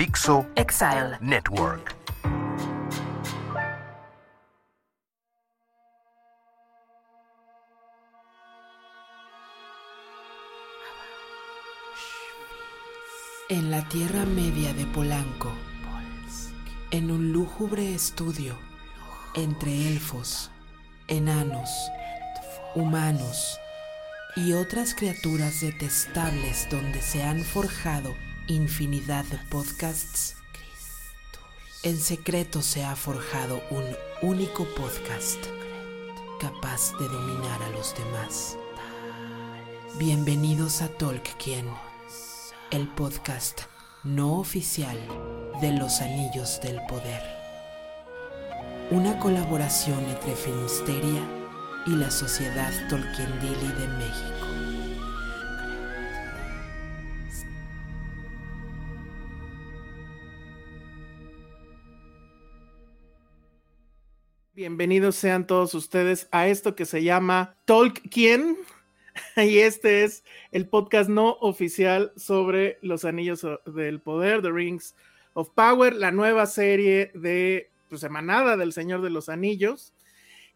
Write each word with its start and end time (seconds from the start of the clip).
Dixo 0.00 0.46
Exile. 0.56 1.18
Network. 1.20 1.94
En 13.50 13.70
la 13.70 13.86
Tierra 13.90 14.24
Media 14.24 14.72
de 14.72 14.86
Polanco, 14.86 15.52
en 16.92 17.10
un 17.10 17.30
lúgubre 17.32 17.94
estudio 17.94 18.56
entre 19.34 19.86
elfos, 19.86 20.50
enanos, 21.08 21.68
humanos 22.74 23.60
y 24.34 24.54
otras 24.54 24.94
criaturas 24.94 25.60
detestables 25.60 26.68
donde 26.70 27.02
se 27.02 27.22
han 27.22 27.42
forjado 27.42 28.14
infinidad 28.50 29.24
de 29.26 29.38
podcasts, 29.48 30.34
en 31.84 31.98
secreto 31.98 32.62
se 32.62 32.84
ha 32.84 32.96
forjado 32.96 33.62
un 33.70 33.84
único 34.22 34.64
podcast 34.74 35.38
capaz 36.40 36.92
de 36.98 37.08
dominar 37.08 37.62
a 37.62 37.70
los 37.70 37.94
demás. 37.94 38.58
Bienvenidos 39.98 40.82
a 40.82 40.88
Tolkien, 40.88 41.66
el 42.72 42.88
podcast 42.88 43.62
no 44.02 44.38
oficial 44.38 44.98
de 45.60 45.72
los 45.72 46.00
Anillos 46.00 46.60
del 46.60 46.80
Poder. 46.88 47.22
Una 48.90 49.18
colaboración 49.20 50.00
entre 50.06 50.34
Filmsteria 50.34 51.22
y 51.86 51.90
la 51.90 52.10
Sociedad 52.10 52.72
Tolkiendili 52.88 53.68
de 53.78 53.88
México. 53.88 54.79
Bienvenidos 64.60 65.16
sean 65.16 65.46
todos 65.46 65.72
ustedes 65.72 66.28
a 66.32 66.46
esto 66.46 66.76
que 66.76 66.84
se 66.84 67.02
llama 67.02 67.56
Tolkien. 67.64 68.58
Y 69.38 69.60
este 69.60 70.04
es 70.04 70.22
el 70.52 70.68
podcast 70.68 71.08
no 71.08 71.38
oficial 71.40 72.12
sobre 72.14 72.78
los 72.82 73.06
anillos 73.06 73.46
del 73.64 74.00
poder, 74.00 74.42
The 74.42 74.52
Rings 74.52 74.94
of 75.32 75.48
Power, 75.54 75.94
la 75.94 76.10
nueva 76.10 76.44
serie 76.44 77.10
de 77.14 77.70
pues, 77.88 78.02
semanada 78.02 78.58
del 78.58 78.74
Señor 78.74 79.00
de 79.00 79.08
los 79.08 79.30
Anillos. 79.30 79.94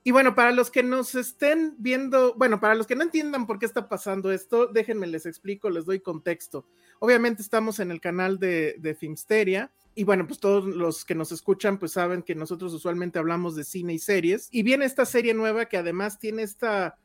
Y 0.02 0.10
bueno, 0.10 0.34
para 0.34 0.52
los 0.52 0.70
que 0.70 0.82
nos 0.82 1.14
estén 1.14 1.74
viendo, 1.78 2.34
bueno, 2.34 2.60
para 2.60 2.74
los 2.74 2.86
que 2.86 2.96
no 2.96 3.04
entiendan 3.04 3.46
por 3.46 3.58
qué 3.58 3.64
está 3.64 3.88
pasando 3.88 4.30
esto, 4.32 4.66
déjenme 4.66 5.06
les 5.06 5.24
explico, 5.24 5.70
les 5.70 5.86
doy 5.86 6.00
contexto. 6.00 6.66
Obviamente 6.98 7.40
estamos 7.40 7.80
en 7.80 7.90
el 7.90 8.02
canal 8.02 8.38
de, 8.38 8.76
de 8.80 8.94
Filmsteria. 8.94 9.70
Y 9.94 10.04
bueno, 10.04 10.26
pues 10.26 10.40
todos 10.40 10.64
los 10.64 11.04
que 11.04 11.14
nos 11.14 11.30
escuchan 11.32 11.78
pues 11.78 11.92
saben 11.92 12.22
que 12.22 12.34
nosotros 12.34 12.72
usualmente 12.74 13.18
hablamos 13.18 13.54
de 13.54 13.64
cine 13.64 13.94
y 13.94 13.98
series. 13.98 14.48
Y 14.50 14.62
viene 14.62 14.84
esta 14.84 15.04
serie 15.04 15.34
nueva 15.34 15.66
que 15.66 15.76
además 15.76 16.18
tiene 16.18 16.42
esta 16.42 16.96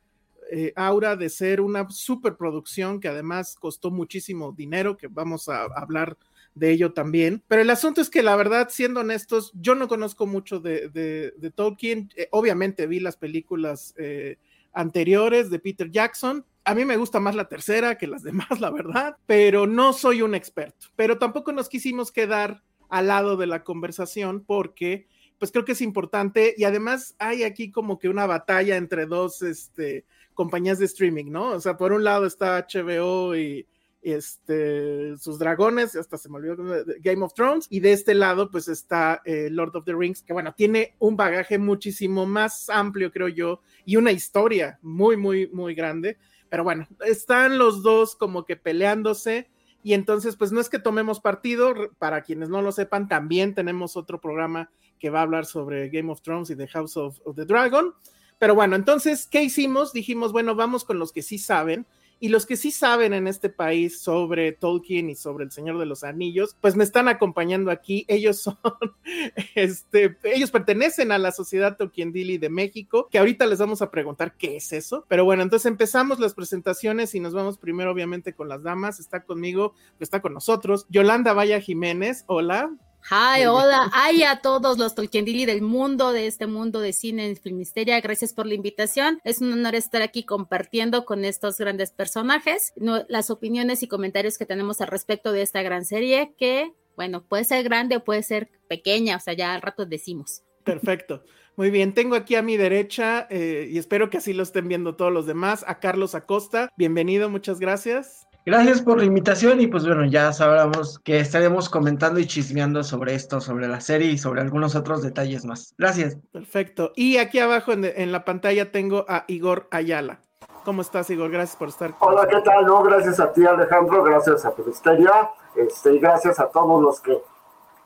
eh, 0.52 0.74
aura 0.76 1.16
de 1.16 1.30
ser 1.30 1.62
una 1.62 1.88
superproducción 1.90 3.00
que 3.00 3.08
además 3.08 3.56
costó 3.60 3.92
muchísimo 3.92 4.52
dinero, 4.52 4.98
que 4.98 5.08
vamos 5.08 5.48
a 5.48 5.64
hablar 5.64 6.18
de 6.56 6.72
ello 6.72 6.94
también. 6.94 7.44
Pero 7.48 7.62
el 7.62 7.70
asunto 7.70 8.02
es 8.02 8.10
que 8.10 8.24
la 8.24 8.36
verdad, 8.36 8.70
siendo 8.72 9.02
honestos, 9.02 9.52
yo 9.54 9.76
no 9.76 9.88
conozco 9.88 10.26
mucho 10.26 10.60
de, 10.60 10.90
de, 10.90 11.52
Tolkien. 11.52 12.10
Eh, 12.16 12.28
obviamente 12.32 12.88
vi 12.88 13.00
las 13.00 13.16
películas 13.16 13.94
eh, 13.98 14.38
anteriores 14.74 15.52
de 15.52 15.60
Peter 15.60 15.92
Jackson. 15.92 16.44
A 16.64 16.74
mí 16.74 16.84
me 16.84 16.98
gusta 16.98 17.20
más 17.20 17.36
la 17.36 17.48
tercera 17.48 17.98
que 17.98 18.08
las 18.08 18.24
demás, 18.24 18.60
la 18.60 18.72
verdad, 18.72 19.18
pero 19.28 19.68
no 19.68 19.94
soy 19.94 20.24
un 20.24 20.34
experto. 20.34 20.88
Pero 20.96 21.20
tampoco 21.20 21.52
nos 21.52 21.70
quisimos 21.70 22.12
quedar 22.12 22.64
al 22.90 23.08
lado 23.08 23.38
de 23.38 23.48
la 23.48 23.64
conversación 23.64 24.44
porque 24.46 25.08
pues 25.38 25.52
creo 25.52 25.64
que 25.64 25.72
es 25.72 25.82
importante 25.82 26.54
y 26.58 26.66
además 26.66 27.16
hay 27.18 27.44
aquí 27.44 27.72
como 27.72 27.98
que 27.98 28.10
una 28.10 28.26
batalla 28.26 28.76
entre 28.76 29.06
dos 29.06 29.42
este, 29.42 30.06
compañías 30.34 30.80
de 30.80 30.86
streaming, 30.86 31.32
¿no? 31.32 31.52
O 31.52 31.62
sea, 31.62 31.78
por 31.78 31.94
un 31.94 32.04
lado 32.04 32.26
está 32.26 32.68
HBO 32.68 33.36
y 33.36 33.66
este, 34.02 35.18
sus 35.18 35.40
dragones, 35.40 35.96
hasta 35.96 36.18
se 36.18 36.30
me 36.30 36.38
olvidó 36.38 36.58
Game 37.02 37.24
of 37.24 37.34
Thrones, 37.34 37.68
y 37.70 37.80
de 37.80 37.94
este 37.94 38.14
lado 38.14 38.50
pues 38.50 38.68
está 38.68 39.22
eh, 39.26 39.50
Lord 39.52 39.76
of 39.76 39.86
the 39.86 39.94
Rings, 39.94 40.22
que 40.22 40.34
bueno, 40.34 40.54
tiene 40.56 40.96
un 41.00 41.18
bagaje 41.18 41.58
muchísimo 41.58 42.26
más 42.26 42.70
amplio, 42.70 43.12
creo 43.12 43.28
yo, 43.28 43.62
y 43.86 43.96
una 43.96 44.12
historia 44.12 44.80
muy, 44.82 45.18
muy, 45.18 45.48
muy 45.48 45.74
grande, 45.74 46.18
pero 46.50 46.64
bueno, 46.64 46.88
están 47.06 47.58
los 47.58 47.84
dos 47.84 48.16
como 48.16 48.46
que 48.46 48.56
peleándose. 48.56 49.50
Y 49.84 49.94
entonces, 49.94 50.36
pues 50.36 50.52
no 50.52 50.60
es 50.60 50.70
que 50.70 50.80
tomemos 50.80 51.20
partido, 51.20 51.74
para 51.98 52.22
quienes 52.22 52.50
no 52.50 52.62
lo 52.62 52.72
sepan, 52.72 53.08
también 53.08 53.56
tenemos 53.56 53.96
otro 53.96 54.20
programa 54.20 54.70
que 55.00 55.10
va 55.10 55.20
a 55.20 55.24
hablar 55.24 55.46
sobre 55.46 55.90
Game 55.90 56.12
of 56.12 56.22
Thrones 56.22 56.50
y 56.50 56.56
The 56.56 56.68
House 56.68 56.98
of, 56.98 57.18
the 57.36 57.46
Dragon. 57.46 57.94
Pero 58.38 58.56
bueno, 58.56 58.76
entonces, 58.76 59.28
¿qué 59.28 59.44
hicimos? 59.44 59.94
Dijimos, 59.94 60.32
bueno, 60.32 60.56
vamos 60.56 60.84
con 60.84 61.00
los 61.00 61.12
que 61.12 61.22
sí 61.22 61.38
saben. 61.38 61.86
Y 62.20 62.30
los 62.30 62.46
que 62.46 62.58
sí 62.58 62.72
saben 62.72 63.14
en 63.14 63.28
este 63.28 63.50
país 63.50 64.02
sobre 64.02 64.52
Tolkien 64.52 65.10
y 65.10 65.16
sobre 65.16 65.46
el 65.46 65.52
Señor 65.52 65.78
de 65.78 65.86
los 65.86 66.04
Anillos, 66.04 66.56
pues 66.60 66.76
me 66.76 66.84
están 66.84 67.08
acompañando 67.08 67.72
aquí. 67.72 68.06
Ellos 68.08 68.42
son, 68.42 68.58
este, 69.56 70.18
ellos 70.24 70.52
pertenecen 70.52 71.12
a 71.12 71.18
la 71.18 71.32
Sociedad 71.32 71.78
Tolkiendili 71.78 72.38
de 72.38 72.50
México, 72.50 73.08
que 73.10 73.20
ahorita 73.20 73.46
les 73.46 73.60
vamos 73.60 73.82
a 73.82 73.90
preguntar 73.90 74.36
qué 74.38 74.58
es 74.58 74.74
eso. 74.74 75.06
Pero 75.08 75.24
bueno, 75.24 75.44
entonces 75.44 75.68
empezamos 75.68 76.20
las 76.20 76.34
presentaciones 76.34 77.16
y 77.16 77.20
nos 77.20 77.34
vamos 77.34 77.58
primero, 77.58 77.92
obviamente, 77.92 78.34
con 78.34 78.50
las 78.50 78.64
damas. 78.64 79.00
Está 79.00 79.24
conmigo, 79.24 79.74
está 80.00 80.22
con 80.22 80.34
nosotros, 80.34 80.86
Yolanda 80.90 81.34
Vaya 81.34 81.62
Jiménez. 81.62 82.26
Hola. 82.28 82.72
Hi, 83.04 83.46
hola, 83.46 83.90
hay 83.92 84.24
a 84.24 84.40
todos 84.42 84.78
los 84.78 84.94
Tolkiendili 84.94 85.46
del 85.46 85.62
mundo, 85.62 86.12
de 86.12 86.28
este 86.28 86.46
mundo 86.46 86.80
de 86.80 86.94
cine 86.94 87.28
en 87.28 87.38
Filmisteria. 87.38 88.00
Gracias 88.02 88.34
por 88.34 88.46
la 88.46 88.54
invitación. 88.54 89.20
Es 89.24 89.42
un 89.42 89.52
honor 89.52 89.74
estar 89.74 90.02
aquí 90.02 90.24
compartiendo 90.24 91.06
con 91.06 91.26
estos 91.26 91.58
grandes 91.58 91.92
personajes 91.92 92.74
no, 92.76 93.04
las 93.08 93.32
opiniones 93.32 93.82
y 93.82 93.88
comentarios 93.88 94.38
que 94.38 94.46
tenemos 94.46 94.82
al 94.82 94.90
respecto 94.90 95.32
de 95.32 95.42
esta 95.42 95.64
gran 95.64 95.86
serie 95.86 96.34
que, 96.38 96.72
bueno, 96.96 97.24
puede 97.24 97.46
ser 97.46 97.64
grande 97.64 97.98
o 97.98 98.04
puede 98.04 98.22
ser 98.22 98.50
pequeña, 98.68 99.18
o 99.18 99.20
sea, 99.20 99.34
ya 99.34 99.56
al 99.56 99.62
rato 99.62 99.86
decimos. 99.86 100.44
Perfecto. 100.64 101.24
Muy 101.56 101.72
bien, 101.72 101.94
tengo 101.94 102.16
aquí 102.16 102.36
a 102.36 102.42
mi 102.42 102.58
derecha 102.58 103.28
eh, 103.30 103.68
y 103.72 103.80
espero 103.80 104.10
que 104.10 104.18
así 104.18 104.34
lo 104.34 104.44
estén 104.44 104.68
viendo 104.68 104.96
todos 104.96 105.12
los 105.12 105.26
demás, 105.26 105.66
a 105.68 105.80
Carlos 105.80 106.16
Acosta. 106.16 106.70
Bienvenido, 106.78 107.30
muchas 107.30 107.60
gracias. 107.60 108.29
Gracias 108.50 108.82
por 108.82 108.98
la 108.98 109.06
invitación 109.06 109.62
y 109.62 109.68
pues 109.68 109.86
bueno, 109.86 110.06
ya 110.06 110.34
sabremos 110.34 110.98
que 110.98 111.20
estaremos 111.20 111.70
comentando 111.70 112.20
y 112.20 112.26
chismeando 112.26 112.84
sobre 112.84 113.14
esto, 113.14 113.40
sobre 113.42 113.68
la 113.68 113.80
serie 113.80 114.10
y 114.10 114.18
sobre 114.18 114.42
algunos 114.42 114.74
otros 114.74 115.04
detalles 115.04 115.46
más. 115.46 115.76
Gracias. 115.78 116.18
Perfecto. 116.32 116.92
Y 116.96 117.18
aquí 117.18 117.38
abajo 117.38 117.74
en, 117.74 117.86
en 117.86 118.12
la 118.12 118.26
pantalla 118.26 118.72
tengo 118.72 119.06
a 119.08 119.26
Igor 119.28 119.68
Ayala. 119.70 120.22
¿Cómo 120.66 120.82
estás, 120.82 121.12
Igor? 121.12 121.30
Gracias 121.30 121.58
por 121.58 121.68
estar. 121.68 121.94
Hola, 122.00 122.28
¿qué 122.28 122.42
tal? 122.42 122.66
No, 122.66 122.82
gracias 122.82 123.20
a 123.20 123.32
ti, 123.32 123.46
Alejandro, 123.46 124.02
gracias 124.02 124.44
a 124.44 124.52
Filisteria, 124.54 125.30
este, 125.56 125.94
y 125.94 126.00
gracias 126.00 126.40
a 126.40 126.48
todos 126.50 126.82
los 126.82 127.00
que 127.02 127.22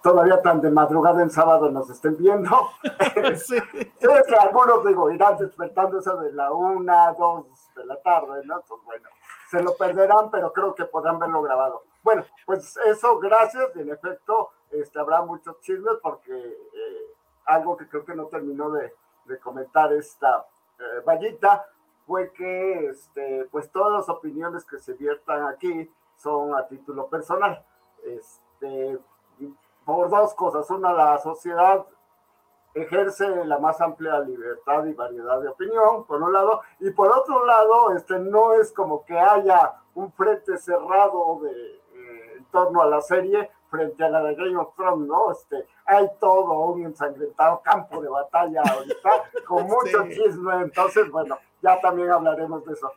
todavía 0.02 0.42
tan 0.42 0.62
de 0.62 0.72
madrugada 0.72 1.24
en 1.24 1.30
sábado 1.30 1.70
nos 1.72 1.90
estén 1.90 2.16
viendo. 2.16 2.70
sí. 3.36 3.58
Sé 4.00 4.24
que 4.28 4.36
algunos, 4.40 4.86
digo, 4.86 5.12
irán 5.12 5.36
despertando 5.38 6.00
esa 6.00 6.16
de 6.16 6.32
la 6.32 6.54
una, 6.54 7.12
dos 7.12 7.48
de 7.76 7.86
la 7.86 8.02
tarde, 8.02 8.42
¿no? 8.46 8.62
Pues 8.66 8.82
bueno, 8.86 9.10
se 9.54 9.62
lo 9.62 9.78
perderán, 9.78 10.32
pero 10.32 10.52
creo 10.52 10.74
que 10.74 10.86
podrán 10.86 11.20
verlo 11.20 11.44
grabado. 11.44 11.84
Bueno, 12.02 12.26
pues 12.44 12.76
eso, 12.88 13.20
gracias, 13.20 13.76
en 13.76 13.92
efecto, 13.92 14.50
este, 14.72 15.00
habrá 15.00 15.22
muchos 15.22 15.60
chismes 15.62 15.94
porque 16.02 16.36
eh, 16.36 17.14
algo 17.46 17.78
que 17.78 17.88
creo 17.88 18.04
que 18.04 18.16
no 18.16 18.26
terminó 18.26 18.72
de, 18.72 18.96
de 19.26 19.38
comentar 19.38 19.94
esta 19.94 20.48
eh, 20.80 21.02
vallita 21.06 21.68
fue 22.08 22.34
que 22.34 22.88
este, 22.88 23.48
pues 23.52 23.72
todas 23.72 23.94
las 23.94 24.10
opiniones 24.10 24.66
que 24.66 24.80
se 24.80 24.94
viertan 24.94 25.46
aquí 25.46 25.88
son 26.18 26.56
a 26.56 26.68
título 26.68 27.08
personal. 27.08 27.64
Este, 28.04 28.98
por 29.86 30.10
dos 30.10 30.34
cosas. 30.34 30.68
Una, 30.72 30.94
la 30.94 31.20
sociedad 31.20 31.86
ejerce 32.74 33.46
la 33.46 33.60
más 33.60 33.80
amplia 33.82 34.20
libertad 34.20 34.86
y 34.86 34.94
variedad 34.94 35.42
de 35.42 35.50
opinión, 35.50 36.06
por 36.06 36.22
un 36.22 36.34
lado, 36.34 36.62
y 36.80 36.90
por 36.92 37.12
otro 37.12 37.46
lado, 37.46 37.96
este, 37.96 38.20
no 38.20 38.54
es 38.54 38.72
como 38.72 39.06
que 39.06 39.18
haya 39.18 39.74
un 39.96 40.12
frente 40.14 40.58
cerrado 40.58 41.42
de, 41.44 41.52
eh, 41.52 42.34
en 42.38 42.46
torno 42.46 42.82
a 42.82 42.88
la 42.88 43.02
serie 43.02 43.50
frente 43.70 44.04
a 44.04 44.10
la 44.10 44.24
de 44.24 44.36
Game 44.36 44.58
of 44.58 44.76
Thrones, 44.76 45.08
¿no? 45.08 45.32
Este, 45.32 45.66
hay 45.86 46.08
todo 46.20 46.72
un 46.72 46.84
ensangrentado 46.86 47.62
campo 47.64 48.02
de 48.02 48.10
batalla 48.10 48.62
ahorita, 48.62 49.10
con 49.48 49.64
mucho 49.68 50.08
chisme, 50.10 50.62
entonces, 50.62 51.10
bueno, 51.12 51.38
ya 51.62 51.80
también 51.80 52.10
hablaremos 52.12 52.66
de 52.66 52.74
eso. 52.74 52.92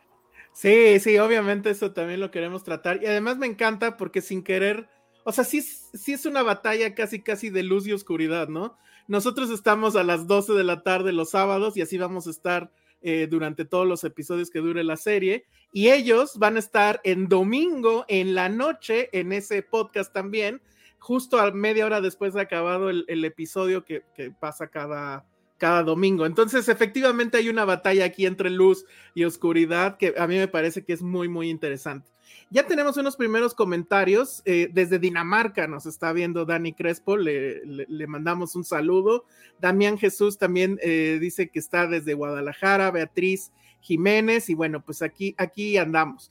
Sí, 0.53 1.01
sí, 1.01 1.19
obviamente 1.19 1.71
eso 1.71 1.93
también 1.93 2.21
lo 2.21 2.31
queremos 2.31 2.65
tratar, 2.65 3.03
y 3.03 3.07
además 3.07 3.37
me 3.37 3.47
encanta 3.47 3.97
porque 3.97 4.23
sin 4.23 4.43
querer 4.43 4.89
o 5.29 5.33
sea, 5.33 5.43
sí, 5.43 5.61
sí 5.61 6.13
es 6.13 6.25
una 6.25 6.45
batalla 6.45 6.95
casi, 6.95 7.21
casi 7.21 7.51
de 7.51 7.65
luz 7.65 7.85
y 7.89 7.93
oscuridad, 7.93 8.47
¿no? 8.47 8.79
Nosotros 9.09 9.51
estamos 9.51 9.97
a 9.97 10.05
las 10.05 10.27
12 10.27 10.53
de 10.55 10.65
la 10.65 10.83
tarde 10.83 11.13
los 11.13 11.31
sábados 11.31 11.77
y 11.77 11.83
así 11.83 11.99
vamos 11.99 12.27
a 12.27 12.31
estar 12.31 12.71
eh, 13.03 13.29
durante 13.31 13.65
todos 13.65 13.87
los 13.87 14.03
episodios 14.05 14.51
que 14.51 14.61
dure 14.61 14.83
la 14.83 14.97
serie. 14.97 15.45
Y 15.73 15.91
ellos 15.91 16.39
van 16.39 16.57
a 16.57 16.61
estar 16.61 17.01
en 17.05 17.29
domingo, 17.29 18.05
en 18.09 18.35
la 18.35 18.49
noche, 18.49 19.09
en 19.13 19.33
ese 19.33 19.63
podcast 19.63 20.13
también, 20.13 20.61
justo 20.99 21.39
a 21.39 21.51
media 21.53 21.87
hora 21.87 22.01
después 22.01 22.35
de 22.35 22.41
acabado 22.41 22.91
el, 22.91 23.25
episodio 23.25 23.85
que, 23.85 24.03
que 24.15 24.31
pasa 24.31 24.69
cada, 24.69 25.25
cada 25.59 25.83
domingo. 25.83 26.27
Entonces, 26.27 26.69
efectivamente 26.69 27.37
hay 27.37 27.49
una 27.49 27.65
batalla 27.65 28.07
aquí 28.07 28.27
entre 28.27 28.51
luz 28.51 28.85
y 29.15 29.25
oscuridad 29.25 29.99
que 29.99 30.15
a 30.19 30.27
mí 30.27 30.37
me 30.37 30.49
parece 30.49 30.85
que 30.85 30.93
es 30.93 31.03
muy, 31.03 31.29
muy 31.29 31.51
interesante. 31.51 32.16
Ya 32.49 32.67
tenemos 32.67 32.97
unos 32.97 33.17
primeros 33.17 33.55
comentarios. 33.55 34.43
Eh, 34.45 34.69
desde 34.73 34.99
Dinamarca 34.99 35.67
nos 35.67 35.87
está 35.87 36.13
viendo 36.13 36.45
Dani 36.45 36.73
Crespo, 36.73 37.17
le, 37.17 38.07
mandamos 38.07 38.55
un 38.55 38.65
saludo. 38.65 39.25
Damián 39.61 39.99
Jesús 39.99 40.39
también 40.39 40.79
eh, 40.83 41.19
dice 41.21 41.49
que 41.49 41.59
está 41.59 41.87
desde 41.87 42.15
Guadalajara, 42.15 42.91
Beatriz 42.93 43.51
Jiménez, 43.81 44.49
y 44.49 44.55
bueno, 44.55 44.85
pues 44.85 45.03
aquí, 45.03 45.35
aquí 45.39 45.77
andamos. 45.77 46.31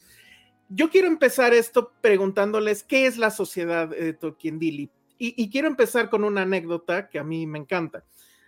Yo 0.69 0.89
quiero 0.89 1.07
empezar 1.07 1.53
esto 1.53 1.92
preguntándoles 2.01 2.83
qué 2.83 3.07
es 3.07 3.18
la 3.18 3.30
sociedad 3.30 3.94
eh, 3.94 4.13
Tolkien 4.13 4.57
Dili. 4.57 4.89
Y, 5.18 5.42
y 5.42 5.50
quiero 5.50 5.68
empezar 5.68 6.09
con 6.09 6.24
una 6.24 6.42
anécdota 6.42 7.09
que 7.09 7.19
a 7.19 7.24
mí 7.24 7.45
me 7.45 7.59
encanta. 7.59 8.03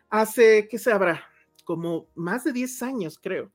Hace, 0.10 0.68
¿qué 0.70 0.80
se 0.80 0.92
habrá? 0.92 1.24
Como 1.66 2.08
más 2.16 2.46
de 2.46 2.54
10 2.54 2.82
años, 2.84 3.20
creo, 3.22 3.52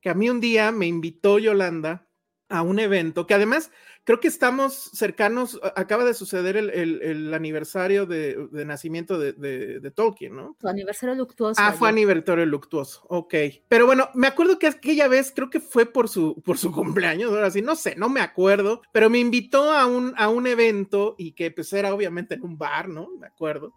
que 0.00 0.08
a 0.08 0.14
mí 0.14 0.30
un 0.30 0.40
día 0.40 0.72
me 0.72 0.86
invitó 0.86 1.38
Yolanda 1.38 2.06
a 2.50 2.62
un 2.62 2.78
evento 2.78 3.26
que 3.26 3.34
además 3.34 3.70
creo 4.04 4.20
que 4.20 4.28
estamos 4.28 4.90
cercanos, 4.92 5.60
acaba 5.76 6.04
de 6.04 6.14
suceder 6.14 6.56
el, 6.56 7.34
aniversario 7.34 8.06
de, 8.06 8.48
nacimiento 8.66 9.18
de, 9.18 9.92
Tolkien, 9.94 10.34
¿no? 10.34 10.56
Su 10.60 10.68
aniversario 10.68 11.14
luctuoso. 11.14 11.60
Ah, 11.62 11.72
fue 11.72 11.88
aniversario 11.88 12.46
luctuoso, 12.46 13.04
ok. 13.08 13.34
Pero 13.68 13.86
bueno, 13.86 14.10
me 14.14 14.26
acuerdo 14.26 14.58
que 14.58 14.66
aquella 14.66 15.08
vez, 15.08 15.32
creo 15.34 15.50
que 15.50 15.60
fue 15.60 15.86
por 15.86 16.08
su, 16.08 16.40
por 16.42 16.58
su 16.58 16.72
cumpleaños, 16.72 17.30
ahora 17.30 17.50
sí, 17.50 17.62
no 17.62 17.76
sé, 17.76 17.94
no 17.96 18.08
me 18.08 18.20
acuerdo, 18.20 18.82
pero 18.92 19.10
me 19.10 19.18
invitó 19.18 19.72
a 19.72 19.86
un, 19.86 20.14
a 20.16 20.28
un 20.28 20.46
evento 20.46 21.14
y 21.18 21.32
que 21.32 21.50
pues 21.50 21.72
era 21.72 21.94
obviamente 21.94 22.34
en 22.34 22.42
un 22.42 22.58
bar, 22.58 22.88
¿no? 22.88 23.10
Me 23.18 23.26
acuerdo. 23.26 23.74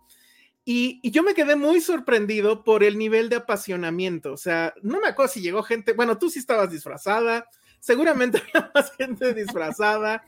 Y, 0.65 1.01
y, 1.03 1.11
yo 1.11 1.23
me 1.23 1.33
quedé 1.33 1.57
muy 1.57 1.81
sorprendido 1.81 2.63
por 2.63 2.85
el 2.85 2.97
nivel 2.97 3.27
de 3.27 3.35
apasionamiento. 3.35 4.31
O 4.31 4.37
sea, 4.37 4.73
no 4.81 5.01
me 5.01 5.09
acuerdo 5.09 5.33
si 5.33 5.41
llegó 5.41 5.61
gente, 5.61 5.91
bueno, 5.91 6.17
tú 6.17 6.29
sí 6.29 6.39
estabas 6.39 6.71
disfrazada, 6.71 7.49
seguramente 7.83 8.41
había 8.55 8.71
más 8.73 8.95
gente 8.95 9.33
disfrazada. 9.33 10.23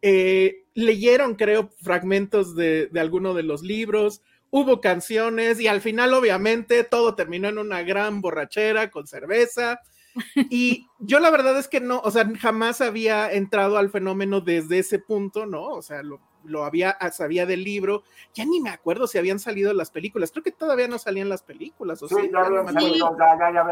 Eh, 0.00 0.64
leyeron, 0.74 1.34
creo, 1.34 1.70
fragmentos 1.82 2.54
de, 2.54 2.86
de 2.86 3.00
alguno 3.00 3.34
de 3.34 3.42
los 3.42 3.62
libros, 3.62 4.22
hubo 4.50 4.80
canciones 4.80 5.60
y 5.60 5.66
al 5.66 5.80
final, 5.80 6.14
obviamente, 6.14 6.84
todo 6.84 7.16
terminó 7.16 7.48
en 7.48 7.58
una 7.58 7.82
gran 7.82 8.20
borrachera 8.20 8.90
con 8.90 9.06
cerveza. 9.06 9.80
Y 10.50 10.88
yo 10.98 11.20
la 11.20 11.30
verdad 11.30 11.56
es 11.56 11.68
que 11.68 11.80
no, 11.80 12.00
o 12.00 12.10
sea, 12.10 12.28
jamás 12.40 12.80
había 12.80 13.32
entrado 13.32 13.78
al 13.78 13.90
fenómeno 13.90 14.40
desde 14.40 14.80
ese 14.80 14.98
punto, 14.98 15.46
¿no? 15.46 15.68
O 15.68 15.82
sea, 15.82 16.02
lo, 16.02 16.20
lo 16.44 16.64
había, 16.64 16.90
ah, 16.90 17.10
sabía 17.10 17.46
del 17.46 17.64
libro, 17.64 18.02
ya 18.34 18.44
ni 18.44 18.60
me 18.60 18.70
acuerdo 18.70 19.06
si 19.06 19.18
habían 19.18 19.38
salido 19.38 19.72
las 19.72 19.90
películas, 19.90 20.30
creo 20.30 20.42
que 20.42 20.52
todavía 20.52 20.88
no 20.88 20.98
salían 20.98 21.28
las 21.28 21.42
películas, 21.42 22.02
¿o 22.02 22.08
sí? 22.08 22.14
ya, 22.32 22.44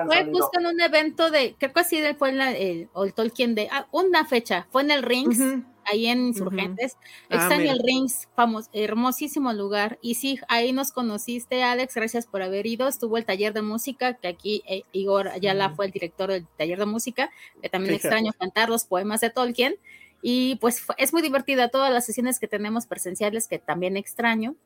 fue 0.06 0.24
justo 0.26 0.58
en 0.58 0.66
un 0.66 0.80
evento 0.80 1.30
de, 1.30 1.54
creo 1.58 1.72
que 1.72 1.80
así 1.80 2.02
fue 2.18 2.30
en 2.30 2.40
el, 2.40 2.88
o 2.92 3.04
el 3.04 3.14
Tolkien 3.14 3.54
de, 3.54 3.68
ah, 3.70 3.86
una 3.92 4.24
fecha, 4.24 4.66
fue 4.70 4.82
en 4.82 4.90
el 4.90 5.02
Rings, 5.02 5.40
ahí 5.84 6.06
en 6.06 6.26
Insurgentes, 6.26 6.96
uh 7.30 7.52
el 7.52 7.80
Rings, 7.82 8.28
famoso, 8.34 8.68
hermosísimo 8.72 9.52
lugar, 9.52 9.98
y 10.02 10.14
sí, 10.14 10.38
ahí 10.48 10.72
nos 10.72 10.92
conociste, 10.92 11.62
Alex, 11.62 11.94
gracias 11.94 12.26
por 12.26 12.42
haber 12.42 12.66
ido, 12.66 12.88
estuvo 12.88 13.16
el 13.16 13.24
taller 13.24 13.52
de 13.52 13.62
música, 13.62 14.14
que 14.14 14.28
aquí 14.28 14.62
eh, 14.66 14.82
Igor 14.92 15.28
Ayala 15.28 15.70
fue 15.70 15.86
el 15.86 15.92
director 15.92 16.30
del 16.30 16.46
taller 16.56 16.78
de 16.78 16.86
música, 16.86 17.30
que 17.62 17.68
también 17.68 17.94
extraño 17.94 18.32
cantar 18.38 18.68
los 18.68 18.84
poemas 18.84 19.20
de 19.20 19.30
Tolkien, 19.30 19.76
y 20.22 20.56
pues 20.56 20.82
es 20.96 21.12
muy 21.12 21.22
divertida 21.22 21.68
todas 21.68 21.92
las 21.92 22.06
sesiones 22.06 22.38
que 22.38 22.48
tenemos 22.48 22.86
presenciales 22.86 23.48
que 23.48 23.58
también 23.58 23.96
extraño. 23.96 24.56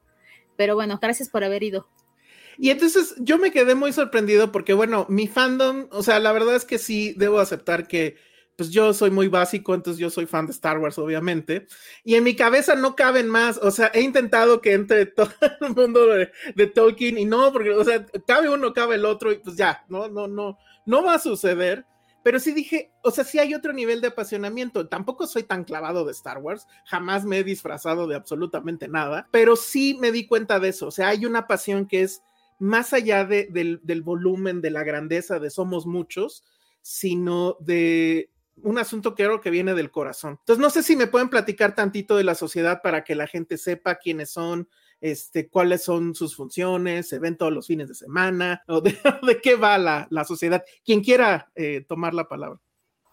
Pero 0.56 0.75
bueno, 0.75 0.99
gracias 1.00 1.28
por 1.28 1.44
haber 1.44 1.62
ido. 1.62 1.88
Y 2.59 2.71
entonces 2.71 3.14
yo 3.18 3.38
me 3.38 3.50
quedé 3.50 3.75
muy 3.75 3.92
sorprendido 3.92 4.52
porque, 4.52 4.75
bueno, 4.75 5.06
mi 5.09 5.26
fandom, 5.26 5.88
o 5.90 6.02
sea, 6.02 6.18
la 6.18 6.32
verdad 6.32 6.54
es 6.54 6.64
que 6.64 6.78
sí, 6.78 7.14
debo 7.16 7.40
aceptar 7.40 7.88
que, 7.88 8.16
pues 8.56 8.71
yo 8.71 8.92
soy 8.92 9.11
muy 9.11 9.28
básico, 9.28 9.75
entonces 9.75 9.99
yo 9.99 10.11
soy 10.11 10.26
fan 10.26 10.47
de 10.47 10.52
Star 10.52 10.78
Wars, 10.78 10.99
obviamente. 10.99 11.66
Y 12.04 12.16
en 12.16 12.25
mi 12.25 12.37
cabeza 12.37 12.75
no 12.75 12.94
caben 12.94 13.28
más, 13.28 13.59
o 13.59 13.71
sea, 13.71 13.90
he 13.94 14.02
intentado 14.02 14.61
que 14.61 14.75
entre 14.75 15.06
todo 15.06 15.30
el 15.61 15.75
mundo 15.75 16.06
de, 16.06 16.30
de 16.54 16.66
Tolkien 16.66 17.18
y 17.18 17.25
no, 17.25 17.52
porque, 17.52 17.71
o 17.71 17.85
sea, 17.85 18.06
cabe 18.26 18.50
uno, 18.50 18.73
cabe 18.75 18.97
el 18.97 19.06
otro 19.06 19.32
y 19.32 19.38
pues 19.38 19.56
ya, 19.56 19.85
no, 19.88 20.09
no, 20.09 20.28
no, 20.28 20.59
no 20.85 21.02
va 21.02 21.14
a 21.14 21.18
suceder. 21.18 21.87
Pero 22.23 22.38
sí 22.38 22.52
dije, 22.52 22.93
o 23.02 23.11
sea, 23.11 23.25
sí 23.25 23.38
hay 23.38 23.55
otro 23.55 23.73
nivel 23.73 24.00
de 24.00 24.09
apasionamiento. 24.09 24.88
Tampoco 24.88 25.26
soy 25.26 25.43
tan 25.43 25.64
clavado 25.64 26.05
de 26.05 26.12
Star 26.12 26.38
Wars, 26.38 26.67
jamás 26.85 27.25
me 27.25 27.38
he 27.38 27.45
disfrazado 27.45 28.07
de 28.07 28.17
absolutamente 28.17 28.88
nada, 28.88 29.29
pero 29.31 29.57
sí 29.57 29.97
me 30.00 30.12
di 30.12 30.26
cuenta 30.26 30.61
de 30.61 30.69
eso. 30.69 30.88
O 30.88 30.91
sea, 30.91 31.09
hay 31.09 31.26
una 31.26 31.47
pasión 31.47 31.87
que 31.87 32.02
es 32.02 32.23
más 32.59 32.93
allá 32.93 33.25
de, 33.25 33.49
del, 33.50 33.81
del 33.83 34.02
volumen, 34.02 34.61
de 34.61 34.71
la 34.71 34.85
grandeza 34.85 35.38
de 35.38 35.50
somos 35.50 35.87
muchos, 35.87 36.45
sino 36.81 37.57
de 37.61 38.31
un 38.62 38.79
asunto 38.79 39.14
que 39.14 39.25
creo 39.25 39.41
que 39.41 39.50
viene 39.50 39.75
del 39.75 39.91
corazón. 39.91 40.37
Entonces, 40.41 40.61
no 40.61 40.71
sé 40.71 40.83
si 40.83 40.95
me 40.95 41.07
pueden 41.07 41.29
platicar 41.29 41.75
tantito 41.75 42.17
de 42.17 42.25
la 42.25 42.35
sociedad 42.35 42.81
para 42.83 43.02
que 43.02 43.14
la 43.14 43.26
gente 43.26 43.57
sepa 43.57 43.97
quiénes 43.97 44.31
son, 44.31 44.69
este, 45.02 45.50
cuáles 45.50 45.82
son 45.82 46.14
sus 46.14 46.35
funciones, 46.35 47.09
se 47.09 47.18
ven 47.18 47.37
todos 47.37 47.52
los 47.52 47.66
fines 47.66 47.88
de 47.88 47.94
semana, 47.94 48.62
o 48.68 48.80
de, 48.80 48.97
qué 49.42 49.56
va 49.56 49.76
la, 49.76 50.06
la, 50.09 50.25
sociedad. 50.25 50.64
Quien 50.85 51.02
quiera 51.02 51.50
eh, 51.54 51.85
tomar 51.87 52.14
la 52.14 52.28
palabra. 52.28 52.61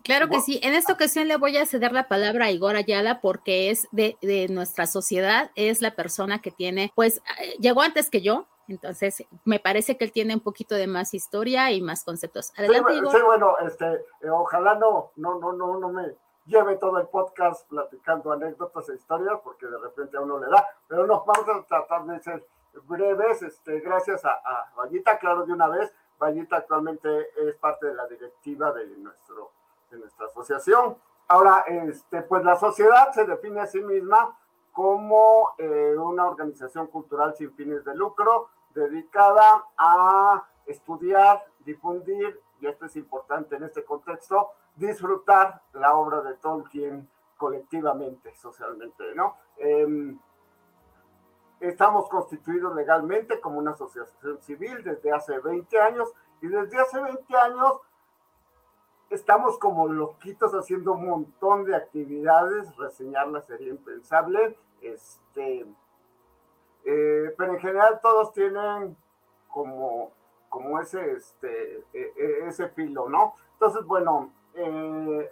Claro 0.03 0.29
que 0.29 0.39
sí. 0.39 0.59
En 0.63 0.73
esta 0.73 0.93
ocasión 0.93 1.27
le 1.27 1.35
voy 1.35 1.57
a 1.57 1.65
ceder 1.65 1.91
la 1.91 2.07
palabra 2.07 2.45
a 2.45 2.51
Igor 2.51 2.77
Ayala 2.77 3.19
porque 3.19 3.69
es 3.69 3.87
de, 3.91 4.17
de 4.21 4.47
nuestra 4.47 4.87
sociedad, 4.87 5.51
es 5.55 5.81
la 5.81 5.95
persona 5.95 6.41
que 6.41 6.51
tiene, 6.51 6.93
pues 6.95 7.17
eh, 7.17 7.55
llegó 7.59 7.81
antes 7.81 8.09
que 8.09 8.21
yo, 8.21 8.47
entonces, 8.69 9.23
me 9.45 9.59
parece 9.59 9.97
que 9.97 10.05
él 10.05 10.11
tiene 10.11 10.35
un 10.35 10.41
poquito 10.41 10.75
de 10.75 10.85
más 10.85 11.15
historia 11.15 11.71
y 11.71 11.81
más 11.81 12.03
conceptos. 12.03 12.51
Adelante, 12.55 12.93
sí, 12.93 12.99
sí, 13.11 13.17
bueno, 13.25 13.55
este, 13.65 13.85
eh, 13.85 14.29
ojalá 14.29 14.75
no, 14.75 15.11
no, 15.15 15.39
no, 15.39 15.53
no, 15.53 15.79
no 15.79 15.89
me 15.89 16.15
lleve 16.49 16.77
todo 16.77 16.97
el 16.97 17.07
podcast 17.07 17.69
platicando 17.69 18.31
anécdotas 18.33 18.89
e 18.89 18.95
historias, 18.95 19.39
porque 19.43 19.67
de 19.67 19.77
repente 19.77 20.17
a 20.17 20.21
uno 20.21 20.39
le 20.39 20.47
da, 20.47 20.67
pero 20.87 21.05
no, 21.05 21.23
vamos 21.25 21.47
a 21.47 21.63
tratar 21.65 22.05
de 22.05 22.19
ser 22.19 22.45
breves, 22.87 23.41
este, 23.43 23.79
gracias 23.79 24.25
a, 24.25 24.31
a 24.31 24.73
Vallita, 24.75 25.17
claro, 25.19 25.45
de 25.45 25.53
una 25.53 25.67
vez, 25.67 25.93
Vallita 26.19 26.57
actualmente 26.57 27.29
es 27.47 27.55
parte 27.55 27.87
de 27.87 27.93
la 27.93 28.05
directiva 28.07 28.73
de, 28.73 28.85
nuestro, 28.97 29.51
de 29.89 29.97
nuestra 29.99 30.25
asociación. 30.25 30.97
Ahora, 31.27 31.63
este, 31.67 32.23
pues 32.23 32.43
la 32.43 32.57
sociedad 32.57 33.11
se 33.13 33.25
define 33.25 33.61
a 33.61 33.67
sí 33.67 33.81
misma 33.81 34.37
como 34.71 35.53
eh, 35.57 35.95
una 35.97 36.27
organización 36.27 36.87
cultural 36.87 37.35
sin 37.35 37.53
fines 37.53 37.85
de 37.85 37.95
lucro 37.95 38.49
dedicada 38.73 39.65
a 39.77 40.43
estudiar, 40.65 41.45
difundir, 41.59 42.39
y 42.59 42.67
esto 42.67 42.85
es 42.85 42.95
importante 42.95 43.55
en 43.55 43.63
este 43.63 43.83
contexto, 43.83 44.51
disfrutar 44.79 45.61
la 45.73 45.95
obra 45.95 46.21
de 46.21 46.35
Tolkien 46.35 47.09
colectivamente, 47.37 48.33
socialmente, 48.35 49.13
¿no? 49.13 49.37
Em, 49.57 50.17
estamos 51.59 52.07
constituidos 52.09 52.73
legalmente 52.75 53.39
como 53.39 53.59
una 53.59 53.71
asociación 53.71 54.41
civil 54.41 54.83
desde 54.83 55.11
hace 55.11 55.39
20 55.39 55.79
años 55.79 56.13
y 56.41 56.47
desde 56.47 56.79
hace 56.79 56.99
20 57.01 57.37
años 57.37 57.81
estamos 59.09 59.57
como 59.57 59.87
loquitos 59.87 60.53
haciendo 60.53 60.93
un 60.93 61.07
montón 61.07 61.65
de 61.65 61.75
actividades, 61.75 62.75
reseñarlas 62.77 63.45
sería 63.45 63.69
impensable, 63.69 64.57
este, 64.81 65.65
eh, 66.85 67.35
pero 67.37 67.53
en 67.53 67.59
general 67.59 67.99
todos 68.01 68.31
tienen 68.33 68.95
como, 69.49 70.11
como 70.47 70.79
ese, 70.79 71.13
este, 71.13 71.79
e, 71.93 72.13
e, 72.15 72.47
ese 72.47 72.69
filo, 72.69 73.09
¿no? 73.09 73.33
Entonces, 73.53 73.83
bueno, 73.85 74.31
eh, 74.55 75.31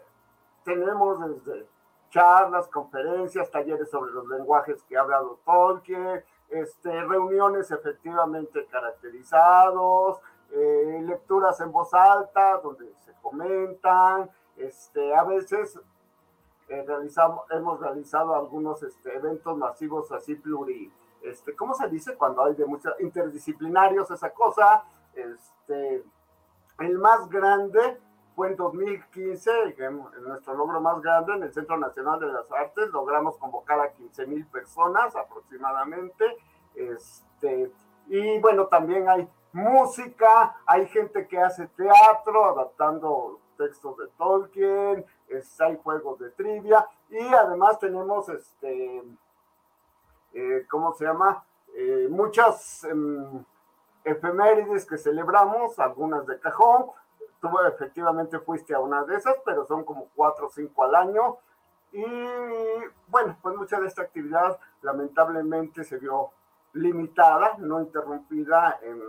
tenemos 0.63 1.19
desde 1.19 1.67
charlas, 2.09 2.67
conferencias, 2.67 3.51
talleres 3.51 3.89
sobre 3.89 4.11
los 4.11 4.27
lenguajes 4.27 4.81
que 4.83 4.97
ha 4.97 5.01
hablado 5.01 5.39
Tolkien, 5.45 6.23
este, 6.49 7.03
reuniones 7.03 7.69
efectivamente 7.71 8.65
caracterizados, 8.67 10.19
eh, 10.51 11.01
lecturas 11.03 11.59
en 11.59 11.71
voz 11.71 11.93
alta 11.93 12.57
donde 12.63 12.93
se 13.05 13.13
comentan, 13.21 14.29
este, 14.55 15.13
a 15.13 15.23
veces 15.23 15.79
eh, 16.69 16.83
realizamos, 16.87 17.45
hemos 17.51 17.79
realizado 17.79 18.35
algunos 18.35 18.81
este, 18.83 19.15
eventos 19.15 19.57
masivos 19.57 20.11
así 20.11 20.35
pluri, 20.35 20.91
este, 21.21 21.55
¿cómo 21.55 21.73
se 21.73 21.87
dice? 21.89 22.15
Cuando 22.15 22.43
hay 22.43 22.55
de 22.55 22.65
muchos 22.65 22.93
interdisciplinarios, 22.99 24.09
esa 24.11 24.31
cosa, 24.31 24.83
este, 25.13 26.03
el 26.79 26.97
más 26.99 27.27
grande 27.29 27.99
fue 28.37 28.49
en 28.49 28.55
2015, 28.55 29.75
nuestro 30.21 30.53
logro 30.53 30.79
más 30.79 31.01
grande 31.01 31.33
en 31.33 31.41
el 31.41 31.51
Centro 31.51 31.75
Nacional 31.75 32.19
de 32.19 32.27
las 32.27 32.51
Artes, 32.51 32.91
logramos 32.91 33.35
convocar 33.39 33.79
a 33.79 33.91
15 33.93 34.27
mil 34.27 34.45
personas 34.45 35.15
aproximadamente, 35.15 36.23
este, 36.75 37.71
y 38.05 38.37
bueno, 38.37 38.67
también 38.67 39.09
hay 39.09 39.27
música, 39.53 40.55
hay 40.67 40.85
gente 40.85 41.27
que 41.27 41.39
hace 41.41 41.65
teatro 41.69 42.45
adaptando 42.45 43.39
textos 43.57 43.97
de 43.97 44.07
Tolkien, 44.19 45.03
hay 45.59 45.77
juegos 45.77 46.19
de 46.19 46.29
trivia, 46.29 46.87
y 47.09 47.33
además 47.33 47.79
tenemos, 47.79 48.29
este, 48.29 49.01
eh, 50.33 50.63
¿cómo 50.69 50.93
se 50.93 51.05
llama? 51.05 51.43
Eh, 51.75 52.07
muchas 52.11 52.83
em, 52.83 53.43
efemérides 54.03 54.85
que 54.85 54.99
celebramos, 54.99 55.79
algunas 55.79 56.27
de 56.27 56.39
cajón, 56.39 56.91
Tú 57.39 57.49
efectivamente 57.67 58.39
fuiste 58.39 58.73
a 58.73 58.79
una 58.79 59.03
de 59.03 59.15
esas, 59.15 59.35
pero 59.45 59.65
son 59.65 59.83
como 59.83 60.09
cuatro 60.15 60.47
o 60.47 60.49
cinco 60.49 60.83
al 60.83 60.95
año. 60.95 61.37
Y 61.91 62.03
bueno, 63.07 63.37
pues 63.41 63.55
mucha 63.55 63.79
de 63.79 63.87
esta 63.87 64.01
actividad 64.01 64.59
lamentablemente 64.81 65.83
se 65.83 65.97
vio 65.97 66.31
limitada, 66.73 67.55
no 67.59 67.81
interrumpida 67.81 68.79
en 68.81 69.01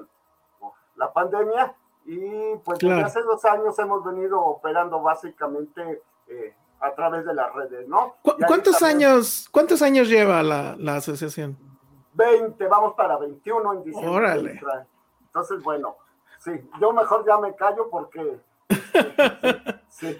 la 0.96 1.12
pandemia. 1.12 1.74
Y 2.04 2.56
pues 2.64 2.78
desde 2.78 3.02
hace 3.02 3.22
dos 3.22 3.44
años 3.44 3.78
hemos 3.78 4.04
venido 4.04 4.40
operando 4.40 5.00
básicamente 5.02 6.02
eh, 6.28 6.54
a 6.80 6.94
través 6.94 7.24
de 7.26 7.34
las 7.34 7.52
redes, 7.54 7.88
¿no? 7.88 8.14
¿Cuántos 8.22 8.82
años, 8.82 9.48
cuántos 9.50 9.82
años 9.82 10.08
lleva 10.08 10.42
la, 10.42 10.76
la, 10.78 10.96
asociación? 10.96 11.58
20, 12.14 12.66
vamos 12.66 12.94
para 12.94 13.18
21 13.18 13.72
en 13.74 13.84
diciembre. 13.84 14.10
Órale. 14.10 14.60
Entonces, 15.26 15.62
bueno, 15.62 15.96
sí, 16.48 16.68
yo 16.80 16.92
mejor 16.92 17.24
ya 17.26 17.38
me 17.38 17.54
callo 17.54 17.88
porque... 17.90 18.38
sí. 19.88 20.16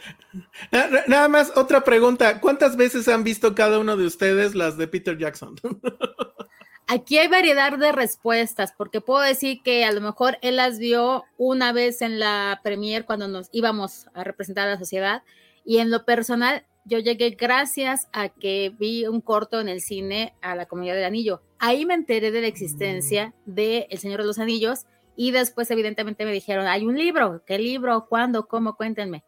Nada 1.07 1.29
más, 1.29 1.57
otra 1.57 1.83
pregunta. 1.83 2.41
¿Cuántas 2.41 2.77
veces 2.77 3.09
han 3.09 3.25
visto 3.25 3.55
cada 3.55 3.79
uno 3.79 3.97
de 3.97 4.07
ustedes 4.07 4.55
las 4.55 4.77
de 4.77 4.89
Peter 4.89 5.17
Jackson? 5.17 5.57
Aquí 6.91 7.19
hay 7.19 7.29
variedad 7.29 7.77
de 7.77 7.93
respuestas, 7.93 8.73
porque 8.73 9.03
puedo 9.03 9.21
decir 9.21 9.63
que 9.63 9.85
a 9.85 9.93
lo 9.93 10.01
mejor 10.01 10.39
él 10.41 10.57
las 10.57 10.79
vio 10.79 11.25
una 11.37 11.73
vez 11.75 12.01
en 12.01 12.19
la 12.19 12.61
premier 12.65 13.05
cuando 13.05 13.29
nos 13.29 13.51
íbamos 13.53 14.07
a 14.15 14.25
representar 14.25 14.69
a 14.69 14.73
la 14.73 14.79
sociedad, 14.79 15.23
y 15.67 15.79
en 15.79 15.91
lo 15.91 16.07
personal, 16.07 16.65
yo 16.87 16.99
llegué 16.99 17.31
gracias 17.39 18.09
a 18.15 18.31
que 18.31 18.75
vi 18.79 19.07
un 19.07 19.21
corto 19.21 19.61
en 19.61 19.69
el 19.69 19.83
cine 19.83 20.35
a 20.41 20.55
la 20.55 20.65
comunidad 20.65 20.95
del 20.95 21.05
anillo. 21.05 21.43
Ahí 21.59 21.85
me 21.85 21.93
enteré 21.93 22.31
de 22.31 22.41
la 22.41 22.47
existencia 22.47 23.35
de 23.45 23.87
El 23.91 23.99
Señor 23.99 24.21
de 24.21 24.27
los 24.27 24.39
Anillos 24.39 24.87
y 25.21 25.33
después, 25.33 25.69
evidentemente, 25.73 26.25
me 26.25 26.31
dijeron, 26.31 26.69
hay 26.69 26.87
un 26.87 26.97
libro, 26.97 27.43
¿qué 27.45 27.59
libro? 27.59 28.07
¿Cuándo? 28.09 28.47
¿Cómo? 28.47 28.77
Cuéntenme. 28.77 29.25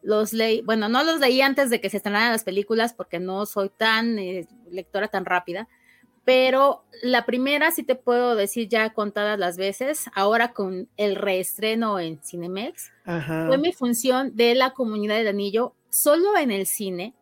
Los 0.00 0.32
leí, 0.32 0.62
bueno, 0.62 0.88
no 0.88 1.04
los 1.04 1.20
leí 1.20 1.42
antes 1.42 1.68
de 1.68 1.82
que 1.82 1.90
se 1.90 1.98
estrenaran 1.98 2.32
las 2.32 2.44
películas 2.44 2.94
porque 2.94 3.20
no 3.20 3.44
soy 3.44 3.68
tan 3.68 4.18
eh, 4.18 4.48
lectora 4.70 5.08
tan 5.08 5.26
rápida, 5.26 5.68
pero 6.24 6.84
la 7.02 7.26
primera 7.26 7.72
sí 7.72 7.82
te 7.82 7.94
puedo 7.94 8.36
decir 8.36 8.70
ya 8.70 8.94
contadas 8.94 9.38
las 9.38 9.58
veces, 9.58 10.06
ahora 10.14 10.54
con 10.54 10.88
el 10.96 11.14
reestreno 11.14 12.00
en 12.00 12.22
Cinemex, 12.22 12.90
fue 13.04 13.58
mi 13.58 13.74
función 13.74 14.34
de 14.34 14.54
la 14.54 14.70
comunidad 14.70 15.16
del 15.16 15.28
anillo, 15.28 15.74
solo 15.90 16.38
en 16.38 16.52
el 16.52 16.64
cine, 16.64 17.12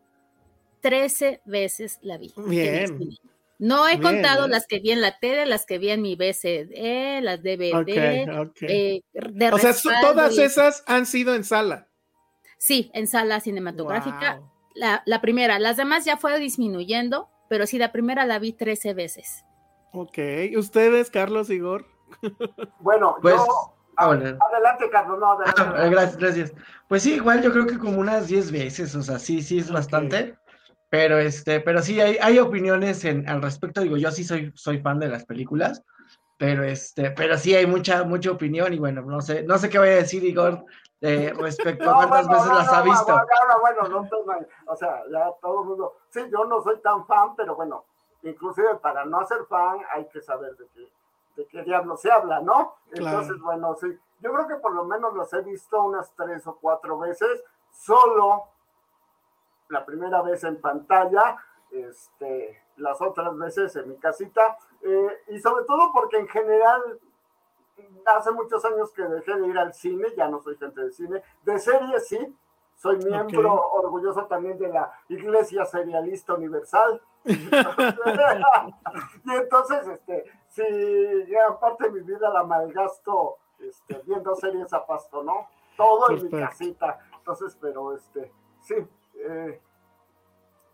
13 0.79 1.41
veces 1.43 1.99
la 2.01 2.17
vi. 2.17 2.31
Bien. 2.37 3.17
No 3.63 3.87
he 3.87 4.01
contado 4.01 4.49
las 4.49 4.67
que 4.67 4.79
vi 4.79 4.91
en 4.91 4.99
la 4.99 5.17
tele, 5.19 5.45
las 5.45 5.65
que 5.65 5.77
vi 5.77 5.89
en 5.89 6.01
mi 6.01 6.17
BCD, 6.17 7.21
las 7.21 7.41
DVD. 7.41 7.71
Eh, 8.61 9.01
o 9.53 9.57
sea, 9.57 9.73
todas 10.01 10.37
esas 10.37 10.83
han 10.85 11.05
sido 11.05 11.33
en 11.33 11.45
sala. 11.45 11.87
Sí, 12.57 12.91
en 12.93 13.07
sala 13.07 13.39
cinematográfica. 13.39 14.41
La, 14.75 15.01
la, 15.05 15.21
primera, 15.21 15.59
las 15.59 15.77
demás 15.77 16.03
ya 16.03 16.17
fue 16.17 16.37
disminuyendo, 16.39 17.29
pero 17.47 17.65
sí, 17.65 17.77
la 17.77 17.93
primera 17.93 18.25
la 18.25 18.37
vi 18.37 18.51
13 18.51 18.95
veces. 18.95 19.45
Ok, 19.93 20.17
¿ustedes, 20.57 21.09
Carlos, 21.09 21.49
Igor? 21.49 21.85
bueno, 22.81 23.15
pues, 23.21 23.35
yo... 23.35 23.75
Ah, 23.95 24.09
adelante, 24.09 24.89
Carlos, 24.91 25.19
no, 25.19 25.31
adelante. 25.31 25.61
Ah, 25.61 25.87
gracias, 25.89 26.17
gracias. 26.17 26.53
Pues 26.89 27.03
sí, 27.03 27.13
igual 27.13 27.41
yo 27.41 27.53
creo 27.53 27.65
que 27.65 27.77
como 27.77 27.97
unas 27.97 28.27
10 28.27 28.51
veces, 28.51 28.93
o 28.93 29.03
sea, 29.03 29.19
sí, 29.19 29.41
sí 29.41 29.59
es 29.59 29.71
bastante. 29.71 30.35
Pero 30.93 31.17
este, 31.17 31.59
pero 31.59 31.81
sí 31.81 31.99
hay, 31.99 32.19
hay 32.21 32.37
opiniones 32.37 33.03
en, 33.03 33.27
al 33.27 33.41
respecto. 33.41 33.81
Digo, 33.81 33.97
yo 33.97 34.11
sí 34.11 34.23
soy, 34.23 34.53
soy 34.53 34.77
fan 34.77 34.99
de 34.99 35.07
las 35.07 35.25
películas, 35.25 35.83
pero 36.37 36.63
este, 36.63 37.09
pero 37.09 37.35
sí 37.35 37.55
hay 37.55 37.65
mucha, 37.65 38.03
mucha 38.03 38.29
opinión, 38.29 38.71
y 38.75 38.77
bueno, 38.77 39.01
no 39.01 39.19
sé, 39.19 39.41
no 39.41 39.57
sé 39.57 39.71
qué 39.71 39.79
vaya 39.79 39.93
a 39.93 39.95
decir 39.95 40.23
Igor 40.23 40.63
eh, 41.01 41.33
respecto 41.39 41.89
a 41.89 41.95
cuántas 41.95 42.27
veces 42.27 42.45
las 42.45 42.71
ha 42.71 42.83
visto. 42.83 43.19
Bueno, 43.59 43.87
no, 43.89 44.07
o 44.67 44.75
sea, 44.75 45.01
ya 45.11 45.31
todo 45.41 45.63
el 45.63 45.69
mundo, 45.69 45.93
sí, 46.09 46.19
yo 46.31 46.45
no 46.45 46.61
soy 46.61 46.79
tan 46.81 47.07
fan, 47.07 47.35
pero 47.35 47.55
bueno, 47.55 47.85
inclusive 48.21 48.75
para 48.75 49.03
no 49.03 49.25
ser 49.25 49.45
fan 49.49 49.79
hay 49.95 50.05
que 50.09 50.21
saber 50.21 50.55
de 50.57 50.67
qué, 50.75 50.91
de 51.37 51.47
qué 51.47 51.63
diablo 51.63 51.97
se 51.97 52.11
habla, 52.11 52.39
¿no? 52.39 52.75
Entonces, 52.91 53.39
bueno, 53.39 53.75
sí, 53.81 53.87
yo 54.19 54.31
creo 54.31 54.47
que 54.47 54.55
por 54.57 54.75
lo 54.75 54.85
menos 54.85 55.15
los 55.15 55.33
he 55.33 55.41
visto 55.41 55.83
unas 55.83 56.13
tres 56.15 56.45
o 56.45 56.55
cuatro 56.61 56.99
veces, 56.99 57.43
solo 57.71 58.52
la 59.73 59.85
primera 59.85 60.21
vez 60.21 60.43
en 60.43 60.61
pantalla, 60.61 61.37
este, 61.71 62.61
las 62.77 63.01
otras 63.01 63.35
veces 63.37 63.75
en 63.75 63.89
mi 63.89 63.97
casita, 63.97 64.57
eh, 64.81 65.23
y 65.29 65.39
sobre 65.39 65.65
todo 65.65 65.91
porque 65.91 66.17
en 66.17 66.27
general 66.27 66.99
hace 68.05 68.31
muchos 68.31 68.63
años 68.65 68.91
que 68.93 69.03
dejé 69.03 69.35
de 69.35 69.47
ir 69.47 69.57
al 69.57 69.73
cine, 69.73 70.07
ya 70.15 70.27
no 70.27 70.41
soy 70.41 70.55
gente 70.57 70.81
de 70.81 70.91
cine, 70.91 71.23
de 71.43 71.59
serie 71.59 71.99
sí, 71.99 72.35
soy 72.75 72.97
miembro 72.97 73.71
orgulloso 73.71 74.25
también 74.25 74.57
de 74.57 74.67
la 74.67 74.91
Iglesia 75.07 75.65
Serialista 75.65 76.33
Universal. 76.33 77.01
y 77.25 79.31
entonces, 79.31 79.87
este, 79.87 80.25
si 80.49 80.61
ya 81.27 81.57
parte 81.59 81.85
de 81.85 81.91
mi 81.91 82.01
vida 82.01 82.29
la 82.29 82.43
malgasto 82.43 83.37
este, 83.59 84.01
viendo 84.05 84.35
series 84.35 84.73
a 84.73 84.85
pasto, 84.85 85.23
¿no? 85.23 85.47
Todo 85.77 86.11
en 86.11 86.23
mi 86.23 86.29
casita. 86.29 86.99
Entonces, 87.17 87.57
pero 87.59 87.95
este, 87.95 88.31
sí, 88.61 88.75
eh, 89.29 89.61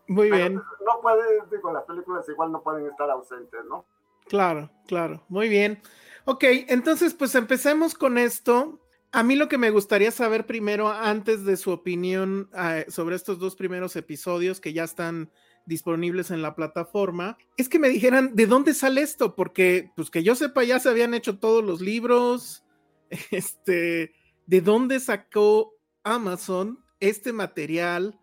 Muy 0.08 0.30
bien. 0.30 0.54
No 0.54 1.00
puede, 1.02 1.42
digo, 1.50 1.72
las 1.72 1.84
películas 1.84 2.28
igual 2.28 2.52
no 2.52 2.62
pueden 2.62 2.86
estar 2.86 3.10
ausentes, 3.10 3.64
¿no? 3.68 3.84
Claro, 4.28 4.70
claro. 4.86 5.24
Muy 5.28 5.48
bien. 5.48 5.82
Ok, 6.24 6.44
entonces 6.68 7.14
pues 7.14 7.34
empecemos 7.34 7.94
con 7.94 8.18
esto. 8.18 8.78
A 9.12 9.22
mí 9.24 9.34
lo 9.34 9.48
que 9.48 9.58
me 9.58 9.70
gustaría 9.70 10.12
saber 10.12 10.46
primero, 10.46 10.88
antes 10.88 11.44
de 11.44 11.56
su 11.56 11.72
opinión 11.72 12.48
eh, 12.56 12.86
sobre 12.88 13.16
estos 13.16 13.38
dos 13.38 13.56
primeros 13.56 13.96
episodios 13.96 14.60
que 14.60 14.72
ya 14.72 14.84
están 14.84 15.32
disponibles 15.66 16.30
en 16.30 16.42
la 16.42 16.54
plataforma, 16.54 17.36
es 17.56 17.68
que 17.68 17.80
me 17.80 17.88
dijeran 17.88 18.36
de 18.36 18.46
dónde 18.46 18.74
sale 18.74 19.02
esto, 19.02 19.34
porque 19.34 19.90
pues 19.96 20.10
que 20.10 20.22
yo 20.22 20.34
sepa 20.36 20.62
ya 20.62 20.78
se 20.78 20.88
habían 20.88 21.14
hecho 21.14 21.38
todos 21.38 21.64
los 21.64 21.80
libros, 21.80 22.64
este, 23.32 24.14
de 24.46 24.60
dónde 24.60 25.00
sacó 25.00 25.74
Amazon 26.04 26.78
este 27.00 27.32
material 27.32 28.19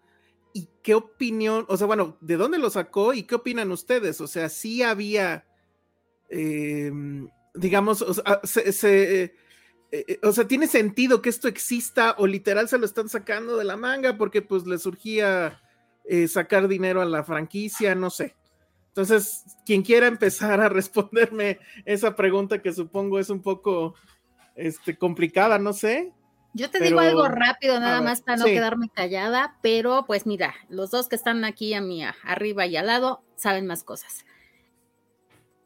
y 0.58 0.70
qué 0.82 0.96
opinión, 0.96 1.66
o 1.68 1.78
sea, 1.78 1.86
bueno, 1.86 2.18
de 2.20 2.36
dónde 2.36 2.58
lo 2.58 2.72
sacó 2.72 3.14
y 3.14 3.24
qué 3.24 3.36
opinan 3.36 3.72
ustedes, 3.72 4.20
o 4.22 4.28
sea, 4.28 4.50
sí 4.50 4.82
había, 4.82 5.46
em, 6.30 7.30
digamos, 7.54 8.02
o 8.02 8.14
sea, 8.14 8.42
se 8.44 9.34
eh, 9.92 10.20
eh, 10.22 10.32
sea, 10.34 10.48
tiene 10.48 10.68
sentido 10.68 11.22
que 11.22 11.30
esto 11.30 11.48
exista 11.48 12.16
o 12.18 12.26
literal 12.26 12.68
se 12.68 12.80
lo 12.80 12.86
están 12.86 13.08
sacando 13.08 13.56
de 13.56 13.66
la 13.66 13.78
manga 13.78 14.18
porque 14.18 14.42
pues 14.42 14.66
le 14.66 14.80
surgía 14.80 15.62
eh, 16.06 16.28
sacar 16.28 16.68
dinero 16.68 17.02
a 17.02 17.06
la 17.06 17.24
franquicia, 17.24 17.94
no 17.94 18.10
sé. 18.10 18.36
Entonces, 18.88 19.44
quien 19.64 19.84
quiera 19.84 20.08
empezar 20.08 20.60
a 20.60 20.70
responderme 20.70 21.60
esa 21.86 22.16
pregunta 22.16 22.64
que 22.64 22.74
supongo 22.74 23.20
es 23.20 23.30
un 23.30 23.44
poco 23.44 23.94
este, 24.56 24.98
complicada, 24.98 25.60
no 25.60 25.72
sé. 25.72 26.12
Yo 26.54 26.70
te 26.70 26.80
digo 26.80 27.00
algo 27.00 27.28
rápido, 27.28 27.80
nada 27.80 28.02
más 28.02 28.22
para 28.22 28.38
no 28.38 28.46
quedarme 28.46 28.90
callada, 28.90 29.58
pero 29.62 30.06
pues 30.08 30.26
mira, 30.26 30.56
los 30.70 30.90
dos 30.90 31.08
que 31.08 31.16
están 31.16 31.46
aquí 31.46 31.74
a 31.74 31.82
mí 31.82 32.04
arriba 32.24 32.66
y 32.66 32.78
al 32.78 32.88
lado 32.88 33.22
saben 33.36 33.68
más 33.68 33.84
cosas. 33.84 34.26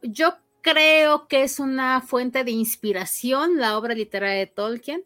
Yo 0.02 0.36
creo 0.62 1.28
que 1.28 1.44
es 1.44 1.60
una 1.60 2.02
fuente 2.02 2.44
de 2.44 2.52
inspiración 2.52 3.58
la 3.58 3.78
obra 3.78 3.94
literaria 3.94 4.40
de 4.40 4.48
Tolkien, 4.48 5.06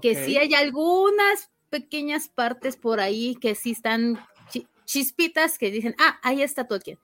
que 0.00 0.14
sí 0.14 0.38
hay 0.38 0.54
algunas 0.54 1.50
pequeñas 1.68 2.28
partes 2.28 2.76
por 2.76 3.00
ahí 3.00 3.36
que 3.36 3.54
sí 3.54 3.72
están 3.72 4.24
chispitas 4.84 5.58
que 5.58 5.70
dicen, 5.70 5.94
ah, 5.98 6.18
ahí 6.22 6.42
está 6.42 6.66
Tolkien, 6.66 6.98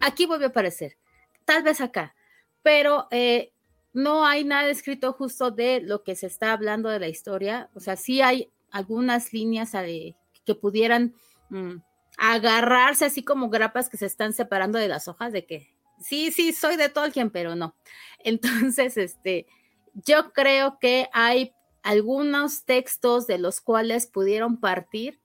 aquí 0.00 0.26
vuelve 0.26 0.46
a 0.46 0.48
aparecer, 0.48 0.96
tal 1.44 1.62
vez 1.62 1.80
acá, 1.80 2.14
pero 2.62 3.06
eh, 3.10 3.52
no 3.98 4.24
hay 4.24 4.44
nada 4.44 4.68
escrito 4.68 5.12
justo 5.12 5.50
de 5.50 5.80
lo 5.80 6.04
que 6.04 6.14
se 6.14 6.28
está 6.28 6.52
hablando 6.52 6.88
de 6.88 7.00
la 7.00 7.08
historia, 7.08 7.68
o 7.74 7.80
sea, 7.80 7.96
sí 7.96 8.22
hay 8.22 8.48
algunas 8.70 9.32
líneas 9.32 9.74
eh, 9.74 10.14
que 10.44 10.54
pudieran 10.54 11.16
mm, 11.50 11.78
agarrarse 12.16 13.06
así 13.06 13.24
como 13.24 13.50
grapas 13.50 13.88
que 13.88 13.96
se 13.96 14.06
están 14.06 14.32
separando 14.32 14.78
de 14.78 14.86
las 14.86 15.08
hojas 15.08 15.32
de 15.32 15.46
que 15.46 15.74
sí, 16.00 16.30
sí, 16.30 16.52
soy 16.52 16.76
de 16.76 16.90
Tolkien, 16.90 17.30
pero 17.30 17.56
no. 17.56 17.74
Entonces, 18.20 18.96
este, 18.96 19.46
yo 19.94 20.32
creo 20.32 20.78
que 20.78 21.08
hay 21.12 21.52
algunos 21.82 22.64
textos 22.64 23.26
de 23.26 23.38
los 23.38 23.60
cuales 23.60 24.06
pudieron 24.06 24.60
partir, 24.60 25.20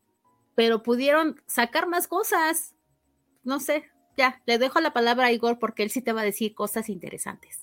pero 0.55 0.81
pudieron 0.81 1.39
sacar 1.45 1.87
más 1.87 2.07
cosas. 2.07 2.73
No 3.43 3.59
sé, 3.59 3.83
ya, 4.17 4.41
le 4.47 4.57
dejo 4.57 4.79
la 4.79 4.93
palabra 4.93 5.27
a 5.27 5.31
Igor 5.31 5.59
porque 5.59 5.83
él 5.83 5.91
sí 5.91 6.01
te 6.01 6.11
va 6.11 6.21
a 6.21 6.25
decir 6.25 6.55
cosas 6.55 6.89
interesantes. 6.89 7.62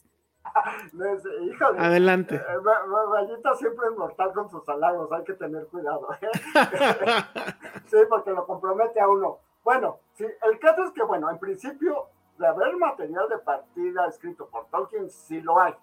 Adelante. 1.78 2.36
Eh, 2.36 3.56
siempre 3.56 3.86
es 3.88 3.96
mortal 3.96 4.32
con 4.32 4.50
sus 4.50 4.68
halagos, 4.68 5.10
hay 5.12 5.24
que 5.24 5.34
tener 5.34 5.66
cuidado. 5.66 6.08
¿eh? 6.20 6.30
sí, 7.86 7.96
porque 8.08 8.30
lo 8.30 8.46
compromete 8.46 9.00
a 9.00 9.08
uno. 9.08 9.38
Bueno, 9.62 9.98
sí, 10.14 10.24
el 10.42 10.58
caso 10.58 10.84
es 10.84 10.92
que, 10.92 11.02
bueno, 11.02 11.30
en 11.30 11.38
principio 11.38 12.08
de 12.38 12.46
haber 12.46 12.76
material 12.76 13.28
de 13.28 13.38
partida 13.38 14.06
escrito 14.06 14.48
por 14.48 14.66
Tolkien, 14.66 15.10
sí 15.10 15.40
lo 15.40 15.60
hay. 15.60 15.74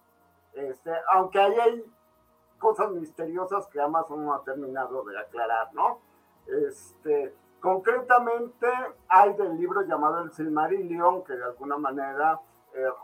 Este, 0.54 0.92
aunque 1.14 1.40
ahí 1.40 1.54
hay 1.60 1.86
cosas 2.58 2.92
misteriosas 2.92 3.68
que 3.68 3.80
Amazon 3.80 4.26
no 4.26 4.34
ha 4.34 4.44
terminado 4.44 5.04
de 5.04 5.20
aclarar, 5.20 5.72
¿no? 5.74 6.00
Este, 6.48 7.36
concretamente 7.60 8.68
hay 9.08 9.34
del 9.34 9.58
libro 9.58 9.82
llamado 9.84 10.22
El 10.24 10.32
Silmarillion, 10.32 11.24
que 11.24 11.34
de 11.34 11.44
alguna 11.44 11.78
manera 11.78 12.40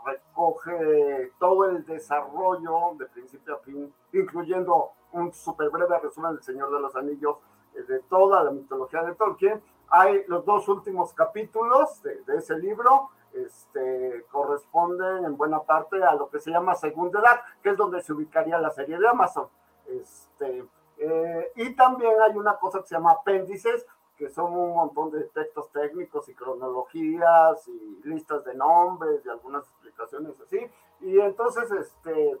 recoge 0.04 1.32
todo 1.38 1.66
el 1.66 1.84
desarrollo 1.84 2.94
de 2.98 3.06
principio 3.06 3.56
a 3.56 3.58
fin, 3.58 3.92
incluyendo 4.12 4.92
un 5.12 5.32
súper 5.32 5.70
breve 5.70 5.98
resumen 5.98 6.34
del 6.34 6.42
Señor 6.42 6.72
de 6.72 6.80
los 6.80 6.94
Anillos 6.96 7.36
eh, 7.74 7.82
de 7.82 8.00
toda 8.00 8.42
la 8.42 8.50
mitología 8.50 9.02
de 9.02 9.14
Tolkien. 9.14 9.62
Hay 9.88 10.24
los 10.26 10.44
dos 10.44 10.68
últimos 10.68 11.12
capítulos 11.14 12.02
de, 12.02 12.22
de 12.22 12.36
ese 12.38 12.58
libro, 12.58 13.10
este, 13.32 14.24
corresponden 14.30 15.24
en 15.24 15.36
buena 15.36 15.60
parte 15.60 16.02
a 16.02 16.14
lo 16.14 16.28
que 16.28 16.40
se 16.40 16.50
llama 16.50 16.74
segunda 16.74 17.20
edad, 17.20 17.40
que 17.62 17.70
es 17.70 17.76
donde 17.76 18.02
se 18.02 18.12
ubicaría 18.12 18.58
la 18.58 18.70
serie 18.70 18.98
de 18.98 19.08
Amazon. 19.08 19.48
Este, 19.86 20.64
eh, 20.98 21.52
y 21.56 21.74
también 21.74 22.14
hay 22.22 22.36
una 22.36 22.56
cosa 22.56 22.80
que 22.80 22.86
se 22.86 22.94
llama 22.94 23.12
apéndices, 23.12 23.86
que 24.16 24.30
son 24.30 24.52
un 24.52 24.74
montón 24.74 25.10
de 25.10 25.24
textos 25.24 25.70
técnicos 25.72 26.28
y 26.28 26.34
cronologías 26.34 27.66
y 27.68 28.00
listas 28.04 28.44
de 28.44 28.54
nombres 28.54 29.24
y 29.24 29.28
algunas 29.28 29.64
explicaciones 29.64 30.40
así. 30.40 30.58
Y 31.00 31.18
entonces, 31.20 31.70
este, 31.72 32.38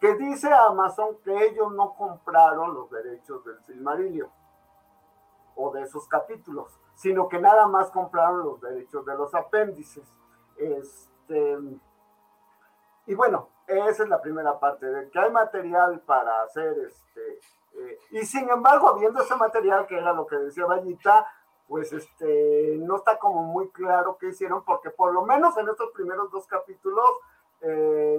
que 0.00 0.14
dice 0.16 0.52
Amazon 0.52 1.16
que 1.24 1.46
ellos 1.46 1.72
no 1.72 1.94
compraron 1.94 2.74
los 2.74 2.90
derechos 2.90 3.44
del 3.44 3.62
Silmarillion 3.64 4.28
o 5.56 5.70
de 5.70 5.82
esos 5.82 6.06
capítulos, 6.08 6.78
sino 6.94 7.28
que 7.28 7.40
nada 7.40 7.68
más 7.68 7.90
compraron 7.90 8.44
los 8.44 8.60
derechos 8.60 9.06
de 9.06 9.14
los 9.14 9.34
apéndices. 9.34 10.04
Este, 10.56 11.58
y 13.06 13.14
bueno, 13.14 13.48
esa 13.66 14.02
es 14.02 14.08
la 14.08 14.20
primera 14.20 14.58
parte, 14.58 14.86
de 14.86 15.10
que 15.10 15.18
hay 15.18 15.30
material 15.30 16.00
para 16.00 16.42
hacer 16.42 16.76
este. 16.78 17.40
Eh, 17.76 17.98
y 18.10 18.24
sin 18.24 18.48
embargo, 18.48 18.88
habiendo 18.88 19.22
ese 19.22 19.34
material, 19.36 19.86
que 19.86 19.98
era 19.98 20.12
lo 20.12 20.26
que 20.26 20.36
decía 20.36 20.66
Vallita, 20.66 21.26
pues 21.66 21.92
este, 21.92 22.76
no 22.80 22.96
está 22.96 23.18
como 23.18 23.42
muy 23.42 23.70
claro 23.70 24.16
qué 24.18 24.28
hicieron, 24.28 24.64
porque 24.64 24.90
por 24.90 25.12
lo 25.12 25.24
menos 25.24 25.56
en 25.56 25.68
estos 25.68 25.90
primeros 25.92 26.30
dos 26.30 26.46
capítulos, 26.46 27.10
eh, 27.62 28.18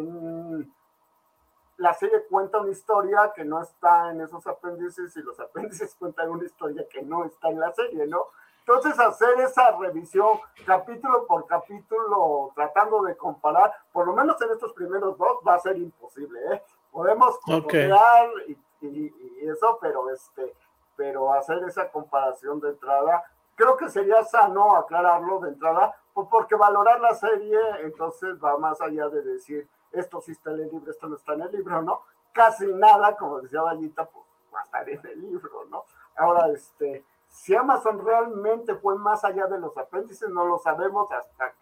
la 1.77 1.93
serie 1.93 2.23
cuenta 2.29 2.59
una 2.59 2.71
historia 2.71 3.31
que 3.35 3.43
no 3.43 3.61
está 3.61 4.11
en 4.11 4.21
esos 4.21 4.45
apéndices 4.47 5.15
y 5.15 5.21
los 5.21 5.39
apéndices 5.41 5.95
cuentan 5.95 6.29
una 6.29 6.45
historia 6.45 6.85
que 6.89 7.01
no 7.01 7.25
está 7.25 7.49
en 7.49 7.59
la 7.59 7.71
serie, 7.73 8.07
¿no? 8.07 8.27
Entonces, 8.67 8.97
hacer 8.99 9.39
esa 9.41 9.77
revisión 9.77 10.39
capítulo 10.65 11.27
por 11.27 11.45
capítulo, 11.45 12.51
tratando 12.55 13.03
de 13.03 13.15
comparar, 13.15 13.71
por 13.93 14.07
lo 14.07 14.13
menos 14.13 14.41
en 14.41 14.49
estos 14.51 14.73
primeros 14.73 15.15
dos, 15.19 15.37
va 15.47 15.53
a 15.53 15.59
ser 15.59 15.77
imposible, 15.77 16.39
¿eh? 16.51 16.63
Podemos 16.91 17.37
comparar 17.41 18.29
y, 18.47 18.57
eso, 18.81 19.77
pero 19.81 20.09
este, 20.09 20.53
pero 20.95 21.33
hacer 21.33 21.63
esa 21.67 21.89
comparación 21.91 22.59
de 22.59 22.69
entrada, 22.69 23.23
creo 23.55 23.77
que 23.77 23.89
sería 23.89 24.23
sano 24.23 24.75
aclararlo 24.75 25.39
de 25.39 25.49
entrada, 25.49 25.95
porque 26.13 26.55
valorar 26.55 26.99
la 27.01 27.13
serie, 27.13 27.59
entonces 27.81 28.35
va 28.41 28.57
más 28.57 28.79
allá 28.81 29.09
de 29.09 29.21
decir, 29.21 29.67
esto 29.91 30.21
sí 30.21 30.31
está 30.31 30.51
en 30.51 30.61
el 30.61 30.69
libro, 30.71 30.91
esto 30.91 31.07
no 31.07 31.15
está 31.15 31.33
en 31.33 31.41
el 31.41 31.51
libro, 31.51 31.81
¿no? 31.81 32.01
Casi 32.31 32.65
nada, 32.67 33.15
como 33.17 33.41
decía 33.41 33.61
Vallita, 33.61 34.05
pues 34.05 34.25
va 34.53 34.59
a 34.59 34.63
estar 34.63 34.89
en 34.89 35.05
el 35.05 35.21
libro, 35.21 35.65
¿no? 35.69 35.83
Ahora, 36.15 36.49
este, 36.53 37.03
si 37.29 37.55
Amazon 37.55 38.03
realmente 38.05 38.75
fue 38.75 38.97
más 38.97 39.23
allá 39.25 39.47
de 39.47 39.59
los 39.59 39.77
apéndices, 39.77 40.29
no 40.29 40.45
lo 40.45 40.57
sabemos 40.57 41.11
hasta 41.11 41.53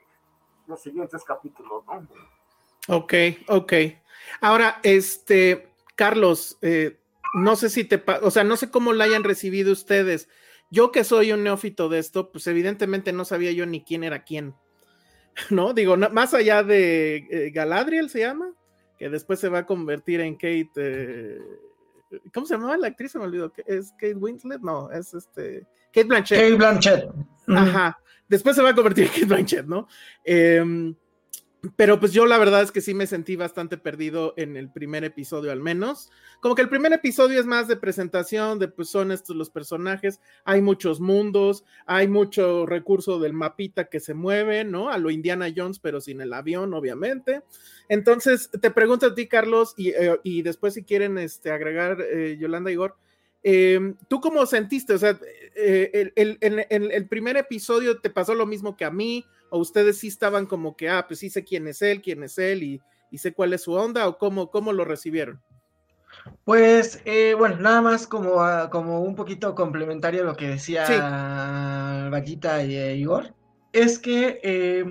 los 0.68 0.80
siguientes 0.80 1.24
capítulos, 1.24 1.84
¿no? 1.86 2.08
Ok, 2.90 3.14
ok. 3.48 3.74
Ahora, 4.42 4.80
este, 4.84 5.74
Carlos, 5.96 6.58
eh, 6.62 7.00
no 7.34 7.56
sé 7.56 7.70
si 7.70 7.84
te, 7.84 8.04
o 8.22 8.32
sea, 8.32 8.44
no 8.44 8.58
sé 8.58 8.70
cómo 8.70 8.94
la 8.94 9.06
hayan 9.06 9.24
recibido 9.24 9.72
ustedes. 9.72 10.30
Yo 10.70 10.92
que 10.92 11.04
soy 11.04 11.32
un 11.32 11.44
neófito 11.44 11.90
de 11.90 12.00
esto, 12.00 12.32
pues 12.32 12.48
evidentemente 12.48 13.14
no 13.14 13.26
sabía 13.26 13.52
yo 13.52 13.66
ni 13.66 13.84
quién 13.84 14.04
era 14.04 14.24
quién, 14.24 14.56
¿no? 15.50 15.74
Digo, 15.74 15.98
más 15.98 16.34
allá 16.34 16.64
de 16.64 17.28
eh, 17.30 17.52
Galadriel 17.52 18.10
se 18.10 18.20
llama, 18.20 18.54
que 18.98 19.10
después 19.10 19.40
se 19.40 19.50
va 19.50 19.60
a 19.60 19.66
convertir 19.66 20.22
en 20.22 20.36
Kate, 20.36 20.72
eh, 20.76 21.40
¿Cómo 22.34 22.46
se 22.46 22.54
llamaba 22.54 22.78
la 22.78 22.88
actriz? 22.88 23.12
Se 23.12 23.18
me 23.18 23.26
olvidó. 23.26 23.52
¿Es 23.66 23.92
Kate 23.94 24.14
Winslet? 24.14 24.62
No, 24.62 24.92
es 24.92 25.16
este. 25.16 25.66
Kate 25.88 26.04
Blanchett. 26.04 26.40
Kate 26.40 26.54
Blanchett. 26.54 27.10
Ajá. 27.48 28.00
Después 28.28 28.56
se 28.56 28.62
va 28.62 28.70
a 28.70 28.76
convertir 28.76 29.06
en 29.06 29.10
Kate 29.10 29.26
Blanchett, 29.26 29.66
¿no? 29.66 29.88
Eh, 30.24 30.94
pero 31.76 32.00
pues 32.00 32.12
yo 32.12 32.26
la 32.26 32.38
verdad 32.38 32.62
es 32.62 32.72
que 32.72 32.82
sí 32.82 32.94
me 32.94 33.08
sentí 33.08 33.36
bastante 33.38 33.78
perdido 33.78 34.34
en 34.36 34.58
el 34.58 34.70
primer 34.70 35.04
episodio 35.06 35.52
al 35.52 35.62
menos. 35.62 36.10
Como 36.42 36.56
que 36.56 36.62
el 36.62 36.70
primer 36.70 36.92
episodio 36.92 37.40
es 37.40 37.46
más 37.46 37.70
de 37.70 37.78
presentación, 37.78 38.60
de 38.60 38.68
pues 38.68 38.90
son 38.90 39.12
estos 39.12 39.36
los 39.36 39.50
personajes, 39.50 40.20
hay 40.44 40.62
muchos 40.62 41.00
mundos, 41.00 41.64
hay 41.86 42.08
mucho 42.08 42.66
recurso 42.66 43.20
del 43.20 43.34
mapita 43.34 43.86
que 43.86 44.02
se 44.02 44.14
mueve, 44.14 44.66
¿no? 44.66 44.90
A 44.90 44.98
lo 44.98 45.10
Indiana 45.10 45.48
Jones, 45.56 45.80
pero 45.80 46.02
sin 46.02 46.20
el 46.20 46.34
avión, 46.34 46.74
obviamente. 46.74 47.44
Entonces, 47.88 48.50
te 48.62 48.70
pregunto 48.70 49.08
a 49.08 49.16
ti, 49.16 49.28
Carlos, 49.28 49.74
y, 49.78 49.90
eh, 49.90 50.20
después 50.44 50.74
si 50.74 50.84
quieren 50.84 51.18
este, 51.18 51.52
agregar 51.52 52.02
eh, 52.02 52.38
Yolanda 52.38 52.72
Igor, 52.72 52.98
eh, 53.44 53.94
¿Tú 54.08 54.22
cómo 54.22 54.46
sentiste? 54.46 54.94
O 54.94 54.98
sea, 54.98 55.20
en 55.56 56.92
el, 56.92 57.08
primer 57.08 57.38
episodio 57.38 58.00
te 58.00 58.10
pasó 58.10 58.34
lo 58.34 58.46
mismo 58.46 58.76
que 58.76 58.86
a 58.86 58.92
mí, 58.92 59.26
o 59.50 59.60
ustedes 59.60 59.98
sí 59.98 60.08
estaban 60.08 60.46
como 60.46 60.76
que, 60.76 60.90
ah, 60.90 61.06
pues 61.08 61.20
sí 61.20 61.30
sé 61.30 61.44
quién 61.44 61.68
es 61.68 61.82
él, 61.82 62.02
quién 62.02 62.24
es 62.24 62.38
él 62.38 62.64
y, 62.64 62.82
sé 63.18 63.34
cuál 63.34 63.54
es 63.54 63.62
su 63.62 63.74
onda, 63.74 64.08
o 64.08 64.18
cómo, 64.18 64.50
cómo 64.50 64.74
lo 64.74 64.86
recibieron. 64.86 65.40
Pues, 66.46 67.02
eh, 67.06 67.36
bueno, 67.38 67.58
nada 67.58 67.82
más 67.82 68.08
como, 68.08 68.42
como 68.72 69.02
un 69.02 69.16
poquito 69.16 69.54
complementario 69.54 70.24
a 70.24 70.26
lo 70.26 70.36
que 70.36 70.48
decía 70.48 70.86
sí. 70.86 70.94
Vaquita 72.10 72.64
y 72.64 72.76
eh, 72.76 72.96
Igor, 72.96 73.34
es 73.72 74.00
que 74.00 74.40
eh, 74.44 74.86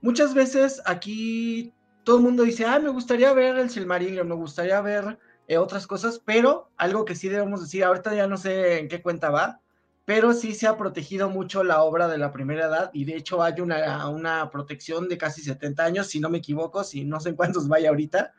muchas 0.00 0.34
veces 0.34 0.82
aquí 0.84 1.72
todo 2.04 2.16
el 2.16 2.22
mundo 2.22 2.42
dice, 2.42 2.64
ah, 2.64 2.78
me 2.78 2.88
gustaría 2.88 3.32
ver 3.32 3.56
el 3.58 3.70
Silmarillion, 3.70 4.28
me 4.28 4.34
gustaría 4.34 4.80
ver 4.80 5.18
otras 5.58 5.86
cosas, 5.86 6.20
pero 6.24 6.70
algo 6.76 7.04
que 7.04 7.14
sí 7.14 7.28
debemos 7.28 7.60
decir, 7.60 7.84
ahorita 7.84 8.14
ya 8.14 8.26
no 8.26 8.36
sé 8.36 8.78
en 8.78 8.88
qué 8.88 9.02
cuenta 9.02 9.30
va, 9.30 9.60
pero 10.04 10.32
sí 10.32 10.54
se 10.54 10.66
ha 10.66 10.76
protegido 10.76 11.28
mucho 11.28 11.62
la 11.62 11.82
obra 11.82 12.08
de 12.08 12.18
la 12.18 12.32
primera 12.32 12.66
edad 12.66 12.90
y 12.92 13.04
de 13.04 13.16
hecho 13.16 13.42
hay 13.42 13.60
una, 13.60 14.08
una 14.08 14.50
protección 14.50 15.08
de 15.08 15.18
casi 15.18 15.42
70 15.42 15.84
años, 15.84 16.06
si 16.08 16.20
no 16.20 16.28
me 16.28 16.38
equivoco, 16.38 16.84
si 16.84 17.04
no 17.04 17.20
sé 17.20 17.30
en 17.30 17.36
cuántos 17.36 17.68
vaya 17.68 17.90
ahorita, 17.90 18.34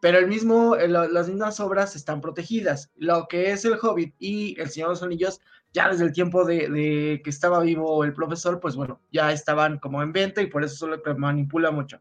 pero 0.00 0.18
el 0.18 0.28
mismo, 0.28 0.76
las 0.76 1.28
mismas 1.28 1.58
obras 1.58 1.96
están 1.96 2.20
protegidas. 2.20 2.92
Lo 2.96 3.26
que 3.26 3.50
es 3.50 3.64
el 3.64 3.78
Hobbit 3.80 4.14
y 4.18 4.60
el 4.60 4.70
Señor 4.70 4.90
de 4.90 4.92
los 4.94 5.02
Anillos, 5.02 5.40
ya 5.72 5.88
desde 5.90 6.04
el 6.04 6.12
tiempo 6.12 6.44
de, 6.44 7.20
que 7.22 7.30
estaba 7.30 7.60
vivo 7.60 8.04
el 8.04 8.12
profesor, 8.12 8.60
pues 8.60 8.76
bueno, 8.76 9.00
ya 9.10 9.32
estaban 9.32 9.78
como 9.78 10.02
en 10.02 10.12
venta 10.12 10.40
y 10.40 10.46
por 10.46 10.62
eso 10.62 10.76
solo 10.76 11.02
manipula 11.16 11.72
mucho. 11.72 12.00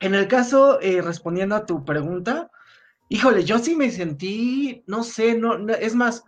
En 0.00 0.14
el 0.14 0.28
caso, 0.28 0.80
eh, 0.80 1.02
respondiendo 1.02 1.54
a 1.54 1.66
tu 1.66 1.84
pregunta, 1.84 2.50
híjole, 3.08 3.44
yo 3.44 3.58
sí 3.58 3.74
me 3.74 3.90
sentí, 3.90 4.84
no 4.86 5.04
sé, 5.04 5.36
no, 5.36 5.68
es 5.68 5.94
más, 5.94 6.24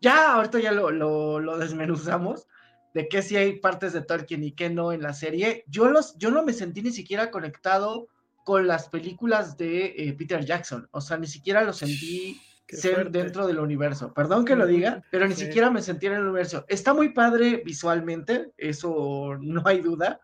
ya 0.00 0.34
ahorita 0.34 0.60
ya 0.60 0.72
lo, 0.72 0.90
lo, 0.90 1.40
lo 1.40 1.58
desmenuzamos, 1.58 2.46
de 2.94 3.08
que 3.08 3.22
si 3.22 3.36
hay 3.36 3.60
partes 3.60 3.92
de 3.92 4.02
Tolkien 4.02 4.44
y 4.44 4.52
que 4.52 4.70
no 4.70 4.92
en 4.92 5.02
la 5.02 5.12
serie. 5.14 5.64
Yo, 5.68 5.88
los, 5.88 6.16
yo 6.18 6.30
no 6.30 6.44
me 6.44 6.52
sentí 6.52 6.82
ni 6.82 6.90
siquiera 6.90 7.30
conectado 7.30 8.08
con 8.44 8.66
las 8.66 8.88
películas 8.88 9.56
de 9.56 9.94
eh, 9.96 10.14
Peter 10.14 10.44
Jackson. 10.44 10.88
O 10.90 11.00
sea, 11.00 11.16
ni 11.16 11.26
siquiera 11.26 11.62
lo 11.62 11.72
sentí 11.72 12.40
ser 12.68 13.10
dentro 13.10 13.46
del 13.46 13.60
universo. 13.60 14.12
Perdón 14.12 14.44
que 14.44 14.56
lo 14.56 14.66
diga, 14.66 15.04
pero 15.10 15.26
ni 15.26 15.34
siquiera 15.34 15.70
me 15.70 15.82
sentí 15.82 16.06
en 16.06 16.14
el 16.14 16.22
universo. 16.22 16.64
Está 16.68 16.94
muy 16.94 17.10
padre 17.10 17.62
visualmente, 17.64 18.52
eso 18.56 19.36
no 19.40 19.62
hay 19.64 19.80
duda, 19.80 20.20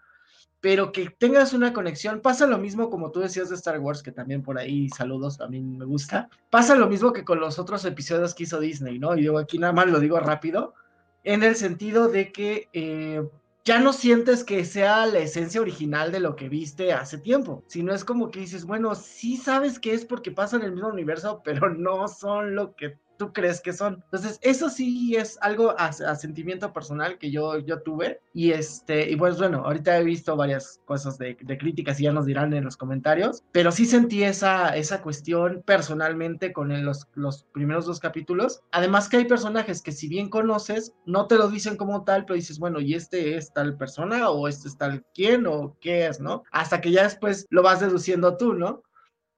pero 0.67 0.91
que 0.91 1.11
tengas 1.11 1.53
una 1.53 1.73
conexión. 1.73 2.21
Pasa 2.21 2.45
lo 2.45 2.59
mismo 2.59 2.91
como 2.91 3.13
tú 3.13 3.21
decías 3.21 3.51
de 3.51 3.55
Star 3.55 3.79
Wars, 3.79 4.03
que 4.03 4.11
también 4.11 4.43
por 4.43 4.59
ahí 4.59 4.89
saludos, 4.89 5.39
mí 5.49 5.61
me 5.61 5.85
gusta. 5.85 6.29
Pasa 6.51 6.75
lo 6.75 6.89
mismo 6.89 7.13
que 7.13 7.25
con 7.25 7.39
los 7.39 7.61
otros 7.61 7.85
episodios 7.85 8.35
que 8.35 8.43
hizo 8.43 8.59
Disney, 8.59 8.99
¿no? 8.99 9.17
Y 9.17 9.23
yo 9.23 9.39
aquí 9.39 9.61
nada 9.61 9.73
más 9.73 9.87
lo 9.87 10.01
digo 10.01 10.19
rápido, 10.19 10.75
en 11.23 11.45
el 11.45 11.55
sentido 11.55 12.09
de 12.09 12.33
que... 12.33 12.69
Eh, 12.73 13.23
ya 13.65 13.81
no 13.81 13.93
sientes 13.93 14.45
que 14.45 14.65
sea 14.65 15.07
la 15.07 15.19
esencia 15.19 15.61
original 15.61 16.13
de 16.13 16.21
lo 16.21 16.37
que 16.37 16.49
viste 16.49 16.93
hace 16.93 17.19
tiempo, 17.19 17.65
sino 17.67 17.93
es 17.93 18.05
como 18.05 18.31
que 18.31 18.39
dices, 18.39 18.65
bueno, 18.65 18.95
sí 18.95 19.37
sabes 19.37 19.81
que 19.81 19.93
es 19.93 20.05
porque 20.05 20.31
pasa 20.31 20.57
en 20.57 20.63
el 20.63 20.71
mismo 20.71 20.89
universo, 20.89 21.43
pero 21.45 21.71
no 21.75 22.07
son 22.07 22.55
lo 22.55 22.77
que 22.77 22.97
tú 23.17 23.33
crees 23.33 23.61
que 23.61 23.73
son. 23.73 24.03
Entonces, 24.05 24.39
eso 24.43 24.71
sí 24.71 25.17
es 25.17 25.39
algo 25.41 25.75
a, 25.79 25.93
sentimiento 25.93 26.73
personal 26.73 27.19
que 27.19 27.31
yo, 27.31 27.59
yo 27.59 27.83
tuve. 27.83 28.21
Y 28.33 28.53
este, 28.53 29.11
y 29.11 29.17
pues 29.17 29.39
bueno, 29.39 29.63
ahorita 29.65 29.99
he 29.99 30.05
visto 30.05 30.37
varias 30.37 30.81
cosas 30.85 31.19
de, 31.19 31.37
críticas 31.37 31.99
y 32.01 32.05
ya 32.05 32.13
nos 32.13 32.27
dirán 32.27 32.53
en 32.53 32.65
los 32.65 32.77
comentarios, 32.77 33.43
pero 33.53 33.73
sí 33.73 33.87
sentí 33.87 34.25
esa, 34.25 34.77
esa 34.77 35.01
cuestión 35.01 35.63
personalmente 35.65 36.53
con 36.53 36.85
los, 36.85 37.09
los 37.15 37.45
primeros 37.53 37.87
dos 37.87 38.01
capítulos. 38.01 38.61
Además 38.73 39.09
que 39.09 39.19
hay 39.19 39.25
personajes 39.25 39.83
que 39.83 39.93
si 39.93 40.09
bien 40.09 40.29
conoces, 40.29 40.95
no 41.07 41.27
te 41.27 41.37
lo 41.37 41.49
dicen 41.49 41.77
como 41.77 42.05
tal, 42.05 42.25
pero 42.25 42.37
dices, 42.37 42.59
bueno, 42.59 42.81
¿y 42.81 42.95
este 42.95 43.37
es 43.37 43.53
tal 43.53 43.77
persona 43.77 44.31
o 44.31 44.49
este 44.49 44.69
es 44.69 44.77
tal 44.77 45.05
quién 45.15 45.47
o 45.47 45.77
qué 45.81 46.07
es, 46.07 46.21
no? 46.21 46.43
Hasta 46.53 46.81
que 46.81 46.91
ya 46.91 47.05
después 47.05 47.47
lo 47.51 47.63
vas 47.63 47.81
deduciendo 47.81 48.37
tú, 48.37 48.55
¿no? 48.55 48.83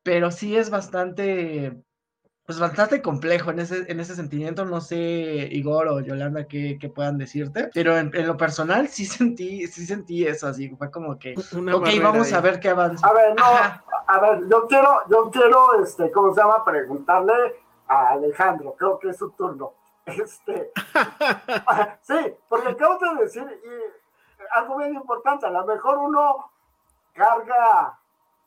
Pero 0.02 0.30
sí 0.30 0.56
es 0.56 0.70
bastante 0.70 1.76
pues 2.48 2.58
bastante 2.58 3.02
complejo 3.02 3.50
en 3.50 3.58
ese, 3.58 3.84
en 3.92 4.00
ese 4.00 4.14
sentimiento. 4.14 4.64
No 4.64 4.80
sé, 4.80 4.96
Igor 4.96 5.86
o 5.88 6.00
Yolanda, 6.00 6.46
qué, 6.48 6.78
puedan 6.94 7.18
decirte, 7.18 7.68
pero 7.74 7.98
en, 7.98 8.10
lo 8.26 8.38
personal 8.38 8.88
sí 8.88 9.04
sentí, 9.04 9.66
sí 9.66 9.84
sentí 9.84 10.26
eso, 10.26 10.46
así 10.46 10.70
fue 10.70 10.90
como 10.90 11.18
que, 11.18 11.34
ok, 11.34 11.88
vamos 12.02 12.32
a 12.32 12.40
ver 12.40 12.58
qué 12.58 12.70
avanza. 12.70 13.06
A 13.06 13.12
ver, 13.12 13.34
no, 13.36 13.44
a 13.44 14.20
ver, 14.20 14.48
yo 14.48 14.66
quiero, 14.66 15.02
yo 15.10 15.30
quiero, 15.30 15.82
este, 15.82 16.10
¿cómo 16.10 16.32
se 16.32 16.40
llama? 16.40 16.64
Preguntarle 16.64 17.34
a 17.86 18.12
Alejandro, 18.12 18.74
creo 18.78 18.98
que 18.98 19.10
es 19.10 19.18
su 19.18 19.30
turno. 19.32 19.74
Este, 20.06 20.72
sí, 22.00 22.34
porque 22.48 22.68
acabo 22.68 22.96
de 22.98 23.24
decir 23.24 23.42
y, 23.42 24.56
algo 24.58 24.78
bien 24.78 24.94
importante, 24.94 25.44
a 25.44 25.50
lo 25.50 25.66
mejor 25.66 25.98
uno 25.98 26.50
carga 27.12 27.98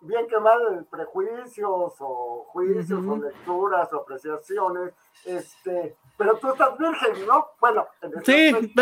bien 0.01 0.27
que 0.27 0.39
mal 0.39 0.85
prejuicios 0.89 1.93
o 1.99 2.45
juicios 2.49 3.05
o 3.05 3.17
lecturas 3.17 3.93
o 3.93 4.01
apreciaciones, 4.01 4.93
este, 5.25 5.95
pero 6.17 6.37
tú 6.37 6.49
estás 6.51 6.77
virgen, 6.77 7.25
¿no? 7.27 7.49
Bueno, 7.59 7.87
en 8.01 8.25
sí, 8.25 8.51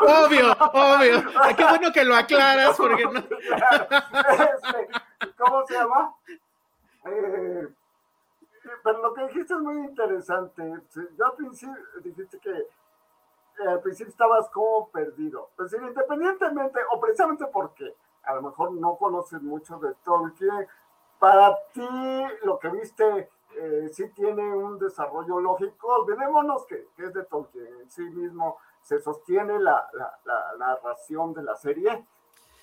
obvio, 0.00 0.52
obvio. 0.52 1.24
Qué 1.56 1.64
bueno 1.64 1.92
que 1.92 2.04
lo 2.04 2.16
aclaras 2.16 2.76
porque 2.76 3.04
no. 3.04 3.20
Este, 3.20 4.88
¿Cómo 5.36 5.66
se 5.66 5.74
llama? 5.74 6.14
Eh, 7.06 7.68
pero 8.82 9.02
lo 9.02 9.14
que 9.14 9.22
dijiste 9.28 9.54
es 9.54 9.60
muy 9.60 9.76
interesante. 9.76 10.62
Yo 11.16 11.26
al 11.26 11.34
principio 11.36 11.76
dijiste 12.02 12.38
que 12.38 12.50
eh, 12.50 13.68
al 13.68 13.80
principio 13.80 14.10
estabas 14.10 14.48
como 14.50 14.88
perdido. 14.90 15.50
Es 15.58 15.70
decir, 15.70 15.86
independientemente, 15.86 16.80
o 16.90 17.00
precisamente 17.00 17.46
porque 17.46 17.94
a 18.26 18.34
lo 18.34 18.42
mejor 18.42 18.72
no 18.72 18.96
conoces 18.96 19.42
mucho 19.42 19.78
de 19.78 19.94
Tolkien, 20.04 20.66
para 21.18 21.56
ti 21.72 21.88
lo 22.42 22.58
que 22.58 22.68
viste 22.68 23.30
eh, 23.56 23.88
sí 23.92 24.08
tiene 24.14 24.42
un 24.42 24.78
desarrollo 24.78 25.40
lógico. 25.40 25.88
Olvidémonos 25.88 26.66
que, 26.66 26.88
que, 26.96 27.04
es 27.04 27.14
de 27.14 27.24
Tolkien 27.24 27.66
en 27.82 27.90
sí 27.90 28.02
mismo, 28.02 28.58
se 28.82 29.00
sostiene 29.00 29.58
la, 29.58 29.88
la, 30.24 30.52
narración 30.58 31.32
de 31.34 31.42
la 31.42 31.56
serie, 31.56 32.04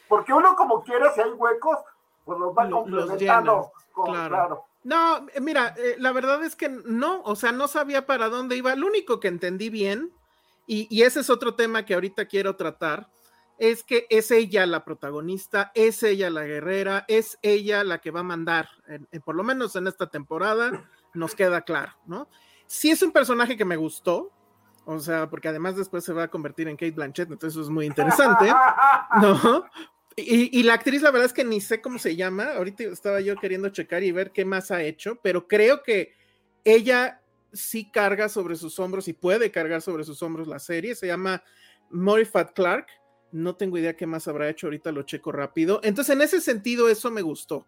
porque 0.07 0.33
uno 0.33 0.55
como 0.55 0.83
quiera, 0.83 1.11
si 1.13 1.21
hay 1.21 1.31
huecos, 1.31 1.79
pues 2.25 2.37
los 2.39 2.55
va 2.55 2.69
complementando. 2.69 3.71
claro. 3.93 4.65
No, 4.83 5.27
mira, 5.39 5.75
eh, 5.77 5.95
la 5.99 6.11
verdad 6.11 6.43
es 6.43 6.55
que 6.55 6.67
no, 6.67 7.21
o 7.23 7.35
sea, 7.35 7.51
no 7.51 7.67
sabía 7.67 8.07
para 8.07 8.29
dónde 8.29 8.55
iba. 8.55 8.75
Lo 8.75 8.87
único 8.87 9.19
que 9.19 9.27
entendí 9.27 9.69
bien, 9.69 10.11
y, 10.65 10.87
y 10.89 11.03
ese 11.03 11.19
es 11.19 11.29
otro 11.29 11.55
tema 11.55 11.85
que 11.85 11.93
ahorita 11.93 12.25
quiero 12.25 12.55
tratar, 12.55 13.07
es 13.61 13.83
que 13.83 14.07
es 14.09 14.31
ella 14.31 14.65
la 14.65 14.83
protagonista, 14.83 15.71
es 15.75 16.01
ella 16.01 16.31
la 16.31 16.45
guerrera, 16.45 17.05
es 17.07 17.37
ella 17.43 17.83
la 17.83 17.99
que 17.99 18.09
va 18.09 18.21
a 18.21 18.23
mandar, 18.23 18.67
por 19.23 19.35
lo 19.35 19.43
menos 19.43 19.75
en 19.75 19.85
esta 19.85 20.09
temporada, 20.09 20.89
nos 21.13 21.35
queda 21.35 21.61
claro, 21.61 21.91
¿no? 22.07 22.27
Sí 22.65 22.89
es 22.89 23.03
un 23.03 23.11
personaje 23.11 23.55
que 23.55 23.63
me 23.63 23.75
gustó, 23.75 24.31
o 24.85 24.97
sea, 24.97 25.29
porque 25.29 25.47
además 25.47 25.75
después 25.75 26.03
se 26.03 26.11
va 26.11 26.23
a 26.23 26.27
convertir 26.29 26.69
en 26.69 26.75
Kate 26.75 26.93
Blanchett, 26.93 27.29
entonces 27.29 27.53
eso 27.53 27.61
es 27.61 27.69
muy 27.69 27.85
interesante, 27.85 28.51
¿no? 29.21 29.65
Y, 30.15 30.59
y, 30.59 30.63
la 30.63 30.73
actriz, 30.73 31.03
la 31.03 31.11
verdad 31.11 31.27
es 31.27 31.33
que 31.33 31.45
ni 31.45 31.61
sé 31.61 31.81
cómo 31.81 31.99
se 31.99 32.15
llama, 32.15 32.55
ahorita 32.55 32.85
estaba 32.85 33.21
yo 33.21 33.35
queriendo 33.35 33.69
checar 33.69 34.01
y 34.01 34.11
ver 34.11 34.31
qué 34.31 34.43
más 34.43 34.71
ha 34.71 34.81
hecho, 34.81 35.19
pero 35.21 35.47
creo 35.47 35.83
que 35.83 36.15
ella 36.63 37.21
sí 37.53 37.91
carga 37.91 38.27
sobre 38.27 38.55
sus 38.55 38.79
hombros 38.79 39.07
y 39.07 39.13
puede 39.13 39.51
cargar 39.51 39.83
sobre 39.83 40.03
sus 40.03 40.23
hombros 40.23 40.47
la 40.47 40.57
serie, 40.57 40.95
se 40.95 41.05
llama 41.05 41.43
Morifat 41.91 42.53
Clark, 42.53 42.87
no 43.31 43.55
tengo 43.55 43.77
idea 43.77 43.95
qué 43.95 44.05
más 44.05 44.27
habrá 44.27 44.49
hecho, 44.49 44.67
ahorita 44.67 44.91
lo 44.91 45.03
checo 45.03 45.31
rápido. 45.31 45.79
Entonces, 45.83 46.15
en 46.15 46.21
ese 46.21 46.41
sentido, 46.41 46.89
eso 46.89 47.11
me 47.11 47.21
gustó. 47.21 47.67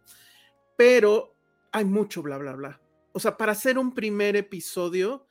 Pero 0.76 1.36
hay 1.72 1.86
mucho 1.86 2.22
bla, 2.22 2.38
bla, 2.38 2.54
bla. 2.54 2.82
O 3.12 3.20
sea, 3.20 3.38
para 3.38 3.52
hacer 3.52 3.78
un 3.78 3.94
primer 3.94 4.36
episodio, 4.36 5.28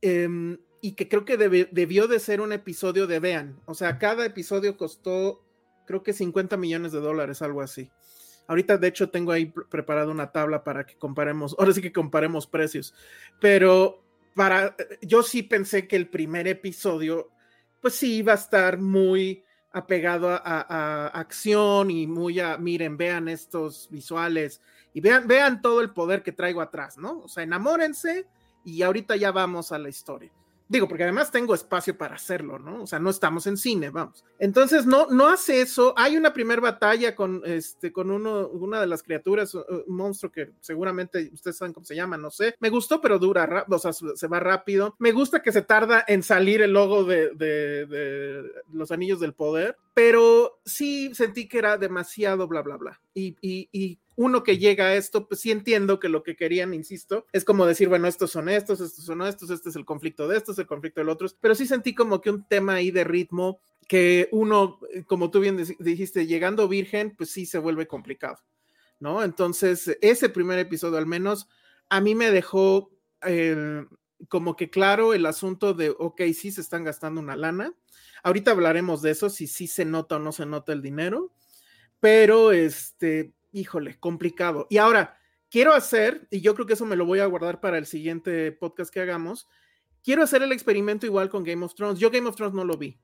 em, 0.00 0.58
y 0.80 0.92
que 0.92 1.08
creo 1.08 1.24
que 1.24 1.36
debió 1.36 2.06
de 2.06 2.20
ser 2.20 2.40
un 2.40 2.52
episodio 2.52 3.06
de 3.06 3.18
Vean. 3.18 3.60
O 3.66 3.74
sea, 3.74 3.98
cada 3.98 4.24
episodio 4.24 4.76
costó, 4.76 5.44
creo 5.86 6.02
que 6.02 6.12
50 6.12 6.56
millones 6.56 6.92
de 6.92 7.00
dólares, 7.00 7.42
algo 7.42 7.60
así. 7.60 7.90
Ahorita, 8.46 8.78
de 8.78 8.88
hecho, 8.88 9.10
tengo 9.10 9.32
ahí 9.32 9.46
preparada 9.46 10.10
una 10.10 10.30
tabla 10.30 10.62
para 10.62 10.86
que 10.86 10.96
comparemos, 10.96 11.56
ahora 11.58 11.72
sí 11.72 11.82
que 11.82 11.92
comparemos 11.92 12.46
precios. 12.46 12.94
Pero 13.40 14.04
para, 14.34 14.76
yo 15.02 15.22
sí 15.22 15.42
pensé 15.42 15.88
que 15.88 15.96
el 15.96 16.08
primer 16.08 16.46
episodio, 16.46 17.30
pues 17.80 17.94
sí 17.94 18.18
iba 18.18 18.32
a 18.32 18.36
estar 18.36 18.78
muy 18.78 19.42
apegado 19.76 20.30
a, 20.30 21.08
acción 21.08 21.90
y 21.90 22.06
muy 22.06 22.40
a, 22.40 22.56
miren, 22.56 22.96
vean 22.96 23.28
estos 23.28 23.88
visuales 23.90 24.62
y 24.94 25.02
vean, 25.02 25.28
vean 25.28 25.60
todo 25.60 25.82
el 25.82 25.90
poder 25.90 26.22
que 26.22 26.32
traigo 26.32 26.62
atrás, 26.62 26.96
¿no? 26.96 27.20
O 27.20 27.28
sea, 27.28 27.42
enamórense 27.42 28.26
y 28.64 28.80
ahorita 28.80 29.16
ya 29.16 29.32
vamos 29.32 29.72
a 29.72 29.78
la 29.78 29.90
historia. 29.90 30.32
Digo, 30.68 30.88
porque 30.88 31.04
además 31.04 31.30
tengo 31.30 31.54
espacio 31.54 31.96
para 31.96 32.16
hacerlo, 32.16 32.58
¿no? 32.58 32.82
O 32.82 32.86
sea, 32.86 32.98
no 32.98 33.10
estamos 33.10 33.46
en 33.46 33.56
cine, 33.56 33.90
vamos. 33.90 34.24
Entonces, 34.38 34.84
no, 34.84 35.06
no 35.06 35.28
hace 35.28 35.60
eso. 35.60 35.94
Hay 35.96 36.16
una 36.16 36.32
primera 36.32 36.60
batalla 36.60 37.14
con, 37.14 37.42
este, 37.44 37.92
con 37.92 38.10
uno, 38.10 38.48
una 38.48 38.80
de 38.80 38.88
las 38.88 39.04
criaturas, 39.04 39.54
un 39.54 39.96
monstruo 39.96 40.32
que 40.32 40.52
seguramente 40.60 41.30
ustedes 41.32 41.56
saben 41.56 41.72
cómo 41.72 41.86
se 41.86 41.94
llama, 41.94 42.16
no 42.16 42.30
sé. 42.30 42.56
Me 42.58 42.70
gustó, 42.70 43.00
pero 43.00 43.20
dura, 43.20 43.64
o 43.68 43.78
sea, 43.78 43.92
se 43.92 44.26
va 44.26 44.40
rápido. 44.40 44.96
Me 44.98 45.12
gusta 45.12 45.40
que 45.40 45.52
se 45.52 45.62
tarda 45.62 46.04
en 46.08 46.24
salir 46.24 46.62
el 46.62 46.72
logo 46.72 47.04
de, 47.04 47.30
de, 47.34 47.86
de 47.86 48.42
los 48.72 48.90
anillos 48.90 49.20
del 49.20 49.34
poder 49.34 49.76
pero 49.96 50.60
sí 50.66 51.14
sentí 51.14 51.48
que 51.48 51.56
era 51.56 51.78
demasiado 51.78 52.46
bla, 52.46 52.60
bla, 52.60 52.76
bla. 52.76 53.00
Y, 53.14 53.34
y, 53.40 53.98
uno 54.14 54.42
que 54.42 54.58
llega 54.58 54.88
a 54.88 54.94
esto, 54.94 55.26
pues 55.26 55.40
sí 55.40 55.50
entiendo 55.50 55.98
que 55.98 56.10
lo 56.10 56.22
que 56.22 56.36
querían, 56.36 56.74
insisto, 56.74 57.24
es 57.32 57.44
como 57.44 57.64
decir, 57.64 57.88
bueno, 57.88 58.06
estos 58.06 58.30
son 58.30 58.50
estos, 58.50 58.82
estos 58.82 59.06
son 59.06 59.22
estos, 59.22 59.48
este 59.48 59.70
es 59.70 59.76
el 59.76 59.86
conflicto 59.86 60.28
de 60.28 60.36
estos, 60.36 60.58
el 60.58 60.66
conflicto 60.66 61.00
del 61.00 61.08
otro, 61.08 61.28
pero 61.40 61.54
sí 61.54 61.66
sentí 61.66 61.94
como 61.94 62.20
que 62.20 62.30
un 62.30 62.46
tema 62.46 62.74
ahí 62.74 62.90
de 62.90 63.04
ritmo 63.04 63.58
que 63.88 64.28
uno, 64.32 64.80
eh, 64.92 65.04
como 65.04 65.30
tú 65.30 65.40
bien 65.40 65.62
dijiste, 65.78 66.26
llegando 66.26 66.68
virgen, 66.68 67.14
pues 67.16 67.30
sí 67.30 67.46
se 67.46 67.58
vuelve 67.58 67.86
complicado, 67.86 68.38
¿no? 69.00 69.22
Entonces, 69.22 69.96
ese 70.02 70.28
primer 70.28 70.58
episodio 70.58 70.98
al 70.98 71.06
menos 71.06 71.48
a 71.88 72.02
mí 72.02 72.14
me 72.14 72.30
dejó 72.30 72.90
eh, 73.22 73.86
como 74.28 74.56
que 74.56 74.70
claro 74.70 75.14
el 75.14 75.26
asunto 75.26 75.74
de, 75.74 75.90
ok, 75.90 76.20
sí 76.34 76.50
se 76.50 76.60
están 76.60 76.84
gastando 76.84 77.20
una 77.20 77.36
lana. 77.36 77.74
Ahorita 78.26 78.50
hablaremos 78.50 79.02
de 79.02 79.12
eso, 79.12 79.30
si 79.30 79.46
sí 79.46 79.68
se 79.68 79.84
nota 79.84 80.16
o 80.16 80.18
no 80.18 80.32
se 80.32 80.46
nota 80.46 80.72
el 80.72 80.82
dinero, 80.82 81.30
pero 82.00 82.50
este, 82.50 83.32
híjole, 83.52 84.00
complicado. 84.00 84.66
Y 84.68 84.78
ahora, 84.78 85.16
quiero 85.48 85.72
hacer, 85.72 86.26
y 86.28 86.40
yo 86.40 86.56
creo 86.56 86.66
que 86.66 86.72
eso 86.72 86.84
me 86.86 86.96
lo 86.96 87.06
voy 87.06 87.20
a 87.20 87.26
guardar 87.26 87.60
para 87.60 87.78
el 87.78 87.86
siguiente 87.86 88.50
podcast 88.50 88.92
que 88.92 88.98
hagamos, 88.98 89.46
quiero 90.02 90.24
hacer 90.24 90.42
el 90.42 90.50
experimento 90.50 91.06
igual 91.06 91.28
con 91.28 91.44
Game 91.44 91.64
of 91.64 91.76
Thrones. 91.76 92.00
Yo 92.00 92.10
Game 92.10 92.28
of 92.28 92.34
Thrones 92.34 92.56
no 92.56 92.64
lo 92.64 92.76
vi. 92.76 92.98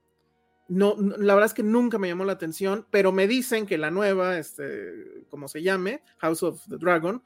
No, 0.66 0.96
la 0.98 1.34
verdad 1.34 1.50
es 1.50 1.54
que 1.54 1.62
nunca 1.62 1.98
me 1.98 2.08
llamó 2.08 2.24
la 2.24 2.32
atención, 2.32 2.88
pero 2.90 3.12
me 3.12 3.28
dicen 3.28 3.64
que 3.64 3.78
la 3.78 3.92
nueva, 3.92 4.38
este, 4.38 5.24
como 5.30 5.46
se 5.46 5.62
llame, 5.62 6.02
House 6.18 6.42
of 6.42 6.66
the 6.68 6.78
Dragon, 6.78 7.22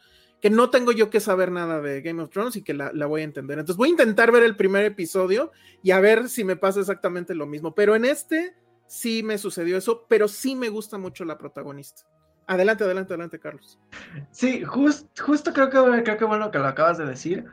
que 0.46 0.50
no 0.50 0.70
tengo 0.70 0.92
yo 0.92 1.10
que 1.10 1.18
saber 1.18 1.50
nada 1.50 1.80
de 1.80 2.02
Game 2.02 2.22
of 2.22 2.30
Thrones 2.30 2.54
y 2.54 2.62
que 2.62 2.72
la, 2.72 2.92
voy 3.06 3.22
a 3.22 3.24
entender. 3.24 3.58
Entonces 3.58 3.76
voy 3.76 3.88
a 3.88 3.90
intentar 3.90 4.30
ver 4.30 4.44
el 4.44 4.54
primer 4.54 4.84
episodio 4.84 5.50
y 5.82 5.90
a 5.90 5.98
ver 5.98 6.28
si 6.28 6.44
me 6.44 6.54
pasa 6.54 6.78
exactamente 6.78 7.34
lo 7.34 7.46
mismo. 7.46 7.74
Pero 7.74 7.96
en 7.96 8.04
este 8.04 8.54
sí 8.86 9.24
me 9.24 9.38
sucedió 9.38 9.76
eso, 9.76 10.06
pero 10.08 10.28
sí 10.28 10.54
me 10.54 10.68
gusta 10.68 10.98
mucho 10.98 11.24
la 11.24 11.36
protagonista. 11.36 12.02
Adelante, 12.46 12.84
adelante, 12.84 13.14
adelante, 13.14 13.40
Carlos. 13.40 13.80
Sí, 14.30 14.62
justo 14.62 15.52
creo 15.52 15.68
que, 15.68 16.02
creo 16.04 16.16
que 16.16 16.24
bueno 16.24 16.52
que 16.52 16.60
lo 16.60 16.68
acabas 16.68 16.98
de 16.98 17.06
decir. 17.06 17.44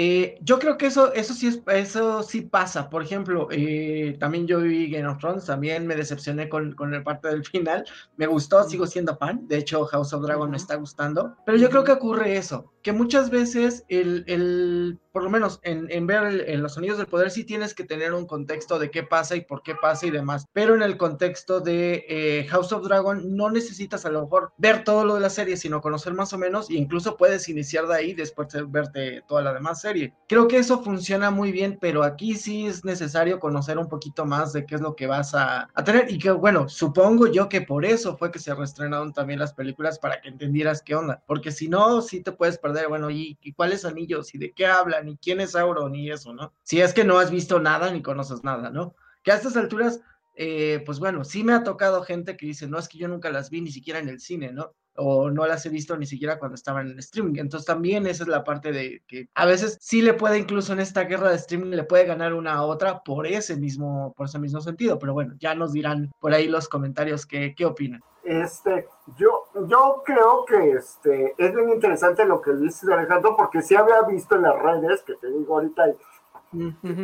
Eh, 0.00 0.38
yo 0.42 0.60
creo 0.60 0.78
que 0.78 0.86
eso, 0.86 1.12
eso 1.12 1.34
sí 1.34 1.48
es, 1.48 1.60
eso 1.66 2.22
sí 2.22 2.42
pasa. 2.42 2.88
Por 2.88 3.02
ejemplo, 3.02 3.48
eh, 3.50 4.16
también 4.20 4.46
yo 4.46 4.60
vi 4.60 4.88
Game 4.88 5.08
of 5.08 5.18
Thrones, 5.18 5.46
también 5.46 5.88
me 5.88 5.96
decepcioné 5.96 6.48
con, 6.48 6.72
con 6.74 6.94
el 6.94 7.02
parte 7.02 7.26
del 7.26 7.44
final. 7.44 7.84
Me 8.16 8.28
gustó, 8.28 8.62
sigo 8.62 8.86
siendo 8.86 9.16
fan. 9.16 9.48
De 9.48 9.58
hecho, 9.58 9.84
House 9.86 10.12
of 10.12 10.22
Dragon 10.22 10.52
me 10.52 10.56
está 10.56 10.76
gustando. 10.76 11.34
Pero 11.44 11.58
yo 11.58 11.68
creo 11.68 11.82
que 11.82 11.90
ocurre 11.90 12.36
eso, 12.36 12.72
que 12.88 12.92
muchas 12.92 13.28
veces 13.28 13.84
el, 13.90 14.24
el 14.28 14.98
por 15.12 15.22
lo 15.22 15.28
menos 15.28 15.60
en, 15.62 15.90
en 15.90 16.06
ver 16.06 16.48
en 16.48 16.62
los 16.62 16.72
sonidos 16.72 16.96
del 16.96 17.06
poder 17.06 17.30
sí 17.30 17.44
tienes 17.44 17.74
que 17.74 17.84
tener 17.84 18.14
un 18.14 18.24
contexto 18.24 18.78
de 18.78 18.90
qué 18.90 19.02
pasa 19.02 19.36
y 19.36 19.42
por 19.42 19.62
qué 19.62 19.74
pasa 19.74 20.06
y 20.06 20.10
demás. 20.10 20.46
Pero 20.54 20.74
en 20.74 20.80
el 20.80 20.96
contexto 20.96 21.60
de 21.60 22.06
eh, 22.08 22.46
House 22.48 22.72
of 22.72 22.86
Dragon 22.86 23.36
no 23.36 23.50
necesitas 23.50 24.06
a 24.06 24.10
lo 24.10 24.22
mejor 24.22 24.52
ver 24.56 24.84
todo 24.84 25.04
lo 25.04 25.16
de 25.16 25.20
la 25.20 25.28
serie, 25.28 25.58
sino 25.58 25.82
conocer 25.82 26.14
más 26.14 26.32
o 26.32 26.38
menos 26.38 26.70
e 26.70 26.76
incluso 26.76 27.18
puedes 27.18 27.46
iniciar 27.50 27.86
de 27.88 27.94
ahí 27.94 28.14
después 28.14 28.48
de 28.48 28.62
verte 28.62 29.22
toda 29.28 29.42
la 29.42 29.52
demás 29.52 29.82
serie. 29.82 30.14
Creo 30.26 30.48
que 30.48 30.56
eso 30.56 30.82
funciona 30.82 31.30
muy 31.30 31.52
bien, 31.52 31.76
pero 31.78 32.04
aquí 32.04 32.36
sí 32.36 32.66
es 32.66 32.86
necesario 32.86 33.38
conocer 33.38 33.76
un 33.76 33.90
poquito 33.90 34.24
más 34.24 34.54
de 34.54 34.64
qué 34.64 34.76
es 34.76 34.80
lo 34.80 34.96
que 34.96 35.08
vas 35.08 35.34
a, 35.34 35.68
a 35.74 35.84
tener 35.84 36.10
y 36.10 36.18
que 36.18 36.30
bueno, 36.30 36.70
supongo 36.70 37.26
yo 37.26 37.50
que 37.50 37.60
por 37.60 37.84
eso 37.84 38.16
fue 38.16 38.30
que 38.30 38.38
se 38.38 38.54
reestrenaron 38.54 39.12
también 39.12 39.40
las 39.40 39.52
películas 39.52 39.98
para 39.98 40.22
que 40.22 40.28
entendieras 40.28 40.80
qué 40.80 40.94
onda, 40.94 41.22
porque 41.26 41.50
si 41.50 41.68
no, 41.68 42.00
sí 42.00 42.22
te 42.22 42.32
puedes 42.32 42.56
perder, 42.56 42.77
bueno, 42.86 43.10
¿y, 43.10 43.38
y 43.42 43.52
cuáles 43.52 43.84
anillos 43.84 44.34
y 44.34 44.38
de 44.38 44.52
qué 44.52 44.66
hablan? 44.66 45.06
ni 45.06 45.16
quién 45.18 45.40
es 45.40 45.52
Sauron 45.52 45.92
ni 45.92 46.10
eso, 46.10 46.32
¿no? 46.32 46.54
Si 46.62 46.80
es 46.80 46.92
que 46.92 47.04
no 47.04 47.18
has 47.18 47.30
visto 47.30 47.60
nada 47.60 47.90
ni 47.90 48.02
conoces 48.02 48.44
nada, 48.44 48.70
¿no? 48.70 48.94
Que 49.22 49.32
a 49.32 49.36
estas 49.36 49.56
alturas, 49.56 50.00
eh, 50.36 50.82
pues 50.86 50.98
bueno, 50.98 51.24
sí 51.24 51.44
me 51.44 51.52
ha 51.52 51.64
tocado 51.64 52.02
gente 52.02 52.36
que 52.36 52.46
dice, 52.46 52.68
no, 52.68 52.78
es 52.78 52.88
que 52.88 52.98
yo 52.98 53.08
nunca 53.08 53.30
las 53.30 53.50
vi 53.50 53.60
ni 53.60 53.72
siquiera 53.72 53.98
en 53.98 54.08
el 54.08 54.20
cine, 54.20 54.52
¿no? 54.52 54.74
O 54.98 55.30
no 55.30 55.46
las 55.46 55.64
he 55.64 55.68
visto 55.68 55.96
ni 55.96 56.06
siquiera 56.06 56.38
cuando 56.38 56.56
estaban 56.56 56.90
en 56.90 56.98
streaming. 56.98 57.38
Entonces 57.38 57.66
también 57.66 58.06
esa 58.06 58.24
es 58.24 58.28
la 58.28 58.44
parte 58.44 58.72
de 58.72 59.02
que 59.06 59.28
a 59.34 59.46
veces 59.46 59.78
sí 59.80 60.02
le 60.02 60.14
puede, 60.14 60.38
incluso 60.38 60.72
en 60.72 60.80
esta 60.80 61.04
guerra 61.04 61.30
de 61.30 61.36
streaming, 61.36 61.70
le 61.70 61.84
puede 61.84 62.04
ganar 62.04 62.34
una 62.34 62.54
a 62.54 62.62
otra 62.62 63.02
por 63.02 63.26
ese 63.26 63.56
mismo, 63.56 64.12
por 64.16 64.26
ese 64.26 64.38
mismo 64.38 64.60
sentido. 64.60 64.98
Pero 64.98 65.14
bueno, 65.14 65.34
ya 65.38 65.54
nos 65.54 65.72
dirán 65.72 66.10
por 66.18 66.34
ahí 66.34 66.48
los 66.48 66.68
comentarios 66.68 67.26
qué, 67.26 67.54
qué 67.56 67.64
opinan. 67.64 68.00
Este, 68.28 68.86
yo, 69.16 69.46
yo 69.68 70.02
creo 70.04 70.44
que 70.44 70.72
este, 70.72 71.34
es 71.38 71.54
bien 71.54 71.70
interesante 71.70 72.26
lo 72.26 72.42
que 72.42 72.52
dice 72.52 72.92
Alejandro, 72.92 73.34
porque 73.34 73.62
sí 73.62 73.74
había 73.74 74.02
visto 74.02 74.34
en 74.34 74.42
las 74.42 74.60
redes, 74.60 75.02
que 75.02 75.14
te 75.14 75.28
digo 75.28 75.54
ahorita, 75.54 75.84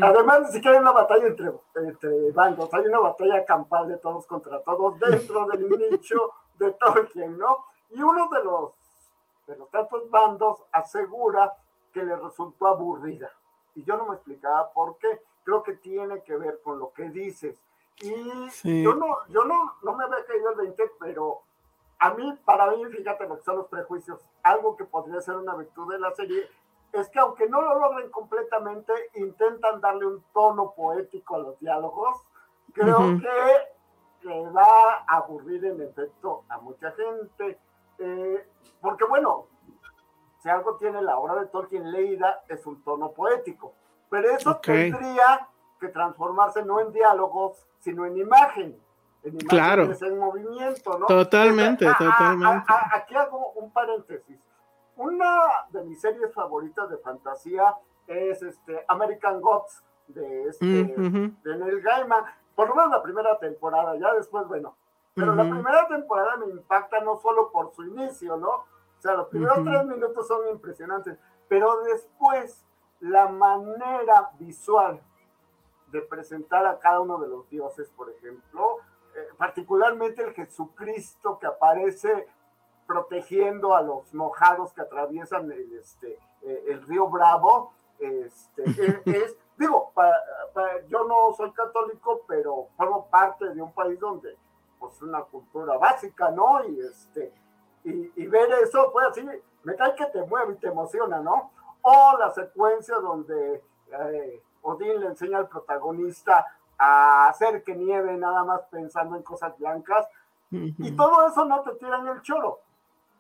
además 0.03 0.41
ni 0.43 0.53
siquiera 0.53 0.77
hay 0.77 0.83
una 0.83 0.93
batalla 0.93 1.27
entre, 1.27 1.51
entre 1.77 2.31
bandos, 2.33 2.69
hay 2.75 2.85
una 2.87 2.99
batalla 2.99 3.43
campal 3.47 3.89
de 3.89 3.97
todos 3.99 4.27
contra 4.27 4.61
todos 4.65 4.99
dentro 5.01 5.47
del 5.47 5.67
nicho 5.91 6.31
de 6.59 6.73
Tolkien, 6.73 7.39
¿no? 7.39 7.65
Y 7.91 8.03
uno 8.03 8.29
de 8.29 8.45
los, 8.45 8.73
de 9.47 9.57
los 9.57 9.71
tantos 9.71 10.11
bandos 10.11 10.59
asegura 10.73 11.53
que 11.93 12.05
le 12.05 12.17
resultó 12.17 12.67
aburrida. 12.67 13.31
Y 13.75 13.85
yo 13.85 13.97
no 13.97 14.07
me 14.07 14.17
explicaba 14.17 14.73
por 14.73 14.99
qué. 14.99 15.23
Creo 15.45 15.63
que 15.63 15.75
tiene 15.75 16.23
que 16.23 16.37
ver 16.37 16.61
con 16.63 16.79
lo 16.79 16.93
que 16.93 17.11
dices 17.11 17.59
y 18.01 18.83
yo 18.83 18.95
no, 18.95 19.19
yo 19.29 19.45
no, 19.45 19.75
no 19.83 19.95
me 19.95 20.05
había 20.05 20.25
caído 20.25 20.51
el 20.51 20.57
20, 20.57 20.93
pero 20.99 21.43
a 21.99 22.13
mí, 22.15 22.39
para 22.45 22.71
mí, 22.73 22.85
fíjate 22.87 23.27
lo 23.29 23.39
que 23.39 23.45
son 23.45 23.57
los 23.57 23.69
prejuicios, 23.69 24.21
algo 24.43 24.77
que 24.77 24.85
podría 24.85 25.21
ser 25.21 25.37
una 25.37 25.55
virtud 25.55 25.93
de 25.93 26.01
la 26.01 26.13
serie, 26.13 26.49
es 26.93 27.09
que 27.09 27.19
aunque 27.19 27.49
no 27.49 27.61
lo 27.63 27.79
logren 27.79 28.11
completamente, 28.11 28.93
intentan 29.15 29.81
darle 29.81 30.07
un 30.07 30.25
tono 30.33 30.73
poético 30.73 31.37
a 31.37 31.39
los 31.39 31.59
diálogos. 31.59 32.23
Creo 32.73 33.19
que 33.21 34.29
le 34.29 34.51
va 34.51 35.05
a 35.07 35.17
aburrir 35.17 35.65
en 35.65 35.81
efecto 35.81 36.45
a 36.49 36.59
mucha 36.59 36.93
gente, 36.93 37.59
eh, 37.99 38.47
porque 38.81 39.05
bueno, 39.05 39.47
si 40.43 40.49
algo 40.49 40.77
tiene 40.77 41.01
la 41.03 41.19
obra 41.19 41.37
de 41.37 41.47
Tolkien 41.47 41.91
leída, 41.91 42.43
es 42.49 42.67
un 42.67 42.83
tono 42.83 43.13
poético, 43.13 43.75
pero 44.11 44.31
eso 44.31 44.57
tendría 44.57 45.49
que 45.81 45.89
transformarse 45.89 46.65
no 46.65 46.81
en 46.81 46.93
diálogos, 46.93 47.67
sino 47.81 48.07
en 48.07 48.17
imagen. 48.19 48.79
En 49.23 49.39
claro. 49.39 49.85
en 49.85 50.19
movimiento, 50.19 50.99
¿no? 50.99 51.07
Totalmente, 51.07 51.87
totalmente. 51.99 52.73
aquí 52.95 53.15
hago 53.15 53.53
un 53.53 53.71
paréntesis. 53.71 54.39
Una 54.97 55.67
de 55.71 55.83
mis 55.85 56.01
series 56.01 56.33
favoritas 56.35 56.91
de 56.91 56.99
fantasía 56.99 57.75
es 58.07 58.43
este 58.43 58.85
American 58.87 59.41
Gods 59.41 59.83
de, 60.09 60.45
este, 60.45 60.67
de 60.67 61.57
Neil 61.57 61.81
Gaiman. 61.81 62.25
Por 62.55 62.69
lo 62.69 62.75
menos 62.75 62.91
la 62.91 63.03
primera 63.03 63.39
temporada, 63.39 63.97
ya 63.97 64.13
después, 64.13 64.47
bueno. 64.47 64.77
Pero 65.15 65.35
la 65.35 65.45
primera 65.45 65.87
temporada 65.87 66.37
me 66.39 66.47
impacta 66.47 67.01
no 67.01 67.17
solo 67.19 67.53
por 67.53 67.73
su 67.73 67.85
inicio, 67.85 68.37
¿no? 68.37 68.49
O 68.49 69.01
sea, 69.01 69.15
los 69.15 69.29
primeros 69.29 69.63
tres 69.65 69.85
minutos 69.87 70.27
son 70.27 70.49
impresionantes, 70.49 71.19
pero 71.49 71.83
después 71.83 72.65
la 73.01 73.29
manera 73.29 74.31
visual 74.39 75.01
de 75.89 76.01
presentar 76.03 76.67
a 76.67 76.79
cada 76.79 77.01
uno 77.01 77.19
de 77.19 77.29
los 77.29 77.49
dioses, 77.49 77.89
por 77.91 78.11
ejemplo, 78.11 78.79
eh, 79.15 79.29
particularmente 79.39 80.23
el 80.25 80.35
Jesucristo 80.35 81.39
que 81.39 81.47
aparece 81.47 82.27
protegiendo 82.87 83.77
a 83.77 83.83
los 83.83 84.13
mojados 84.13 84.73
que 84.73 84.81
atraviesan 84.81 85.51
el, 85.53 85.79
este, 85.79 86.19
eh, 86.43 86.65
el 86.69 86.83
río 86.87 87.09
Bravo. 87.09 87.73
Este, 88.01 88.65
es, 89.05 89.37
digo, 89.57 89.93
yo 90.89 91.05
no 91.05 91.33
soy 91.37 91.53
católico, 91.53 92.23
pero 92.27 92.69
formo 92.77 93.07
parte 93.09 93.55
de 93.55 93.63
un 93.63 93.73
país 93.73 94.01
donde 94.01 94.37
pues 94.85 95.03
una 95.03 95.23
cultura 95.23 95.77
básica, 95.79 96.31
¿no? 96.31 96.65
Y 96.69 96.81
este, 96.81 97.33
y, 97.85 98.27
ver 98.27 98.49
eso 98.63 98.91
fue 98.93 99.05
así, 99.07 99.27
me 99.63 99.77
cae 99.77 99.95
que 99.95 100.07
te 100.07 100.23
mueve 100.25 100.55
y 100.55 100.57
te 100.57 100.69
emociona, 100.69 101.21
¿no? 101.21 101.51
O 101.83 102.17
la 102.19 102.31
secuencia 102.33 102.97
donde 102.97 103.63
eh, 103.93 104.43
Odín 104.63 105.01
le 105.01 105.07
enseña 105.07 105.39
al 105.39 105.49
protagonista 105.49 106.47
a 106.79 107.29
hacer 107.29 107.63
que 107.63 107.75
nieve 107.75 108.17
nada 108.17 108.45
más 108.45 108.63
pensando 108.71 109.17
en 109.17 109.23
cosas 109.23 109.57
blancas. 109.59 110.07
Y 110.51 110.93
todo 110.93 111.27
eso 111.27 111.45
no 111.47 111.63
te 111.63 111.73
tiran 111.73 112.07
el 112.07 112.23
choro, 112.23 112.61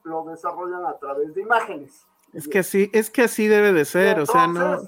lo 0.04 0.22
desarrollan 0.24 0.86
a 0.86 0.96
través 0.98 1.34
de 1.34 1.42
imágenes. 1.42 2.06
Es 2.32 2.46
que 2.46 2.60
así, 2.60 2.90
es 2.92 3.10
que 3.10 3.22
así 3.22 3.48
debe 3.48 3.72
de 3.72 3.84
ser, 3.84 4.20
o 4.20 4.26
sea, 4.26 4.46
no, 4.46 4.78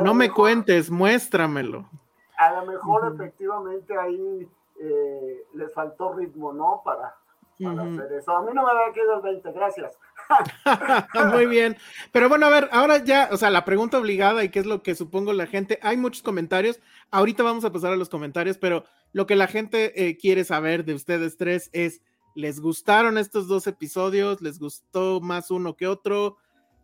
no 0.00 0.12
me 0.12 0.32
cuentes, 0.32 0.90
muéstramelo. 0.90 1.88
A 2.36 2.50
lo 2.54 2.66
mejor 2.66 3.12
efectivamente 3.14 3.96
ahí 3.96 4.48
eh, 4.82 5.46
les 5.54 5.72
faltó 5.72 6.12
ritmo, 6.12 6.52
¿no? 6.52 6.82
Para, 6.84 7.14
hacer 7.60 8.12
eso. 8.14 8.36
A 8.36 8.42
mí 8.42 8.50
no 8.52 8.64
me 8.64 8.70
había 8.72 8.92
quedado 8.92 9.16
el 9.18 9.22
20, 9.22 9.52
gracias. 9.52 9.96
Muy 11.32 11.46
bien. 11.46 11.76
Pero 12.10 12.28
bueno, 12.28 12.46
a 12.46 12.50
ver, 12.50 12.68
ahora 12.72 12.98
ya, 12.98 13.28
o 13.30 13.36
sea, 13.36 13.50
la 13.50 13.64
pregunta 13.64 13.98
obligada 13.98 14.42
y 14.42 14.48
qué 14.48 14.58
es 14.58 14.66
lo 14.66 14.82
que 14.82 14.96
supongo 14.96 15.32
la 15.32 15.46
gente, 15.46 15.78
hay 15.82 15.96
muchos 15.96 16.22
comentarios, 16.22 16.80
ahorita 17.12 17.44
vamos 17.44 17.64
a 17.64 17.70
pasar 17.70 17.92
a 17.92 17.96
los 17.96 18.08
comentarios, 18.08 18.58
pero 18.58 18.84
lo 19.12 19.26
que 19.26 19.36
la 19.36 19.46
gente 19.46 20.08
eh, 20.08 20.16
quiere 20.16 20.42
saber 20.42 20.84
de 20.84 20.94
ustedes 20.94 21.36
tres 21.36 21.70
es, 21.72 22.02
¿les 22.34 22.58
gustaron 22.58 23.16
estos 23.16 23.46
dos 23.46 23.68
episodios? 23.68 24.42
¿Les 24.42 24.58
gustó 24.58 25.20
más 25.20 25.52
uno 25.52 25.76
que 25.76 25.86
otro? 25.86 26.38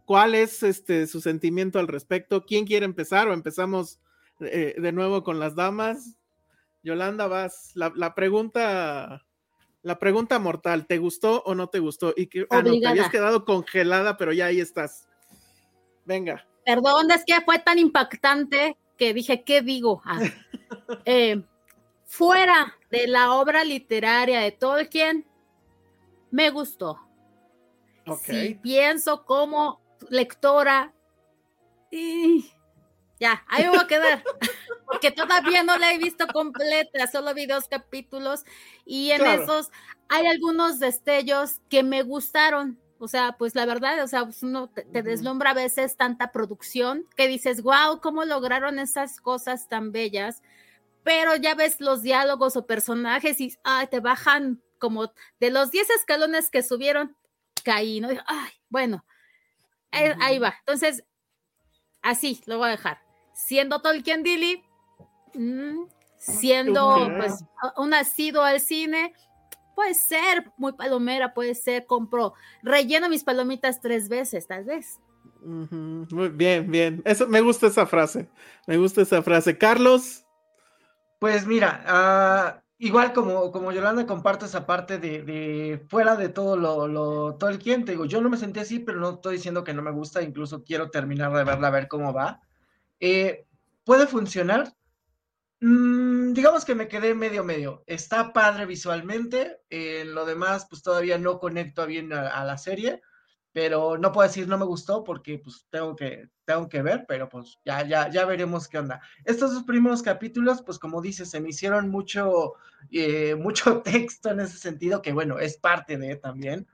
¿Cuál 0.05 0.37
es 0.37 0.63
este 0.63 1.09
su 1.09 1.21
sentimiento 1.21 1.81
al 1.81 1.89
respecto? 1.89 2.47
¿Quién 2.47 2.67
quiere 2.67 2.87
empezar 2.87 3.27
o 3.27 3.33
empezamos 3.33 3.99
eh, 4.39 4.77
de 4.79 4.93
nuevo 4.93 5.25
con 5.25 5.41
las 5.41 5.57
damas? 5.57 6.19
Yolanda, 6.83 7.27
vas. 7.27 7.73
La, 7.75 8.14
pregunta, 8.14 9.25
la 9.83 9.99
pregunta 9.99 10.38
mortal, 10.38 10.87
¿te 10.87 10.99
gustó 10.99 11.43
o 11.45 11.55
no 11.55 11.69
te 11.69 11.79
gustó? 11.79 12.14
Y 12.17 12.27
que 12.27 12.47
ah, 12.51 12.62
te 12.62 12.87
habías 12.87 13.11
quedado 13.11 13.45
congelada, 13.45 14.17
pero 14.17 14.33
ya 14.33 14.47
ahí 14.47 14.61
estás. 14.61 15.09
Venga. 16.05 16.47
Perdón, 16.64 17.11
es 17.11 17.25
que 17.25 17.41
fue 17.43 17.59
tan 17.59 17.79
impactante 17.79 18.77
que 18.97 19.14
dije, 19.14 19.43
¿qué 19.43 19.62
digo? 19.62 20.03
Ah, 20.05 20.21
eh, 21.05 21.43
fuera 22.05 22.77
de 22.91 23.07
la 23.07 23.33
obra 23.33 23.64
literaria 23.64 24.41
de 24.41 24.53
Tolkien, 24.53 25.27
me 26.31 26.51
gustó. 26.51 27.01
Si 28.23 28.55
pienso 28.55 29.27
como 29.27 29.83
lectora, 30.09 30.95
y 31.91 32.51
ya, 33.21 33.45
ahí 33.49 33.65
me 33.65 33.71
voy 33.71 33.81
a 33.81 33.87
quedar, 33.87 34.23
porque 34.87 35.11
todavía 35.11 35.63
no 35.63 35.77
la 35.77 35.93
he 35.93 35.99
visto 35.99 36.27
completa, 36.29 37.07
solo 37.07 37.35
vi 37.35 37.47
dos 37.47 37.69
capítulos 37.69 38.45
y 38.85 39.11
en 39.11 39.27
esos 39.27 39.71
hay 40.09 40.27
algunos 40.27 40.79
destellos 40.79 41.61
que 41.69 41.83
me 41.83 42.03
gustaron. 42.03 42.79
O 43.01 43.07
sea, 43.07 43.37
pues 43.39 43.55
la 43.55 43.65
verdad, 43.65 44.03
o 44.03 44.09
sea, 44.09 44.25
pues 44.25 44.43
uno 44.43 44.69
te, 44.71 45.03
deslumbra 45.03 45.51
a 45.51 45.55
veces 45.55 45.97
tanta 45.97 46.33
producción 46.33 47.07
que 47.17 47.29
dices, 47.29 47.63
wow, 47.63 48.01
¿cómo 48.03 48.25
lograron 48.25 48.81
esas 48.81 49.21
cosas 49.21 49.69
tan 49.69 49.93
bellas? 49.93 50.43
Pero 51.05 51.37
ya 51.37 51.55
ves 51.55 51.81
los 51.81 52.03
diálogos 52.03 52.57
o 52.57 52.67
personajes 52.67 53.41
y 53.41 53.57
te 53.89 54.01
bajan 54.01 54.61
como 54.79 55.13
de 55.39 55.51
los 55.51 55.71
10 55.71 55.91
escalones 55.91 56.51
que 56.51 56.63
subieron, 56.63 57.17
caí, 57.63 58.01
¿no? 58.01 58.09
Ay, 58.27 58.51
bueno, 58.69 59.05
ahí 59.93 60.41
va. 60.41 60.57
Entonces, 60.61 61.05
así 62.03 62.43
lo 62.47 62.59
voy 62.59 62.69
a 62.69 62.73
dejar. 62.73 63.08
Siendo 63.38 63.81
Tolkien 63.81 64.24
Dilly, 64.24 64.64
mm, 65.35 65.85
siendo 66.16 67.09
pues 67.16 67.44
un 67.77 67.90
nacido 67.90 68.42
al 68.42 68.61
cine, 68.61 69.12
puede 69.77 69.94
ser 69.94 70.51
muy 70.57 70.72
palomera, 70.72 71.33
puede 71.35 71.55
ser, 71.55 71.87
compro, 71.87 72.35
relleno 72.64 73.09
mis 73.09 73.22
palomitas 73.22 73.81
tres 73.81 74.09
veces, 74.09 74.48
tal 74.48 74.64
vez. 74.64 74.98
Muy 75.40 76.31
bien, 76.31 76.68
bien. 76.68 77.01
Eso 77.05 77.29
me 77.29 77.40
gusta 77.40 77.68
esa 77.68 77.87
frase. 77.87 78.29
Me 78.66 78.77
gusta 78.77 79.03
esa 79.03 79.22
frase. 79.22 79.57
Carlos. 79.57 80.24
Pues 81.20 81.46
mira, 81.46 81.85
uh, 82.59 82.61
igual 82.79 83.12
como, 83.12 83.53
como 83.53 83.70
Yolanda 83.70 84.05
comparto 84.05 84.46
esa 84.46 84.66
parte 84.66 84.98
de, 84.98 85.85
fuera 85.88 86.16
de 86.16 86.29
todo 86.29 86.57
lo, 86.57 86.88
lo 86.88 87.37
Tolkien, 87.37 87.85
te 87.85 87.92
digo, 87.92 88.05
yo 88.05 88.20
no 88.20 88.31
me 88.31 88.37
sentí 88.37 88.59
así, 88.59 88.81
pero 88.81 88.98
no 88.98 89.11
estoy 89.11 89.37
diciendo 89.37 89.62
que 89.62 89.74
no 89.74 89.83
me 89.83 89.92
gusta, 89.92 90.22
incluso 90.22 90.64
quiero 90.64 90.90
terminar 90.90 91.33
de 91.33 91.44
verla 91.44 91.68
a 91.68 91.72
ver 91.72 91.87
cómo 91.87 92.12
va. 92.12 92.40
Eh, 93.01 93.47
puede 93.85 94.07
funcionar. 94.07 94.75
Mm, 95.61 96.33
digamos 96.33 96.65
que 96.65 96.75
me 96.75 96.89
quedé 96.89 97.15
medio 97.15 97.45
medio. 97.45 97.85
Está 97.87 98.33
padre 98.33 98.67
visualmente. 98.67 99.61
En 99.71 100.15
lo 100.15 100.25
demás, 100.25 100.67
pues 100.69 100.83
todavía 100.83 101.19
no 101.19 101.39
conecto 101.39 101.87
bien 101.87 102.13
a 102.13 102.45
la 102.45 102.59
serie 102.59 103.03
pero 103.59 103.99
no 103.99 104.13
puedo 104.13 104.29
decir 104.29 104.47
no 104.47 104.57
me 104.57 104.65
gustó 104.65 105.03
porque 105.03 105.39
pues 105.39 105.67
tengo 105.69 105.97
que, 105.97 106.29
tengo 106.45 106.69
que 106.69 106.81
ver, 106.81 107.07
pero 107.09 107.29
pues 107.29 107.59
ya, 107.65 107.85
ya, 107.85 108.09
ya 108.09 108.25
veremos 108.25 108.69
qué 108.69 108.79
onda. 108.79 109.01
Estos 109.25 109.53
dos 109.53 109.65
primeros 109.65 110.01
capítulos, 110.01 110.63
pues 110.63 110.79
como 110.79 111.03
dices, 111.03 111.31
se 111.31 111.41
me 111.41 111.49
hicieron 111.49 111.89
mucho, 111.89 112.55
eh, 112.93 113.35
mucho 113.41 113.83
texto 113.83 114.31
en 114.31 114.39
ese 114.39 114.59
sentido, 114.59 115.03
que 115.03 115.13
bueno, 115.13 115.41
es 115.41 115.57
parte 115.57 115.99
de 115.99 116.15
también, 116.15 116.69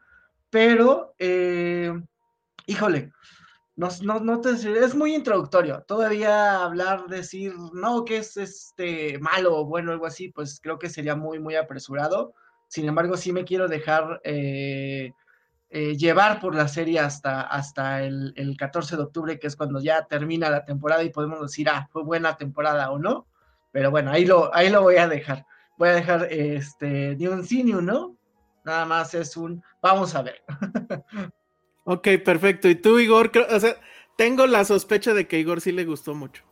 pero, 0.50 1.14
eh, 1.18 1.92
híjole, 2.66 3.12
no, 3.76 3.88
no, 4.02 4.20
no 4.20 4.40
te, 4.40 4.50
es 4.50 4.94
muy 4.94 5.14
introductorio. 5.14 5.82
Todavía 5.82 6.62
hablar, 6.62 7.06
decir, 7.06 7.54
no, 7.72 8.04
que 8.04 8.18
es 8.18 8.36
este 8.36 9.18
malo 9.18 9.58
o 9.58 9.64
bueno, 9.64 9.92
algo 9.92 10.06
así, 10.06 10.28
pues 10.28 10.60
creo 10.62 10.78
que 10.78 10.88
sería 10.88 11.16
muy, 11.16 11.38
muy 11.38 11.56
apresurado. 11.56 12.34
Sin 12.68 12.86
embargo, 12.86 13.16
sí 13.16 13.32
me 13.32 13.44
quiero 13.44 13.68
dejar... 13.68 14.20
Eh, 14.24 15.12
eh, 15.76 15.96
llevar 15.96 16.38
por 16.38 16.54
la 16.54 16.68
serie 16.68 17.00
hasta, 17.00 17.40
hasta 17.40 18.04
el, 18.04 18.54
14 18.56 18.96
de 18.96 19.02
octubre, 19.02 19.38
que 19.40 19.48
es 19.48 19.56
cuando 19.56 19.80
ya 19.80 20.06
termina 20.06 20.48
la 20.48 20.64
temporada 20.64 21.02
y 21.02 21.10
podemos 21.10 21.40
decir, 21.40 21.68
ah, 21.68 21.88
fue 21.90 22.04
buena 22.04 22.36
temporada 22.36 22.92
o 22.92 22.98
no. 23.00 23.26
Pero 23.72 23.90
bueno, 23.90 24.12
ahí 24.12 24.24
lo, 24.24 24.54
ahí 24.54 24.70
lo 24.70 24.82
voy 24.82 24.98
a 24.98 25.08
dejar. 25.08 25.44
Voy 25.76 25.88
a 25.88 25.94
dejar 25.94 26.28
este, 26.30 27.16
ni 27.16 27.26
un 27.26 27.42
sí 27.42 27.64
ni 27.64 27.72
un 27.72 27.86
no. 27.86 28.16
Nada 28.64 28.84
más 28.84 29.14
es 29.14 29.36
un, 29.36 29.64
vamos 29.82 30.14
a 30.14 30.22
ver. 30.22 30.44
ok, 31.84 32.08
perfecto. 32.24 32.68
¿Y 32.68 32.74
tú, 32.74 32.98
Igor? 32.98 33.30
o 33.50 33.60
sea, 33.60 33.76
tengo 34.16 34.46
la 34.46 34.64
sospecha 34.64 35.14
de 35.14 35.26
que 35.26 35.36
a 35.36 35.38
Igor 35.38 35.60
sí 35.60 35.72
le 35.72 35.84
gustó 35.84 36.14
mucho. 36.14 36.44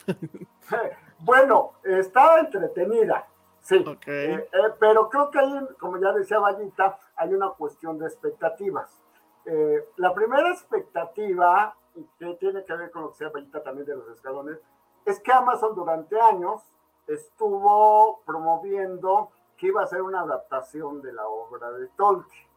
bueno, 1.21 1.73
estaba 1.85 2.41
entretenida. 2.41 3.27
Sí, 3.61 3.77
eh, 4.07 4.49
eh, 4.53 4.59
pero 4.81 5.09
creo 5.09 5.31
que 5.31 5.39
hay, 5.39 5.67
como 5.79 5.97
ya 5.99 6.13
decía 6.13 6.41
Vallita, 6.41 6.99
hay 7.15 7.33
una 7.33 7.51
cuestión 7.51 7.97
de 7.97 8.07
expectativas. 8.07 9.01
Eh, 9.45 9.89
la 9.97 10.13
primera 10.13 10.51
expectativa, 10.51 11.77
que 12.19 12.35
tiene 12.41 12.65
que 12.65 12.75
ver 12.75 12.91
con 12.91 13.03
lo 13.03 13.11
que 13.11 13.19
se 13.19 13.29
Vallita 13.29 13.63
también 13.63 13.87
de 13.87 13.95
los 13.95 14.09
escalones, 14.09 14.59
es 15.05 15.21
que 15.21 15.33
Amazon 15.33 15.77
durante 15.77 16.21
años 16.21 16.61
estuvo 17.07 18.23
promoviendo 18.27 19.31
que 19.57 19.69
iba 19.69 19.83
a 19.83 19.87
ser 19.87 20.03
una 20.03 20.23
adaptación 20.23 21.01
de 21.01 21.13
la 21.13 21.27
obra 21.27 21.71
de 21.71 21.87
Tolkien. 21.97 22.49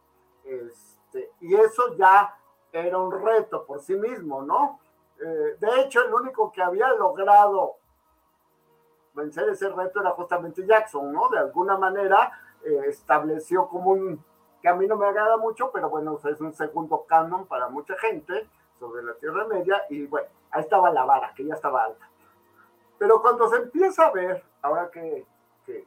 Este, 0.44 1.30
y 1.40 1.54
eso 1.54 1.96
ya 1.96 2.36
era 2.72 2.98
un 2.98 3.10
reto 3.10 3.64
por 3.64 3.80
sí 3.80 3.94
mismo, 3.94 4.42
¿no? 4.42 4.80
Eh, 5.18 5.56
de 5.58 5.80
hecho, 5.80 6.04
el 6.04 6.12
único 6.12 6.52
que 6.52 6.62
había 6.62 6.88
logrado 6.92 7.76
vencer 9.14 9.48
ese 9.48 9.70
reto 9.70 10.00
era 10.00 10.10
justamente 10.10 10.66
Jackson, 10.66 11.12
¿no? 11.12 11.28
De 11.28 11.38
alguna 11.38 11.78
manera 11.78 12.32
eh, 12.62 12.82
estableció 12.88 13.66
como 13.68 13.92
un 13.92 14.22
que 14.60 14.68
a 14.68 14.74
mí 14.74 14.86
no 14.86 14.96
me 14.96 15.06
agrada 15.06 15.36
mucho, 15.36 15.70
pero 15.70 15.88
bueno, 15.88 16.18
es 16.24 16.40
un 16.40 16.52
segundo 16.52 17.04
canon 17.06 17.46
para 17.46 17.68
mucha 17.68 17.96
gente 17.98 18.48
sobre 18.78 19.02
la 19.02 19.14
Tierra 19.14 19.46
Media 19.46 19.82
y 19.88 20.06
bueno, 20.06 20.28
ahí 20.50 20.62
estaba 20.62 20.90
la 20.90 21.04
vara, 21.04 21.32
que 21.34 21.44
ya 21.44 21.54
estaba 21.54 21.84
alta. 21.84 22.08
Pero 22.98 23.20
cuando 23.20 23.48
se 23.48 23.56
empieza 23.56 24.06
a 24.06 24.12
ver, 24.12 24.42
ahora 24.62 24.90
que, 24.90 25.26
que, 25.64 25.86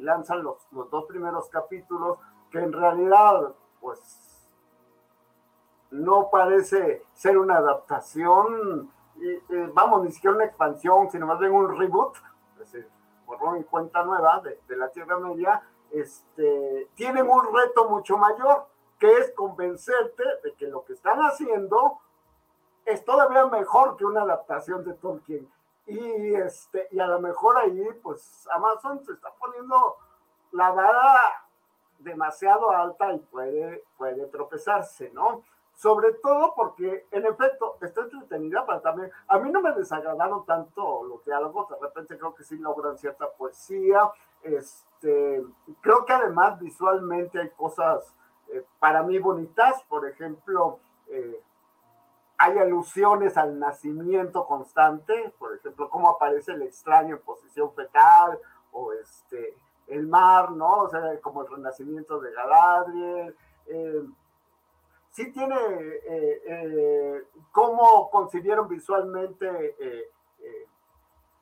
lanzan 0.00 0.42
los, 0.42 0.66
los, 0.72 0.90
dos 0.90 1.04
primeros 1.04 1.48
capítulos, 1.48 2.18
que 2.50 2.58
en 2.58 2.72
realidad, 2.72 3.54
pues, 3.80 4.31
no 5.92 6.30
parece 6.30 7.04
ser 7.12 7.38
una 7.38 7.58
adaptación, 7.58 8.90
vamos, 9.74 10.04
ni 10.04 10.10
siquiera 10.10 10.34
una 10.34 10.46
expansión, 10.46 11.10
sino 11.10 11.26
más 11.26 11.38
bien 11.38 11.52
un 11.52 11.78
reboot, 11.78 12.16
es 12.52 12.58
decir, 12.58 12.88
borrón 13.26 13.62
cuenta 13.64 14.02
nueva 14.02 14.40
de, 14.40 14.60
de 14.66 14.76
la 14.76 14.88
Tierra 14.88 15.18
Media, 15.18 15.62
este, 15.90 16.88
tienen 16.94 17.28
un 17.28 17.54
reto 17.54 17.88
mucho 17.88 18.16
mayor, 18.16 18.66
que 18.98 19.12
es 19.18 19.32
convencerte 19.32 20.22
de 20.42 20.54
que 20.54 20.66
lo 20.66 20.84
que 20.84 20.94
están 20.94 21.18
haciendo 21.20 21.98
es 22.84 23.04
todavía 23.04 23.46
mejor 23.46 23.96
que 23.96 24.04
una 24.04 24.22
adaptación 24.22 24.84
de 24.84 24.94
Tolkien. 24.94 25.50
Y, 25.86 26.34
este, 26.34 26.88
y 26.92 27.00
a 27.00 27.06
lo 27.06 27.20
mejor 27.20 27.58
ahí, 27.58 27.84
pues 28.02 28.48
Amazon 28.52 29.04
se 29.04 29.12
está 29.12 29.30
poniendo 29.38 29.96
la 30.52 30.70
vara 30.70 31.46
demasiado 31.98 32.70
alta 32.70 33.12
y 33.12 33.18
puede, 33.18 33.84
puede 33.96 34.26
tropezarse, 34.26 35.10
¿no? 35.12 35.42
Sobre 35.74 36.12
todo 36.14 36.54
porque, 36.54 37.06
en 37.10 37.26
efecto, 37.26 37.76
está 37.80 38.02
entretenida, 38.02 38.64
pero 38.66 38.80
también, 38.80 39.10
a 39.26 39.38
mí 39.38 39.50
no 39.50 39.60
me 39.60 39.72
desagradaron 39.72 40.44
tanto 40.44 41.04
los 41.04 41.24
diálogos, 41.24 41.68
de 41.70 41.76
repente 41.80 42.18
creo 42.18 42.34
que 42.34 42.44
sí 42.44 42.56
logran 42.58 42.98
cierta 42.98 43.30
poesía, 43.30 44.10
este, 44.42 45.42
creo 45.80 46.04
que 46.04 46.12
además 46.12 46.60
visualmente 46.60 47.40
hay 47.40 47.50
cosas 47.50 48.14
eh, 48.48 48.64
para 48.78 49.02
mí 49.02 49.18
bonitas, 49.18 49.82
por 49.88 50.06
ejemplo, 50.06 50.78
eh, 51.08 51.42
hay 52.38 52.58
alusiones 52.58 53.36
al 53.36 53.58
nacimiento 53.58 54.46
constante, 54.46 55.32
por 55.38 55.54
ejemplo, 55.54 55.88
cómo 55.88 56.10
aparece 56.10 56.52
el 56.52 56.62
extraño 56.62 57.16
en 57.16 57.22
posición 57.22 57.72
fetal, 57.72 58.38
o 58.72 58.92
este, 58.92 59.56
el 59.86 60.06
mar, 60.06 60.50
¿no? 60.50 60.82
O 60.82 60.88
sea, 60.88 61.20
como 61.20 61.42
el 61.42 61.50
renacimiento 61.50 62.20
de 62.20 62.32
Galadriel. 62.32 63.36
Eh, 63.66 64.02
sí 65.12 65.30
tiene 65.32 65.56
cómo 67.52 68.10
concibieron 68.10 68.68
visualmente 68.68 69.72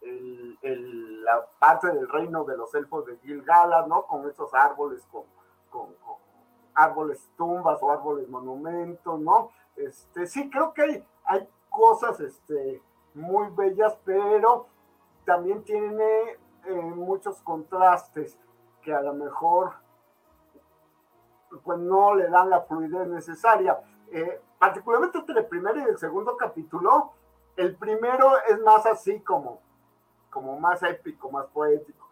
la 0.03 1.47
parte 1.59 1.89
del 1.89 2.09
reino 2.09 2.45
de 2.45 2.57
los 2.57 2.75
elfos 2.75 3.07
de 3.07 3.17
Gil-galad, 3.19 3.87
¿no? 3.87 4.07
Con 4.07 4.29
esos 4.29 4.53
árboles, 4.55 5.07
con, 5.11 5.25
árboles 6.75 7.31
tumbas 7.37 7.83
o 7.83 7.91
árboles 7.91 8.29
monumentos, 8.29 9.21
¿no? 9.21 9.51
Este, 9.77 10.27
sí, 10.27 10.49
creo 10.51 10.73
que 10.73 10.83
hay, 10.83 11.05
hay 11.25 11.49
cosas 11.69 12.21
este, 12.21 12.83
muy 13.15 13.49
bellas, 13.51 13.99
pero 14.05 14.67
también 15.25 15.63
tiene 15.63 16.39
eh, 16.65 16.75
muchos 16.75 17.41
contrastes 17.43 18.39
que 18.83 18.95
a 18.95 19.03
lo 19.03 19.15
mejor 19.15 19.73
pues 21.63 21.79
no 21.79 22.15
le 22.15 22.29
dan 22.29 22.51
la 22.51 22.63
fluidez 22.63 23.07
necesaria. 23.09 23.79
Eh, 24.13 24.41
particularmente 24.59 25.19
entre 25.19 25.41
el 25.41 25.47
primer 25.47 25.77
y 25.77 25.83
el 25.83 25.99
segundo 25.99 26.37
capítulo, 26.37 27.13
el 27.57 27.75
primero 27.77 28.33
es 28.49 28.61
más 28.61 28.87
así 28.87 29.21
como 29.21 29.61
como 30.31 30.59
más 30.59 30.83
épico, 30.83 31.31
más 31.31 31.47
poético. 31.47 32.09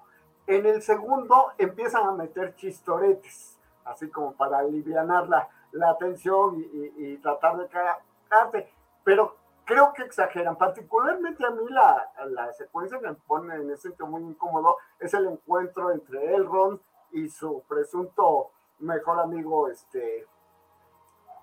En 0.46 0.66
el 0.66 0.82
segundo 0.82 1.52
empiezan 1.56 2.06
a 2.06 2.12
meter 2.12 2.54
chistoretes, 2.56 3.56
así 3.84 4.10
como 4.10 4.32
para 4.32 4.58
aliviar 4.58 5.06
la, 5.06 5.48
la 5.72 5.96
tensión 5.96 6.56
y, 6.58 7.16
tratar 7.18 7.56
de 7.58 7.68
cagarte. 7.68 8.72
Pero 9.04 9.36
creo 9.64 9.92
que 9.92 10.02
exageran. 10.02 10.56
Particularmente 10.56 11.44
a 11.46 11.50
mí 11.50 11.64
la, 11.68 12.10
la 12.26 12.52
secuencia 12.52 12.98
que 12.98 13.08
me 13.08 13.14
pone 13.14 13.54
en 13.54 13.70
ese 13.70 13.82
sentido 13.88 14.06
muy 14.06 14.22
incómodo 14.22 14.76
es 14.98 15.14
el 15.14 15.26
encuentro 15.26 15.90
entre 15.92 16.34
Elrond 16.34 16.80
y 17.12 17.28
su 17.28 17.62
presunto 17.68 18.50
mejor 18.78 19.20
amigo, 19.20 19.68
este, 19.68 20.26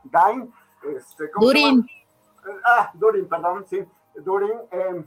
Dain. 0.03 0.53
Este, 0.95 1.29
Durin. 1.39 1.85
Ah, 2.63 2.91
Durin, 2.93 3.27
perdón, 3.27 3.65
sí, 3.67 3.85
Durin. 4.15 4.59
Em, 4.71 5.05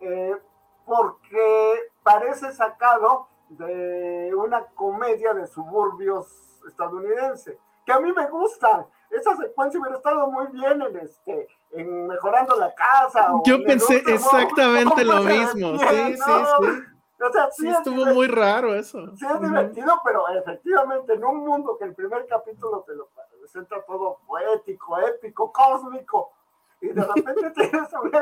eh, 0.00 0.36
porque 0.84 1.90
parece 2.02 2.52
sacado 2.52 3.28
de 3.48 4.32
una 4.34 4.64
comedia 4.74 5.34
de 5.34 5.46
suburbios 5.46 6.26
estadounidense, 6.66 7.58
que 7.84 7.92
a 7.92 8.00
mí 8.00 8.12
me 8.12 8.28
gustan. 8.28 8.86
Esa 9.10 9.36
secuencia 9.36 9.78
hubiera 9.78 9.96
estado 9.96 10.30
muy 10.30 10.46
bien 10.48 10.80
en 10.80 10.96
este, 10.96 11.48
en 11.72 12.06
mejorando 12.06 12.56
la 12.56 12.74
casa. 12.74 13.32
Yo 13.44 13.62
pensé 13.64 14.02
exactamente 14.06 15.04
lo 15.04 15.22
mismo. 15.22 15.78
sí, 15.78 16.16
sí, 16.16 16.22
sí. 16.60 16.91
O 17.24 17.32
sea, 17.32 17.48
sí, 17.52 17.68
estuvo 17.68 18.04
muy 18.06 18.26
raro 18.26 18.74
eso. 18.74 19.16
Sí, 19.16 19.24
es 19.24 19.40
divertido, 19.40 20.00
pero 20.04 20.28
efectivamente 20.28 21.14
en 21.14 21.24
un 21.24 21.44
mundo 21.44 21.76
que 21.78 21.84
el 21.84 21.94
primer 21.94 22.26
capítulo 22.26 22.84
te 22.86 22.94
lo 22.94 23.08
presenta 23.38 23.82
todo 23.84 24.18
poético, 24.26 24.98
épico, 24.98 25.52
cósmico, 25.52 26.32
y 26.80 26.88
de 26.88 27.04
repente 27.14 27.50
tienes 27.50 27.94
a 27.94 28.00
un, 28.00 28.12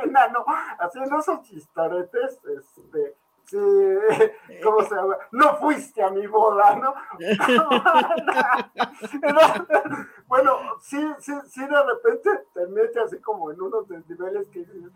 enano 0.00 0.44
haciendo 0.78 1.18
esos 1.18 1.42
chistaretes, 1.42 2.40
este, 2.44 3.16
sí, 3.44 3.58
¿cómo 4.62 4.82
se 4.82 4.94
llama? 4.94 5.16
No 5.30 5.56
fuiste 5.58 6.02
a 6.02 6.10
mi 6.10 6.26
boda, 6.26 6.74
¿no? 6.76 6.94
bueno, 10.26 10.52
sí, 10.80 11.14
sí, 11.20 11.32
sí, 11.46 11.64
de 11.64 11.82
repente 11.84 12.30
te 12.52 12.66
mete 12.66 13.00
así 13.00 13.20
como 13.20 13.52
en 13.52 13.62
unos 13.62 13.88
niveles 13.88 14.48
que 14.48 14.58
dices, 14.60 14.92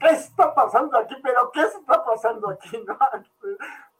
¿qué 0.00 0.08
está 0.08 0.54
pasando 0.54 0.96
aquí? 0.98 1.14
¿Pero 1.22 1.50
qué 1.52 1.62
está 1.62 2.04
pasando 2.04 2.50
aquí? 2.50 2.78
¿no? 2.86 2.98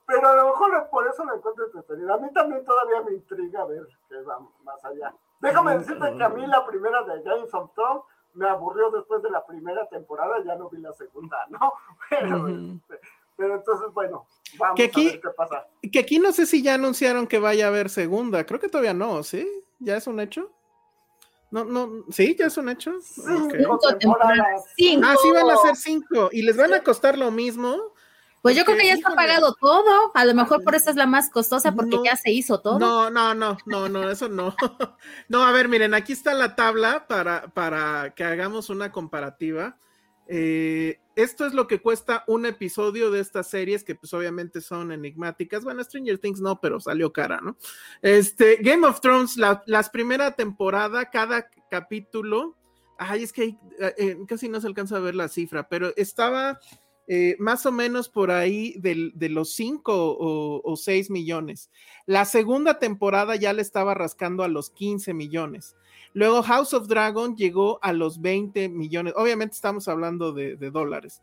Pero 0.07 0.29
a 0.29 0.35
lo 0.35 0.47
mejor 0.47 0.89
por 0.91 1.07
eso 1.07 1.25
lo 1.25 1.37
encuentro 1.37 1.67
entretenido. 1.67 2.15
A 2.15 2.19
mí 2.19 2.33
también 2.33 2.65
todavía 2.65 3.03
me 3.03 3.13
intriga 3.13 3.65
ver 3.67 3.87
qué 4.09 4.21
va 4.23 4.41
más 4.65 4.85
allá. 4.85 5.15
Déjame 5.41 5.79
decirte 5.79 6.17
que 6.17 6.25
a 6.25 6.29
mí 6.29 6.47
la 6.47 6.67
primera 6.67 7.03
de 7.05 7.23
James 7.23 7.55
of 7.55 7.71
me 8.35 8.49
aburrió 8.49 8.91
después 8.91 9.23
de 9.23 9.31
la 9.31 9.45
primera 9.45 9.89
temporada, 9.89 10.43
ya 10.45 10.55
no 10.55 10.69
vi 10.69 10.79
la 10.79 10.93
segunda, 10.93 11.37
¿no? 11.51 11.73
Pero, 12.09 12.49
este, 12.49 13.01
pero 13.37 13.55
entonces, 13.55 13.93
bueno, 13.93 14.27
vamos 14.59 14.81
a 14.81 14.83
ver 14.83 14.91
qué 14.91 15.31
pasa. 15.37 15.67
Que 15.91 16.01
aquí 16.01 16.19
no 16.19 16.33
sé 16.33 16.47
si 16.47 16.63
ya 16.63 16.75
anunciaron 16.75 17.27
que 17.27 17.39
vaya 17.39 17.67
a 17.67 17.69
haber 17.69 17.89
segunda, 17.89 18.45
creo 18.45 18.61
que 18.61 18.69
todavía 18.69 18.95
no, 18.95 19.23
¿sí? 19.23 19.49
¿Ya 19.79 19.97
es 19.97 20.07
un 20.07 20.21
hecho? 20.21 20.51
No, 21.51 21.65
no, 21.65 22.05
sí, 22.11 22.37
ya 22.39 22.47
es 22.47 22.57
un 22.57 22.69
hecho. 22.69 22.93
Cinco 23.03 23.81
Ah, 25.05 25.17
sí, 25.21 25.31
van 25.33 25.51
a 25.51 25.57
ser 25.57 25.77
cinco. 25.77 26.31
¿Y 26.33 26.43
les 26.43 26.57
van 26.57 26.73
a 26.75 26.81
costar 26.81 27.19
lo 27.19 27.31
mismo? 27.31 27.77
Pues 28.43 28.57
yo 28.57 28.65
creo 28.65 28.79
que 28.79 28.87
ya 28.87 28.95
está 28.95 29.15
pagado 29.15 29.55
todo. 29.61 30.13
A 30.15 30.25
lo 30.25 30.35
mejor 30.35 30.65
por 30.65 30.75
eso 30.75 30.91
es 30.91 30.97
la 30.97 31.07
más 31.07 31.29
costosa, 31.29 31.73
porque 31.73 31.99
ya 32.05 32.17
se 32.17 32.31
hizo 32.31 32.61
todo. 32.61 32.79
No, 32.79 33.11
no, 33.11 33.35
no, 33.35 33.59
no, 33.67 33.89
no, 33.89 34.11
eso 34.11 34.29
no. 34.29 34.55
no, 35.29 35.45
a 35.45 35.53
ver, 35.53 35.69
miren, 35.69 35.93
aquí 35.93 36.13
está 36.13 36.33
la 36.33 36.55
tabla 36.57 37.07
para, 37.07 37.49
para 37.49 38.15
que 38.15 38.25
hagamos 38.25 38.71
una 38.71 38.93
comparativa. 38.93 39.77
Eh, 40.33 41.01
esto 41.17 41.45
es 41.45 41.55
lo 41.55 41.67
que 41.67 41.81
cuesta 41.81 42.23
un 42.29 42.47
episodio 42.47 43.11
de 43.11 43.19
estas 43.19 43.51
series 43.51 43.83
que 43.83 43.97
pues 43.97 44.15
obviamente 44.15 44.61
son 44.61 44.93
enigmáticas. 44.93 45.65
Bueno, 45.65 45.83
Stranger 45.83 46.19
Things 46.19 46.41
no, 46.41 46.61
pero 46.61 46.79
salió 46.79 47.13
cara, 47.13 47.41
¿no? 47.43 47.57
Este, 48.01 48.59
Game 48.63 48.87
of 48.87 49.01
Thrones, 49.01 49.37
la 49.37 49.83
primera 49.93 50.31
temporada, 50.37 51.11
cada 51.11 51.51
capítulo, 51.69 52.57
ay, 52.97 53.25
es 53.25 53.33
que 53.33 53.45
eh, 53.45 53.57
eh, 53.99 54.19
casi 54.29 54.49
no 54.49 54.61
se 54.61 54.69
alcanza 54.69 54.99
a 54.99 55.01
ver 55.01 55.17
la 55.17 55.27
cifra, 55.29 55.69
pero 55.69 55.93
estaba 55.97 56.61
más 57.41 57.67
o 57.67 57.73
menos 57.73 58.09
por 58.09 58.31
ahí 58.31 58.77
de, 58.79 59.29
los 59.31 59.53
5 59.55 59.93
o, 59.93 60.63
o 60.63 60.77
6 60.77 61.11
millones. 61.11 61.69
La 62.07 62.25
segunda 62.25 62.79
temporada 62.79 63.35
ya 63.35 63.53
le 63.53 63.63
estaba 63.63 63.95
rascando 63.95 64.45
a 64.45 64.49
los 64.49 64.71
15 64.71 65.13
millones. 65.13 65.75
Luego 66.13 66.43
House 66.43 66.75
of 66.75 66.89
Dragon 66.89 67.37
llegó 67.37 67.79
a 67.83 67.93
los 67.93 68.21
20 68.21 68.69
millones. 68.69 69.15
Obviamente 69.17 69.55
estamos 69.55 69.89
hablando 69.89 70.33
de, 70.33 70.57
dólares. 70.57 71.23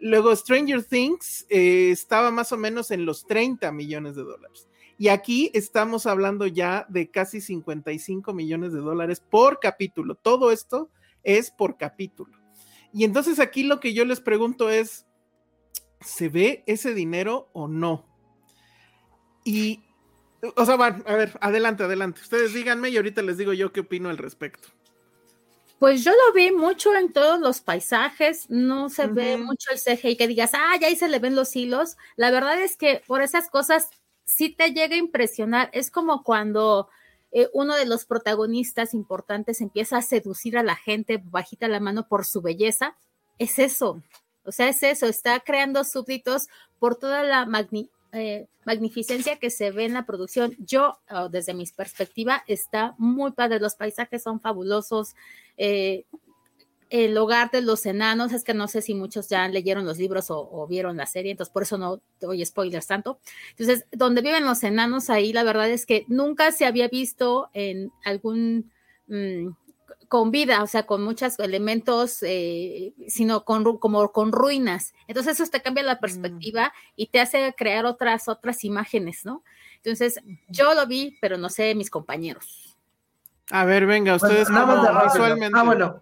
Luego 0.00 0.34
Stranger 0.34 0.82
Things 0.82 1.46
eh, 1.48 1.90
estaba 1.90 2.30
más 2.30 2.52
o 2.52 2.56
menos 2.56 2.90
en 2.90 3.04
los 3.04 3.26
30 3.26 3.70
millones 3.72 4.16
de 4.16 4.22
dólares. 4.22 4.68
Y 4.98 5.08
aquí 5.08 5.50
estamos 5.54 6.06
hablando 6.06 6.46
ya 6.46 6.86
de 6.88 7.10
casi 7.10 7.40
55 7.40 8.32
millones 8.32 8.72
de 8.72 8.80
dólares 8.80 9.20
por 9.20 9.60
capítulo. 9.60 10.14
Todo 10.14 10.50
esto 10.50 10.90
es 11.22 11.50
por 11.50 11.76
capítulo. 11.76 12.38
Y 12.92 13.04
entonces 13.04 13.38
aquí 13.38 13.62
lo 13.64 13.80
que 13.80 13.94
yo 13.94 14.04
les 14.04 14.20
pregunto 14.20 14.70
es, 14.70 15.06
¿se 16.00 16.28
ve 16.28 16.62
ese 16.66 16.94
dinero 16.94 17.48
o 17.52 17.68
no? 17.68 18.06
Y 19.44 19.82
o 20.56 20.66
sea, 20.66 20.76
van, 20.76 21.02
a 21.06 21.14
ver, 21.14 21.38
adelante, 21.40 21.84
adelante. 21.84 22.20
Ustedes 22.20 22.52
díganme 22.52 22.90
y 22.90 22.96
ahorita 22.96 23.22
les 23.22 23.38
digo 23.38 23.52
yo 23.52 23.72
qué 23.72 23.80
opino 23.80 24.08
al 24.08 24.18
respecto. 24.18 24.68
Pues 25.78 26.04
yo 26.04 26.12
lo 26.12 26.32
vi 26.32 26.52
mucho 26.52 26.94
en 26.94 27.12
todos 27.12 27.40
los 27.40 27.60
paisajes, 27.60 28.48
no 28.48 28.88
se 28.88 29.08
ve 29.08 29.36
mucho 29.36 29.70
el 29.72 29.80
CGI 29.80 30.16
que 30.16 30.28
digas, 30.28 30.52
ah, 30.54 30.76
ya 30.80 30.86
ahí 30.86 30.94
se 30.94 31.08
le 31.08 31.18
ven 31.18 31.34
los 31.34 31.56
hilos. 31.56 31.96
La 32.14 32.30
verdad 32.30 32.60
es 32.60 32.76
que 32.76 33.02
por 33.06 33.20
esas 33.20 33.50
cosas 33.50 33.88
sí 34.24 34.50
te 34.50 34.72
llega 34.72 34.94
a 34.94 34.98
impresionar. 34.98 35.70
Es 35.72 35.90
como 35.90 36.22
cuando 36.22 36.88
eh, 37.32 37.48
uno 37.52 37.74
de 37.74 37.86
los 37.86 38.04
protagonistas 38.04 38.94
importantes 38.94 39.60
empieza 39.60 39.96
a 39.96 40.02
seducir 40.02 40.56
a 40.56 40.62
la 40.62 40.76
gente 40.76 41.20
bajita 41.22 41.66
la 41.66 41.80
mano 41.80 42.06
por 42.06 42.26
su 42.26 42.42
belleza. 42.42 42.96
Es 43.38 43.58
eso, 43.58 44.02
o 44.44 44.52
sea, 44.52 44.68
es 44.68 44.82
eso, 44.82 45.06
está 45.06 45.40
creando 45.40 45.82
súbditos 45.82 46.46
por 46.78 46.94
toda 46.96 47.22
la 47.24 47.44
magnitud 47.46 47.90
eh, 48.12 48.46
magnificencia 48.64 49.38
que 49.38 49.50
se 49.50 49.70
ve 49.70 49.86
en 49.86 49.94
la 49.94 50.04
producción. 50.04 50.54
Yo, 50.58 50.98
oh, 51.10 51.28
desde 51.28 51.54
mi 51.54 51.64
perspectiva, 51.66 52.44
está 52.46 52.94
muy 52.98 53.32
padre. 53.32 53.58
Los 53.58 53.74
paisajes 53.74 54.22
son 54.22 54.40
fabulosos. 54.40 55.14
Eh, 55.56 56.04
el 56.92 57.16
hogar 57.16 57.50
de 57.50 57.62
los 57.62 57.86
enanos, 57.86 58.34
es 58.34 58.44
que 58.44 58.52
no 58.52 58.68
sé 58.68 58.82
si 58.82 58.92
muchos 58.94 59.30
ya 59.30 59.48
leyeron 59.48 59.86
los 59.86 59.96
libros 59.96 60.26
o, 60.28 60.66
vieron 60.68 60.98
la 60.98 61.06
serie, 61.06 61.30
entonces 61.30 61.50
por 61.50 61.62
eso 61.62 61.78
no 61.78 62.02
doy 62.20 62.44
spoilers 62.44 62.86
tanto. 62.86 63.18
Entonces, 63.52 63.86
donde 63.92 64.20
viven 64.20 64.44
los 64.44 64.62
enanos 64.62 65.08
ahí, 65.08 65.32
la 65.32 65.42
verdad 65.42 65.70
es 65.70 65.86
que 65.86 66.04
nunca 66.08 66.52
se 66.52 66.66
había 66.66 66.88
visto 66.88 67.48
en 67.54 67.90
algún 68.04 68.70
mm, 69.06 69.48
con 70.08 70.30
vida, 70.30 70.62
o 70.62 70.66
sea, 70.66 70.86
con 70.86 71.02
muchos 71.02 71.38
elementos, 71.38 72.22
eh, 72.22 72.94
sino 73.08 73.44
con, 73.44 73.78
como 73.78 74.12
con 74.12 74.32
ruinas. 74.32 74.94
Entonces 75.06 75.40
eso 75.40 75.50
te 75.50 75.62
cambia 75.62 75.82
la 75.82 75.96
mm. 75.96 76.00
perspectiva 76.00 76.72
y 76.96 77.06
te 77.08 77.20
hace 77.20 77.54
crear 77.56 77.86
otras, 77.86 78.28
otras 78.28 78.64
imágenes, 78.64 79.24
¿no? 79.24 79.42
Entonces 79.76 80.20
yo 80.48 80.74
lo 80.74 80.86
vi, 80.86 81.18
pero 81.20 81.38
no 81.38 81.48
sé 81.48 81.74
mis 81.74 81.90
compañeros. 81.90 82.76
A 83.50 83.64
ver, 83.64 83.86
venga, 83.86 84.14
ustedes 84.14 84.48
nada 84.48 85.04
visualmente. 85.04 85.58
Ah, 85.58 85.64
bueno. 85.64 86.00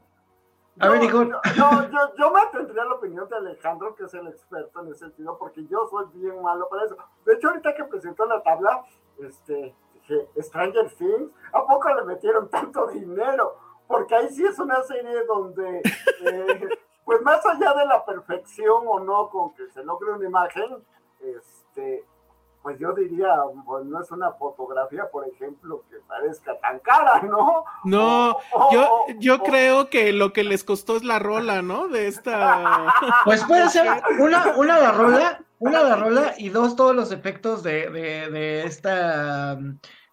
A 0.78 0.88
ver, 0.88 1.02
hijo. 1.02 1.24
No, 1.24 1.40
yo, 1.54 2.14
yo 2.16 2.30
me 2.30 2.40
atendría 2.40 2.82
a 2.82 2.86
la 2.86 2.94
opinión 2.94 3.28
de 3.28 3.36
Alejandro, 3.36 3.94
que 3.94 4.04
es 4.04 4.14
el 4.14 4.28
experto 4.28 4.80
en 4.80 4.88
ese 4.88 5.00
sentido, 5.00 5.36
porque 5.38 5.66
yo 5.66 5.86
soy 5.90 6.06
bien 6.14 6.40
malo 6.42 6.68
para 6.70 6.86
eso. 6.86 6.96
De 7.26 7.34
hecho, 7.34 7.48
ahorita 7.48 7.74
que 7.74 7.84
presentó 7.84 8.24
la 8.24 8.42
tabla, 8.42 8.82
este, 9.18 9.74
dije, 9.94 10.28
Stranger 10.40 10.90
Things, 10.94 11.30
¿a 11.52 11.66
poco 11.66 11.94
le 11.94 12.04
metieron 12.04 12.48
tanto 12.48 12.86
dinero? 12.86 13.58
Porque 13.90 14.14
ahí 14.14 14.28
sí 14.30 14.46
es 14.46 14.56
una 14.60 14.80
serie 14.84 15.24
donde, 15.26 15.78
eh, 15.78 16.68
pues 17.04 17.20
más 17.22 17.44
allá 17.44 17.74
de 17.74 17.86
la 17.86 18.04
perfección 18.04 18.84
o 18.86 19.00
no 19.00 19.28
con 19.28 19.52
que 19.54 19.68
se 19.70 19.82
logre 19.82 20.12
una 20.12 20.24
imagen, 20.24 20.76
este, 21.18 22.04
pues 22.62 22.78
yo 22.78 22.92
diría, 22.92 23.34
pues 23.66 23.84
no 23.86 24.00
es 24.00 24.08
una 24.12 24.30
fotografía, 24.34 25.10
por 25.10 25.26
ejemplo, 25.26 25.82
que 25.90 25.96
parezca 26.06 26.56
tan 26.60 26.78
cara, 26.78 27.20
¿no? 27.22 27.64
No, 27.82 28.36
yo, 28.70 29.06
yo 29.18 29.40
creo 29.40 29.90
que 29.90 30.12
lo 30.12 30.32
que 30.32 30.44
les 30.44 30.62
costó 30.62 30.96
es 30.96 31.02
la 31.02 31.18
rola, 31.18 31.60
¿no? 31.60 31.88
De 31.88 32.06
esta. 32.06 32.94
Pues 33.24 33.44
puede 33.44 33.68
ser 33.70 33.88
una, 34.20 34.54
una 34.56 34.78
la 34.78 34.92
rola, 34.92 35.44
una 35.58 35.82
la 35.82 35.96
rola 35.96 36.34
y 36.38 36.50
dos 36.50 36.76
todos 36.76 36.94
los 36.94 37.10
efectos 37.10 37.64
de, 37.64 37.90
de, 37.90 38.30
de 38.30 38.64
esta 38.66 39.58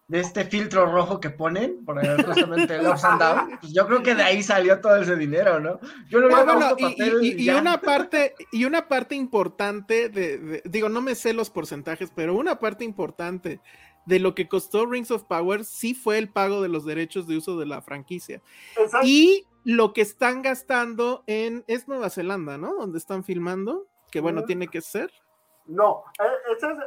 de 0.08 0.20
este 0.20 0.46
filtro 0.46 0.86
rojo 0.86 1.20
que 1.20 1.28
ponen, 1.28 1.84
por 1.84 1.96
justamente 2.26 2.76
el 2.76 2.86
Ups 2.86 3.04
and 3.04 3.20
Down, 3.20 3.58
pues 3.60 3.72
yo 3.74 3.86
creo 3.86 4.02
que 4.02 4.14
de 4.14 4.22
ahí 4.22 4.42
salió 4.42 4.80
todo 4.80 4.96
ese 4.96 5.16
dinero, 5.16 5.60
¿no? 5.60 5.78
Yo 6.08 6.20
no 6.20 6.28
bueno, 6.28 6.74
y, 6.78 7.44
y, 7.44 7.50
una 7.50 7.80
parte, 7.80 8.34
y 8.50 8.64
una 8.64 8.88
parte 8.88 9.14
importante 9.14 10.08
de, 10.08 10.62
digo, 10.64 10.88
no 10.88 11.02
me 11.02 11.14
sé 11.14 11.34
los 11.34 11.50
porcentajes, 11.50 12.10
pero 12.14 12.34
una 12.34 12.58
parte 12.58 12.84
importante 12.84 13.60
de 14.06 14.18
lo 14.18 14.34
que 14.34 14.48
costó 14.48 14.86
Rings 14.86 15.10
of 15.10 15.24
Power 15.24 15.66
sí 15.66 15.92
fue 15.92 16.16
el 16.16 16.30
pago 16.30 16.62
de 16.62 16.70
los 16.70 16.86
derechos 16.86 17.26
de 17.26 17.36
uso 17.36 17.58
de 17.58 17.66
la 17.66 17.82
franquicia. 17.82 18.40
Y 19.02 19.46
lo 19.64 19.92
que 19.92 20.00
están 20.00 20.40
gastando 20.40 21.22
en, 21.26 21.62
es 21.66 21.86
Nueva 21.86 22.08
Zelanda, 22.08 22.56
¿no? 22.56 22.74
Donde 22.74 22.96
están 22.96 23.22
filmando, 23.22 23.86
que 24.10 24.20
bueno, 24.20 24.44
tiene 24.44 24.68
que 24.68 24.80
ser. 24.80 25.12
No, 25.66 26.04
eh, 26.18 26.54
ese 26.56 26.68
es, 26.68 26.78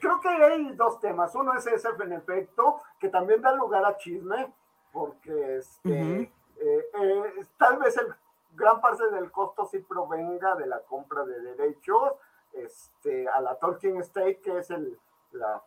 creo 0.00 0.20
que 0.20 0.28
hay 0.28 0.72
dos 0.74 1.00
temas. 1.00 1.34
Uno 1.34 1.54
es 1.54 1.66
ese 1.66 1.88
en 2.00 2.12
efecto, 2.12 2.80
que 2.98 3.08
también 3.08 3.42
da 3.42 3.52
lugar 3.54 3.84
a 3.84 3.96
chisme, 3.96 4.52
porque 4.92 5.56
este, 5.58 6.32
eh, 6.60 7.46
tal 7.56 7.78
vez 7.78 7.96
el 7.96 8.14
gran 8.54 8.80
parte 8.80 9.10
del 9.10 9.30
costo 9.30 9.66
sí 9.66 9.78
provenga 9.78 10.54
de 10.56 10.66
la 10.66 10.80
compra 10.80 11.24
de 11.24 11.40
derechos 11.40 12.12
este, 12.52 13.28
a 13.28 13.40
la 13.40 13.54
Tolkien 13.56 13.96
State, 13.98 14.40
que 14.40 14.58
es 14.58 14.70
el, 14.70 14.98
la, 15.32 15.62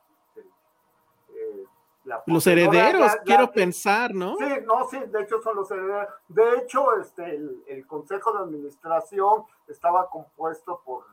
los 2.28 2.46
herederos, 2.46 3.12
quiero 3.26 3.52
pensar, 3.52 4.14
¿no? 4.14 4.38
Sí, 4.38 4.46
no, 4.64 4.88
sí, 4.88 5.00
de 5.00 5.22
hecho 5.24 5.42
son 5.42 5.56
los 5.56 5.72
herederos. 5.72 6.08
De 6.28 6.58
hecho, 6.58 6.96
este, 6.98 7.36
el, 7.68 7.88
consejo 7.88 8.32
de 8.34 8.44
administración 8.44 9.44
estaba 9.68 10.08
compuesto 10.10 10.82
por 10.86 11.12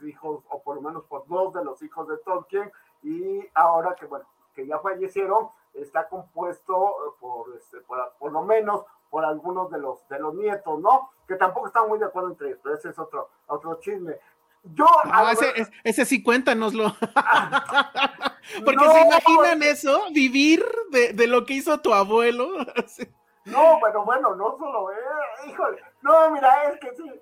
los 0.00 0.08
hijos, 0.08 0.42
o 0.48 0.62
por 0.62 0.76
lo 0.76 0.82
menos 0.82 1.04
por 1.04 1.26
dos 1.26 1.52
de 1.54 1.64
los 1.64 1.82
hijos 1.82 2.08
de 2.08 2.18
Tolkien, 2.18 2.70
y 3.02 3.46
ahora 3.54 3.94
que, 3.94 4.06
bueno, 4.06 4.26
que 4.54 4.66
ya 4.66 4.78
fallecieron, 4.78 5.48
está 5.74 6.08
compuesto 6.08 7.16
por, 7.20 7.54
este, 7.56 7.78
por, 7.80 8.32
lo 8.32 8.42
menos 8.42 8.84
por 9.08 9.24
algunos 9.24 9.70
de 9.70 9.78
los, 9.78 10.06
de 10.08 10.18
los 10.18 10.34
nietos, 10.34 10.80
¿no? 10.80 11.10
Que 11.26 11.36
tampoco 11.36 11.68
están 11.68 11.88
muy 11.88 11.98
de 11.98 12.06
acuerdo 12.06 12.30
entre 12.30 12.48
ellos, 12.48 12.60
pero 12.62 12.74
ese 12.74 12.90
es 12.90 12.98
otro, 12.98 13.28
otro 13.46 13.78
chisme. 13.80 14.16
Yo. 14.62 14.86
Ah, 15.04 15.32
ese, 15.32 15.70
ese, 15.84 16.04
sí, 16.04 16.22
cuéntanoslo. 16.22 16.94
Porque 18.64 18.84
se 18.84 19.00
imaginan 19.00 19.62
eso, 19.62 20.02
vivir 20.12 20.64
de, 20.90 21.12
de, 21.14 21.26
lo 21.26 21.46
que 21.46 21.54
hizo 21.54 21.80
tu 21.80 21.94
abuelo. 21.94 22.48
no, 23.46 23.80
bueno, 23.80 24.04
bueno, 24.04 24.34
no 24.34 24.58
solo, 24.58 24.92
eh, 24.92 25.48
híjole. 25.48 25.82
No, 26.02 26.30
mira, 26.32 26.64
es 26.64 26.80
que 26.80 26.94
sí. 26.94 27.20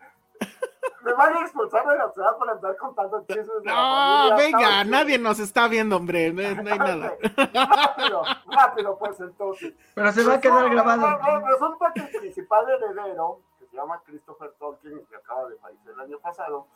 Me 1.03 1.13
van 1.15 1.37
a 1.37 1.41
expulsar 1.41 1.87
de 1.87 1.97
la 1.97 2.11
ciudad 2.13 2.37
por 2.37 2.51
andar 2.51 2.77
contando 2.77 3.25
chismes. 3.27 3.63
De 3.63 3.71
no, 3.71 4.37
venga, 4.37 4.85
nadie 4.85 5.19
nos 5.19 5.39
está 5.39 5.69
viendo, 5.69 5.97
hombre. 5.97 6.33
No, 6.33 6.63
no 6.63 6.71
hay 6.71 6.79
nada. 6.79 7.17
rápido, 7.55 8.23
rápido, 8.51 8.99
pues 8.99 9.21
entonces. 9.21 9.75
Pero 9.95 10.13
se 10.13 10.25
va 10.25 10.35
a 10.35 10.41
quedar 10.41 10.69
grabado. 10.71 11.19
Resulta 11.47 11.93
que 11.95 12.01
el 12.01 12.09
principal 12.09 12.69
heredero, 12.69 13.41
que 13.59 13.67
se 13.67 13.77
llama 13.77 14.01
Christopher 14.05 14.53
Tolkien, 14.59 15.05
que 15.07 15.17
acaba 15.17 15.49
de 15.49 15.57
fallecer 15.57 15.93
el 15.93 16.01
año 16.01 16.19
pasado, 16.19 16.67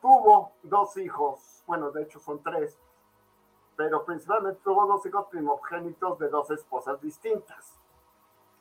tuvo 0.00 0.52
dos 0.62 0.96
hijos, 0.96 1.62
bueno, 1.66 1.90
de 1.90 2.02
hecho 2.02 2.18
son 2.18 2.42
tres, 2.42 2.78
pero 3.76 4.04
principalmente 4.04 4.60
tuvo 4.64 4.86
dos 4.86 5.04
hijos 5.06 5.26
primogénitos 5.30 6.18
de 6.18 6.28
dos 6.28 6.50
esposas 6.50 7.00
distintas. 7.00 7.78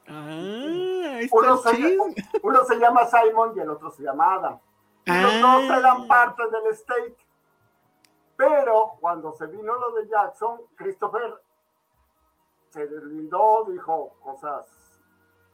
Ah, 0.09 1.19
uno, 1.31 1.57
se, 1.57 1.97
uno, 2.41 2.63
se, 2.63 2.75
llama 2.79 3.05
Simon 3.07 3.51
y 3.57 3.59
el 3.59 3.69
otro 3.69 3.91
se 3.91 4.03
llama 4.03 4.35
Adam. 4.35 4.59
Y 5.07 5.21
los 5.21 5.41
dos 5.41 5.63
ah. 5.69 5.77
eran 5.79 6.07
parte 6.07 6.43
del 6.49 6.67
estate. 6.67 7.17
Pero 8.35 8.97
cuando 8.99 9.31
se 9.31 9.47
vino 9.47 9.73
lo 9.73 9.91
de 9.93 10.07
Jackson, 10.07 10.61
Christopher 10.75 11.41
se 12.69 12.85
deslindó, 12.85 13.65
dijo 13.69 14.15
cosas 14.21 15.01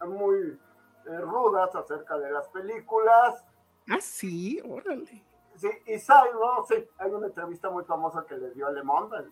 muy 0.06 0.60
eh, 1.06 1.18
rudas 1.20 1.74
acerca 1.76 2.18
de 2.18 2.32
las 2.32 2.48
películas. 2.50 3.46
Ah, 3.90 4.02
sí, 4.02 4.60
órale. 4.68 5.24
Sí, 5.56 5.70
y 5.86 6.00
Simon, 6.00 6.66
sí, 6.68 6.90
hay 6.98 7.12
una 7.12 7.28
entrevista 7.28 7.70
muy 7.70 7.84
famosa 7.84 8.26
que 8.26 8.36
le 8.36 8.52
dio 8.52 8.68
a 8.68 8.72
Le 8.72 8.84
Monde, 8.84 9.18
el 9.18 9.32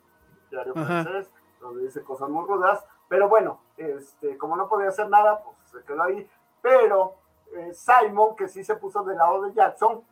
diario 0.51 0.74
francés, 0.74 1.32
donde 1.59 1.84
dice 1.84 2.03
cosas 2.03 2.30
muy 2.30 2.45
rudas, 2.45 2.86
pero 3.09 3.28
bueno, 3.28 3.59
este, 3.76 4.38
como 4.38 4.55
no 4.55 4.69
podía 4.69 4.89
hacer 4.89 5.09
nada, 5.09 5.43
pues 5.43 5.57
se 5.72 5.84
quedó 5.84 6.03
ahí, 6.03 6.30
pero 6.61 7.15
eh, 7.55 7.74
Simon, 7.74 8.36
que 8.36 8.47
sí 8.47 8.63
se 8.63 8.76
puso 8.76 9.03
del 9.03 9.17
lado 9.17 9.41
de 9.41 9.53
Jackson, 9.53 10.05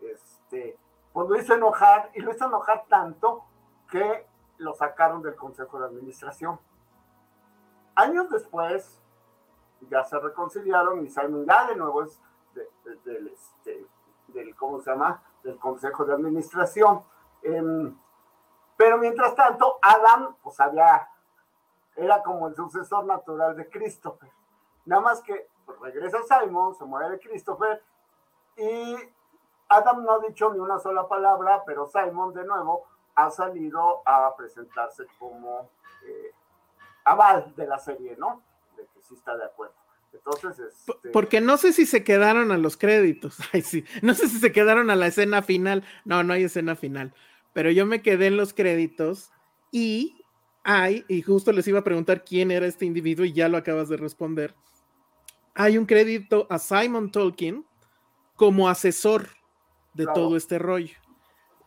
este, 0.00 0.78
pues 1.12 1.28
lo 1.28 1.36
hizo 1.36 1.54
enojar, 1.54 2.10
y 2.14 2.20
lo 2.20 2.32
hizo 2.32 2.46
enojar 2.46 2.84
tanto 2.88 3.44
que 3.90 4.26
lo 4.58 4.74
sacaron 4.74 5.22
del 5.22 5.36
Consejo 5.36 5.78
de 5.78 5.86
Administración. 5.86 6.58
Años 7.94 8.30
después, 8.30 9.00
ya 9.90 10.04
se 10.04 10.18
reconciliaron 10.18 11.04
y 11.04 11.08
Simon 11.08 11.46
ya 11.46 11.66
de 11.66 11.76
nuevo 11.76 12.02
es 12.02 12.20
del 13.04 13.28
este, 13.28 13.86
del, 14.28 14.54
¿cómo 14.56 14.80
se 14.80 14.90
llama? 14.90 15.22
Del 15.42 15.58
Consejo 15.58 16.04
de 16.04 16.14
Administración. 16.14 17.02
Em, 17.42 17.96
pero 18.76 18.98
mientras 18.98 19.34
tanto, 19.34 19.78
Adam, 19.82 20.36
pues 20.42 20.58
había, 20.60 21.08
era 21.96 22.22
como 22.22 22.48
el 22.48 22.56
sucesor 22.56 23.04
natural 23.04 23.56
de 23.56 23.68
Christopher. 23.68 24.30
Nada 24.84 25.02
más 25.02 25.20
que 25.22 25.48
pues, 25.64 25.80
regresa 25.80 26.18
Simon, 26.22 26.74
se 26.74 26.84
muere 26.84 27.18
Christopher, 27.18 27.82
y 28.56 28.96
Adam 29.68 30.04
no 30.04 30.12
ha 30.12 30.26
dicho 30.26 30.52
ni 30.52 30.58
una 30.58 30.78
sola 30.78 31.06
palabra, 31.06 31.62
pero 31.66 31.86
Simon 31.86 32.32
de 32.32 32.44
nuevo 32.44 32.86
ha 33.14 33.30
salido 33.30 34.02
a 34.06 34.34
presentarse 34.36 35.04
como 35.18 35.70
eh, 36.06 36.32
aval 37.04 37.52
de 37.56 37.66
la 37.66 37.78
serie, 37.78 38.16
¿no? 38.16 38.42
De 38.76 38.84
que 38.84 39.02
sí 39.02 39.14
está 39.14 39.36
de 39.36 39.44
acuerdo. 39.44 39.74
Entonces, 40.12 40.58
este... 40.58 41.10
Porque 41.10 41.40
no 41.40 41.56
sé 41.56 41.72
si 41.72 41.84
se 41.84 42.02
quedaron 42.02 42.50
a 42.50 42.56
los 42.56 42.76
créditos. 42.76 43.38
Ay, 43.52 43.62
sí. 43.62 43.84
No 44.02 44.14
sé 44.14 44.28
si 44.28 44.38
se 44.38 44.52
quedaron 44.52 44.90
a 44.90 44.96
la 44.96 45.08
escena 45.08 45.42
final. 45.42 45.84
No, 46.04 46.22
no 46.22 46.32
hay 46.32 46.44
escena 46.44 46.76
final. 46.76 47.14
Pero 47.52 47.70
yo 47.70 47.86
me 47.86 48.02
quedé 48.02 48.28
en 48.28 48.36
los 48.36 48.54
créditos 48.54 49.30
y 49.70 50.24
hay, 50.64 51.04
y 51.08 51.22
justo 51.22 51.52
les 51.52 51.66
iba 51.68 51.80
a 51.80 51.84
preguntar 51.84 52.24
quién 52.24 52.50
era 52.50 52.66
este 52.66 52.84
individuo 52.84 53.24
y 53.24 53.32
ya 53.32 53.48
lo 53.48 53.56
acabas 53.56 53.88
de 53.88 53.96
responder. 53.96 54.54
Hay 55.54 55.76
un 55.76 55.86
crédito 55.86 56.46
a 56.50 56.58
Simon 56.58 57.10
Tolkien 57.10 57.66
como 58.36 58.68
asesor 58.68 59.37
de 59.94 60.06
todo 60.06 60.36
este 60.36 60.58
rollo. 60.58 60.96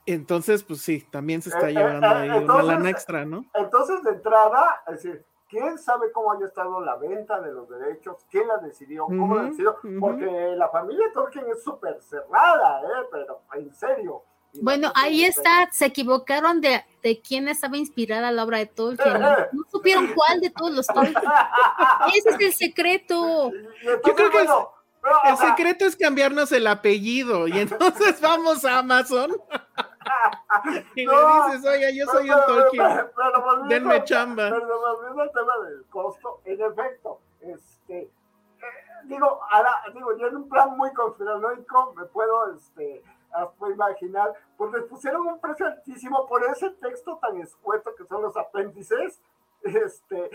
Entonces, 0.06 0.64
pues 0.64 0.82
sí, 0.82 1.06
también 1.12 1.42
se 1.42 1.50
está 1.50 1.70
eh, 1.70 1.74
llevando 1.74 2.08
eh, 2.08 2.32
ahí 2.32 2.44
una 2.44 2.64
lana 2.64 2.90
extra, 2.90 3.26
¿no? 3.26 3.46
Entonces, 3.54 4.04
de 4.04 4.12
entrada, 4.12 4.82
es 4.88 5.04
decir, 5.04 5.26
quién 5.48 5.78
sabe 5.78 6.12
cómo 6.12 6.32
haya 6.32 6.46
estado 6.46 6.80
la 6.82 6.96
venta 6.96 7.40
de 7.42 7.52
los 7.52 7.70
derechos, 7.70 8.26
quién 8.32 8.48
la 8.48 8.58
decidió, 8.58 9.06
cómo 9.06 9.36
la 9.36 9.44
decidió, 9.44 9.78
porque 10.00 10.56
la 10.56 10.70
familia 10.70 11.06
Tolkien 11.14 11.46
es 11.52 11.64
súper 11.64 12.02
cerrada, 12.02 12.82
¿eh? 12.82 13.08
pero 13.12 13.42
en 13.54 13.74
serio. 13.74 14.24
Bueno, 14.62 14.92
ahí 14.96 15.24
está, 15.24 15.70
se 15.72 15.86
equivocaron 15.86 16.60
de, 16.62 16.84
de 17.04 17.22
quién 17.22 17.48
estaba 17.48 17.78
inspirada 17.78 18.32
la 18.32 18.44
obra 18.44 18.58
de 18.58 18.66
Tolkien. 18.66 19.20
No, 19.20 19.36
supieron 19.72 20.14
cuál 20.14 20.42
de 20.42 20.50
todos 20.50 20.72
los 20.72 20.88
Tolkien. 20.94 21.16
Ese 22.16 22.30
es 22.30 22.40
el 22.40 22.54
secreto. 22.54 23.52
Yo 23.84 24.16
creo 24.16 24.32
que 24.32 24.48
el 25.26 25.38
secreto 25.38 25.86
es 25.86 25.95
cambiarnos 25.95 26.52
el 26.52 26.68
apellido 26.68 27.47
y 27.47 27.60
entonces 27.60 28.20
vamos 28.22 28.66
a 28.66 28.80
Amazon. 28.80 29.32
Y 30.95 31.06
le 31.06 31.14
dices, 31.14 31.66
oye, 31.66 31.95
yo 31.95 32.06
soy 32.08 32.30
el 32.30 32.45
Tolkien, 32.45 32.88
denme 33.70 34.04
chamba. 34.04 34.49
Pero 34.49 34.80
volviendo 34.80 35.22
al 35.22 35.32
tema 35.32 35.54
del 35.64 35.86
costo, 35.89 36.41
en 36.43 36.62
efecto, 36.62 37.22
este, 37.39 38.02
eh, 38.02 38.12
digo, 39.06 39.39
ahora, 39.49 39.82
digo, 39.93 40.18
yo 40.18 40.28
en 40.28 40.38
un 40.38 40.49
plan 40.49 40.76
muy 40.76 40.91
conspiranoico 40.93 41.93
me 41.95 42.06
puedo, 42.06 42.54
este, 42.54 43.02
imaginar, 43.74 44.34
pues 44.58 44.72
les 44.74 44.84
pusieron 44.84 45.26
un 45.26 45.39
precio 45.39 45.68
altísimo 45.68 46.28
por 46.28 46.43
ese 46.43 46.70
texto 46.72 47.18
tan 47.22 47.38
escueto 47.38 47.95
que 47.95 48.06
son 48.06 48.22
los 48.22 48.36
apéndices, 48.36 49.22
este, 49.64 50.30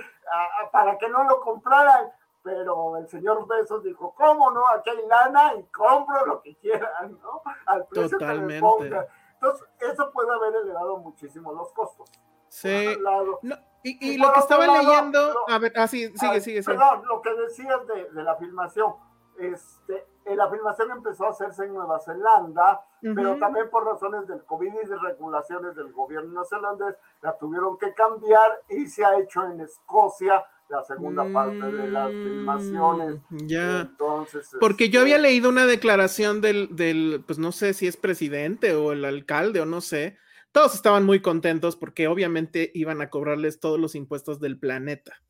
para 0.72 0.96
que 0.96 1.08
no 1.08 1.24
lo 1.24 1.40
compraran 1.40 2.10
pero 2.46 2.96
el 2.96 3.08
señor 3.08 3.44
Besos 3.48 3.82
dijo, 3.82 4.14
¿cómo 4.16 4.52
no? 4.52 4.62
Aquí 4.68 4.88
hay 4.90 5.04
lana 5.08 5.54
y 5.56 5.64
compro 5.64 6.24
lo 6.26 6.40
que 6.40 6.54
quieran, 6.54 7.18
¿no? 7.20 7.42
Al 7.66 7.84
precio 7.88 8.18
Totalmente. 8.18 8.54
que 8.54 8.54
me 8.54 8.60
ponga. 8.60 9.08
Entonces, 9.34 9.68
eso 9.80 10.12
puede 10.12 10.32
haber 10.32 10.54
elevado 10.62 10.96
muchísimo 10.98 11.52
los 11.52 11.72
costos. 11.72 12.08
Sí. 12.48 12.96
y, 13.82 14.16
lo 14.16 14.32
que 14.32 14.38
estaba 14.38 14.64
leyendo, 14.68 15.18
a 15.48 15.58
ver, 15.58 15.72
ah, 15.74 15.88
sí, 15.88 16.08
sigue, 16.16 16.40
sigue, 16.40 16.62
Perdón, 16.62 17.02
lo 17.08 17.20
que 17.20 17.34
decías 17.34 17.84
de, 17.88 18.10
de, 18.10 18.22
la 18.22 18.36
filmación, 18.36 18.94
este, 19.40 20.06
eh, 20.24 20.36
la 20.36 20.48
filmación 20.48 20.92
empezó 20.92 21.26
a 21.26 21.30
hacerse 21.30 21.64
en 21.64 21.74
Nueva 21.74 21.98
Zelanda, 21.98 22.80
pero 23.00 23.38
también 23.38 23.68
por 23.70 23.84
razones 23.84 24.26
del 24.28 24.44
COVID 24.44 24.72
y 24.72 24.86
de 24.86 24.96
regulaciones 24.98 25.74
del 25.74 25.92
gobierno 25.92 26.32
neozelandés, 26.32 26.96
la 27.22 27.36
tuvieron 27.36 27.76
que 27.76 27.92
cambiar 27.92 28.62
y 28.68 28.86
se 28.86 29.04
ha 29.04 29.18
hecho 29.18 29.44
en 29.44 29.60
Escocia, 29.60 30.44
la 30.68 30.82
segunda 30.82 31.30
parte 31.32 31.72
de 31.72 31.88
las 31.88 32.12
mm, 32.12 32.24
filmaciones. 32.24 33.20
Ya. 33.30 33.82
Entonces, 33.82 34.48
porque 34.60 34.88
yo 34.90 35.00
había 35.00 35.16
este 35.16 35.28
leído 35.28 35.48
una 35.48 35.66
declaración 35.66 36.40
del, 36.40 36.74
del, 36.74 37.22
pues 37.26 37.38
no 37.38 37.52
sé 37.52 37.74
si 37.74 37.86
es 37.86 37.96
presidente 37.96 38.74
o 38.74 38.92
el 38.92 39.04
alcalde 39.04 39.60
o 39.60 39.66
no 39.66 39.80
sé. 39.80 40.18
Todos 40.52 40.74
estaban 40.74 41.04
muy 41.04 41.20
contentos 41.20 41.76
porque 41.76 42.08
obviamente 42.08 42.70
iban 42.74 43.00
a 43.02 43.10
cobrarles 43.10 43.60
todos 43.60 43.78
los 43.78 43.94
impuestos 43.94 44.40
del 44.40 44.58
planeta. 44.58 45.22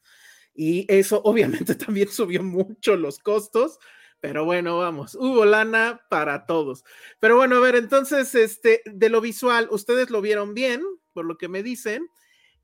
Y 0.55 0.87
eso 0.89 1.21
obviamente 1.25 1.75
también 1.75 2.09
subió 2.09 2.43
mucho 2.43 2.97
los 2.97 3.19
costos, 3.19 3.79
pero 4.21 4.45
bueno, 4.45 4.79
vamos, 4.79 5.15
hubo 5.15 5.45
lana 5.45 6.01
para 6.09 6.47
todos. 6.47 6.85
Pero 7.21 7.37
bueno, 7.37 7.57
a 7.57 7.61
ver, 7.61 7.77
entonces, 7.77 8.35
este, 8.35 8.83
de 8.87 9.09
lo 9.11 9.21
visual, 9.21 9.69
ustedes 9.71 10.11
lo 10.11 10.23
vieron 10.23 10.55
bien, 10.55 10.83
por 11.13 11.27
lo 11.27 11.37
que 11.37 11.49
me 11.49 11.63
dicen. 11.63 12.09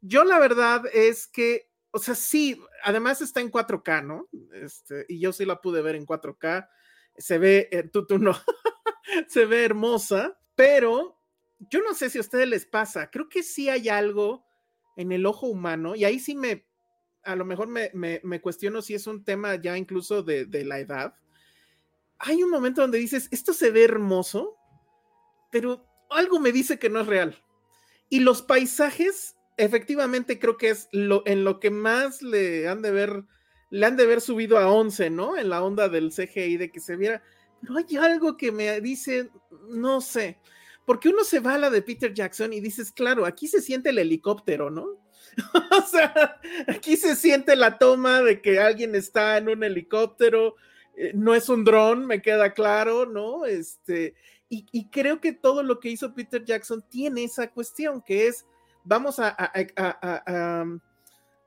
Yo 0.00 0.24
la 0.24 0.38
verdad 0.38 0.82
es 0.92 1.28
que 1.28 1.71
o 1.92 1.98
sea, 1.98 2.14
sí, 2.14 2.58
además 2.82 3.20
está 3.20 3.40
en 3.40 3.52
4K, 3.52 4.04
¿no? 4.04 4.28
Este, 4.54 5.04
y 5.08 5.20
yo 5.20 5.32
sí 5.32 5.44
la 5.44 5.60
pude 5.60 5.82
ver 5.82 5.94
en 5.94 6.06
4K. 6.06 6.68
Se 7.18 7.38
ve, 7.38 7.68
eh, 7.70 7.84
tú, 7.84 8.06
tú 8.06 8.18
no, 8.18 8.32
se 9.28 9.44
ve 9.44 9.64
hermosa, 9.64 10.38
pero 10.54 11.18
yo 11.58 11.80
no 11.82 11.94
sé 11.94 12.10
si 12.10 12.18
a 12.18 12.22
ustedes 12.22 12.48
les 12.48 12.66
pasa, 12.66 13.10
creo 13.10 13.28
que 13.28 13.42
sí 13.42 13.68
hay 13.68 13.88
algo 13.88 14.44
en 14.96 15.12
el 15.12 15.26
ojo 15.26 15.46
humano, 15.46 15.94
y 15.94 16.04
ahí 16.04 16.18
sí 16.18 16.34
me, 16.34 16.66
a 17.24 17.36
lo 17.36 17.44
mejor 17.44 17.68
me, 17.68 17.90
me, 17.92 18.40
cuestiono 18.40 18.82
si 18.82 18.94
es 18.94 19.06
un 19.06 19.24
tema 19.24 19.54
ya 19.56 19.76
incluso 19.76 20.22
de, 20.22 20.44
de, 20.46 20.64
la 20.64 20.78
edad. 20.78 21.14
Hay 22.18 22.42
un 22.42 22.50
momento 22.50 22.80
donde 22.80 22.98
dices, 22.98 23.28
esto 23.30 23.52
se 23.52 23.70
ve 23.70 23.84
hermoso, 23.84 24.56
pero 25.50 25.86
algo 26.10 26.40
me 26.40 26.52
dice 26.52 26.78
que 26.78 26.90
no 26.90 27.00
es 27.00 27.06
real. 27.06 27.42
Y 28.08 28.20
los 28.20 28.42
paisajes, 28.42 29.36
efectivamente, 29.56 30.38
creo 30.38 30.56
que 30.56 30.70
es 30.70 30.88
lo, 30.92 31.22
en 31.26 31.44
lo 31.44 31.60
que 31.60 31.70
más 31.70 32.22
le 32.22 32.68
han 32.68 32.82
de 32.82 32.90
ver, 32.90 33.24
le 33.70 33.86
han 33.86 33.96
de 33.96 34.04
haber 34.04 34.20
subido 34.20 34.58
a 34.58 34.70
11, 34.70 35.10
¿no? 35.10 35.36
En 35.36 35.48
la 35.48 35.62
onda 35.62 35.88
del 35.88 36.10
CGI, 36.10 36.56
de 36.56 36.70
que 36.70 36.80
se 36.80 36.96
viera. 36.96 37.22
Pero 37.60 37.76
hay 37.76 37.96
algo 37.96 38.36
que 38.36 38.52
me 38.52 38.80
dice, 38.80 39.30
no 39.68 40.00
sé, 40.00 40.38
porque 40.84 41.08
uno 41.08 41.24
se 41.24 41.40
va 41.40 41.54
a 41.54 41.58
la 41.58 41.70
de 41.70 41.82
Peter 41.82 42.12
Jackson 42.12 42.52
y 42.52 42.60
dices, 42.60 42.90
claro, 42.92 43.24
aquí 43.24 43.46
se 43.46 43.60
siente 43.60 43.90
el 43.90 43.98
helicóptero, 43.98 44.70
¿no? 44.70 44.86
o 45.78 45.86
sea, 45.86 46.40
aquí 46.66 46.96
se 46.96 47.14
siente 47.16 47.56
la 47.56 47.78
toma 47.78 48.22
de 48.22 48.40
que 48.42 48.58
alguien 48.58 48.94
está 48.94 49.38
en 49.38 49.48
un 49.48 49.62
helicóptero, 49.62 50.56
eh, 50.96 51.12
no 51.14 51.34
es 51.34 51.48
un 51.48 51.64
dron, 51.64 52.06
me 52.06 52.20
queda 52.20 52.52
claro, 52.52 53.06
¿no? 53.06 53.46
Este, 53.46 54.14
y, 54.54 54.90
creo 54.90 55.18
que 55.18 55.32
todo 55.32 55.62
lo 55.62 55.80
que 55.80 55.88
hizo 55.88 56.12
Peter 56.12 56.44
Jackson 56.44 56.84
tiene 56.90 57.24
esa 57.24 57.50
cuestión, 57.50 58.02
que 58.02 58.26
es, 58.26 58.44
vamos 58.84 59.18
a, 59.18 59.36
a, 59.38 60.64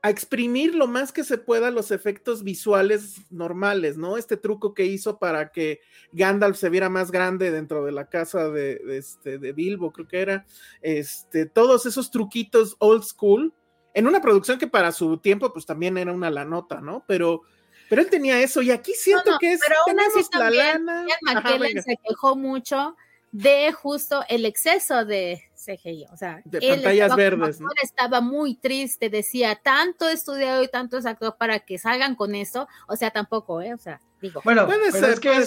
exprimir 0.09 0.75
lo 0.75 0.86
más 0.86 1.11
que 1.11 1.23
se 1.23 1.39
pueda 1.39 1.71
los 1.71 1.89
efectos 1.89 2.43
visuales 2.43 3.15
normales, 3.31 3.97
¿no? 3.97 4.17
Este 4.17 4.38
truco 4.38 4.75
que 4.75 4.86
hizo 4.86 5.17
para 5.17 5.51
que 5.51 5.79
Gandalf 6.11 6.57
se 6.57 6.69
viera 6.69 6.89
más 6.89 7.09
grande 7.09 7.49
dentro 7.49 7.83
de 7.83 7.91
la 7.91 8.07
casa 8.07 8.49
de, 8.49 8.79
este, 8.89 9.39
de 9.39 9.51
Bilbo, 9.51 9.91
creo 9.91 10.07
que 10.07 10.21
era, 10.21 10.45
este, 10.81 11.47
todos 11.47 11.88
esos 11.88 12.11
truquitos 12.11 12.75
old 12.77 13.03
school, 13.03 13.51
en 13.95 14.05
una 14.05 14.21
producción 14.21 14.59
que 14.59 14.67
para 14.67 14.91
su 14.91 15.17
tiempo, 15.17 15.51
pues 15.51 15.65
también 15.65 15.97
era 15.97 16.11
una 16.11 16.29
la 16.29 16.45
nota, 16.45 16.81
¿no? 16.81 17.03
Pero 17.07 17.41
pero 17.89 18.01
él 18.01 18.09
tenía 18.09 18.41
eso 18.41 18.61
y 18.61 18.71
aquí 18.71 18.93
siento 18.93 19.38
que 19.39 19.53
es 19.53 19.59
pero 19.61 19.75
aún 19.88 19.99
así 19.99 20.29
también, 20.29 20.86
McKellen 21.21 21.83
se 21.83 21.97
quejó 21.97 22.36
mucho 22.36 22.95
de 23.31 23.71
justo 23.73 24.23
el 24.29 24.45
exceso 24.45 25.05
de 25.05 25.43
CGI, 25.66 26.05
o 26.11 26.18
sea, 26.18 26.41
de 26.45 26.59
pantallas 26.61 27.16
verdes, 27.16 27.59
¿no? 27.59 27.70
estaba 27.82 28.22
muy 28.22 28.55
triste, 28.55 29.09
decía, 29.09 29.55
tanto 29.55 30.07
estudiado 30.07 30.63
y 30.63 30.68
tanto 30.68 31.01
sacó 31.01 31.36
para 31.38 31.59
que 31.59 31.78
salgan 31.78 32.16
con 32.16 32.36
eso, 32.36 32.68
o 32.88 32.95
sea, 32.95 33.11
tampoco, 33.11 33.61
¿eh? 33.61 33.74
O 33.74 33.78
sea, 33.78 34.01
digo. 34.22 34.41
Bueno, 34.43 34.66
puede 34.66 34.91
ser, 34.91 35.09
es 35.09 35.20
que 35.20 35.38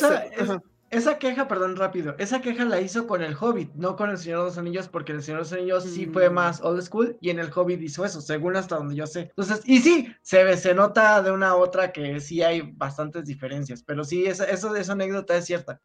esa, 0.91 1.19
queja, 1.19 1.49
perdón, 1.49 1.77
rápido, 1.77 2.15
esa 2.19 2.41
queja 2.41 2.65
la 2.65 2.81
hizo 2.81 3.07
con 3.07 3.23
el 3.23 3.37
Hobbit, 3.39 3.75
no 3.75 3.95
con 3.95 4.09
el 4.09 4.17
Señor 4.17 4.39
de 4.39 4.45
los 4.47 4.59
Anillos, 4.59 4.89
porque 4.89 5.13
el 5.13 5.23
Señor 5.23 5.41
de 5.41 5.45
los 5.45 5.53
Anillos 5.53 5.85
sí 5.85 6.07
fue 6.07 6.31
mm. 6.31 6.33
más 6.33 6.63
old 6.63 6.83
school 6.83 7.19
y 7.21 7.29
en 7.29 7.39
el 7.39 7.51
Hobbit 7.55 7.83
hizo 7.83 8.07
eso, 8.07 8.23
según 8.23 8.57
hasta 8.57 8.77
donde 8.77 8.95
yo 8.95 9.07
sé. 9.07 9.21
Entonces, 9.21 9.61
y 9.67 9.81
sí, 9.81 10.15
se, 10.23 10.57
se 10.57 10.75
nota 10.75 11.21
de 11.23 11.31
una 11.31 11.49
a 11.49 11.57
otra 11.57 11.93
que 11.93 12.21
sí 12.21 12.43
hay 12.43 12.73
bastantes 12.75 13.27
diferencias, 13.27 13.83
pero 13.83 14.03
sí, 14.03 14.25
esa, 14.25 14.45
eso, 14.47 14.75
esa 14.75 14.93
anécdota 14.93 15.37
es 15.37 15.45
cierta. 15.45 15.81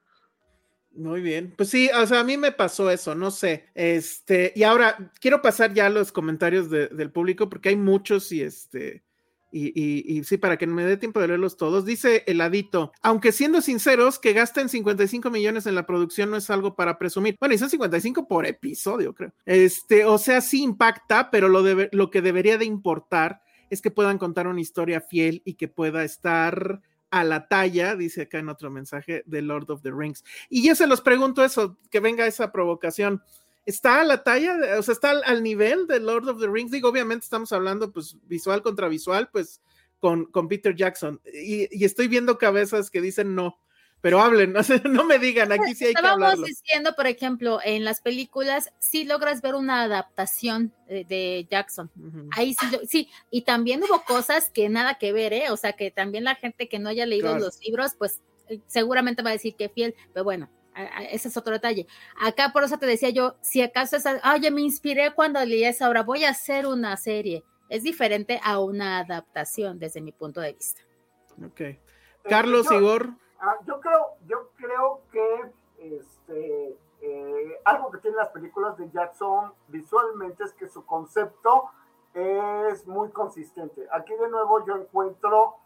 Muy 0.95 1.21
bien. 1.21 1.53
Pues 1.57 1.69
sí, 1.69 1.89
o 1.95 2.05
sea, 2.05 2.19
a 2.19 2.23
mí 2.23 2.37
me 2.37 2.51
pasó 2.51 2.91
eso, 2.91 3.15
no 3.15 3.31
sé. 3.31 3.65
Este, 3.73 4.53
y 4.55 4.63
ahora 4.63 5.11
quiero 5.19 5.41
pasar 5.41 5.73
ya 5.73 5.87
a 5.87 5.89
los 5.89 6.11
comentarios 6.11 6.69
del 6.69 7.11
público 7.11 7.49
porque 7.49 7.69
hay 7.69 7.75
muchos 7.75 8.31
y 8.31 8.41
este. 8.41 9.03
Y, 9.55 9.71
y, 9.75 10.23
sí, 10.23 10.37
para 10.37 10.57
que 10.57 10.65
me 10.65 10.83
dé 10.83 10.97
tiempo 10.97 11.19
de 11.19 11.27
leerlos 11.27 11.57
todos, 11.57 11.85
dice 11.85 12.23
Heladito, 12.25 12.91
aunque 13.03 13.31
siendo 13.31 13.61
sinceros, 13.61 14.17
que 14.17 14.33
gasten 14.33 14.67
55 14.67 15.29
millones 15.29 15.67
en 15.67 15.75
la 15.75 15.85
producción 15.85 16.31
no 16.31 16.37
es 16.37 16.49
algo 16.49 16.75
para 16.75 16.97
presumir. 16.97 17.37
Bueno, 17.39 17.53
y 17.53 17.59
son 17.59 17.69
55 17.69 18.27
por 18.27 18.47
episodio, 18.47 19.13
creo. 19.13 19.31
Este, 19.45 20.05
o 20.05 20.17
sea, 20.17 20.41
sí 20.41 20.63
impacta, 20.63 21.29
pero 21.29 21.49
lo, 21.49 21.63
lo 21.91 22.09
que 22.09 22.23
debería 22.23 22.57
de 22.57 22.65
importar 22.65 23.43
es 23.69 23.79
que 23.81 23.91
puedan 23.91 24.17
contar 24.17 24.47
una 24.47 24.61
historia 24.61 25.01
fiel 25.01 25.43
y 25.45 25.53
que 25.53 25.67
pueda 25.67 26.03
estar 26.03 26.81
a 27.13 27.23
la 27.23 27.47
talla, 27.47 27.95
dice 27.95 28.23
acá 28.23 28.39
en 28.39 28.49
otro 28.49 28.71
mensaje, 28.71 29.21
de 29.27 29.43
Lord 29.43 29.69
of 29.69 29.83
the 29.83 29.91
Rings. 29.91 30.23
Y 30.49 30.67
yo 30.67 30.73
se 30.73 30.87
los 30.87 30.99
pregunto 30.99 31.45
eso, 31.45 31.77
que 31.91 31.99
venga 31.99 32.25
esa 32.25 32.51
provocación. 32.51 33.21
¿Está 33.67 34.01
a 34.01 34.03
la 34.03 34.23
talla, 34.23 34.57
o 34.79 34.81
sea, 34.81 34.93
está 34.93 35.11
al, 35.11 35.43
nivel 35.43 35.85
de 35.85 35.99
Lord 35.99 36.27
of 36.27 36.39
the 36.39 36.47
Rings? 36.47 36.71
Digo, 36.71 36.89
obviamente 36.89 37.25
estamos 37.25 37.51
hablando, 37.51 37.91
pues, 37.91 38.17
visual 38.23 38.63
contra 38.63 38.87
visual, 38.87 39.29
pues, 39.31 39.61
con, 39.99 40.25
con 40.25 40.47
Peter 40.47 40.75
Jackson. 40.75 41.21
y, 41.31 41.85
estoy 41.85 42.07
viendo 42.07 42.39
cabezas 42.39 42.89
que 42.89 42.99
dicen 42.99 43.35
no 43.35 43.59
pero 44.03 44.19
hablen, 44.19 44.51
no, 44.53 44.61
no 44.83 45.05
me 45.05 45.17
digan, 45.17 45.53
aquí 45.53 45.73
sí 45.75 45.85
hay 45.85 45.93
que 45.93 45.99
hablar. 45.99 46.33
Estábamos 46.33 46.45
diciendo, 46.45 46.93
por 46.93 47.07
ejemplo, 47.07 47.59
en 47.63 47.85
las 47.85 48.01
películas, 48.01 48.73
sí 48.77 49.05
logras 49.05 49.41
ver 49.41 49.55
una 49.55 49.83
adaptación 49.83 50.73
de, 50.87 51.47
Jackson. 51.49 51.89
Ahí 52.35 52.53
sí, 52.53 52.79
sí, 52.85 53.09
y 53.31 53.43
también 53.43 53.81
hubo 53.81 54.03
cosas 54.03 54.49
que 54.49 54.67
nada 54.67 54.95
que 54.95 55.13
ver, 55.13 55.31
¿eh? 55.31 55.51
O 55.51 55.55
sea, 55.55 55.71
que 55.71 55.89
también 55.89 56.25
la 56.25 56.35
gente 56.35 56.67
que 56.67 56.79
no 56.79 56.89
haya 56.89 57.05
leído 57.05 57.39
los 57.39 57.61
libros, 57.61 57.93
pues 57.97 58.19
eh, 58.49 58.59
seguramente 58.67 59.23
va 59.23 59.29
a 59.29 59.33
decir 59.33 59.55
que 59.55 59.69
fiel, 59.69 59.95
pero 60.13 60.25
bueno, 60.25 60.49
ese 61.09 61.29
es 61.29 61.37
otro 61.37 61.53
detalle. 61.53 61.87
Acá 62.19 62.51
por 62.51 62.65
eso 62.65 62.77
te 62.77 62.85
decía 62.85 63.09
yo, 63.09 63.37
si 63.39 63.61
acaso 63.61 63.95
es, 63.95 64.03
oye, 64.35 64.51
me 64.51 64.63
inspiré 64.63 65.13
cuando 65.13 65.43
leí 65.45 65.63
esa 65.63 65.87
obra, 65.87 66.03
voy 66.03 66.25
a 66.25 66.31
hacer 66.31 66.67
una 66.67 66.97
serie. 66.97 67.45
Es 67.69 67.83
diferente 67.83 68.41
a 68.43 68.59
una 68.59 68.99
adaptación 68.99 69.79
desde 69.79 70.01
mi 70.01 70.11
punto 70.11 70.41
de 70.41 70.51
vista. 70.51 70.81
Ok. 71.41 71.61
Carlos, 72.25 72.67
Igor. 72.69 73.22
Ah, 73.45 73.57
yo 73.65 73.81
creo, 73.81 74.15
yo 74.25 74.49
creo 74.55 75.01
que 75.11 75.51
este, 75.77 76.79
eh, 77.01 77.61
algo 77.65 77.91
que 77.91 77.97
tienen 77.97 78.17
las 78.17 78.29
películas 78.29 78.77
de 78.77 78.89
Jackson 78.89 79.53
visualmente 79.67 80.45
es 80.45 80.53
que 80.53 80.69
su 80.69 80.85
concepto 80.85 81.69
es 82.13 82.87
muy 82.87 83.09
consistente. 83.09 83.85
Aquí 83.91 84.13
de 84.15 84.29
nuevo 84.29 84.65
yo 84.65 84.77
encuentro 84.77 85.57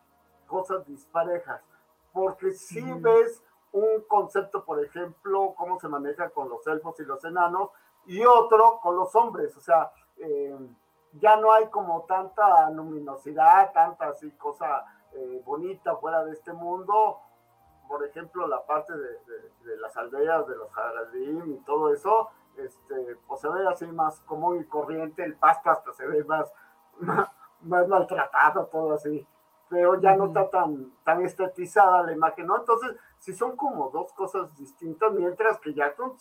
cosas 0.47 0.87
disparejas, 0.87 1.61
porque 2.13 2.51
si 2.53 2.81
ves 2.93 3.43
un 3.71 4.01
concepto, 4.07 4.65
por 4.65 4.83
ejemplo, 4.83 5.53
cómo 5.55 5.79
se 5.79 5.87
maneja 5.87 6.31
con 6.31 6.49
los 6.49 6.65
elfos 6.65 6.99
y 6.99 7.05
los 7.05 7.23
enanos, 7.25 7.69
y 8.07 8.25
otro 8.25 8.79
con 8.81 8.95
los 8.95 9.13
hombres, 9.15 9.55
o 9.55 9.61
sea, 9.61 9.91
eh, 10.17 10.57
ya 11.13 11.35
no 11.35 11.51
hay 11.51 11.67
como 11.67 12.05
tanta 12.05 12.71
luminosidad, 12.71 13.71
tanta 13.71 14.07
así 14.07 14.31
cosa 14.31 14.83
eh, 15.13 15.43
bonita 15.45 15.95
fuera 15.97 16.23
de 16.23 16.33
este 16.33 16.53
mundo, 16.53 17.19
por 17.87 18.03
ejemplo, 18.05 18.47
la 18.47 18.65
parte 18.65 18.93
de, 18.95 19.77
las 19.77 19.95
aldeas, 19.97 20.47
de 20.47 20.55
los 20.55 20.71
jardín 20.71 21.43
y 21.53 21.65
todo 21.65 21.93
eso, 21.93 22.29
este, 22.55 23.17
pues 23.27 23.41
se 23.41 23.49
ve 23.49 23.67
así 23.67 23.85
más 23.87 24.19
común 24.21 24.59
y 24.59 24.65
corriente, 24.65 25.23
el 25.23 25.35
pasto 25.35 25.69
hasta 25.69 25.93
se 25.93 26.07
ve 26.07 26.23
más, 26.25 26.51
más, 27.61 27.87
maltratado, 27.87 28.65
todo 28.67 28.93
así, 28.93 29.25
pero 29.69 29.99
ya 29.99 30.15
no 30.15 30.27
está 30.27 30.49
tan, 30.49 30.91
tan 31.03 31.21
estetizada 31.23 32.03
la 32.03 32.13
imagen, 32.13 32.47
¿no? 32.47 32.57
Entonces, 32.57 32.95
si 33.19 33.33
son 33.33 33.55
como 33.55 33.89
dos 33.89 34.13
cosas 34.13 34.55
distintas, 34.55 35.11
mientras 35.13 35.59
que 35.59 35.73
Jackson, 35.73 36.15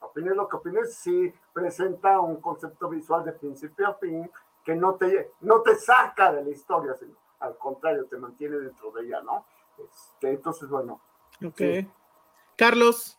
opines 0.00 0.36
lo 0.36 0.48
que 0.48 0.56
opines, 0.56 0.94
sí 0.94 1.32
presenta 1.52 2.20
un 2.20 2.40
concepto 2.40 2.88
visual 2.88 3.24
de 3.24 3.32
principio 3.32 3.88
a 3.88 3.94
fin 3.94 4.30
que 4.62 4.74
no 4.74 4.94
te, 4.94 5.32
no 5.40 5.60
te 5.62 5.76
saca 5.76 6.32
de 6.32 6.44
la 6.44 6.50
historia, 6.50 6.94
sino 6.94 7.14
al 7.40 7.56
contrario, 7.58 8.06
te 8.06 8.16
mantiene 8.16 8.56
dentro 8.56 8.90
de 8.92 9.04
ella, 9.04 9.20
¿no? 9.22 9.44
Este, 9.78 10.30
entonces, 10.30 10.68
bueno. 10.68 11.02
Ok. 11.44 11.60
Carlos. 12.56 13.18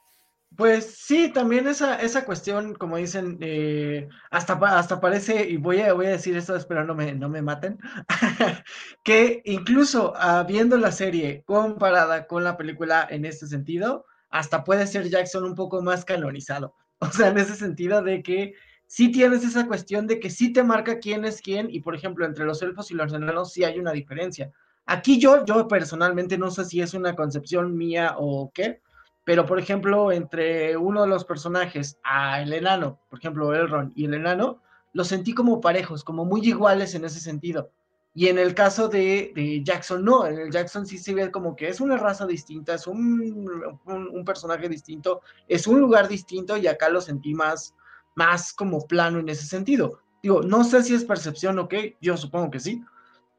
Pues 0.55 0.85
sí, 0.85 1.33
también 1.33 1.67
esa, 1.67 1.99
esa 1.99 2.23
cuestión, 2.23 2.75
como 2.75 2.95
dicen, 2.95 3.37
eh, 3.41 4.07
hasta, 4.31 4.53
hasta 4.53 5.01
parece, 5.01 5.49
y 5.49 5.57
voy 5.57 5.81
a, 5.81 5.91
voy 5.91 6.05
a 6.05 6.11
decir 6.11 6.37
esto, 6.37 6.55
espero 6.55 6.85
no 6.85 6.95
me, 6.95 7.13
no 7.13 7.27
me 7.27 7.41
maten, 7.41 7.77
que 9.03 9.41
incluso 9.43 10.13
viendo 10.47 10.77
la 10.77 10.93
serie 10.93 11.43
comparada 11.45 12.25
con 12.25 12.45
la 12.45 12.55
película 12.55 13.05
en 13.09 13.25
este 13.25 13.47
sentido, 13.47 14.05
hasta 14.29 14.63
puede 14.63 14.87
ser 14.87 15.09
Jackson 15.09 15.43
un 15.43 15.55
poco 15.55 15.81
más 15.81 16.05
canonizado. 16.05 16.73
O 16.99 17.11
sea, 17.11 17.27
en 17.27 17.37
ese 17.37 17.55
sentido 17.55 18.01
de 18.01 18.23
que 18.23 18.53
sí 18.87 19.11
tienes 19.11 19.43
esa 19.43 19.67
cuestión 19.67 20.07
de 20.07 20.21
que 20.21 20.29
sí 20.29 20.53
te 20.53 20.63
marca 20.63 20.99
quién 20.99 21.25
es 21.25 21.41
quién, 21.41 21.67
y 21.69 21.81
por 21.81 21.93
ejemplo, 21.93 22.25
entre 22.25 22.45
los 22.45 22.61
elfos 22.61 22.89
y 22.89 22.93
los 22.93 23.11
enanos 23.11 23.51
sí 23.51 23.65
hay 23.65 23.77
una 23.77 23.91
diferencia. 23.91 24.51
Aquí 24.85 25.19
yo, 25.19 25.45
yo 25.45 25.67
personalmente 25.67 26.37
no 26.37 26.51
sé 26.51 26.65
si 26.65 26.81
es 26.81 26.93
una 26.93 27.15
concepción 27.15 27.75
mía 27.75 28.15
o 28.17 28.51
qué, 28.53 28.81
pero 29.23 29.45
por 29.45 29.59
ejemplo, 29.59 30.11
entre 30.11 30.77
uno 30.77 31.01
de 31.01 31.07
los 31.07 31.25
personajes, 31.25 31.97
a 32.03 32.41
el 32.41 32.53
enano, 32.53 32.99
por 33.09 33.19
ejemplo, 33.19 33.53
Elrond 33.53 33.91
y 33.95 34.05
el 34.05 34.13
enano, 34.13 34.61
los 34.93 35.07
sentí 35.07 35.33
como 35.33 35.59
parejos, 35.59 36.03
como 36.03 36.23
muy 36.23 36.47
iguales 36.47 36.93
en 36.93 37.03
ese 37.03 37.19
sentido. 37.19 37.71
Y 38.13 38.29
en 38.29 38.37
el 38.39 38.55
caso 38.55 38.87
de, 38.87 39.61
Jackson, 39.65 40.05
no, 40.05 40.25
en 40.25 40.39
el 40.39 40.49
Jackson 40.49 40.85
sí 40.85 40.97
se 40.97 41.13
ve 41.13 41.31
como 41.31 41.53
que 41.53 41.67
es 41.67 41.81
una 41.81 41.97
raza 41.97 42.25
distinta, 42.25 42.75
es 42.75 42.87
un, 42.87 43.77
un, 43.85 44.25
personaje 44.25 44.69
distinto, 44.69 45.21
es 45.49 45.67
un 45.67 45.81
lugar 45.81 46.07
distinto 46.07 46.55
y 46.55 46.67
acá 46.67 46.87
lo 46.87 47.01
sentí 47.01 47.33
más, 47.33 47.75
más 48.15 48.53
como 48.53 48.87
plano 48.87 49.19
en 49.19 49.27
ese 49.27 49.45
sentido. 49.45 49.99
Digo, 50.23 50.43
no 50.43 50.63
sé 50.63 50.81
si 50.83 50.95
es 50.95 51.03
percepción 51.03 51.59
o 51.59 51.67
qué, 51.67 51.97
yo 51.99 52.15
supongo 52.15 52.51
que 52.51 52.61
sí, 52.61 52.81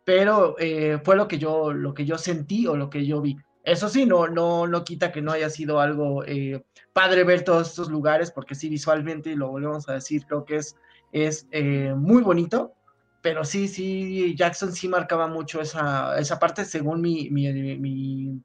pero 0.07 0.55
eh, 0.61 1.01
fue 1.03 1.17
lo 1.17 1.27
que 1.27 1.37
yo 1.37 1.73
lo 1.73 1.93
que 1.93 2.05
yo 2.05 2.17
sentí 2.17 2.69
o 2.69 2.77
lo 2.77 2.89
que 2.89 3.05
yo 3.05 3.21
vi. 3.21 3.37
Eso 3.65 3.89
sí, 3.89 4.07
no, 4.07 4.29
no, 4.29 4.69
no 4.69 4.85
quita 4.85 5.11
que 5.11 5.21
no 5.21 5.33
haya 5.33 5.51
sido 5.51 5.81
algo 5.81 6.25
eh, 6.25 6.65
padre 6.93 7.25
ver 7.25 7.43
todos 7.43 7.71
estos 7.71 7.91
lugares, 7.91 8.31
porque 8.31 8.55
sí, 8.55 8.69
visualmente, 8.69 9.35
lo 9.35 9.49
volvemos 9.49 9.89
a 9.89 9.95
decir, 9.95 10.25
creo 10.25 10.45
que 10.45 10.59
es, 10.59 10.77
es 11.11 11.49
eh, 11.51 11.93
muy 11.97 12.23
bonito, 12.23 12.73
pero 13.21 13.45
sí, 13.45 13.67
sí, 13.67 14.37
Jackson 14.37 14.73
sí 14.73 14.87
marcaba 14.87 15.27
mucho 15.27 15.61
esa, 15.61 16.17
esa 16.21 16.39
parte 16.39 16.65
según 16.65 17.01
mi, 17.01 17.29
mi, 17.31 17.53
mi, 17.53 18.41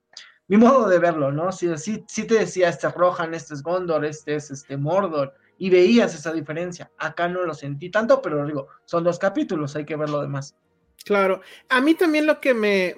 mi 0.48 0.58
modo 0.58 0.90
de 0.90 0.98
verlo, 0.98 1.32
¿no? 1.32 1.52
Sí, 1.52 1.70
sí, 1.78 2.04
sí 2.08 2.26
te 2.26 2.40
decía, 2.40 2.70
este 2.70 2.88
es 2.88 2.96
Rohan, 2.96 3.36
este 3.36 3.54
es 3.54 3.62
Gondor, 3.62 4.04
este 4.04 4.34
es 4.34 4.50
este 4.50 4.78
Mordor, 4.78 5.36
y 5.60 5.70
veías 5.70 6.16
esa 6.16 6.34
diferencia. 6.34 6.92
Acá 6.98 7.28
no 7.28 7.44
lo 7.44 7.54
sentí 7.54 7.92
tanto, 7.92 8.20
pero 8.20 8.44
digo, 8.48 8.68
son 8.86 9.04
dos 9.04 9.20
capítulos, 9.20 9.76
hay 9.76 9.86
que 9.86 9.96
ver 9.96 10.10
lo 10.10 10.24
demás. 10.24 10.56
Claro, 11.04 11.42
a 11.70 11.82
mí 11.82 11.96
también 11.96 12.26
lo 12.26 12.40
que 12.40 12.54
me, 12.54 12.96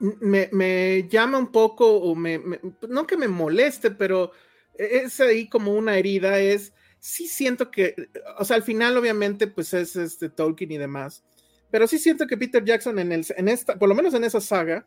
me, 0.00 1.08
llama 1.08 1.38
un 1.38 1.52
poco, 1.52 1.86
o 1.86 2.14
me, 2.14 2.40
no 2.88 3.06
que 3.06 3.16
me 3.16 3.28
moleste, 3.28 3.90
pero 3.90 4.32
es 4.74 5.20
ahí 5.20 5.48
como 5.48 5.74
una 5.74 5.96
herida, 5.96 6.40
es, 6.40 6.72
sí 6.98 7.28
siento 7.28 7.70
que, 7.70 7.94
o 8.38 8.44
sea, 8.44 8.56
al 8.56 8.62
final 8.62 8.96
obviamente 8.96 9.46
pues 9.46 9.72
es 9.74 9.94
este 9.96 10.30
Tolkien 10.30 10.72
y 10.72 10.78
demás, 10.78 11.22
pero 11.70 11.86
sí 11.86 11.98
siento 11.98 12.26
que 12.26 12.36
Peter 12.36 12.64
Jackson 12.64 12.98
en, 12.98 13.12
el, 13.12 13.26
en 13.36 13.48
esta, 13.48 13.78
por 13.78 13.88
lo 13.88 13.94
menos 13.94 14.14
en 14.14 14.24
esa 14.24 14.40
saga, 14.40 14.86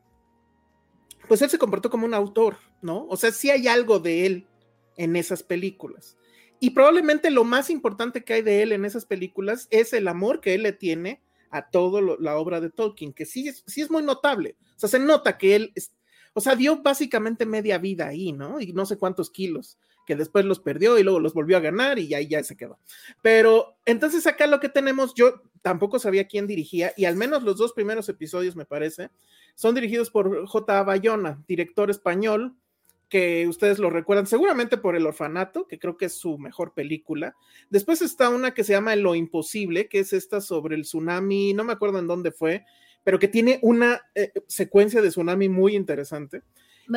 pues 1.28 1.42
él 1.42 1.50
se 1.50 1.58
comportó 1.58 1.90
como 1.90 2.06
un 2.06 2.14
autor, 2.14 2.58
¿no? 2.82 3.06
O 3.08 3.16
sea, 3.16 3.32
sí 3.32 3.50
hay 3.50 3.68
algo 3.68 4.00
de 4.00 4.26
él 4.26 4.48
en 4.98 5.16
esas 5.16 5.42
películas. 5.42 6.18
Y 6.60 6.72
probablemente 6.72 7.32
lo 7.32 7.44
más 7.44 7.70
importante 7.70 8.24
que 8.24 8.34
hay 8.34 8.42
de 8.42 8.62
él 8.62 8.72
en 8.72 8.86
esas 8.86 9.06
películas 9.06 9.68
es 9.72 9.94
el 9.94 10.08
amor 10.08 10.42
que 10.42 10.54
él 10.54 10.64
le 10.64 10.74
tiene 10.74 11.22
a 11.54 11.70
toda 11.70 12.02
la 12.20 12.38
obra 12.38 12.60
de 12.60 12.72
Tolkien, 12.72 13.14
que 13.14 13.26
sí 13.26 13.48
es, 13.48 13.64
sí 13.68 13.82
es 13.82 13.92
muy 13.92 14.02
notable. 14.02 14.58
O 14.76 14.80
sea, 14.80 14.90
se 14.90 14.98
nota 15.00 15.38
que 15.38 15.56
él, 15.56 15.74
o 16.34 16.42
sea, 16.42 16.56
dio 16.56 16.82
básicamente 16.82 17.46
media 17.46 17.78
vida 17.78 18.08
ahí, 18.08 18.32
¿no? 18.34 18.60
Y 18.60 18.74
no 18.74 18.88
sé 18.88 18.98
cuántos 18.98 19.30
kilos, 19.30 19.78
que 20.08 20.16
después 20.16 20.46
los 20.46 20.60
perdió 20.60 20.98
y 20.98 21.04
luego 21.04 21.20
los 21.20 21.36
volvió 21.36 21.56
a 21.56 21.60
ganar 21.60 22.00
y 22.00 22.12
ahí 22.16 22.28
ya 22.28 22.44
se 22.44 22.58
quedó. 22.58 22.80
Pero 23.22 23.78
entonces 23.86 24.26
acá 24.26 24.48
lo 24.48 24.60
que 24.60 24.68
tenemos, 24.68 25.14
yo 25.14 25.44
tampoco 25.62 26.00
sabía 26.00 26.28
quién 26.28 26.48
dirigía 26.48 26.92
y 26.98 27.06
al 27.06 27.16
menos 27.16 27.44
los 27.44 27.58
dos 27.58 27.74
primeros 27.74 28.10
episodios, 28.10 28.56
me 28.56 28.66
parece, 28.66 29.12
son 29.54 29.76
dirigidos 29.76 30.10
por 30.10 30.48
J. 30.48 30.84
Bayona, 30.84 31.44
director 31.48 31.92
español, 31.92 32.56
que 33.14 33.48
ustedes 33.48 33.78
lo 33.78 33.92
recuerdan 33.92 34.26
seguramente 34.26 34.76
por 34.76 34.96
El 34.96 35.06
Orfanato, 35.06 35.68
que 35.68 35.78
creo 35.78 35.98
que 35.98 36.06
es 36.06 36.14
su 36.14 36.40
mejor 36.40 36.74
película. 36.74 37.36
Después 37.70 38.02
está 38.02 38.30
una 38.30 38.56
que 38.56 38.64
se 38.64 38.74
llama 38.74 38.96
Lo 38.96 39.14
Imposible, 39.14 39.88
que 39.88 40.00
es 40.00 40.14
esta 40.14 40.42
sobre 40.42 40.76
el 40.76 40.82
tsunami, 40.82 41.54
no 41.54 41.64
me 41.64 41.74
acuerdo 41.74 42.00
en 42.00 42.08
dónde 42.08 42.32
fue, 42.32 42.66
pero 43.04 43.20
que 43.20 43.28
tiene 43.28 43.60
una 43.62 44.02
eh, 44.16 44.32
secuencia 44.48 45.00
de 45.00 45.10
tsunami 45.10 45.48
muy 45.48 45.76
interesante. 45.76 46.42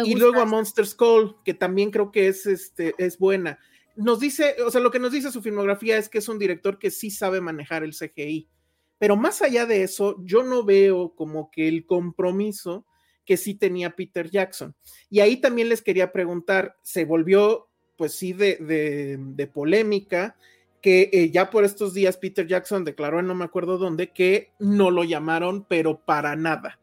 y 0.06 0.14
luego 0.14 0.40
a 0.40 0.46
Monster 0.46 0.86
Skull, 0.86 1.36
que 1.44 1.52
también 1.52 1.90
creo 1.90 2.10
que 2.10 2.28
es, 2.28 2.46
este, 2.46 2.94
es 2.96 3.18
buena. 3.18 3.58
Nos 3.94 4.18
dice, 4.18 4.56
o 4.64 4.70
sea, 4.70 4.80
lo 4.80 4.90
que 4.90 4.98
nos 4.98 5.12
dice 5.12 5.30
su 5.30 5.42
filmografía 5.42 5.98
es 5.98 6.08
que 6.08 6.16
es 6.16 6.30
un 6.30 6.38
director 6.38 6.78
que 6.78 6.90
sí 6.90 7.10
sabe 7.10 7.42
manejar 7.42 7.84
el 7.84 7.94
CGI. 7.94 8.48
Pero 8.96 9.16
más 9.16 9.42
allá 9.42 9.66
de 9.66 9.82
eso, 9.82 10.16
yo 10.24 10.42
no 10.42 10.64
veo 10.64 11.14
como 11.14 11.50
que 11.50 11.68
el 11.68 11.84
compromiso 11.84 12.86
que 13.26 13.36
sí 13.36 13.54
tenía 13.54 13.90
Peter 13.90 14.30
Jackson. 14.30 14.74
Y 15.10 15.20
ahí 15.20 15.38
también 15.38 15.68
les 15.68 15.82
quería 15.82 16.12
preguntar, 16.12 16.78
se 16.82 17.04
volvió 17.04 17.68
pues 17.96 18.14
sí 18.14 18.32
de, 18.32 19.50
polémica, 19.52 20.36
que 20.80 21.10
eh, 21.12 21.30
ya 21.30 21.50
por 21.50 21.64
estos 21.64 21.94
días 21.94 22.16
Peter 22.16 22.46
Jackson 22.46 22.84
declaró 22.84 23.20
en 23.20 23.26
no 23.26 23.34
me 23.34 23.44
acuerdo 23.44 23.78
dónde 23.78 24.12
que 24.12 24.52
no 24.58 24.90
lo 24.90 25.02
llamaron, 25.02 25.64
pero 25.64 26.04
para 26.04 26.36
nada. 26.36 26.78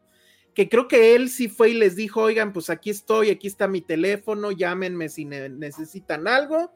Que 0.54 0.68
creo 0.68 0.86
que 0.86 1.16
él 1.16 1.30
sí 1.30 1.48
fue 1.48 1.70
y 1.70 1.74
les 1.74 1.96
dijo, 1.96 2.20
oigan, 2.20 2.52
pues 2.52 2.68
aquí 2.70 2.90
estoy, 2.90 3.30
aquí 3.30 3.46
está 3.46 3.66
mi 3.66 3.80
teléfono, 3.80 4.52
llámenme 4.52 5.08
si 5.08 5.24
necesitan 5.24 6.28
algo. 6.28 6.72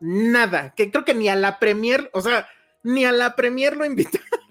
Nada, 0.00 0.74
que 0.76 0.90
creo 0.90 1.04
que 1.04 1.14
ni 1.14 1.28
a 1.28 1.36
la 1.36 1.58
premier, 1.58 2.10
o 2.12 2.20
sea, 2.20 2.46
ni 2.82 3.04
a 3.04 3.12
la 3.12 3.34
premier 3.34 3.76
lo 3.76 3.84
invitaron. 3.84 4.45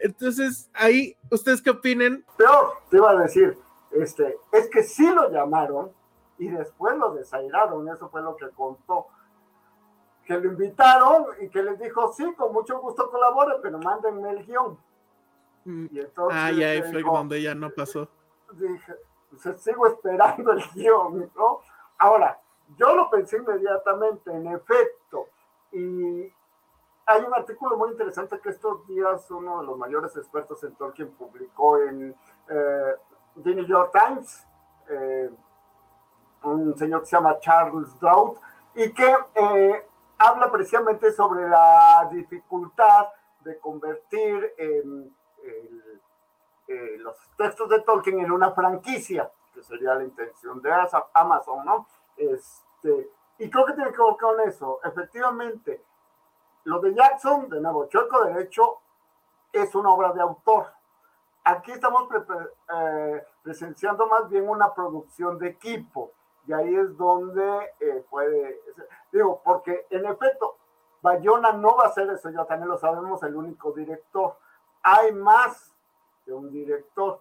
Entonces, 0.00 0.70
ahí, 0.74 1.16
¿ustedes 1.30 1.62
qué 1.62 1.70
opinen? 1.70 2.24
Peor, 2.36 2.74
te 2.90 2.96
iba 2.96 3.10
a 3.10 3.16
decir, 3.16 3.56
este, 3.90 4.38
es 4.52 4.68
que 4.68 4.82
sí 4.82 5.08
lo 5.12 5.30
llamaron 5.30 5.92
y 6.38 6.48
después 6.48 6.96
lo 6.96 7.14
desairaron, 7.14 7.88
eso 7.88 8.08
fue 8.08 8.22
lo 8.22 8.36
que 8.36 8.48
contó. 8.50 9.06
Que 10.24 10.38
lo 10.38 10.48
invitaron 10.48 11.26
y 11.40 11.48
que 11.48 11.62
les 11.62 11.78
dijo, 11.78 12.12
sí, 12.12 12.32
con 12.34 12.52
mucho 12.52 12.78
gusto 12.80 13.10
colabore, 13.10 13.56
pero 13.62 13.78
mándenme 13.78 14.30
el 14.30 14.46
guion. 14.46 14.78
Mm. 15.64 15.86
Y 15.90 16.00
entonces, 16.00 16.38
ah, 16.40 16.50
ya 16.52 16.82
fue 16.90 17.02
donde 17.02 17.42
ya 17.42 17.54
no 17.54 17.70
pasó. 17.70 18.08
Dije, 18.52 18.94
pues 19.30 19.60
sigo 19.62 19.86
esperando 19.86 20.52
el 20.52 20.62
guion, 20.74 21.30
¿no? 21.34 21.60
Ahora, 21.98 22.40
yo 22.76 22.94
lo 22.94 23.10
pensé 23.10 23.36
inmediatamente, 23.36 24.32
en 24.32 24.46
efecto, 24.46 25.28
y 25.72 26.32
hay 27.06 27.22
un 27.22 27.34
artículo 27.34 27.76
muy 27.76 27.90
interesante 27.90 28.40
que 28.40 28.50
estos 28.50 28.86
días 28.86 29.30
uno 29.30 29.60
de 29.60 29.66
los 29.66 29.78
mayores 29.78 30.16
expertos 30.16 30.62
en 30.64 30.74
Tolkien 30.74 31.10
publicó 31.12 31.78
en 31.78 32.14
eh, 32.48 32.94
The 33.42 33.54
New 33.54 33.66
York 33.66 33.92
Times, 33.92 34.46
eh, 34.88 35.30
un 36.44 36.76
señor 36.76 37.00
que 37.00 37.06
se 37.06 37.16
llama 37.16 37.38
Charles 37.40 37.98
Drought, 37.98 38.38
y 38.74 38.92
que 38.92 39.16
eh, 39.34 39.86
habla 40.18 40.50
precisamente 40.50 41.12
sobre 41.12 41.48
la 41.48 42.08
dificultad 42.10 43.08
de 43.40 43.58
convertir 43.58 44.54
los 46.98 47.16
textos 47.36 47.68
de 47.68 47.80
Tolkien 47.80 48.20
en 48.20 48.30
una 48.30 48.52
franquicia, 48.52 49.30
que 49.52 49.62
sería 49.62 49.94
la 49.94 50.04
intención 50.04 50.62
de 50.62 50.70
Amazon, 51.12 51.64
¿no? 51.64 51.86
Este, 52.16 53.10
y 53.38 53.50
creo 53.50 53.66
que 53.66 53.72
tiene 53.72 53.92
que 53.92 54.02
ver 54.02 54.16
con 54.18 54.40
eso. 54.40 54.80
Efectivamente, 54.84 55.82
lo 56.64 56.80
de 56.80 56.94
Jackson, 56.94 57.48
de 57.48 57.60
nuevo, 57.60 57.86
Chueco 57.86 58.24
Derecho, 58.24 58.80
es 59.52 59.74
una 59.74 59.90
obra 59.90 60.12
de 60.12 60.20
autor. 60.20 60.72
Aquí 61.44 61.72
estamos 61.72 62.08
eh, 62.74 63.26
presenciando 63.42 64.06
más 64.06 64.28
bien 64.28 64.48
una 64.48 64.72
producción 64.72 65.38
de 65.38 65.48
equipo. 65.48 66.12
Y 66.46 66.52
ahí 66.52 66.74
es 66.74 66.96
donde 66.96 67.72
eh, 67.80 68.04
puede, 68.08 68.60
digo, 69.12 69.40
porque 69.44 69.86
en 69.90 70.06
efecto, 70.06 70.56
Bayona 71.00 71.52
no 71.52 71.76
va 71.76 71.84
a 71.84 71.92
ser 71.92 72.08
eso, 72.10 72.30
ya 72.30 72.44
también 72.44 72.68
lo 72.68 72.78
sabemos, 72.78 73.22
el 73.22 73.34
único 73.34 73.72
director. 73.72 74.36
Hay 74.82 75.12
más 75.12 75.72
de 76.26 76.32
un 76.32 76.50
director. 76.50 77.20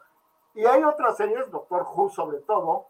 Y 0.53 0.65
hay 0.65 0.83
otras 0.83 1.17
series, 1.17 1.49
Doctor 1.49 1.85
Who 1.93 2.09
sobre 2.09 2.39
todo, 2.39 2.87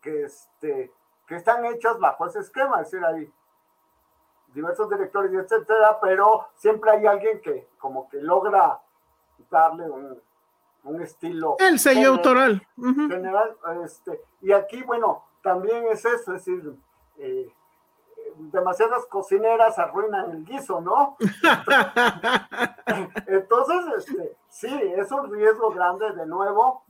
que, 0.00 0.24
este, 0.24 0.92
que 1.26 1.36
están 1.36 1.64
hechas 1.66 1.98
bajo 1.98 2.26
ese 2.26 2.40
esquema, 2.40 2.80
es 2.80 2.90
decir, 2.90 3.04
hay 3.04 3.32
diversos 4.54 4.88
directores 4.88 5.32
etcétera, 5.32 5.98
pero 6.00 6.46
siempre 6.54 6.90
hay 6.90 7.06
alguien 7.06 7.40
que 7.40 7.68
como 7.78 8.08
que 8.08 8.20
logra 8.20 8.80
darle 9.50 9.90
un, 9.90 10.20
estilo. 11.00 11.56
El 11.60 11.78
sello 11.78 12.10
autoral. 12.10 12.66
General, 12.76 13.56
este, 13.84 14.20
y 14.40 14.52
aquí, 14.52 14.82
bueno, 14.82 15.24
también 15.42 15.86
es 15.86 16.04
eso, 16.04 16.34
es 16.34 16.44
decir, 16.44 16.74
eh, 17.18 17.52
demasiadas 18.36 19.06
cocineras 19.06 19.78
arruinan 19.78 20.30
el 20.30 20.44
guiso, 20.44 20.80
¿no? 20.80 21.16
Entonces, 23.26 23.94
este, 23.98 24.36
sí, 24.48 24.92
es 24.96 25.10
un 25.12 25.32
riesgo 25.32 25.70
grande 25.70 26.12
de 26.12 26.26
nuevo, 26.26 26.82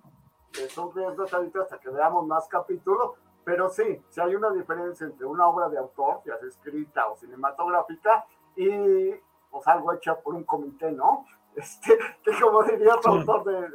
es 0.58 0.76
un 0.78 0.94
riesgo 0.94 1.24
hasta 1.24 1.78
que 1.78 1.90
veamos 1.90 2.26
más 2.26 2.48
capítulos, 2.48 3.12
pero 3.44 3.68
sí, 3.68 4.00
si 4.08 4.20
hay 4.20 4.34
una 4.34 4.50
diferencia 4.50 5.06
entre 5.06 5.26
una 5.26 5.46
obra 5.46 5.68
de 5.68 5.78
autor, 5.78 6.20
ya 6.24 6.38
sea 6.38 6.48
escrita 6.48 7.08
o 7.08 7.16
cinematográfica, 7.16 8.24
y 8.56 9.10
pues 9.50 9.66
algo 9.66 9.92
hecho 9.92 10.18
por 10.22 10.34
un 10.34 10.44
comité, 10.44 10.90
¿no? 10.92 11.26
Este, 11.54 11.98
que 12.24 12.32
como 12.40 12.62
diría 12.62 12.94
otro 12.94 13.12
autor 13.12 13.44
de, 13.44 13.68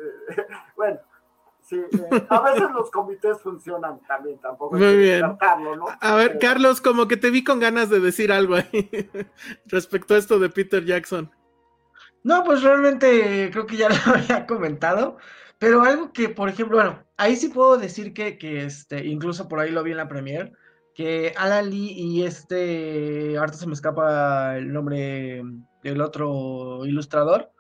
bueno, 0.76 1.00
sí, 1.62 1.76
eh, 1.78 2.26
a 2.28 2.42
veces 2.42 2.72
los 2.72 2.90
comités 2.90 3.40
funcionan 3.40 4.00
también, 4.08 4.40
tampoco. 4.40 4.76
Muy 4.76 4.98
bien. 4.98 5.22
¿no? 5.22 5.38
A 6.02 6.16
ver, 6.16 6.40
Carlos, 6.40 6.82
como 6.82 7.08
que 7.08 7.18
te 7.18 7.30
vi 7.30 7.44
con 7.44 7.60
ganas 7.60 7.92
de 7.92 8.00
decir 8.00 8.32
algo 8.32 8.56
ahí 8.56 8.90
respecto 9.68 10.16
a 10.16 10.18
esto 10.18 10.40
de 10.40 10.50
Peter 10.50 10.84
Jackson. 10.84 11.32
No, 12.24 12.44
pues 12.44 12.64
realmente 12.64 13.50
creo 13.52 13.68
que 13.68 13.78
ya 13.78 13.90
lo 13.90 13.96
había 14.16 14.48
comentado. 14.48 15.18
Pero 15.60 15.82
algo 15.82 16.14
que, 16.14 16.30
por 16.30 16.50
ejemplo, 16.50 16.78
bueno, 16.78 17.04
ahí 17.18 17.36
sí 17.36 17.50
puedo 17.50 17.78
decir 17.78 18.14
que, 18.14 18.38
que 18.38 18.64
este, 18.64 19.06
incluso 19.06 19.48
por 19.48 19.60
ahí 19.60 19.72
lo 19.72 19.84
vi 19.84 19.92
en 19.92 19.98
la 19.98 20.08
premier, 20.08 20.54
que 20.94 21.34
Alan 21.38 21.70
Lee 21.70 21.94
y 21.96 22.24
este, 22.24 23.38
ahorita 23.38 23.58
se 23.58 23.68
me 23.68 23.74
escapa 23.74 24.58
el 24.58 24.72
nombre 24.72 25.44
del 25.84 26.02
otro 26.02 26.86
ilustrador, 26.86 27.52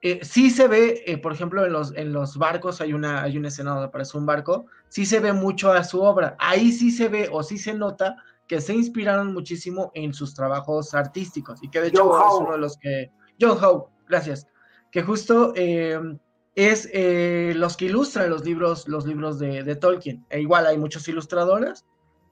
eh, 0.00 0.20
sí 0.22 0.50
se 0.50 0.68
ve, 0.68 1.02
eh, 1.06 1.18
por 1.18 1.32
ejemplo, 1.32 1.64
en 1.64 1.72
los, 1.72 1.94
en 1.96 2.12
los 2.12 2.36
barcos 2.36 2.80
hay 2.80 2.92
una, 2.92 3.22
hay 3.22 3.36
una 3.36 3.48
escena 3.48 3.72
donde 3.72 3.86
aparece 3.86 4.16
un 4.16 4.26
barco, 4.26 4.66
sí 4.88 5.06
se 5.06 5.20
ve 5.20 5.32
mucho 5.32 5.72
a 5.72 5.82
su 5.84 6.02
obra, 6.02 6.36
ahí 6.38 6.70
sí 6.70 6.90
se 6.90 7.08
ve 7.08 7.28
o 7.32 7.42
sí 7.42 7.58
se 7.58 7.74
nota 7.74 8.16
que 8.46 8.60
se 8.60 8.74
inspiraron 8.74 9.32
muchísimo 9.32 9.90
en 9.94 10.14
sus 10.14 10.34
trabajos 10.34 10.94
artísticos 10.94 11.62
y 11.62 11.68
que 11.68 11.80
de 11.80 11.88
hecho 11.88 12.16
es 12.16 12.34
uno 12.40 12.52
de 12.52 12.58
los 12.58 12.78
que... 12.78 13.10
John 13.40 13.58
Howe, 13.62 13.88
gracias, 14.06 14.46
que 14.92 15.02
justo... 15.02 15.52
Eh, 15.56 15.98
es 16.58 16.90
eh, 16.92 17.52
los 17.54 17.76
que 17.76 17.84
ilustran 17.84 18.30
los 18.30 18.44
libros, 18.44 18.88
los 18.88 19.06
libros 19.06 19.38
de, 19.38 19.76
Tolkien. 19.76 20.26
E 20.28 20.40
igual 20.40 20.66
hay 20.66 20.76
muchos 20.76 21.06
ilustradores, 21.06 21.84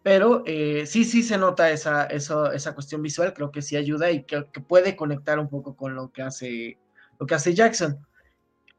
pero 0.03 0.43
eh, 0.47 0.85
sí, 0.85 1.05
sí 1.05 1.23
se 1.23 1.39
nota 1.39 1.71
esa, 1.71 2.07
esa 2.07 2.75
cuestión 2.75 3.03
visual, 3.03 3.33
creo 3.33 3.53
que 3.53 3.63
sí 3.63 3.77
ayuda 3.77 4.11
y 4.11 4.25
que, 4.25 4.43
puede 4.67 4.97
conectar 4.97 5.39
un 5.39 5.49
poco 5.49 5.77
con 5.77 5.95
lo 5.95 6.11
que 6.11 6.23
hace, 6.23 6.77
lo 7.21 7.27
que 7.27 7.37
hace 7.37 7.55
Jackson. 7.55 8.05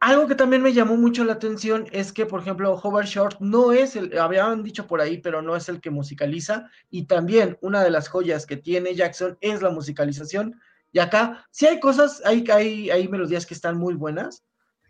Algo 0.02 0.28
que 0.28 0.36
también 0.36 0.62
me 0.62 0.74
llamó 0.74 0.98
mucho 0.98 1.24
la 1.24 1.34
atención 1.34 1.88
es 1.94 2.12
que, 2.12 2.26
por 2.26 2.42
ejemplo, 2.42 2.74
Howard 2.74 3.06
Short 3.06 3.40
no 3.40 3.72
es 3.72 3.96
el, 3.96 4.20
habían 4.20 4.64
dicho 4.64 4.86
por 4.86 5.00
ahí, 5.00 5.20
pero 5.20 5.42
no 5.42 5.56
es 5.56 5.70
el 5.70 5.80
que 5.80 5.92
musicaliza. 5.92 6.70
Y 6.92 7.06
también 7.06 7.58
una 7.62 7.86
de 7.86 7.92
las 7.92 8.10
joyas 8.10 8.46
que 8.46 8.58
tiene 8.58 8.96
Jackson 8.96 9.38
es 9.40 9.62
la 9.62 9.70
musicalización. 9.70 10.60
Y 10.92 11.00
acá 11.00 11.48
sí 11.52 11.68
hay 11.68 11.80
cosas, 11.80 12.22
hay, 12.26 12.44
hay, 12.52 12.90
hay 12.90 13.08
melodías 13.08 13.46
que 13.46 13.54
están 13.54 13.78
muy 13.78 13.94
buenas, 13.94 14.44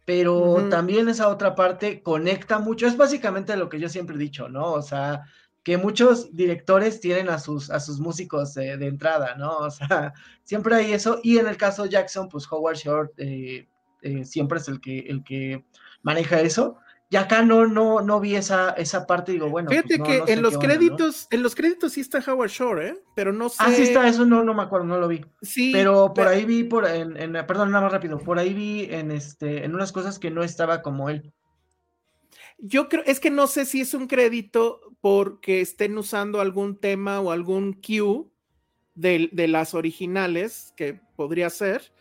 pero 0.08 0.70
también 0.70 1.10
esa 1.10 1.28
otra 1.28 1.54
parte 1.54 2.02
conecta 2.02 2.60
mucho. 2.60 2.88
Es 2.88 2.96
básicamente 2.96 3.58
lo 3.58 3.68
que 3.68 3.78
yo 3.78 3.90
siempre 3.90 4.16
he 4.16 4.20
dicho, 4.20 4.48
¿no? 4.48 4.72
O 4.72 4.82
sea, 4.82 5.26
que 5.64 5.78
muchos 5.78 6.34
directores 6.34 7.02
tienen 7.02 7.28
a 7.28 7.40
sus, 7.40 7.70
a 7.70 7.82
sus 7.82 8.00
músicos 8.00 8.54
de, 8.54 8.72
entrada, 8.88 9.36
¿no? 9.36 9.58
O 9.58 9.70
sea, 9.70 10.14
siempre 10.46 10.76
hay 10.78 10.94
eso. 10.94 11.20
Y 11.24 11.40
en 11.40 11.48
el 11.48 11.58
caso 11.58 11.84
de 11.84 11.90
Jackson, 11.90 12.30
pues 12.30 12.50
Howard 12.50 12.78
Short 12.78 13.12
eh, 13.18 13.68
eh, 14.02 14.24
siempre 14.24 14.60
es 14.60 14.70
el 14.70 14.80
que, 14.80 15.00
el 15.00 15.26
que 15.26 15.66
maneja 16.04 16.40
eso. 16.40 16.78
Y 17.10 17.16
acá 17.16 17.42
no, 17.42 17.66
no, 17.68 18.02
no 18.02 18.20
vi 18.20 18.36
esa, 18.36 18.72
esa 18.72 19.08
parte, 19.08 19.32
digo, 19.32 19.50
bueno. 19.50 19.70
Fíjate 19.70 19.98
pues, 19.98 20.24
que 20.24 20.34
en 20.34 20.42
los 20.42 20.58
créditos, 20.58 21.28
en 21.32 21.42
los 21.42 21.56
créditos 21.56 21.94
sí 21.94 22.02
está 22.02 22.22
Howard 22.28 22.50
Shore, 22.50 22.88
¿eh? 22.90 23.00
Pero 23.16 23.32
no 23.32 23.48
sé. 23.48 23.58
Ah, 23.60 23.72
sí 23.72 23.84
está, 23.84 24.06
eso 24.08 24.26
no, 24.26 24.44
no 24.44 24.54
me 24.54 24.64
acuerdo, 24.64 24.88
no 24.88 24.98
lo 24.98 25.08
vi. 25.08 25.26
Sí. 25.42 25.72
Pero 25.72 26.14
por 26.14 26.28
ahí 26.28 26.44
vi, 26.44 26.66
por, 26.66 26.86
en, 26.86 27.16
perdón, 27.48 27.72
nada 27.72 27.84
más 27.84 27.94
rápido, 27.94 28.18
por 28.18 28.40
ahí 28.40 28.54
vi 28.54 28.88
en 28.92 29.12
este, 29.12 29.64
en 29.64 29.74
unas 29.74 29.94
cosas 29.94 30.20
que 30.20 30.32
no 30.32 30.44
estaba 30.44 30.82
como 30.82 31.10
él. 31.10 31.32
Yo 32.58 32.90
creo, 32.90 33.04
es 33.06 33.22
que 33.22 33.30
no 33.30 33.48
sé 33.48 33.66
si 33.66 33.82
es 33.82 33.94
un 33.94 34.08
crédito 34.08 34.82
porque 35.00 35.62
estén 35.62 35.98
usando 35.98 36.42
algún 36.42 36.78
tema 36.78 37.22
o 37.22 37.32
algún 37.32 37.72
cue 37.74 38.26
de, 38.96 39.30
de 39.32 39.48
las 39.48 39.74
originales, 39.74 40.74
que 40.76 41.00
podría 41.16 41.50
ser 41.50 41.94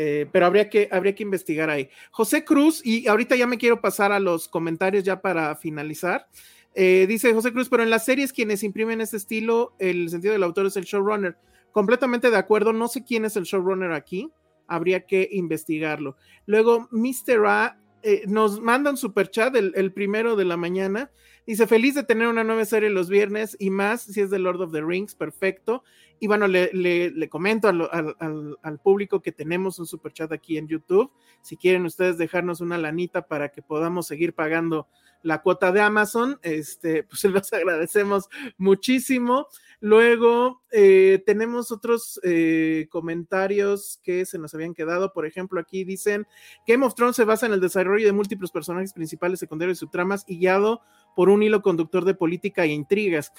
eh, 0.00 0.28
pero 0.30 0.46
habría 0.46 0.70
que, 0.70 0.88
habría 0.92 1.12
que 1.16 1.24
investigar 1.24 1.70
ahí. 1.70 1.90
José 2.12 2.44
Cruz, 2.44 2.80
y 2.86 3.08
ahorita 3.08 3.34
ya 3.34 3.48
me 3.48 3.58
quiero 3.58 3.80
pasar 3.80 4.12
a 4.12 4.20
los 4.20 4.46
comentarios 4.46 5.02
ya 5.02 5.20
para 5.20 5.56
finalizar. 5.56 6.28
Eh, 6.76 7.06
dice 7.08 7.34
José 7.34 7.52
Cruz, 7.52 7.68
pero 7.68 7.82
en 7.82 7.90
las 7.90 8.04
series 8.04 8.32
quienes 8.32 8.62
imprimen 8.62 9.00
este 9.00 9.16
estilo, 9.16 9.74
el 9.80 10.08
sentido 10.08 10.34
del 10.34 10.44
autor 10.44 10.66
es 10.66 10.76
el 10.76 10.84
showrunner. 10.84 11.36
Completamente 11.72 12.30
de 12.30 12.36
acuerdo, 12.36 12.72
no 12.72 12.86
sé 12.86 13.02
quién 13.02 13.24
es 13.24 13.34
el 13.34 13.42
showrunner 13.42 13.90
aquí, 13.90 14.30
habría 14.68 15.04
que 15.04 15.28
investigarlo. 15.32 16.16
Luego, 16.46 16.86
Mr. 16.92 17.44
A 17.46 17.80
eh, 18.04 18.22
nos 18.28 18.60
manda 18.60 18.92
un 18.92 18.96
super 18.96 19.28
chat 19.28 19.56
el, 19.56 19.72
el, 19.74 19.92
primero 19.92 20.36
de 20.36 20.44
la 20.44 20.56
mañana. 20.56 21.10
Dice, 21.44 21.66
feliz 21.66 21.96
de 21.96 22.04
tener 22.04 22.28
una 22.28 22.44
nueva 22.44 22.64
serie 22.66 22.88
los 22.88 23.08
viernes 23.08 23.56
y 23.58 23.70
más 23.70 24.02
si 24.02 24.20
es 24.20 24.30
de 24.30 24.38
Lord 24.38 24.60
of 24.60 24.70
the 24.70 24.80
Rings, 24.80 25.16
perfecto. 25.16 25.82
Y 26.20 26.26
bueno, 26.26 26.48
le, 26.48 27.28
comento 27.28 27.68
al, 27.68 28.80
público 28.82 29.20
que 29.20 29.32
tenemos 29.32 29.78
un 29.78 29.86
super 29.86 30.12
chat 30.12 30.32
aquí 30.32 30.58
en 30.58 30.66
YouTube. 30.66 31.10
Si 31.42 31.56
quieren 31.56 31.84
ustedes 31.84 32.18
dejarnos 32.18 32.60
una 32.60 32.78
lanita 32.78 33.26
para 33.26 33.50
que 33.50 33.62
podamos 33.62 34.06
seguir 34.06 34.34
pagando 34.34 34.88
la 35.22 35.42
cuota 35.42 35.72
de 35.72 35.80
Amazon, 35.80 36.38
este, 36.42 37.02
pues 37.04 37.24
los 37.24 37.52
agradecemos 37.52 38.28
muchísimo. 38.56 39.48
Luego 39.80 40.62
eh, 40.72 41.22
tenemos 41.24 41.70
otros 41.70 42.20
eh, 42.24 42.88
comentarios 42.90 44.00
que 44.02 44.26
se 44.26 44.38
nos 44.38 44.52
habían 44.54 44.74
quedado. 44.74 45.12
Por 45.12 45.24
ejemplo, 45.24 45.60
aquí 45.60 45.84
dicen 45.84 46.26
Game 46.66 46.84
of 46.84 46.94
Thrones 46.94 47.14
se 47.14 47.24
basa 47.24 47.46
en 47.46 47.52
el 47.52 47.60
desarrollo 47.60 48.06
de 48.06 48.12
múltiples 48.12 48.50
personajes 48.50 48.92
principales, 48.92 49.38
secundarios 49.38 49.78
y 49.78 49.80
subtramas 49.80 50.26
guiado 50.26 50.80
por 51.14 51.28
un 51.28 51.42
hilo 51.42 51.62
conductor 51.62 52.04
de 52.04 52.14
política 52.14 52.64
e 52.64 52.68
intrigas 52.68 53.32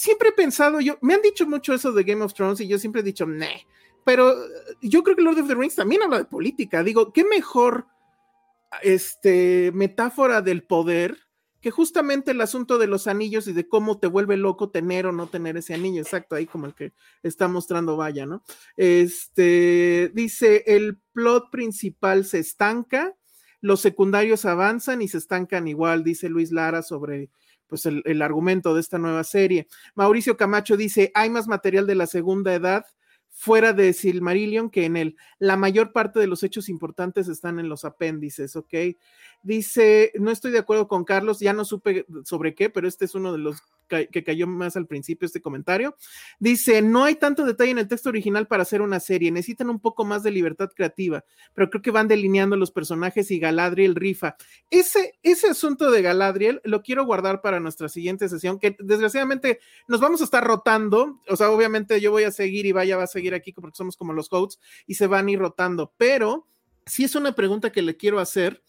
siempre 0.00 0.30
he 0.30 0.32
pensado, 0.32 0.80
yo, 0.80 0.96
me 1.02 1.12
han 1.12 1.20
dicho 1.20 1.46
mucho 1.46 1.74
eso 1.74 1.92
de 1.92 2.04
Game 2.04 2.24
of 2.24 2.32
Thrones 2.32 2.58
y 2.62 2.66
yo 2.66 2.78
siempre 2.78 3.02
he 3.02 3.04
dicho, 3.04 3.26
nee, 3.26 3.66
pero 4.02 4.34
yo 4.80 5.02
creo 5.02 5.14
que 5.14 5.20
Lord 5.20 5.40
of 5.40 5.48
the 5.48 5.54
Rings 5.54 5.74
también 5.74 6.02
habla 6.02 6.16
de 6.16 6.24
política. 6.24 6.82
Digo, 6.82 7.12
qué 7.12 7.22
mejor 7.22 7.86
este, 8.82 9.72
metáfora 9.74 10.40
del 10.40 10.62
poder 10.62 11.18
que 11.60 11.70
justamente 11.70 12.30
el 12.30 12.40
asunto 12.40 12.78
de 12.78 12.86
los 12.86 13.06
anillos 13.06 13.46
y 13.46 13.52
de 13.52 13.68
cómo 13.68 13.98
te 13.98 14.06
vuelve 14.06 14.38
loco 14.38 14.70
tener 14.70 15.06
o 15.06 15.12
no 15.12 15.26
tener 15.26 15.58
ese 15.58 15.74
anillo, 15.74 16.00
exacto, 16.00 16.34
ahí 16.34 16.46
como 16.46 16.64
el 16.64 16.74
que 16.74 16.94
está 17.22 17.46
mostrando 17.48 17.98
Vaya, 17.98 18.24
¿no? 18.24 18.42
Este, 18.78 20.10
dice, 20.14 20.64
el 20.66 20.96
plot 21.12 21.50
principal 21.50 22.24
se 22.24 22.38
estanca, 22.38 23.14
los 23.60 23.82
secundarios 23.82 24.46
avanzan 24.46 25.02
y 25.02 25.08
se 25.08 25.18
estancan 25.18 25.68
igual, 25.68 26.02
dice 26.04 26.30
Luis 26.30 26.50
Lara 26.50 26.82
sobre 26.82 27.28
pues 27.70 27.86
el, 27.86 28.20
argumento 28.20 28.74
de 28.74 28.80
esta 28.80 28.98
nueva 28.98 29.24
serie. 29.24 29.68
Mauricio 29.94 30.36
Camacho 30.36 30.76
dice, 30.76 31.10
hay 31.14 31.30
más 31.30 31.48
material 31.48 31.86
de 31.86 31.94
la 31.94 32.06
segunda 32.06 32.52
edad 32.52 32.84
fuera 33.30 33.72
de 33.72 33.94
Silmarillion 33.94 34.68
que 34.68 34.84
en 34.84 34.96
él. 34.96 35.16
La 35.38 35.56
mayor 35.56 35.92
parte 35.92 36.20
de 36.20 36.26
los 36.26 36.42
hechos 36.42 36.68
importantes 36.68 37.28
están 37.28 37.58
en 37.58 37.70
los 37.70 37.86
apéndices, 37.86 38.56
¿ok? 38.56 38.74
Dice, 39.42 40.12
no 40.18 40.30
estoy 40.30 40.50
de 40.50 40.58
acuerdo 40.58 40.88
con 40.88 41.04
Carlos, 41.04 41.40
ya 41.40 41.54
no 41.54 41.64
supe 41.64 42.04
sobre 42.24 42.54
qué, 42.54 42.68
pero 42.68 42.86
este 42.86 43.06
es 43.06 43.14
uno 43.14 43.32
de 43.32 43.38
los 43.38 43.62
que 43.90 44.24
cayó 44.24 44.46
más 44.46 44.76
al 44.76 44.86
principio 44.86 45.26
este 45.26 45.42
comentario. 45.42 45.96
Dice, 46.38 46.80
no 46.80 47.04
hay 47.04 47.16
tanto 47.16 47.44
detalle 47.44 47.72
en 47.72 47.78
el 47.78 47.88
texto 47.88 48.08
original 48.08 48.46
para 48.46 48.62
hacer 48.62 48.80
una 48.82 49.00
serie, 49.00 49.30
necesitan 49.30 49.68
un 49.68 49.80
poco 49.80 50.04
más 50.04 50.22
de 50.22 50.30
libertad 50.30 50.70
creativa, 50.74 51.24
pero 51.54 51.68
creo 51.68 51.82
que 51.82 51.90
van 51.90 52.08
delineando 52.08 52.56
los 52.56 52.70
personajes 52.70 53.30
y 53.30 53.38
Galadriel 53.38 53.94
rifa. 53.94 54.36
Ese, 54.70 55.18
ese 55.22 55.48
asunto 55.48 55.90
de 55.90 56.02
Galadriel 56.02 56.60
lo 56.64 56.82
quiero 56.82 57.04
guardar 57.04 57.40
para 57.40 57.60
nuestra 57.60 57.88
siguiente 57.88 58.28
sesión, 58.28 58.58
que 58.58 58.76
desgraciadamente 58.78 59.60
nos 59.88 60.00
vamos 60.00 60.20
a 60.20 60.24
estar 60.24 60.44
rotando, 60.44 61.20
o 61.28 61.36
sea, 61.36 61.50
obviamente 61.50 62.00
yo 62.00 62.10
voy 62.10 62.24
a 62.24 62.30
seguir 62.30 62.66
y 62.66 62.72
vaya 62.72 62.96
va 62.96 63.04
a 63.04 63.08
seguir 63.08 63.34
aquí 63.34 63.52
porque 63.52 63.76
somos 63.76 63.96
como 63.96 64.12
los 64.12 64.28
coaches 64.28 64.60
y 64.86 64.94
se 64.94 65.06
van 65.06 65.26
a 65.26 65.30
ir 65.30 65.38
rotando, 65.38 65.92
pero 65.96 66.46
si 66.86 67.04
es 67.04 67.14
una 67.14 67.34
pregunta 67.34 67.70
que 67.70 67.82
le 67.82 67.96
quiero 67.96 68.18
hacer 68.18 68.62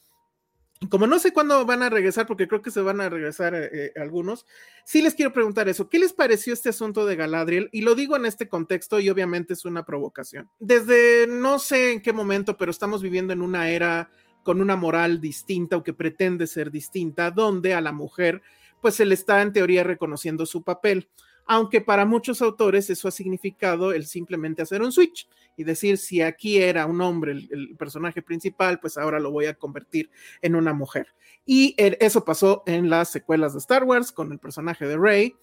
como 0.90 1.06
no 1.06 1.20
sé 1.20 1.32
cuándo 1.32 1.66
van 1.66 1.84
a 1.84 1.90
regresar, 1.90 2.26
porque 2.26 2.48
creo 2.48 2.62
que 2.62 2.72
se 2.72 2.82
van 2.82 3.02
a 3.02 3.10
regresar 3.10 3.54
eh, 3.54 3.70
eh, 3.72 3.94
algunos, 3.98 4.46
sí 4.84 5.02
les 5.02 5.14
quiero 5.14 5.32
preguntar 5.32 5.70
eso. 5.70 5.90
¿Qué 5.90 6.00
les 6.00 6.14
pareció 6.14 6.54
este 6.54 6.70
asunto 6.70 7.06
de 7.06 7.16
Galadriel? 7.16 7.70
Y 7.72 7.82
lo 7.82 7.94
digo 7.94 8.16
en 8.16 8.26
este 8.26 8.50
contexto 8.50 9.00
y 9.00 9.10
obviamente 9.10 9.54
es 9.54 9.66
una 9.66 9.86
provocación. 9.86 10.50
Desde 10.60 11.28
no 11.28 11.60
sé 11.60 11.92
en 11.92 12.02
qué 12.02 12.14
momento, 12.14 12.58
pero 12.58 12.72
estamos 12.72 13.02
viviendo 13.02 13.32
en 13.32 13.42
una 13.42 13.70
era 13.70 14.10
con 14.44 14.60
una 14.60 14.76
moral 14.76 15.22
distinta 15.22 15.78
o 15.78 15.84
que 15.84 15.94
pretende 15.94 16.48
ser 16.48 16.72
distinta, 16.72 17.30
donde 17.30 17.76
a 17.76 17.82
la 17.82 17.92
mujer 17.92 18.42
pues 18.82 18.96
se 18.96 19.06
le 19.06 19.14
está 19.14 19.44
en 19.44 19.54
teoría 19.54 19.84
reconociendo 19.84 20.48
su 20.48 20.64
papel 20.64 21.08
aunque 21.52 21.82
para 21.82 22.06
muchos 22.06 22.42
autores 22.42 22.90
eso 22.90 23.10
ha 23.10 23.12
significado 23.12 23.92
el 23.92 24.06
simplemente 24.06 24.62
hacer 24.62 24.82
un 24.82 24.94
switch 24.94 25.28
y 25.58 25.66
decir, 25.66 25.98
si 25.98 26.22
aquí 26.22 26.60
era 26.60 26.86
un 26.86 27.02
hombre 27.02 27.34
el, 27.34 27.76
personaje 27.78 28.22
principal, 28.22 28.80
pues 28.80 28.98
ahora 28.98 29.20
lo 29.20 29.32
voy 29.32 29.48
a 29.48 29.56
convertir 29.56 30.10
en 30.42 30.56
una 30.56 30.72
mujer. 30.72 31.08
Y 31.46 31.76
eso 31.78 32.24
pasó 32.24 32.64
en 32.68 32.90
las 32.90 33.10
secuelas 33.10 33.52
de 33.52 33.60
Star 33.60 33.84
Wars 33.84 34.14
con 34.14 34.32
el 34.32 34.40
personaje 34.40 34.88
de 34.88 34.98
Rey, 34.98 35.36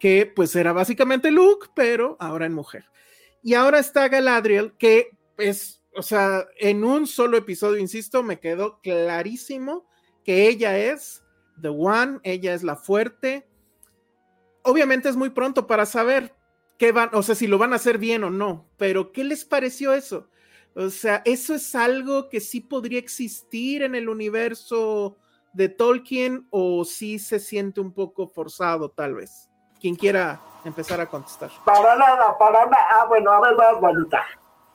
que 0.00 0.26
pues 0.26 0.56
era 0.56 0.72
básicamente 0.72 1.30
Luke, 1.30 1.68
pero 1.76 2.16
ahora 2.18 2.46
en 2.46 2.54
mujer. 2.54 2.86
Y 3.40 3.54
ahora 3.54 3.78
está 3.78 4.08
Galadriel, 4.08 4.72
que 4.76 5.10
es, 5.38 5.80
o 5.94 6.02
sea, 6.02 6.44
en 6.58 6.82
un 6.82 7.06
solo 7.06 7.36
episodio, 7.36 7.78
insisto, 7.78 8.24
me 8.24 8.40
quedó 8.40 8.80
clarísimo 8.80 9.86
que 10.24 10.48
ella 10.48 10.76
es 10.76 11.22
The 11.60 11.68
One, 11.68 12.18
ella 12.24 12.52
es 12.52 12.64
la 12.64 12.74
fuerte, 12.74 13.46
obviamente 14.62 15.08
es 15.08 15.16
muy 15.16 15.30
pronto 15.30 15.66
para 15.66 15.86
saber 15.86 16.34
qué 16.78 16.92
van, 16.92 17.10
o 17.12 17.22
sea, 17.22 17.34
si 17.34 17.46
lo 17.46 17.58
van 17.58 17.72
a 17.72 17.76
hacer 17.76 17.98
bien 17.98 18.24
o 18.24 18.30
no, 18.30 18.66
pero 18.76 19.12
¿qué 19.12 19.24
les 19.24 19.44
pareció 19.44 19.92
eso? 19.92 20.28
O 20.74 20.88
sea, 20.88 21.22
eso 21.24 21.54
es 21.54 21.74
algo 21.74 22.28
que 22.28 22.40
sí 22.40 22.60
podría 22.60 22.98
existir 22.98 23.82
en 23.82 23.94
el 23.94 24.08
universo 24.08 25.16
de 25.52 25.68
Tolkien 25.68 26.46
o 26.50 26.84
sí 26.84 27.18
se 27.18 27.38
siente 27.38 27.80
un 27.80 27.92
poco 27.92 28.26
forzado, 28.26 28.90
tal 28.90 29.14
vez. 29.14 29.50
Quien 29.80 29.96
quiera 29.96 30.40
empezar 30.64 31.00
a 31.00 31.06
contestar. 31.06 31.50
Para 31.64 31.96
nada, 31.96 32.38
para 32.38 32.64
nada. 32.66 32.86
Ah, 32.90 33.06
bueno, 33.06 33.32
a 33.32 33.40
ver, 33.40 33.54
más, 33.56 33.80
bonita. 33.80 34.24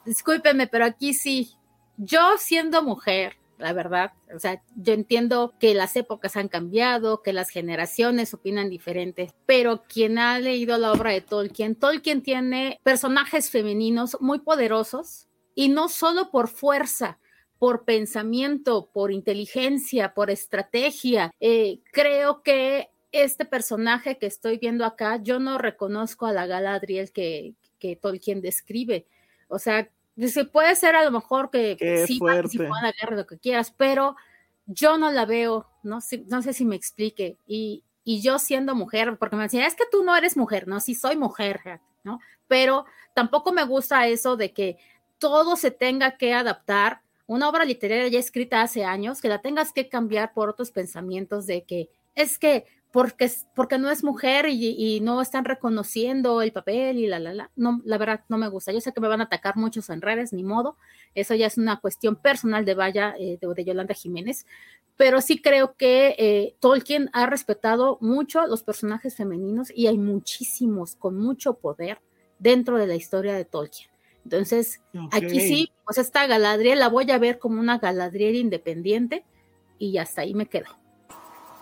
Discúlpeme, 0.06 0.68
pero 0.68 0.86
aquí 0.86 1.14
sí. 1.14 1.58
Yo 1.98 2.38
siendo 2.38 2.84
mujer, 2.84 3.38
la 3.58 3.74
verdad. 3.74 4.14
O 4.34 4.40
sea, 4.40 4.62
yo 4.76 4.94
entiendo 4.94 5.56
que 5.60 5.74
las 5.74 5.96
épocas 5.96 6.36
han 6.38 6.48
cambiado, 6.48 7.22
que 7.22 7.34
las 7.34 7.50
generaciones 7.50 8.34
opinan 8.34 8.70
diferente, 8.70 9.34
pero 9.46 9.84
quien 9.88 10.20
ha 10.20 10.40
leído 10.40 10.78
la 10.78 10.92
obra 10.92 11.12
de 11.12 11.22
Tolkien, 11.22 11.76
Tolkien 11.76 12.22
tiene 12.22 12.80
personajes 12.84 13.50
femeninos 13.50 14.18
muy 14.20 14.40
poderosos 14.40 15.28
y 15.56 15.70
no 15.70 15.90
solo 15.90 16.30
por 16.30 16.48
fuerza, 16.48 17.20
por 17.58 17.86
pensamiento, 17.86 18.90
por 18.94 19.12
inteligencia, 19.12 20.14
por 20.14 20.30
estrategia. 20.30 21.32
Eh, 21.40 21.80
creo 21.92 22.44
que 22.44 22.90
este 23.12 23.46
personaje 23.46 24.18
que 24.18 24.28
estoy 24.28 24.58
viendo 24.58 24.86
acá, 24.86 25.22
yo 25.22 25.40
no 25.40 25.58
reconozco 25.58 26.28
a 26.28 26.34
la 26.34 26.46
Galadriel 26.46 27.12
que, 27.12 27.56
que 27.80 27.96
Tolkien 27.96 28.42
describe. 28.42 29.08
O 29.48 29.58
sea, 29.60 29.90
Dice, 30.18 30.46
puede 30.46 30.76
ser 30.76 30.96
a 30.96 31.04
lo 31.04 31.12
mejor 31.12 31.52
que, 31.52 32.06
sí, 32.08 32.20
participo 32.20 32.64
en 32.64 32.84
la 32.84 32.92
guerra, 32.92 33.16
lo 33.16 33.28
que 33.28 33.38
quieras, 33.38 33.72
pero 33.72 34.16
yo 34.66 34.98
no 34.98 35.12
la 35.12 35.26
veo, 35.26 35.68
no 35.84 36.02
sé, 36.02 36.24
no 36.28 36.42
sé 36.42 36.54
si 36.54 36.66
me 36.66 36.76
explique, 36.76 37.38
y, 37.46 37.84
y 38.04 38.22
yo 38.22 38.40
siendo 38.40 38.74
mujer, 38.74 39.18
porque 39.20 39.36
me 39.36 39.44
decía, 39.44 39.68
es 39.68 39.76
que 39.76 39.86
tú 39.92 40.04
no 40.04 40.16
eres 40.16 40.36
mujer, 40.36 40.68
no, 40.68 40.80
sí 40.80 40.96
soy 40.96 41.18
mujer, 41.18 41.82
¿no? 42.04 42.20
Pero 42.48 42.86
tampoco 43.14 43.52
me 43.52 43.64
gusta 43.64 44.08
eso 44.08 44.36
de 44.38 44.54
que 44.54 44.78
todo 45.20 45.56
se 45.56 45.70
tenga 45.70 46.18
que 46.18 46.34
adaptar. 46.34 47.02
Una 47.28 47.48
obra 47.48 47.64
literaria 47.64 48.08
ya 48.08 48.20
escrita 48.20 48.62
hace 48.62 48.86
años, 48.86 49.22
que 49.22 49.30
la 49.30 49.42
tengas 49.42 49.72
que 49.72 49.88
cambiar 49.88 50.34
por 50.34 50.50
otros 50.50 50.72
pensamientos 50.72 51.46
de 51.46 51.64
que 51.64 51.90
es 52.16 52.40
que 52.40 52.66
porque, 52.92 53.30
porque 53.54 53.78
no 53.78 53.90
es 53.90 54.04
mujer 54.04 54.48
y, 54.50 55.00
no 55.02 55.22
están 55.22 55.46
reconociendo 55.46 56.42
el 56.42 56.52
papel 56.52 57.00
y 57.00 57.08
la, 57.08 57.20
la, 57.20 57.34
la. 57.34 57.52
No, 57.56 57.82
la 57.86 57.98
verdad 57.98 58.22
no 58.30 58.38
me 58.38 58.48
gusta. 58.48 58.72
Yo 58.72 58.82
sé 58.82 58.94
que 58.94 59.02
me 59.02 59.08
van 59.08 59.22
a 59.22 59.26
atacar 59.26 59.58
muchos 59.58 59.90
en 59.90 60.02
redes, 60.02 60.34
ni 60.34 60.44
modo. 60.44 60.78
Eso 61.14 61.36
ya 61.36 61.48
es 61.48 61.58
una 61.58 61.80
cuestión 61.80 62.16
personal 62.16 62.66
de 62.66 62.76
Vaya, 62.76 63.14
eh, 63.20 63.38
de, 63.40 63.66
Yolanda 63.66 63.94
Jiménez. 63.94 64.46
Pero 64.96 65.22
sí 65.22 65.42
creo 65.42 65.76
que 65.76 66.16
eh, 66.18 66.56
Tolkien 66.60 67.10
ha 67.14 67.28
respetado 67.28 67.98
mucho 68.02 68.48
los 68.48 68.64
personajes 68.64 69.16
femeninos 69.16 69.72
y 69.76 69.88
hay 69.88 69.98
muchísimos 69.98 70.96
con 70.96 71.18
mucho 71.18 71.56
poder 71.56 72.00
dentro 72.40 72.78
de 72.78 72.88
la 72.88 72.96
historia 72.96 73.36
de 73.36 73.46
Tolkien. 73.46 73.90
Entonces, 74.24 74.82
aquí 75.12 75.40
sí, 75.40 75.72
pues 75.86 75.98
esta 75.98 76.26
Galadriel 76.26 76.80
la 76.80 76.90
voy 76.90 77.10
a 77.12 77.18
ver 77.18 77.40
como 77.40 77.62
una 77.62 77.78
Galadriel 77.78 78.36
independiente 78.36 79.24
y 79.78 79.98
hasta 80.00 80.22
ahí 80.22 80.34
me 80.34 80.48
quedo. 80.48 80.68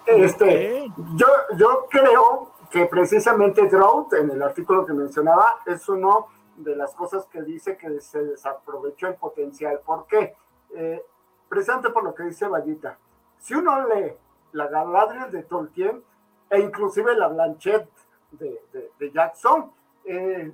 Este, 0.05 0.91
yo, 1.15 1.27
yo 1.57 1.87
creo 1.89 2.51
que 2.69 2.85
precisamente 2.85 3.67
Drought, 3.67 4.13
en 4.13 4.31
el 4.31 4.41
artículo 4.41 4.85
que 4.85 4.93
mencionaba, 4.93 5.61
es 5.65 5.87
uno 5.89 6.27
de 6.57 6.75
las 6.75 6.93
cosas 6.93 7.25
que 7.25 7.41
dice 7.41 7.77
que 7.77 7.99
se 8.01 8.23
desaprovechó 8.23 9.07
el 9.07 9.15
potencial. 9.15 9.79
¿Por 9.85 10.05
qué? 10.07 10.35
Eh, 10.75 11.03
precisamente 11.49 11.89
por 11.89 12.03
lo 12.03 12.13
que 12.13 12.23
dice 12.23 12.47
Vallita. 12.47 12.97
Si 13.39 13.53
uno 13.53 13.87
lee 13.87 14.13
la 14.53 14.67
Galadriel 14.67 15.31
de 15.31 15.43
Tolkien 15.43 16.03
e 16.49 16.59
inclusive 16.59 17.15
la 17.15 17.27
Blanchette 17.27 17.89
de, 18.31 18.61
de, 18.99 19.11
Jackson, 19.11 19.71
eh, 20.05 20.51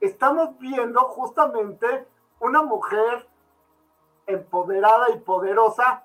estamos 0.00 0.58
viendo 0.58 1.00
justamente 1.00 2.06
una 2.40 2.62
mujer 2.62 3.28
empoderada 4.26 5.10
y 5.10 5.18
poderosa 5.18 6.04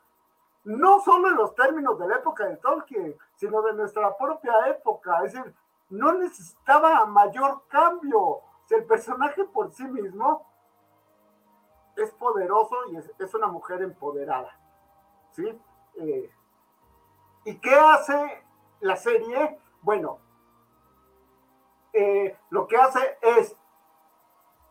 no 0.66 1.00
solo 1.02 1.30
en 1.30 1.36
los 1.36 1.54
términos 1.56 1.98
de 2.00 2.08
la 2.08 2.18
época 2.18 2.46
de 2.46 2.58
Tolkien, 2.58 3.16
sino 3.36 3.62
de 3.62 3.74
nuestra 3.74 4.16
propia 4.18 4.68
época. 4.68 5.24
Es 5.24 5.34
decir, 5.34 5.56
no 5.90 6.14
necesitaba 6.14 7.06
mayor 7.06 7.68
cambio. 7.68 8.42
Si 8.66 8.74
el 8.74 8.86
personaje 8.86 9.44
por 9.46 9.72
sí 9.72 9.84
mismo 9.86 10.46
es 11.96 12.12
poderoso 12.12 12.76
y 12.92 12.98
es, 12.98 13.34
una 13.36 13.48
mujer 13.48 13.82
empoderada. 13.84 14.60
¿Sí? 15.32 15.48
Eh, 15.96 16.32
¿Y 17.46 17.60
qué 17.60 17.76
hace 17.76 18.44
la 18.82 18.96
serie? 18.96 19.60
Bueno, 19.82 20.20
eh, 21.94 22.38
lo 22.50 22.68
que 22.68 22.76
hace 22.76 23.18
es 23.22 23.56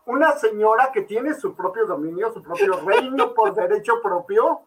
una 0.05 0.33
señora 0.33 0.91
que 0.91 1.01
tiene 1.01 1.33
su 1.33 1.55
propio 1.55 1.87
dominio, 1.87 2.31
su 2.33 2.43
propio 2.43 2.79
reino 2.81 3.33
por 3.33 3.53
derecho 3.53 4.01
propio, 4.01 4.61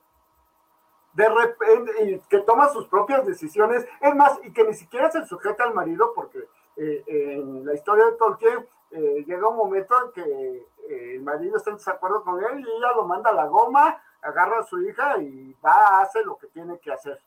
de 1.19 1.29
repente, 1.29 2.23
que 2.29 2.39
toma 2.43 2.69
sus 2.69 2.87
propias 2.87 3.27
decisiones, 3.27 3.85
es 4.01 4.15
más, 4.15 4.39
y 4.45 4.53
que 4.53 4.63
ni 4.63 4.73
siquiera 4.73 5.11
se 5.11 5.27
sujeta 5.27 5.65
al 5.65 5.75
marido, 5.75 6.13
porque 6.15 6.39
eh, 6.77 7.03
en 7.09 7.67
la 7.67 7.75
historia 7.75 8.05
de 8.05 8.13
Tolkien 8.13 8.65
eh, 8.93 9.25
llega 9.27 9.49
un 9.49 9.57
momento 9.57 9.97
en 10.01 10.13
que 10.13 10.23
eh, 10.23 11.15
el 11.17 11.23
marido 11.23 11.57
está 11.57 11.71
en 11.71 11.77
desacuerdo 11.77 12.23
con 12.23 12.41
él 12.45 12.61
y 12.61 12.71
ella 12.71 12.93
lo 12.95 13.05
manda 13.05 13.31
a 13.31 13.35
la 13.35 13.47
goma, 13.47 14.01
agarra 14.23 14.61
a 14.61 14.63
su 14.63 14.81
hija 14.81 15.19
y 15.19 15.55
va, 15.55 16.03
hace 16.03 16.23
lo 16.23 16.39
que 16.39 16.47
tiene 16.47 16.79
que 16.79 16.93
hacer. 16.93 17.21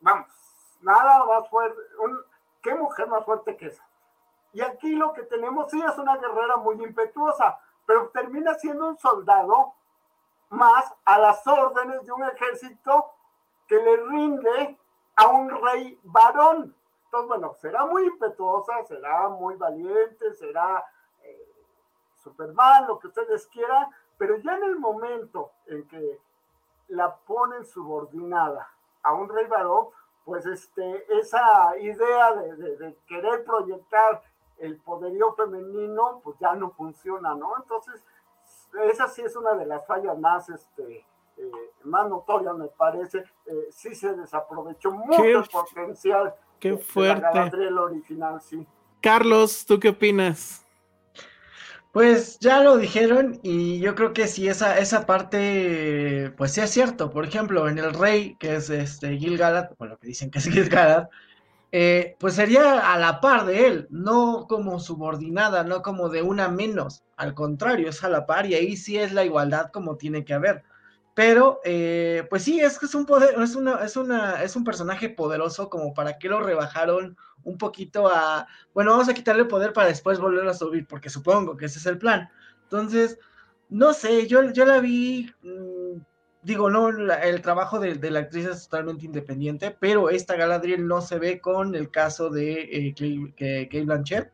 Vamos, 0.00 0.26
nada 0.80 1.24
más 1.26 1.48
fuerte, 1.48 1.80
¿qué 2.60 2.74
mujer 2.74 3.06
más 3.06 3.24
fuerte 3.24 3.56
que 3.56 3.66
esa? 3.66 3.86
Y 4.52 4.62
aquí 4.62 4.96
lo 4.96 5.12
que 5.12 5.22
tenemos, 5.22 5.70
sí, 5.70 5.80
es 5.80 5.96
una 5.96 6.16
guerrera 6.16 6.56
muy 6.56 6.74
impetuosa, 6.82 7.56
pero 7.86 8.08
termina 8.08 8.54
siendo 8.54 8.88
un 8.88 8.98
soldado 8.98 9.74
más 10.50 10.92
a 11.04 11.18
las 11.18 11.46
órdenes 11.46 12.04
de 12.04 12.12
un 12.12 12.24
ejército 12.24 13.10
que 13.66 13.76
le 13.76 13.96
rinde 13.96 14.78
a 15.16 15.28
un 15.28 15.50
rey 15.50 15.98
varón. 16.04 16.74
Entonces, 17.04 17.28
bueno, 17.28 17.54
será 17.54 17.86
muy 17.86 18.06
impetuosa, 18.06 18.84
será 18.84 19.28
muy 19.28 19.54
valiente, 19.56 20.34
será 20.34 20.84
eh, 21.22 21.48
Superman, 22.22 22.86
lo 22.86 22.98
que 22.98 23.08
ustedes 23.08 23.46
quieran, 23.46 23.88
pero 24.18 24.36
ya 24.38 24.56
en 24.56 24.64
el 24.64 24.78
momento 24.78 25.52
en 25.66 25.86
que 25.88 26.20
la 26.88 27.14
ponen 27.14 27.64
subordinada 27.64 28.68
a 29.02 29.12
un 29.12 29.28
rey 29.28 29.46
varón, 29.46 29.88
pues 30.24 30.46
este, 30.46 31.06
esa 31.18 31.76
idea 31.78 32.34
de, 32.34 32.76
de 32.76 32.96
querer 33.06 33.44
proyectar 33.44 34.22
el 34.58 34.78
poderío 34.78 35.34
femenino, 35.34 36.20
pues 36.22 36.38
ya 36.38 36.54
no 36.54 36.70
funciona, 36.70 37.34
¿no? 37.34 37.56
Entonces, 37.56 38.02
esa 38.90 39.08
sí 39.08 39.22
es 39.22 39.36
una 39.36 39.54
de 39.54 39.66
las 39.66 39.86
fallas 39.86 40.18
más, 40.18 40.48
este, 40.48 41.04
eh, 41.36 41.50
más 41.84 42.08
notorias, 42.08 42.56
me 42.56 42.68
parece. 42.68 43.18
Eh, 43.46 43.66
sí 43.70 43.94
se 43.94 44.14
desaprovechó 44.14 44.90
mucho 44.90 45.24
el 45.24 45.44
potencial 45.44 46.34
qué 46.58 46.76
fuerte. 46.76 47.56
De 47.56 47.70
la 47.70 47.82
original, 47.82 48.40
sí. 48.40 48.66
Carlos, 49.00 49.66
¿tú 49.66 49.78
qué 49.78 49.90
opinas? 49.90 50.64
Pues 51.92 52.38
ya 52.40 52.60
lo 52.60 52.76
dijeron 52.76 53.38
y 53.42 53.78
yo 53.78 53.94
creo 53.94 54.12
que 54.12 54.26
sí, 54.26 54.48
esa, 54.48 54.78
esa 54.78 55.06
parte, 55.06 56.32
pues 56.36 56.52
sí 56.52 56.60
es 56.60 56.70
cierto. 56.70 57.10
Por 57.10 57.24
ejemplo, 57.24 57.68
en 57.68 57.78
El 57.78 57.94
Rey, 57.94 58.34
que 58.36 58.56
es 58.56 58.70
este 58.70 59.16
Gil 59.16 59.38
Galad, 59.38 59.70
bueno, 59.78 59.96
que 59.98 60.08
dicen 60.08 60.30
que 60.30 60.38
es 60.38 60.46
Gil 60.46 60.68
Galad, 60.68 61.08
eh, 61.76 62.14
pues 62.20 62.34
sería 62.34 62.92
a 62.92 62.96
la 63.00 63.20
par 63.20 63.46
de 63.46 63.66
él, 63.66 63.88
no 63.90 64.46
como 64.48 64.78
subordinada, 64.78 65.64
no 65.64 65.82
como 65.82 66.08
de 66.08 66.22
una 66.22 66.46
menos, 66.46 67.02
al 67.16 67.34
contrario, 67.34 67.88
es 67.88 68.04
a 68.04 68.08
la 68.08 68.26
par 68.26 68.46
y 68.46 68.54
ahí 68.54 68.76
sí 68.76 68.96
es 68.96 69.12
la 69.12 69.24
igualdad 69.24 69.72
como 69.72 69.96
tiene 69.96 70.24
que 70.24 70.34
haber. 70.34 70.62
Pero, 71.14 71.60
eh, 71.64 72.28
pues 72.30 72.44
sí, 72.44 72.60
es 72.60 72.78
que 72.78 72.86
es 72.86 72.94
un 72.94 73.06
poder, 73.06 73.34
es 73.42 73.56
una, 73.56 73.84
es 73.84 73.96
una, 73.96 74.44
es 74.44 74.54
un 74.54 74.62
personaje 74.62 75.08
poderoso 75.08 75.68
como 75.68 75.94
para 75.94 76.16
que 76.16 76.28
lo 76.28 76.38
rebajaron 76.38 77.16
un 77.42 77.58
poquito 77.58 78.06
a, 78.06 78.46
bueno, 78.72 78.92
vamos 78.92 79.08
a 79.08 79.14
quitarle 79.14 79.44
poder 79.44 79.72
para 79.72 79.88
después 79.88 80.20
volver 80.20 80.46
a 80.46 80.54
subir, 80.54 80.86
porque 80.86 81.10
supongo 81.10 81.56
que 81.56 81.66
ese 81.66 81.80
es 81.80 81.86
el 81.86 81.98
plan. 81.98 82.30
Entonces, 82.62 83.18
no 83.68 83.94
sé, 83.94 84.28
yo, 84.28 84.48
yo 84.52 84.64
la 84.64 84.78
vi, 84.78 85.28
mm, 85.42 85.73
digo, 86.44 86.70
no, 86.70 86.88
el 86.88 87.42
trabajo 87.42 87.80
de, 87.80 88.10
la 88.10 88.20
actriz 88.20 88.46
es 88.46 88.68
totalmente 88.68 89.06
independiente, 89.06 89.74
pero 89.78 90.10
esta 90.10 90.36
Galadriel 90.36 90.86
no 90.86 91.00
se 91.00 91.18
ve 91.18 91.40
con 91.40 91.74
el 91.74 91.90
caso 91.90 92.30
de 92.30 92.68
eh, 92.70 92.94
Kate 93.68 93.84
Blanchett. 93.84 94.30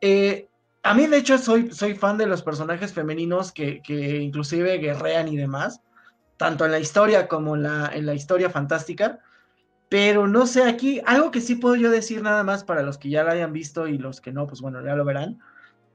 Eh, 0.00 0.48
a 0.82 0.94
mí, 0.94 1.06
de 1.06 1.18
hecho, 1.18 1.38
soy, 1.38 1.70
soy 1.70 1.94
fan 1.94 2.18
de 2.18 2.26
los 2.26 2.42
personajes 2.42 2.92
femeninos 2.92 3.52
que, 3.52 3.80
que, 3.82 4.16
inclusive 4.18 4.78
guerrean 4.78 5.28
y 5.28 5.36
demás, 5.36 5.80
tanto 6.36 6.64
en 6.64 6.72
la 6.72 6.80
historia 6.80 7.28
como 7.28 7.54
en 7.56 7.62
la, 7.62 7.90
en 7.94 8.06
la 8.06 8.14
historia 8.14 8.50
fantástica. 8.50 9.20
Pero 9.88 10.26
no 10.26 10.46
sé, 10.46 10.64
aquí 10.64 11.00
algo 11.06 11.30
que 11.30 11.40
sí 11.40 11.54
puedo 11.54 11.76
yo 11.76 11.90
decir 11.90 12.22
nada 12.22 12.42
más 12.42 12.62
para 12.64 12.82
los 12.82 12.98
que 12.98 13.08
ya 13.08 13.24
la 13.24 13.32
hayan 13.32 13.52
visto 13.52 13.86
y 13.86 13.96
los 13.96 14.20
que 14.20 14.32
no, 14.32 14.46
pues 14.46 14.60
bueno, 14.60 14.84
ya 14.84 14.94
lo 14.94 15.04
verán. 15.04 15.38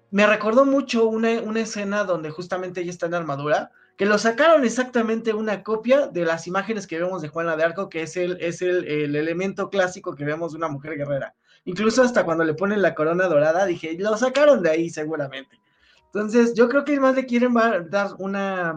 Me 0.10 0.26
recordó 0.26 0.66
mucho 0.66 1.08
una, 1.08 1.42
una 1.42 1.62
escena 1.62 2.04
donde 2.04 2.30
justamente 2.32 2.82
ella 2.82 2.92
está 2.92 3.06
en 3.06 3.14
armadura 3.14 3.72
que 3.98 4.06
lo 4.06 4.18
sacaron 4.18 4.66
exactamente 4.66 5.34
una 5.34 5.64
copia 5.64 6.08
de 6.08 6.26
las 6.26 6.48
imágenes 6.48 6.88
que 6.88 7.00
vemos 7.00 7.22
de 7.22 7.28
Juana 7.28 7.56
de 7.56 7.64
Arco, 7.64 7.90
que 7.90 8.02
es 8.04 8.18
el, 8.18 8.38
es 8.42 8.62
el, 8.62 9.16
elemento 9.16 9.70
clásico 9.70 10.16
que 10.16 10.26
vemos 10.26 10.52
de 10.52 10.58
una 10.58 10.68
mujer 10.68 10.98
guerrera. 10.98 11.36
Incluso 11.66 12.02
hasta 12.02 12.26
cuando 12.26 12.44
le 12.44 12.56
ponen 12.56 12.82
la 12.82 12.96
corona 12.96 13.28
dorada, 13.28 13.66
dije, 13.66 13.96
lo 14.00 14.18
sacaron 14.18 14.64
de 14.64 14.72
ahí 14.72 14.90
seguramente. 14.90 15.60
Entonces, 16.06 16.54
yo 16.56 16.70
creo 16.70 16.84
que 16.84 17.00
más 17.00 17.16
le 17.16 17.26
quieren 17.26 17.54
dar 17.90 18.12
una, 18.20 18.76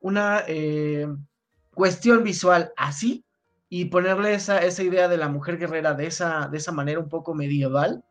una 0.00 0.42
eh, 0.46 1.06
cuestión 1.74 2.22
visual 2.22 2.72
así 2.76 3.24
y 3.68 3.86
ponerle 3.86 4.34
esa, 4.34 4.58
esa 4.58 4.82
idea 4.82 5.08
de 5.08 5.16
la 5.16 5.28
mujer 5.28 5.58
guerrera 5.58 5.94
de 5.94 6.06
esa, 6.06 6.48
de 6.48 6.58
esa 6.58 6.72
manera 6.72 7.00
un 7.00 7.08
poco 7.08 7.34
medieval 7.34 8.04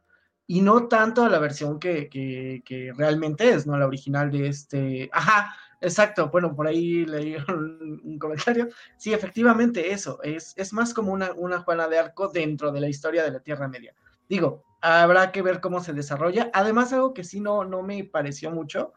y 0.48 0.62
no 0.62 0.88
tanto 0.88 1.24
a 1.24 1.30
la 1.30 1.40
versión 1.40 1.80
que, 1.80 2.10
que, 2.10 2.62
que 2.66 2.92
realmente 2.96 3.50
es, 3.50 3.66
¿no? 3.66 3.78
La 3.78 3.88
original 3.88 4.30
de 4.30 4.48
este, 4.48 5.10
ajá, 5.14 5.56
Exacto, 5.84 6.30
bueno, 6.30 6.56
por 6.56 6.66
ahí 6.66 7.06
leí 7.06 7.36
un, 7.50 8.18
comentario. 8.18 8.70
Sí, 8.98 9.14
efectivamente, 9.14 9.92
eso, 9.92 10.20
es, 10.24 10.54
es 10.56 10.72
más 10.72 10.94
como 10.94 11.12
una, 11.12 11.34
una 11.34 11.60
Juana 11.60 11.88
de 11.90 12.00
Arco 12.00 12.30
dentro 12.30 12.72
de 12.72 12.80
la 12.80 12.88
historia 12.88 13.24
de 13.24 13.32
la 13.32 13.42
Tierra 13.42 13.68
Media. 13.68 13.94
Digo, 14.30 14.64
habrá 14.82 15.32
que 15.34 15.42
ver 15.42 15.60
cómo 15.60 15.84
se 15.84 15.92
desarrolla. 15.92 16.50
Además, 16.54 16.94
algo 16.94 17.14
que 17.14 17.26
sí 17.26 17.42
no, 17.42 17.66
no 17.66 17.84
me 17.84 18.06
pareció 18.06 18.50
mucho 18.50 18.94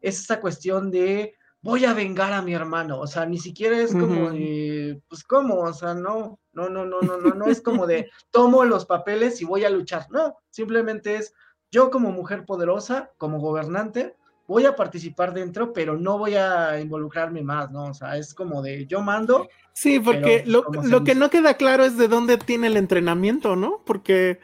es 0.00 0.18
esta 0.18 0.40
cuestión 0.40 0.90
de 0.90 1.34
voy 1.60 1.84
a 1.84 1.92
vengar 1.92 2.32
a 2.32 2.40
mi 2.40 2.54
hermano. 2.54 2.98
O 3.00 3.06
sea, 3.06 3.26
ni 3.26 3.36
siquiera 3.36 3.78
es 3.78 3.92
como 3.92 4.30
de, 4.30 5.02
pues, 5.08 5.22
¿cómo? 5.24 5.60
O 5.60 5.72
sea, 5.74 5.92
no, 5.92 6.40
no, 6.54 6.70
no, 6.70 6.86
no, 6.86 7.02
no, 7.02 7.18
no, 7.18 7.34
no 7.34 7.46
es 7.48 7.60
como 7.60 7.86
de 7.86 8.10
tomo 8.30 8.64
los 8.64 8.86
papeles 8.86 9.42
y 9.42 9.44
voy 9.44 9.64
a 9.64 9.70
luchar. 9.70 10.06
No, 10.10 10.38
simplemente 10.48 11.16
es 11.16 11.34
yo 11.70 11.90
como 11.90 12.10
mujer 12.12 12.46
poderosa, 12.46 13.12
como 13.18 13.40
gobernante, 13.40 14.16
voy 14.50 14.66
a 14.66 14.74
participar 14.74 15.32
dentro, 15.32 15.72
pero 15.72 15.96
no 15.96 16.18
voy 16.18 16.34
a 16.34 16.80
involucrarme 16.80 17.40
más, 17.40 17.70
¿no? 17.70 17.84
O 17.84 17.94
sea, 17.94 18.16
es 18.16 18.34
como 18.34 18.62
de 18.62 18.84
yo 18.86 19.00
mando. 19.00 19.48
Sí, 19.72 20.00
porque 20.00 20.42
lo, 20.44 20.64
lo 20.82 21.04
que 21.04 21.14
no 21.14 21.30
queda 21.30 21.54
claro 21.54 21.84
es 21.84 21.96
de 21.96 22.08
dónde 22.08 22.36
tiene 22.36 22.66
el 22.66 22.76
entrenamiento, 22.76 23.54
¿no? 23.54 23.80
Porque 23.86 24.40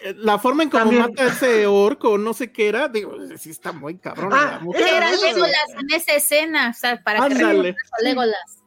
eh, 0.00 0.14
la 0.16 0.40
forma 0.40 0.64
en 0.64 0.70
cómo 0.70 0.90
mata 0.90 1.28
ese 1.28 1.64
orco, 1.64 2.18
no 2.18 2.34
sé 2.34 2.50
qué 2.50 2.68
era, 2.68 2.88
digo, 2.88 3.14
sí 3.38 3.50
está 3.50 3.70
muy 3.70 3.98
cabrón. 3.98 4.32
Ah, 4.32 4.60
era 4.74 5.12
Legolas 5.12 5.74
en 5.78 5.94
esa 5.94 6.14
escena, 6.14 6.70
o 6.70 6.74
sea, 6.74 7.00
para 7.04 7.28
que 7.28 7.74
Legolas. 8.02 8.64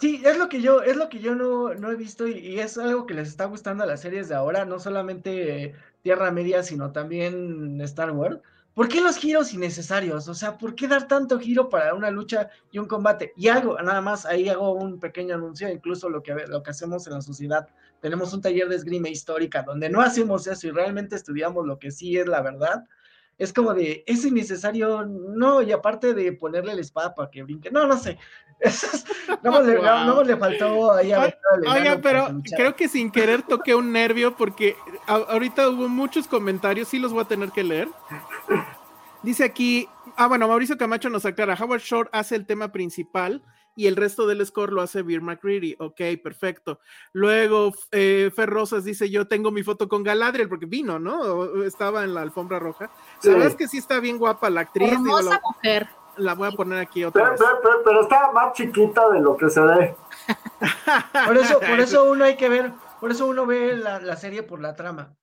Sí, 0.00 0.22
es 0.24 0.38
lo 0.38 0.48
que 0.48 0.60
yo, 0.60 0.82
es 0.82 0.96
lo 0.96 1.08
que 1.08 1.18
yo 1.18 1.34
no, 1.34 1.74
no 1.74 1.90
he 1.90 1.96
visto 1.96 2.28
y, 2.28 2.60
es 2.60 2.78
algo 2.78 3.04
que 3.06 3.14
les 3.14 3.26
está 3.26 3.46
gustando 3.46 3.82
a 3.82 3.86
las 3.86 4.00
series 4.00 4.28
de 4.28 4.36
ahora, 4.36 4.64
no 4.64 4.78
solamente 4.78 5.74
Tierra 6.02 6.30
Media, 6.30 6.62
sino 6.62 6.92
también 6.92 7.80
Star 7.80 8.12
Wars. 8.12 8.38
¿Por 8.74 8.88
qué 8.88 9.00
los 9.00 9.16
giros 9.16 9.54
innecesarios? 9.54 10.26
O 10.26 10.34
sea, 10.34 10.58
¿por 10.58 10.74
qué 10.74 10.88
dar 10.88 11.06
tanto 11.06 11.38
giro 11.38 11.68
para 11.68 11.94
una 11.94 12.10
lucha 12.10 12.50
y 12.72 12.78
un 12.78 12.86
combate? 12.86 13.32
Y 13.36 13.46
algo, 13.46 13.80
nada 13.80 14.00
más, 14.00 14.26
ahí 14.26 14.48
hago 14.48 14.72
un 14.72 14.98
pequeño 14.98 15.36
anuncio, 15.36 15.68
incluso 15.70 16.08
lo 16.08 16.24
que, 16.24 16.34
lo 16.48 16.60
que 16.60 16.72
hacemos 16.72 17.06
en 17.06 17.12
la 17.12 17.22
sociedad. 17.22 17.68
Tenemos 18.00 18.34
un 18.34 18.40
taller 18.42 18.68
de 18.68 18.74
esgrima 18.74 19.08
histórica 19.08 19.62
donde 19.62 19.88
no 19.88 20.00
hacemos 20.00 20.48
eso 20.48 20.66
y 20.66 20.72
realmente 20.72 21.14
estudiamos 21.14 21.64
lo 21.64 21.78
que 21.78 21.92
sí 21.92 22.18
es 22.18 22.26
la 22.26 22.42
verdad. 22.42 22.84
Es 23.38 23.52
como 23.52 23.74
de, 23.74 24.04
es 24.06 24.24
innecesario, 24.24 25.04
no, 25.04 25.62
y 25.62 25.72
aparte 25.72 26.14
de 26.14 26.32
ponerle 26.32 26.74
la 26.74 26.80
espada 26.80 27.14
para 27.14 27.30
que 27.30 27.42
brinque, 27.42 27.70
no, 27.70 27.86
no 27.86 27.96
sé. 27.96 28.18
no, 29.42 29.60
le, 29.62 29.82
no, 29.82 30.22
le, 30.22 30.36
faltó 30.36 30.92
ahí 30.92 31.12
a 31.12 31.36
Oiga, 31.66 32.00
pero 32.00 32.40
creo 32.56 32.76
que 32.76 32.88
sin 32.88 33.10
querer 33.10 33.42
toqué 33.42 33.74
un 33.74 33.92
nervio 33.92 34.36
porque 34.36 34.76
ahorita 35.06 35.68
hubo 35.68 35.88
muchos 35.88 36.28
comentarios, 36.28 36.88
sí 36.88 36.98
los 36.98 37.12
voy 37.12 37.22
a 37.22 37.28
tener 37.28 37.50
que 37.50 37.64
leer. 37.64 37.88
Dice 39.22 39.44
aquí, 39.44 39.88
ah, 40.16 40.28
bueno, 40.28 40.46
Mauricio 40.46 40.78
Camacho 40.78 41.10
nos 41.10 41.26
aclara, 41.26 41.56
Howard 41.58 41.80
Shore 41.80 42.10
hace 42.12 42.36
el 42.36 42.46
tema 42.46 42.70
principal 42.70 43.42
y 43.76 43.86
el 43.86 43.96
resto 43.96 44.26
del 44.26 44.44
score 44.46 44.72
lo 44.72 44.82
hace 44.82 45.02
Beer 45.02 45.20
McCready. 45.20 45.76
Ok, 45.78 46.00
perfecto. 46.22 46.80
Luego, 47.12 47.72
eh, 47.92 48.30
Fer 48.34 48.50
Rosas 48.50 48.84
dice: 48.84 49.10
Yo 49.10 49.26
tengo 49.26 49.50
mi 49.50 49.62
foto 49.62 49.88
con 49.88 50.02
Galadriel 50.02 50.48
porque 50.48 50.66
vino, 50.66 50.98
¿no? 50.98 51.64
Estaba 51.64 52.04
en 52.04 52.14
la 52.14 52.22
alfombra 52.22 52.58
roja. 52.58 52.90
La 53.22 53.32
verdad 53.32 53.48
es 53.48 53.56
que 53.56 53.68
sí 53.68 53.78
está 53.78 54.00
bien 54.00 54.18
guapa 54.18 54.50
la 54.50 54.62
actriz. 54.62 54.92
Hermosa 54.92 55.40
mujer 55.42 55.88
la 56.16 56.34
voy 56.34 56.48
a 56.48 56.52
poner 56.52 56.78
aquí 56.78 57.04
otra 57.04 57.30
vez. 57.30 57.40
Pero, 57.84 58.02
está 58.02 58.30
más 58.32 58.52
chiquita 58.52 59.08
de 59.10 59.20
lo 59.20 59.36
que 59.36 59.50
se 59.50 59.60
ve. 59.60 59.94
por 61.26 61.36
eso, 61.36 61.60
por 61.60 61.80
eso 61.80 62.04
uno 62.10 62.24
hay 62.24 62.36
que 62.36 62.48
ver, 62.48 62.72
por 63.00 63.10
eso 63.10 63.26
uno 63.26 63.46
ve 63.46 63.76
la, 63.76 64.16
serie 64.16 64.42
por 64.42 64.60
la 64.60 64.76
trama. 64.76 65.14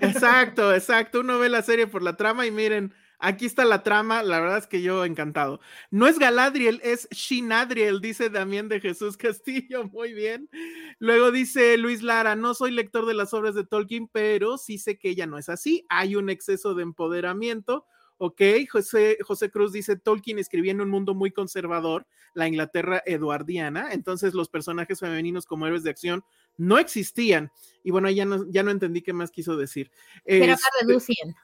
exacto, 0.00 0.72
exacto. 0.72 1.20
Uno 1.20 1.38
ve 1.38 1.48
la 1.48 1.62
serie 1.62 1.86
por 1.86 2.02
la 2.02 2.16
trama 2.16 2.46
y 2.46 2.50
miren, 2.50 2.94
aquí 3.18 3.46
está 3.46 3.64
la 3.64 3.82
trama. 3.82 4.22
La 4.22 4.40
verdad 4.40 4.58
es 4.58 4.66
que 4.66 4.82
yo 4.82 5.04
encantado. 5.04 5.60
No 5.90 6.06
es 6.06 6.18
Galadriel, 6.18 6.80
es 6.82 7.08
Shinadriel, 7.10 8.00
dice 8.00 8.30
Damián 8.30 8.68
de 8.68 8.80
Jesús 8.80 9.16
Castillo. 9.16 9.84
Muy 9.92 10.12
bien. 10.12 10.48
Luego 10.98 11.30
dice 11.30 11.76
Luis 11.78 12.02
Lara: 12.02 12.36
No 12.36 12.54
soy 12.54 12.70
lector 12.70 13.06
de 13.06 13.14
las 13.14 13.34
obras 13.34 13.54
de 13.54 13.64
Tolkien, 13.64 14.08
pero 14.08 14.58
sí 14.58 14.78
sé 14.78 14.98
que 14.98 15.10
ella 15.10 15.26
no 15.26 15.38
es 15.38 15.48
así. 15.48 15.84
Hay 15.88 16.16
un 16.16 16.30
exceso 16.30 16.74
de 16.74 16.82
empoderamiento 16.82 17.86
Ok, 18.18 18.40
José, 18.70 19.18
José 19.20 19.50
Cruz 19.50 19.72
dice, 19.72 19.96
Tolkien 19.96 20.38
escribía 20.38 20.72
en 20.72 20.80
un 20.80 20.88
mundo 20.88 21.14
muy 21.14 21.32
conservador, 21.32 22.06
la 22.32 22.48
Inglaterra 22.48 23.02
eduardiana, 23.04 23.92
entonces 23.92 24.32
los 24.32 24.48
personajes 24.48 25.00
femeninos 25.00 25.44
como 25.44 25.66
héroes 25.66 25.82
de 25.82 25.90
acción 25.90 26.24
no 26.56 26.78
existían. 26.78 27.52
Y 27.84 27.90
bueno, 27.90 28.08
ya 28.08 28.24
no, 28.24 28.50
ya 28.50 28.62
no 28.62 28.70
entendí 28.70 29.02
qué 29.02 29.12
más 29.12 29.30
quiso 29.30 29.56
decir. 29.56 29.90
Era 30.24 30.56
para 30.56 30.92
Lucien. 30.92 31.34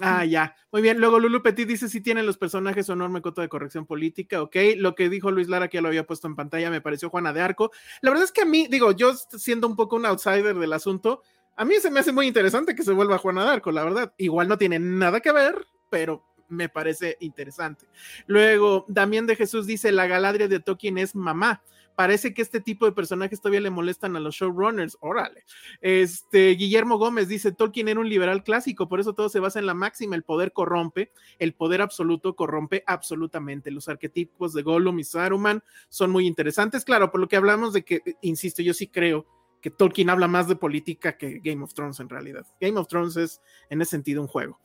Ah, 0.00 0.24
ya. 0.24 0.54
Muy 0.70 0.80
bien. 0.82 0.98
Luego 0.98 1.18
Lulu 1.18 1.42
Petit 1.42 1.68
dice 1.68 1.88
si 1.88 2.00
tienen 2.00 2.26
los 2.26 2.38
personajes 2.38 2.86
su 2.86 2.92
enorme 2.92 3.20
coto 3.20 3.40
de 3.40 3.48
corrección 3.48 3.86
política. 3.86 4.42
Ok. 4.42 4.56
Lo 4.76 4.94
que 4.94 5.08
dijo 5.08 5.30
Luis 5.30 5.48
Lara, 5.48 5.68
que 5.68 5.76
ya 5.76 5.82
lo 5.82 5.88
había 5.88 6.06
puesto 6.06 6.26
en 6.26 6.36
pantalla, 6.36 6.70
me 6.70 6.80
pareció 6.80 7.10
Juana 7.10 7.32
de 7.32 7.40
Arco. 7.40 7.70
La 8.00 8.10
verdad 8.10 8.24
es 8.24 8.32
que 8.32 8.42
a 8.42 8.46
mí, 8.46 8.66
digo, 8.70 8.92
yo 8.92 9.14
siendo 9.14 9.66
un 9.66 9.76
poco 9.76 9.96
un 9.96 10.06
outsider 10.06 10.56
del 10.56 10.72
asunto, 10.72 11.22
a 11.56 11.64
mí 11.64 11.74
se 11.80 11.90
me 11.90 12.00
hace 12.00 12.12
muy 12.12 12.26
interesante 12.26 12.74
que 12.74 12.82
se 12.82 12.92
vuelva 12.92 13.18
Juana 13.18 13.44
de 13.44 13.50
Arco, 13.50 13.72
la 13.72 13.84
verdad. 13.84 14.14
Igual 14.16 14.48
no 14.48 14.56
tiene 14.56 14.78
nada 14.78 15.20
que 15.20 15.32
ver, 15.32 15.66
pero 15.90 16.24
me 16.48 16.68
parece 16.68 17.16
interesante. 17.20 17.86
Luego, 18.26 18.84
Damián 18.88 19.26
de 19.26 19.36
Jesús 19.36 19.66
dice, 19.66 19.92
la 19.92 20.06
Galadria 20.06 20.48
de 20.48 20.60
Tolkien 20.60 20.98
es 20.98 21.14
mamá. 21.14 21.62
Parece 21.96 22.32
que 22.34 22.42
este 22.42 22.60
tipo 22.60 22.86
de 22.86 22.92
personajes 22.92 23.40
todavía 23.40 23.60
le 23.60 23.70
molestan 23.70 24.16
a 24.16 24.20
los 24.20 24.34
showrunners. 24.34 24.96
Órale. 25.00 25.44
Este, 25.80 26.50
Guillermo 26.50 26.98
Gómez 26.98 27.28
dice, 27.28 27.52
Tolkien 27.52 27.88
era 27.88 28.00
un 28.00 28.08
liberal 28.08 28.42
clásico, 28.42 28.88
por 28.88 29.00
eso 29.00 29.14
todo 29.14 29.28
se 29.28 29.40
basa 29.40 29.58
en 29.58 29.66
la 29.66 29.74
máxima, 29.74 30.16
el 30.16 30.22
poder 30.22 30.52
corrompe, 30.52 31.12
el 31.38 31.54
poder 31.54 31.82
absoluto 31.82 32.34
corrompe 32.34 32.82
absolutamente. 32.86 33.70
Los 33.70 33.88
arquetipos 33.88 34.52
de 34.52 34.62
Gollum 34.62 34.98
y 34.98 35.04
Saruman 35.04 35.62
son 35.88 36.10
muy 36.10 36.26
interesantes. 36.26 36.84
Claro, 36.84 37.10
por 37.10 37.20
lo 37.20 37.28
que 37.28 37.36
hablamos 37.36 37.72
de 37.72 37.84
que, 37.84 38.02
insisto, 38.22 38.62
yo 38.62 38.74
sí 38.74 38.88
creo 38.88 39.26
que 39.60 39.70
Tolkien 39.70 40.10
habla 40.10 40.26
más 40.26 40.48
de 40.48 40.56
política 40.56 41.16
que 41.16 41.40
Game 41.42 41.62
of 41.62 41.72
Thrones 41.72 42.00
en 42.00 42.08
realidad. 42.08 42.44
Game 42.60 42.78
of 42.78 42.88
Thrones 42.88 43.16
es 43.16 43.40
en 43.70 43.80
ese 43.80 43.92
sentido 43.92 44.20
un 44.20 44.28
juego. 44.28 44.58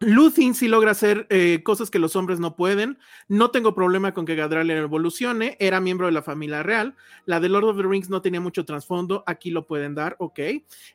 Luthin 0.00 0.54
sí 0.54 0.68
logra 0.68 0.92
hacer 0.92 1.26
eh, 1.28 1.62
cosas 1.64 1.90
que 1.90 1.98
los 1.98 2.14
hombres 2.14 2.38
no 2.38 2.54
pueden. 2.54 2.98
No 3.26 3.50
tengo 3.50 3.74
problema 3.74 4.14
con 4.14 4.26
que 4.26 4.36
Gadriel 4.36 4.70
evolucione. 4.70 5.56
Era 5.58 5.80
miembro 5.80 6.06
de 6.06 6.12
la 6.12 6.22
familia 6.22 6.62
real. 6.62 6.94
La 7.26 7.40
de 7.40 7.48
Lord 7.48 7.64
of 7.64 7.76
the 7.78 7.82
Rings 7.82 8.08
no 8.08 8.22
tenía 8.22 8.40
mucho 8.40 8.64
trasfondo. 8.64 9.24
Aquí 9.26 9.50
lo 9.50 9.66
pueden 9.66 9.96
dar, 9.96 10.14
ok. 10.20 10.38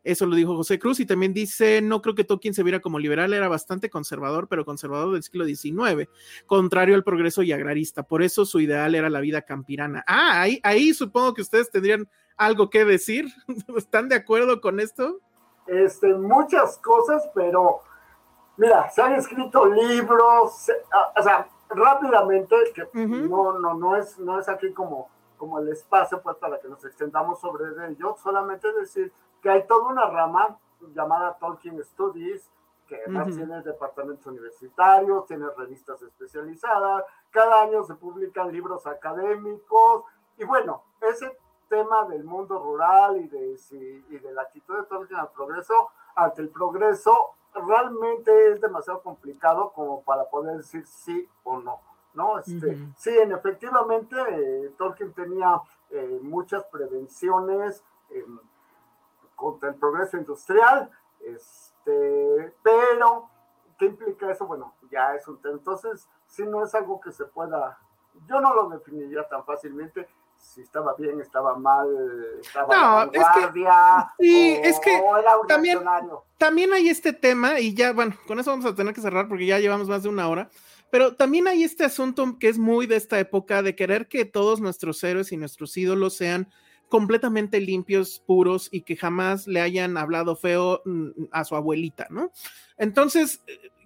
Eso 0.06 0.26
lo 0.26 0.38
dijo 0.38 0.56
José 0.56 0.80
Cruz. 0.80 1.02
Y 1.02 1.06
también 1.06 1.34
dice: 1.34 1.82
No 1.82 2.02
creo 2.02 2.16
que 2.16 2.24
Tolkien 2.24 2.54
se 2.54 2.64
viera 2.64 2.80
como 2.80 2.98
liberal. 2.98 3.34
Era 3.34 3.50
bastante 3.50 3.90
conservador, 3.90 4.48
pero 4.48 4.64
conservador 4.64 5.14
del 5.14 5.24
siglo 5.24 5.46
XIX. 5.46 6.10
Contrario 6.46 6.96
al 6.96 7.04
progreso 7.04 7.44
y 7.44 7.52
agrarista. 7.52 8.04
Por 8.04 8.24
eso 8.24 8.46
su 8.46 8.62
ideal 8.62 8.96
era 8.96 9.10
la 9.10 9.20
vida 9.20 9.42
campirana. 9.42 10.06
Ah, 10.08 10.40
ahí, 10.40 10.62
ahí 10.64 10.94
supongo 10.94 11.34
que 11.34 11.42
ustedes 11.42 11.70
tendrían 11.70 12.08
algo 12.38 12.70
que 12.70 12.86
decir. 12.86 13.26
¿Están 13.76 14.08
de 14.08 14.16
acuerdo 14.16 14.62
con 14.62 14.80
esto? 14.80 15.20
Este, 15.68 16.14
muchas 16.14 16.78
cosas, 16.78 17.22
pero 17.36 17.82
Mira, 18.58 18.90
se 18.90 19.02
han 19.02 19.14
escrito 19.14 19.66
libros, 19.66 20.72
o 21.16 21.24
sea, 21.24 21.48
rápidamente, 21.70 22.56
que 22.74 22.88
no, 22.94 23.58
no, 23.60 23.74
no, 23.74 23.96
es, 23.96 24.20
no 24.20 24.40
es 24.40 24.48
aquí 24.48 24.72
como, 24.74 25.10
como 25.38 25.60
el 25.60 25.70
espacio 25.70 26.22
pues, 26.22 26.38
para 26.38 26.60
que 26.60 26.68
nos 26.68 26.84
extendamos 26.86 27.40
sobre 27.40 27.66
ello, 27.88 28.16
solamente 28.22 28.72
decir 28.74 29.12
que 29.42 29.50
hay 29.50 29.66
toda 29.66 29.88
una 29.88 30.06
rama 30.06 30.58
llamada 30.94 31.36
Tolkien 31.40 31.84
Studies, 31.84 32.50
que 32.88 32.98
tiene 33.32 33.62
departamentos 33.64 34.26
universitarios, 34.28 35.26
tiene 35.26 35.48
revistas 35.58 36.02
especializadas, 36.02 37.06
cada 37.32 37.64
año 37.64 37.84
se 37.84 37.96
publican 37.96 38.52
libros 38.52 38.86
académicos, 38.86 40.04
y 40.38 40.44
bueno, 40.44 40.84
ese 41.02 41.38
tema 41.70 42.06
del 42.06 42.24
mundo 42.24 42.60
rural 42.60 43.18
y 43.18 43.28
de, 43.28 43.58
y 44.10 44.18
de 44.20 44.32
la 44.32 44.44
actitud 44.44 44.78
de 44.78 44.84
Tolkien 44.84 45.20
al 45.20 45.32
progreso, 45.32 45.90
ante 46.16 46.42
el 46.42 46.50
progreso, 46.50 47.32
realmente 47.54 48.52
es 48.52 48.62
demasiado 48.62 49.02
complicado 49.02 49.72
como 49.74 50.04
para 50.04 50.26
poder 50.26 50.58
decir 50.58 50.86
sí 50.86 51.28
o 51.44 51.60
no. 51.60 51.80
¿no? 52.14 52.40
Este, 52.40 52.78
Sí, 52.98 53.10
en, 53.10 53.32
efectivamente, 53.32 54.16
eh, 54.30 54.74
Tolkien 54.78 55.14
tenía 55.14 55.62
eh, 55.90 56.20
muchas 56.22 56.64
prevenciones 56.66 57.84
em, 58.10 58.40
contra 59.36 59.70
el 59.70 59.76
progreso 59.76 60.18
industrial, 60.18 60.90
este, 61.20 62.54
pero 62.62 63.30
¿qué 63.78 63.86
implica 63.86 64.32
eso? 64.32 64.46
Bueno, 64.46 64.74
ya 64.92 65.16
es 65.16 65.28
un 65.28 65.42
tema. 65.42 65.56
Entonces, 65.56 66.08
si 66.28 66.46
no 66.46 66.64
es 66.64 66.74
algo 66.76 67.02
que 67.02 67.12
se 67.12 67.26
pueda, 67.26 67.80
yo 68.28 68.40
no 68.40 68.54
lo 68.54 68.70
definiría 68.70 69.28
tan 69.28 69.44
fácilmente, 69.44 70.08
si 70.44 70.62
estaba 70.62 70.94
bien, 70.98 71.20
estaba 71.22 71.58
mal, 71.58 71.88
estaba 72.40 73.08
no, 73.08 73.12
es 73.12 73.26
que, 73.34 73.64
sí, 74.20 74.58
es 74.62 74.80
que 74.80 75.02
también, 75.48 75.80
también 76.38 76.74
hay 76.74 76.90
este 76.90 77.14
tema, 77.14 77.60
y 77.60 77.74
ya, 77.74 77.94
bueno, 77.94 78.16
con 78.28 78.40
eso 78.40 78.52
vamos 78.52 78.66
a 78.66 78.76
tener 78.76 78.94
que 78.94 79.02
cerrar 79.02 79.28
porque 79.28 79.46
ya 79.46 79.60
llevamos 79.60 79.88
más 79.88 80.04
de 80.04 80.10
una 80.10 80.28
hora, 80.28 80.50
pero 80.92 81.16
también 81.16 81.48
hay 81.48 81.64
este 81.64 81.86
asunto 81.86 82.38
que 82.38 82.50
es 82.50 82.60
muy 82.60 82.86
de 82.86 82.98
esta 82.98 83.20
época 83.20 83.64
de 83.64 83.76
querer 83.76 84.08
que 84.08 84.26
todos 84.26 84.62
nuestros 84.62 85.04
héroes 85.04 85.32
y 85.32 85.38
nuestros 85.38 85.76
ídolos 85.76 86.16
sean 86.16 86.50
completamente 86.90 87.60
limpios, 87.60 88.20
puros 88.20 88.70
y 88.72 88.82
que 88.82 88.96
jamás 88.96 89.48
le 89.48 89.62
hayan 89.62 89.98
hablado 89.98 90.36
feo 90.36 90.84
mm, 90.86 91.10
a 91.32 91.46
su 91.46 91.56
abuelita, 91.56 92.06
¿no? 92.12 92.32
Entonces, 92.78 93.42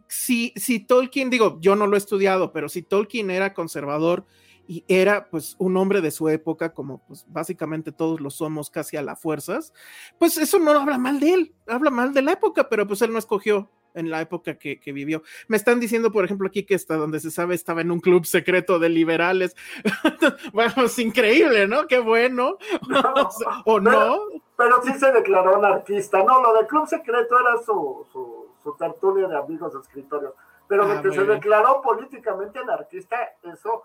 si, 0.10 0.52
si 0.58 0.80
Tolkien, 0.82 1.30
digo, 1.30 1.58
yo 1.62 1.78
no 1.78 1.88
lo 1.88 1.96
he 1.96 2.00
estudiado, 2.00 2.52
pero 2.52 2.68
si 2.68 2.82
Tolkien 2.82 3.32
era 3.32 3.54
conservador, 3.54 4.26
y 4.68 4.84
era 4.88 5.30
pues 5.30 5.56
un 5.58 5.78
hombre 5.78 6.02
de 6.02 6.12
su 6.12 6.30
época, 6.30 6.74
como 6.74 7.00
pues 7.08 7.26
básicamente 7.30 7.92
todos 7.92 8.20
lo 8.20 8.30
somos 8.30 8.70
casi 8.70 8.98
a 8.98 9.02
las 9.02 9.20
fuerzas, 9.20 9.74
pues 10.20 10.38
eso 10.38 10.60
no 10.60 10.72
habla 10.72 10.98
mal 10.98 11.20
de 11.20 11.34
él, 11.34 11.56
habla 11.68 11.90
mal 11.90 12.14
de 12.14 12.22
la 12.22 12.34
época, 12.34 12.68
pero 12.70 12.86
pues 12.86 13.02
él 13.02 13.14
no 13.14 13.20
escogió 13.20 13.70
en 13.94 14.12
la 14.12 14.22
época 14.22 14.60
que, 14.60 14.80
vivió. 14.86 15.24
Me 15.48 15.58
están 15.58 15.80
diciendo, 15.80 16.12
por 16.12 16.24
ejemplo, 16.24 16.48
aquí 16.48 16.64
que 16.64 16.76
hasta 16.76 16.98
donde 16.98 17.20
se 17.20 17.32
sabe 17.32 17.56
estaba 17.56 17.82
en 17.82 17.90
un 17.90 18.00
club 18.00 18.26
secreto 18.26 18.78
de 18.78 18.90
liberales. 18.90 19.56
bueno, 20.54 20.84
es 20.84 21.00
increíble, 21.00 21.68
¿no? 21.68 21.88
Qué 21.88 21.98
bueno. 21.98 22.58
¿O 23.66 23.80
no? 23.80 24.20
Pero 24.56 24.84
sí 24.84 24.94
se 25.00 25.12
declaró 25.12 25.56
anarquista. 25.56 26.24
No, 26.24 26.44
lo 26.44 26.54
del 26.54 26.68
club 26.68 26.86
secreto 26.88 27.40
era 27.40 27.58
su, 27.66 28.06
su, 28.12 28.48
su 28.62 28.76
tertulia 28.76 29.28
de 29.28 29.38
amigos 29.38 29.74
de 29.74 29.80
escritorios 29.80 30.34
pero 30.68 30.86
de 30.86 30.98
ah, 30.98 31.02
que 31.02 31.12
se 31.12 31.24
declaró 31.24 31.82
políticamente 31.82 32.60
anarquista, 32.60 33.16
eso 33.44 33.84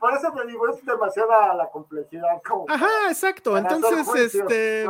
por 0.00 0.14
eso 0.14 0.32
te 0.32 0.46
digo, 0.46 0.68
es 0.68 0.84
demasiada 0.84 1.54
la 1.54 1.70
complejidad. 1.70 2.40
Ajá, 2.68 2.90
exacto. 3.08 3.56
Entonces, 3.56 4.08
este, 4.16 4.88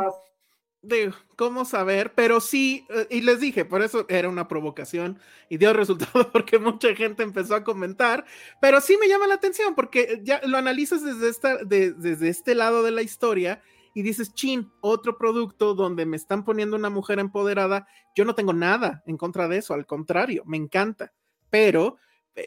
de 0.81 1.13
cómo 1.35 1.65
saber, 1.65 2.13
pero 2.15 2.39
sí, 2.39 2.87
eh, 2.89 3.07
y 3.09 3.21
les 3.21 3.39
dije, 3.39 3.65
por 3.65 3.81
eso 3.81 4.05
era 4.09 4.29
una 4.29 4.47
provocación 4.47 5.19
y 5.49 5.57
dio 5.57 5.73
resultado 5.73 6.31
porque 6.31 6.57
mucha 6.57 6.95
gente 6.95 7.23
empezó 7.23 7.55
a 7.55 7.63
comentar, 7.63 8.25
pero 8.59 8.81
sí 8.81 8.97
me 8.97 9.07
llama 9.07 9.27
la 9.27 9.35
atención 9.35 9.75
porque 9.75 10.21
ya 10.23 10.41
lo 10.45 10.57
analizas 10.57 11.03
desde, 11.03 11.29
esta, 11.29 11.57
desde 11.57 12.29
este 12.29 12.55
lado 12.55 12.81
de 12.81 12.91
la 12.91 13.01
historia 13.01 13.61
y 13.93 14.01
dices, 14.03 14.33
chin, 14.33 14.71
otro 14.79 15.17
producto 15.17 15.75
donde 15.75 16.05
me 16.05 16.15
están 16.15 16.45
poniendo 16.45 16.77
una 16.77 16.89
mujer 16.89 17.19
empoderada, 17.19 17.85
yo 18.15 18.23
no 18.23 18.35
tengo 18.35 18.53
nada 18.53 19.03
en 19.05 19.17
contra 19.17 19.49
de 19.49 19.57
eso, 19.57 19.73
al 19.73 19.85
contrario, 19.85 20.43
me 20.45 20.55
encanta, 20.55 21.11
pero 21.49 21.97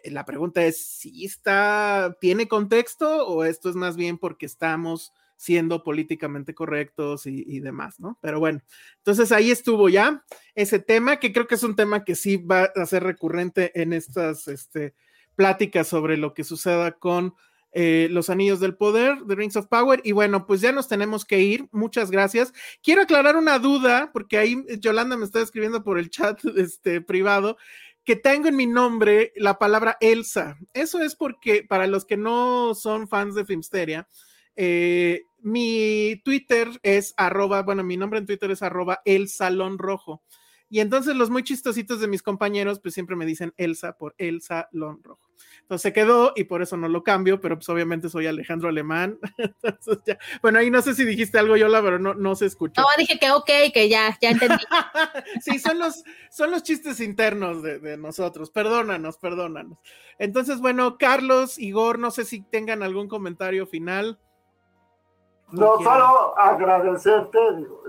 la 0.05 0.25
pregunta 0.25 0.65
es 0.65 0.85
si 0.85 1.25
está, 1.25 2.17
tiene 2.21 2.49
contexto 2.49 3.27
o 3.27 3.45
esto 3.45 3.69
es 3.69 3.77
más 3.77 3.97
bien 3.97 4.19
porque 4.19 4.47
estamos 4.47 5.13
siendo 5.37 5.83
políticamente 5.83 6.55
correctos 6.55 7.27
y, 7.27 7.61
demás, 7.61 8.01
¿no? 8.01 8.19
Pero 8.21 8.41
bueno, 8.41 8.63
entonces 8.99 9.33
ahí 9.33 9.51
estuvo 9.51 9.89
ya 9.89 10.25
ese 10.55 10.79
tema, 10.79 11.19
que 11.19 11.33
creo 11.33 11.47
que 11.47 11.57
es 11.57 11.63
un 11.63 11.77
tema 11.77 12.05
que 12.05 12.15
sí 12.15 12.37
va 12.37 12.71
a 12.75 12.87
ser 12.87 13.03
recurrente 13.03 13.79
en 13.81 13.93
estas 13.93 14.49
este, 14.49 14.95
pláticas 15.37 15.89
sobre 15.89 16.17
lo 16.17 16.33
que 16.35 16.45
suceda 16.45 16.93
con 16.93 17.35
eh, 17.73 18.07
los 18.11 18.31
anillos 18.31 18.61
del 18.61 18.77
poder, 18.77 19.19
The 19.27 19.35
Rings 19.35 19.57
of 19.57 19.67
Power. 19.67 20.01
Y 20.05 20.13
bueno, 20.13 20.47
pues 20.47 20.61
ya 20.61 20.71
nos 20.71 20.87
tenemos 20.87 21.25
que 21.25 21.41
ir. 21.41 21.69
Muchas 21.73 22.11
gracias. 22.11 22.53
Quiero 22.83 23.03
aclarar 23.03 23.37
una 23.37 23.59
duda, 23.59 24.11
porque 24.13 24.39
ahí 24.39 24.65
Yolanda 24.79 25.17
me 25.17 25.25
está 25.25 25.41
escribiendo 25.41 25.83
por 25.83 25.99
el 25.99 26.09
chat 26.09 26.41
este, 26.57 27.01
privado 27.01 27.57
que 28.05 28.17
tengo 28.17 28.49
en 28.49 28.57
mi 28.57 28.67
nombre 28.67 29.33
la 29.37 29.59
palabra 29.59 29.97
Elsa. 30.01 30.59
Eso 30.75 31.01
es 31.01 31.17
porque 31.17 31.65
para 31.67 31.87
los 31.87 32.05
que 32.05 32.17
no 32.17 32.75
son 32.75 33.09
fans 33.09 33.35
de 33.35 33.45
Filmsteria, 33.45 34.09
eh, 34.57 35.23
mi 35.41 36.21
Twitter 36.25 36.69
es 36.83 37.15
arroba, 37.17 37.63
bueno, 37.63 37.83
mi 37.83 37.97
nombre 37.97 38.19
en 38.19 38.27
Twitter 38.27 38.51
es 38.51 38.63
arroba 38.63 39.01
el 39.05 39.29
salón 39.29 39.79
rojo. 39.79 40.23
Y 40.71 40.81
entonces 40.81 41.15
los 41.15 41.31
muy 41.31 41.45
chistositos 41.45 42.01
de 42.01 42.09
mis 42.09 42.23
compañeros, 42.23 42.81
pues 42.81 42.95
siempre 42.95 43.17
me 43.17 43.27
dicen 43.27 43.53
Elsa 43.57 43.97
por 43.97 44.15
el 44.19 44.43
salón 44.43 45.03
rojo. 45.03 45.31
Entonces 45.61 45.83
se 45.83 45.93
quedó 45.93 46.33
y 46.37 46.45
por 46.45 46.63
eso 46.63 46.77
no 46.77 46.89
lo 46.89 47.03
cambio, 47.03 47.41
pero 47.41 47.57
pues 47.57 47.69
obviamente 47.69 48.09
soy 48.09 48.27
Alejandro 48.27 48.69
Alemán. 48.69 49.19
Bueno, 50.43 50.59
ahí 50.59 50.71
no 50.71 50.83
sé 50.83 50.95
si 50.95 51.05
dijiste 51.05 51.39
algo, 51.39 51.57
Yola, 51.57 51.81
pero 51.83 51.99
no, 51.99 52.15
no 52.15 52.35
se 52.35 52.47
escuchó. 52.47 52.81
No, 52.81 52.87
dije 52.99 53.19
que 53.19 53.31
ok, 53.31 53.73
que 53.73 53.89
ya, 53.89 54.17
ya 54.21 54.31
entendí. 54.31 54.57
sí, 55.41 55.59
son 55.59 55.79
los, 55.79 56.03
son 56.31 56.51
los 56.51 56.63
chistes 56.63 57.01
internos 57.01 57.63
de, 57.63 57.79
de, 57.79 57.97
nosotros. 57.97 58.51
Perdónanos, 58.51 59.19
perdónanos. 59.19 59.79
Entonces, 60.19 60.61
bueno, 60.61 60.99
Carlos, 60.99 61.59
Igor, 61.59 61.99
no 61.99 62.11
sé 62.11 62.25
si 62.25 62.43
tengan 62.43 62.83
algún 62.83 63.09
comentario 63.09 63.67
final. 63.67 64.19
No, 65.51 65.79
solo 65.79 66.37
agradecerte, 66.39 67.39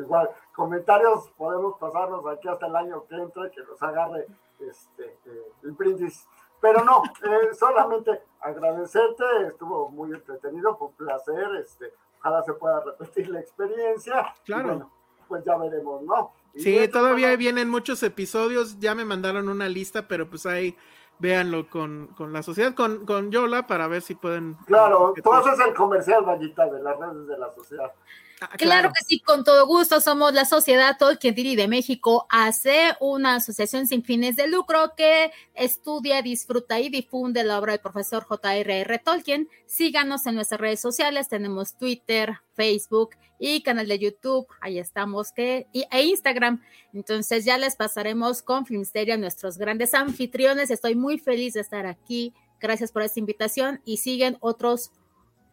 igual, 0.01 0.29
comentarios 0.55 1.29
podemos 1.37 1.77
pasarnos 1.77 2.25
aquí 2.27 2.47
hasta 2.47 2.67
el 2.67 2.75
año 2.75 3.05
que 3.07 3.15
entra, 3.15 3.49
que 3.51 3.61
nos 3.63 3.81
agarre 3.83 4.27
este, 4.59 5.05
eh, 5.25 5.51
el 5.63 5.71
brindis 5.71 6.25
pero 6.61 6.83
no, 6.83 7.03
eh, 7.03 7.53
solamente 7.53 8.23
agradecerte, 8.41 9.23
estuvo 9.49 9.89
muy 9.89 10.11
entretenido, 10.11 10.75
fue 10.77 10.87
un 10.87 10.93
placer, 10.95 11.55
este, 11.61 11.93
ojalá 12.19 12.41
se 12.41 12.53
pueda 12.53 12.83
repetir 12.83 13.29
la 13.29 13.39
experiencia. 13.39 14.33
Claro. 14.45 14.89
pues 15.27 15.43
ya 15.45 15.57
veremos, 15.57 16.01
¿no? 16.01 16.31
sí, 16.55 16.87
todavía 16.87 17.35
vienen 17.35 17.69
muchos 17.69 18.01
episodios, 18.01 18.79
ya 18.79 18.95
me 18.95 19.05
mandaron 19.05 19.47
una 19.47 19.69
lista, 19.69 20.07
pero 20.07 20.27
pues 20.27 20.47
ahí 20.47 20.75
véanlo 21.19 21.69
con, 21.69 22.07
con 22.17 22.33
la 22.33 22.41
sociedad, 22.41 22.73
con, 22.73 23.05
con 23.05 23.29
Yola, 23.29 23.67
para 23.67 23.87
ver 23.87 24.01
si 24.01 24.15
pueden. 24.15 24.55
Claro, 24.65 25.13
todo 25.23 25.39
eso 25.39 25.51
es 25.51 25.59
el 25.67 25.73
comercial, 25.75 26.23
Vallita, 26.23 26.65
de 26.65 26.81
las 26.81 26.97
redes 26.97 27.27
de 27.27 27.37
la 27.37 27.53
sociedad. 27.53 27.93
Ah, 28.41 28.49
claro. 28.57 28.89
que 28.89 29.03
sí, 29.05 29.19
con 29.19 29.43
todo 29.43 29.65
gusto. 29.65 30.01
Somos 30.01 30.33
la 30.33 30.45
Sociedad 30.45 30.97
Tolkien 30.97 31.35
de 31.35 31.67
México, 31.67 32.25
hace 32.29 32.95
una 32.99 33.35
asociación 33.35 33.87
sin 33.87 34.03
fines 34.03 34.35
de 34.35 34.47
lucro 34.47 34.93
que 34.95 35.31
estudia, 35.53 36.21
disfruta 36.21 36.79
y 36.79 36.89
difunde 36.89 37.43
la 37.43 37.59
obra 37.59 37.73
del 37.73 37.81
profesor 37.81 38.23
J.R.R. 38.23 38.99
Tolkien. 38.99 39.49
Síganos 39.65 40.25
en 40.25 40.35
nuestras 40.35 40.59
redes 40.59 40.81
sociales, 40.81 41.29
tenemos 41.29 41.77
Twitter, 41.77 42.39
Facebook 42.53 43.11
y 43.39 43.61
canal 43.61 43.87
de 43.87 43.99
YouTube, 43.99 44.47
ahí 44.61 44.79
estamos, 44.79 45.31
que, 45.31 45.67
y, 45.73 45.85
e 45.91 46.03
Instagram. 46.03 46.61
Entonces 46.93 47.45
ya 47.45 47.57
les 47.57 47.75
pasaremos 47.75 48.41
con 48.41 48.65
Filmsteria 48.65 49.17
nuestros 49.17 49.57
grandes 49.57 49.93
anfitriones. 49.93 50.71
Estoy 50.71 50.95
muy 50.95 51.19
feliz 51.19 51.53
de 51.53 51.61
estar 51.61 51.85
aquí. 51.85 52.33
Gracias 52.59 52.91
por 52.91 53.01
esta 53.01 53.19
invitación 53.19 53.81
y 53.85 53.97
siguen 53.97 54.37
otros 54.39 54.91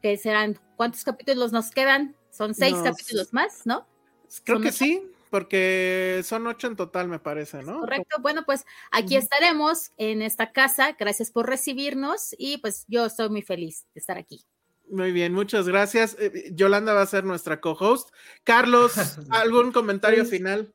que 0.00 0.16
serán, 0.16 0.58
¿cuántos 0.76 1.04
capítulos 1.04 1.52
nos 1.52 1.70
quedan? 1.70 2.16
Son 2.32 2.54
seis 2.54 2.74
capítulos 2.82 3.32
más, 3.32 3.66
¿no? 3.66 3.86
Creo 4.44 4.60
que 4.60 4.72
sí, 4.72 5.02
porque 5.30 6.22
son 6.24 6.46
ocho 6.46 6.66
en 6.66 6.76
total, 6.76 7.08
me 7.08 7.18
parece, 7.18 7.62
¿no? 7.62 7.80
Correcto. 7.80 8.16
Bueno, 8.20 8.42
pues 8.46 8.64
aquí 8.90 9.16
estaremos 9.16 9.92
en 9.98 10.22
esta 10.22 10.50
casa. 10.50 10.96
Gracias 10.98 11.30
por 11.30 11.46
recibirnos 11.46 12.34
y 12.38 12.56
pues 12.58 12.84
yo 12.88 13.06
estoy 13.06 13.28
muy 13.28 13.42
feliz 13.42 13.84
de 13.94 14.00
estar 14.00 14.16
aquí. 14.16 14.44
Muy 14.90 15.12
bien, 15.12 15.32
muchas 15.32 15.68
gracias. 15.68 16.16
Eh, 16.18 16.52
Yolanda 16.54 16.92
va 16.94 17.02
a 17.02 17.06
ser 17.06 17.24
nuestra 17.24 17.60
co-host. 17.60 18.10
Carlos, 18.44 18.92
¿algún 19.30 19.72
comentario 19.72 20.20
pues, 20.20 20.30
final? 20.30 20.72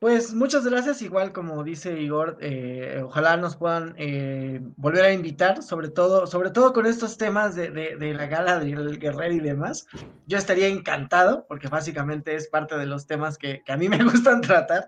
Pues 0.00 0.32
muchas 0.32 0.64
gracias, 0.64 1.02
igual 1.02 1.32
como 1.32 1.64
dice 1.64 2.00
Igor, 2.00 2.38
eh, 2.40 3.02
ojalá 3.04 3.36
nos 3.36 3.56
puedan 3.56 3.96
eh, 3.98 4.60
volver 4.76 5.04
a 5.04 5.12
invitar, 5.12 5.60
sobre 5.60 5.88
todo, 5.88 6.28
sobre 6.28 6.50
todo 6.50 6.72
con 6.72 6.86
estos 6.86 7.18
temas 7.18 7.56
de, 7.56 7.96
la 7.98 8.26
gala 8.26 8.60
del 8.60 9.00
guerrero 9.00 9.34
y 9.34 9.40
demás. 9.40 9.88
Yo 10.26 10.38
estaría 10.38 10.68
encantado, 10.68 11.46
porque 11.48 11.66
básicamente 11.66 12.36
es 12.36 12.46
parte 12.46 12.78
de 12.78 12.86
los 12.86 13.08
temas 13.08 13.38
que, 13.38 13.64
a 13.66 13.76
mí 13.76 13.88
me 13.88 13.98
gustan 14.04 14.40
tratar, 14.40 14.86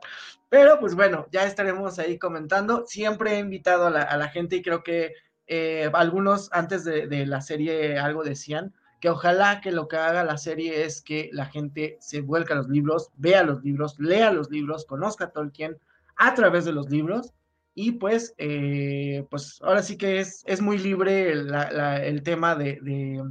pero 0.48 0.78
pues 0.78 0.94
bueno, 0.94 1.26
ya 1.32 1.44
estaremos 1.44 1.98
ahí 1.98 2.16
comentando. 2.16 2.84
Siempre 2.86 3.34
he 3.34 3.38
invitado 3.40 3.88
a 3.88 3.90
la, 3.90 4.02
a 4.02 4.16
la 4.16 4.28
gente 4.28 4.56
y 4.56 4.62
creo 4.62 4.84
que 4.84 5.14
eh, 5.48 5.90
algunos 5.92 6.50
antes 6.52 6.84
de 6.84 7.26
la 7.26 7.40
serie 7.40 7.98
algo 7.98 8.22
decían, 8.22 8.74
que 9.00 9.08
ojalá 9.08 9.60
que 9.60 9.72
lo 9.72 9.88
que 9.88 9.96
haga 9.96 10.24
la 10.24 10.38
serie 10.38 10.84
es 10.84 11.00
que 11.00 11.30
la 11.32 11.46
gente 11.46 11.96
se 12.00 12.20
vuelca 12.20 12.54
a 12.54 12.58
los 12.58 12.68
libros, 12.68 13.10
vea 13.16 13.42
los 13.42 13.62
libros, 13.62 13.98
lea 13.98 14.30
los 14.32 14.50
libros, 14.50 14.84
conozca 14.84 15.26
a 15.26 15.30
Tolkien 15.30 15.78
a 16.16 16.34
través 16.34 16.64
de 16.66 16.72
los 16.72 16.90
libros 16.90 17.32
y 17.74 17.92
pues, 17.92 18.34
eh, 18.36 19.26
pues 19.30 19.60
ahora 19.62 19.82
sí 19.82 19.96
que 19.96 20.20
es, 20.20 20.42
es 20.46 20.60
muy 20.60 20.76
libre 20.78 21.32
el 21.32 22.22
tema 22.22 22.54
de, 22.54 22.78
de, 22.82 23.24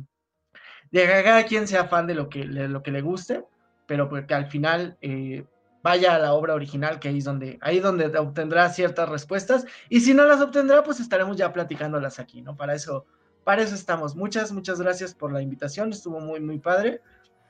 de, 0.91 1.24
cada 1.24 1.44
quien 1.46 1.68
sea 1.68 1.86
fan 1.86 2.08
de 2.08 2.16
lo 2.16 2.30
que, 2.30 2.46
lo 2.46 2.82
que 2.82 2.91
le 2.91 3.02
guste, 3.02 3.46
pero 3.86 4.10
porque 4.10 4.34
al 4.34 4.48
final 4.48 4.98
eh, 5.02 5.46
vaya 5.84 6.16
a 6.16 6.20
la 6.20 6.34
obra 6.34 6.56
original, 6.56 7.00
que 7.00 7.10
ahí 7.10 7.20
es 7.20 7.26
donde, 7.26 7.60
ahí 7.62 7.80
donde 7.80 8.06
obtendrá 8.18 8.70
ciertas 8.70 9.08
respuestas, 9.08 9.66
y 9.90 10.00
si 10.00 10.14
no 10.14 10.26
las 10.26 10.41
obtendrá, 10.41 10.84
pues 10.84 11.00
estaremos 11.00 11.38
ya 11.38 11.54
platicándolas 11.54 12.18
aquí, 12.18 12.41
¿no? 12.41 12.56
Para 12.56 12.74
eso, 12.74 13.06
para 13.44 13.64
eso 13.64 13.76
estamos. 13.76 14.16
Muchas, 14.16 14.52
muchas 14.52 14.80
gracias 14.80 15.14
por 15.14 15.32
la 15.32 15.41
invitación, 15.41 15.91
estuvo 15.91 16.20
muy, 16.20 16.40
muy 16.40 16.60
padre. 16.60 17.02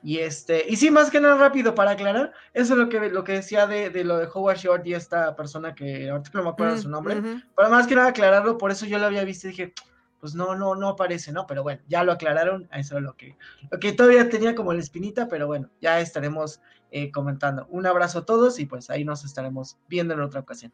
Y 0.01 0.19
este, 0.19 0.65
y 0.69 0.77
sí, 0.77 0.91
más 0.91 1.11
que 1.11 1.19
nada 1.19 1.35
rápido 1.35 1.75
para 1.75 1.91
aclarar, 1.91 2.31
eso 2.53 2.73
es 2.73 2.79
lo 2.79 2.87
que, 2.87 3.09
lo 3.09 3.25
que 3.25 3.33
decía 3.33 3.67
de, 3.67 3.89
de 3.89 4.05
lo 4.05 4.17
de 4.17 4.29
Howard 4.33 4.57
Short 4.57 4.87
y 4.87 4.93
esta 4.93 5.35
persona 5.35 5.75
que 5.75 6.09
ahorita 6.09 6.31
no 6.35 6.43
me 6.43 6.49
acuerdo 6.49 6.77
su 6.77 6.89
nombre, 6.89 7.21
para 7.53 7.67
más 7.67 7.85
que 7.85 7.95
nada 7.95 8.07
aclararlo, 8.07 8.57
por 8.57 8.71
eso 8.71 8.85
yo 8.85 8.97
lo 8.97 9.07
había 9.07 9.25
visto 9.25 9.47
y 9.47 9.51
dije, 9.51 9.73
pues 10.19 10.35
no, 10.35 10.55
no, 10.55 10.75
no 10.75 10.89
aparece, 10.89 11.33
¿no? 11.33 11.45
Pero 11.47 11.63
bueno, 11.63 11.81
ya 11.87 12.03
lo 12.05 12.13
aclararon, 12.13 12.69
eso 12.71 12.97
es 12.97 13.03
lo 13.03 13.15
que, 13.15 13.35
lo 13.69 13.79
que 13.79 13.91
todavía 13.91 14.29
tenía 14.29 14.55
como 14.55 14.73
la 14.73 14.79
espinita, 14.79 15.27
pero 15.27 15.47
bueno, 15.47 15.69
ya 15.81 15.99
estaremos 15.99 16.61
eh, 16.91 17.11
comentando. 17.11 17.67
Un 17.69 17.85
abrazo 17.85 18.19
a 18.19 18.25
todos 18.25 18.59
y 18.59 18.65
pues 18.65 18.89
ahí 18.89 19.03
nos 19.03 19.23
estaremos 19.25 19.77
viendo 19.87 20.13
en 20.13 20.21
otra 20.21 20.39
ocasión. 20.39 20.73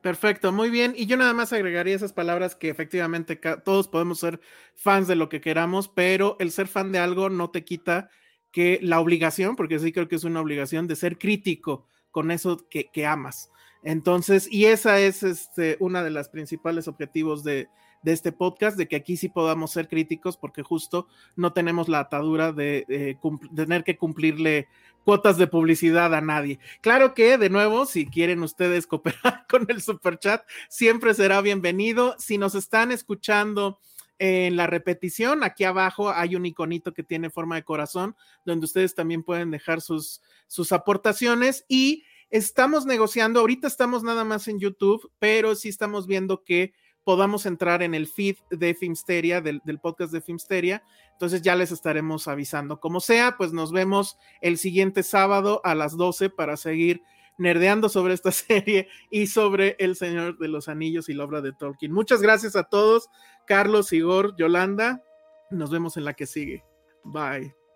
Perfecto, 0.00 0.52
muy 0.52 0.70
bien. 0.70 0.94
Y 0.96 1.06
yo 1.06 1.16
nada 1.16 1.34
más 1.34 1.52
agregaría 1.52 1.96
esas 1.96 2.12
palabras 2.12 2.54
que 2.54 2.68
efectivamente 2.68 3.36
todos 3.64 3.88
podemos 3.88 4.20
ser 4.20 4.40
fans 4.74 5.08
de 5.08 5.16
lo 5.16 5.28
que 5.28 5.40
queramos, 5.40 5.88
pero 5.88 6.36
el 6.38 6.52
ser 6.52 6.68
fan 6.68 6.92
de 6.92 7.00
algo 7.00 7.30
no 7.30 7.50
te 7.50 7.64
quita 7.64 8.08
que 8.52 8.78
la 8.80 9.00
obligación, 9.00 9.56
porque 9.56 9.78
sí 9.78 9.92
creo 9.92 10.08
que 10.08 10.16
es 10.16 10.24
una 10.24 10.40
obligación 10.40 10.86
de 10.86 10.96
ser 10.96 11.18
crítico 11.18 11.86
con 12.10 12.30
eso 12.30 12.68
que, 12.68 13.06
amas. 13.06 13.50
Entonces, 13.82 14.48
y 14.50 14.66
esa 14.66 15.00
es 15.00 15.22
este, 15.22 15.76
una 15.80 16.02
de 16.02 16.10
las 16.10 16.28
principales 16.28 16.88
objetivos 16.88 17.42
de, 17.42 17.68
de 18.02 18.12
este 18.12 18.32
podcast, 18.32 18.76
de 18.76 18.88
que 18.88 18.96
aquí 18.96 19.16
sí 19.16 19.28
podamos 19.28 19.72
ser 19.72 19.88
críticos, 19.88 20.36
porque 20.36 20.62
justo 20.62 21.08
no 21.36 21.52
tenemos 21.52 21.88
la 21.88 22.00
atadura 22.00 22.52
de, 22.52 23.16
tener 23.54 23.84
que 23.84 23.96
cumplirle 23.96 24.68
cuotas 25.04 25.38
de 25.38 25.46
publicidad 25.46 26.14
a 26.14 26.20
nadie. 26.20 26.58
Claro 26.80 27.14
que, 27.14 27.38
de 27.38 27.50
nuevo, 27.50 27.86
si 27.86 28.06
quieren 28.06 28.42
ustedes 28.42 28.86
cooperar 28.86 29.46
con 29.48 29.66
el 29.68 29.82
super 29.82 30.18
chat, 30.18 30.42
siempre 30.68 31.14
será 31.14 31.40
bienvenido. 31.40 32.14
Si 32.18 32.38
nos 32.38 32.54
están 32.54 32.92
escuchando 32.92 33.78
en 34.18 34.56
la 34.56 34.66
repetición, 34.66 35.44
aquí 35.44 35.64
abajo 35.64 36.10
hay 36.10 36.34
un 36.34 36.44
iconito 36.44 36.92
que 36.92 37.04
tiene 37.04 37.30
forma 37.30 37.56
de 37.56 37.62
corazón, 37.62 38.16
donde 38.44 38.64
ustedes 38.64 38.94
también 38.94 39.22
pueden 39.22 39.50
dejar 39.50 39.80
sus, 39.80 40.22
sus 40.46 40.72
aportaciones 40.72 41.64
y 41.68 42.04
estamos 42.30 42.84
negociando, 42.84 43.40
ahorita 43.40 43.66
estamos 43.66 44.02
nada 44.02 44.24
más 44.24 44.48
en 44.48 44.58
YouTube, 44.58 45.10
pero 45.18 45.54
sí 45.54 45.68
estamos 45.68 46.06
viendo 46.06 46.42
que 46.44 46.72
podamos 47.04 47.46
entrar 47.46 47.82
en 47.82 47.94
el 47.94 48.06
feed 48.06 48.36
de 48.50 48.74
Filmsteria, 48.74 49.40
del, 49.40 49.60
del, 49.64 49.78
podcast 49.78 50.12
de 50.12 50.20
Filmsteria. 50.20 50.82
Entonces 51.12 51.42
ya 51.42 51.56
les 51.56 51.72
estaremos 51.72 52.28
avisando. 52.28 52.80
Como 52.80 53.00
sea, 53.00 53.36
pues 53.36 53.52
nos 53.52 53.72
vemos 53.72 54.18
el 54.40 54.58
siguiente 54.58 55.02
sábado 55.02 55.60
a 55.64 55.74
las 55.74 55.96
12 55.96 56.30
para 56.30 56.56
seguir 56.56 57.02
nerdeando 57.38 57.88
sobre 57.88 58.12
esta 58.12 58.32
serie 58.32 58.88
y 59.10 59.28
sobre 59.28 59.76
El 59.78 59.96
Señor 59.96 60.36
de 60.38 60.48
los 60.48 60.68
Anillos 60.68 61.08
y 61.08 61.14
la 61.14 61.24
obra 61.24 61.40
de 61.40 61.52
Tolkien. 61.52 61.92
Muchas 61.92 62.20
gracias 62.20 62.56
a 62.56 62.64
todos, 62.64 63.08
Carlos, 63.46 63.92
Igor, 63.92 64.36
Yolanda. 64.36 65.02
Nos 65.50 65.70
vemos 65.70 65.96
en 65.96 66.04
la 66.04 66.12
que 66.12 66.26
sigue. 66.26 66.64
Bye. 67.04 67.67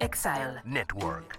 Exile 0.00 0.60
Network. 0.64 1.38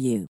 you. 0.01 0.27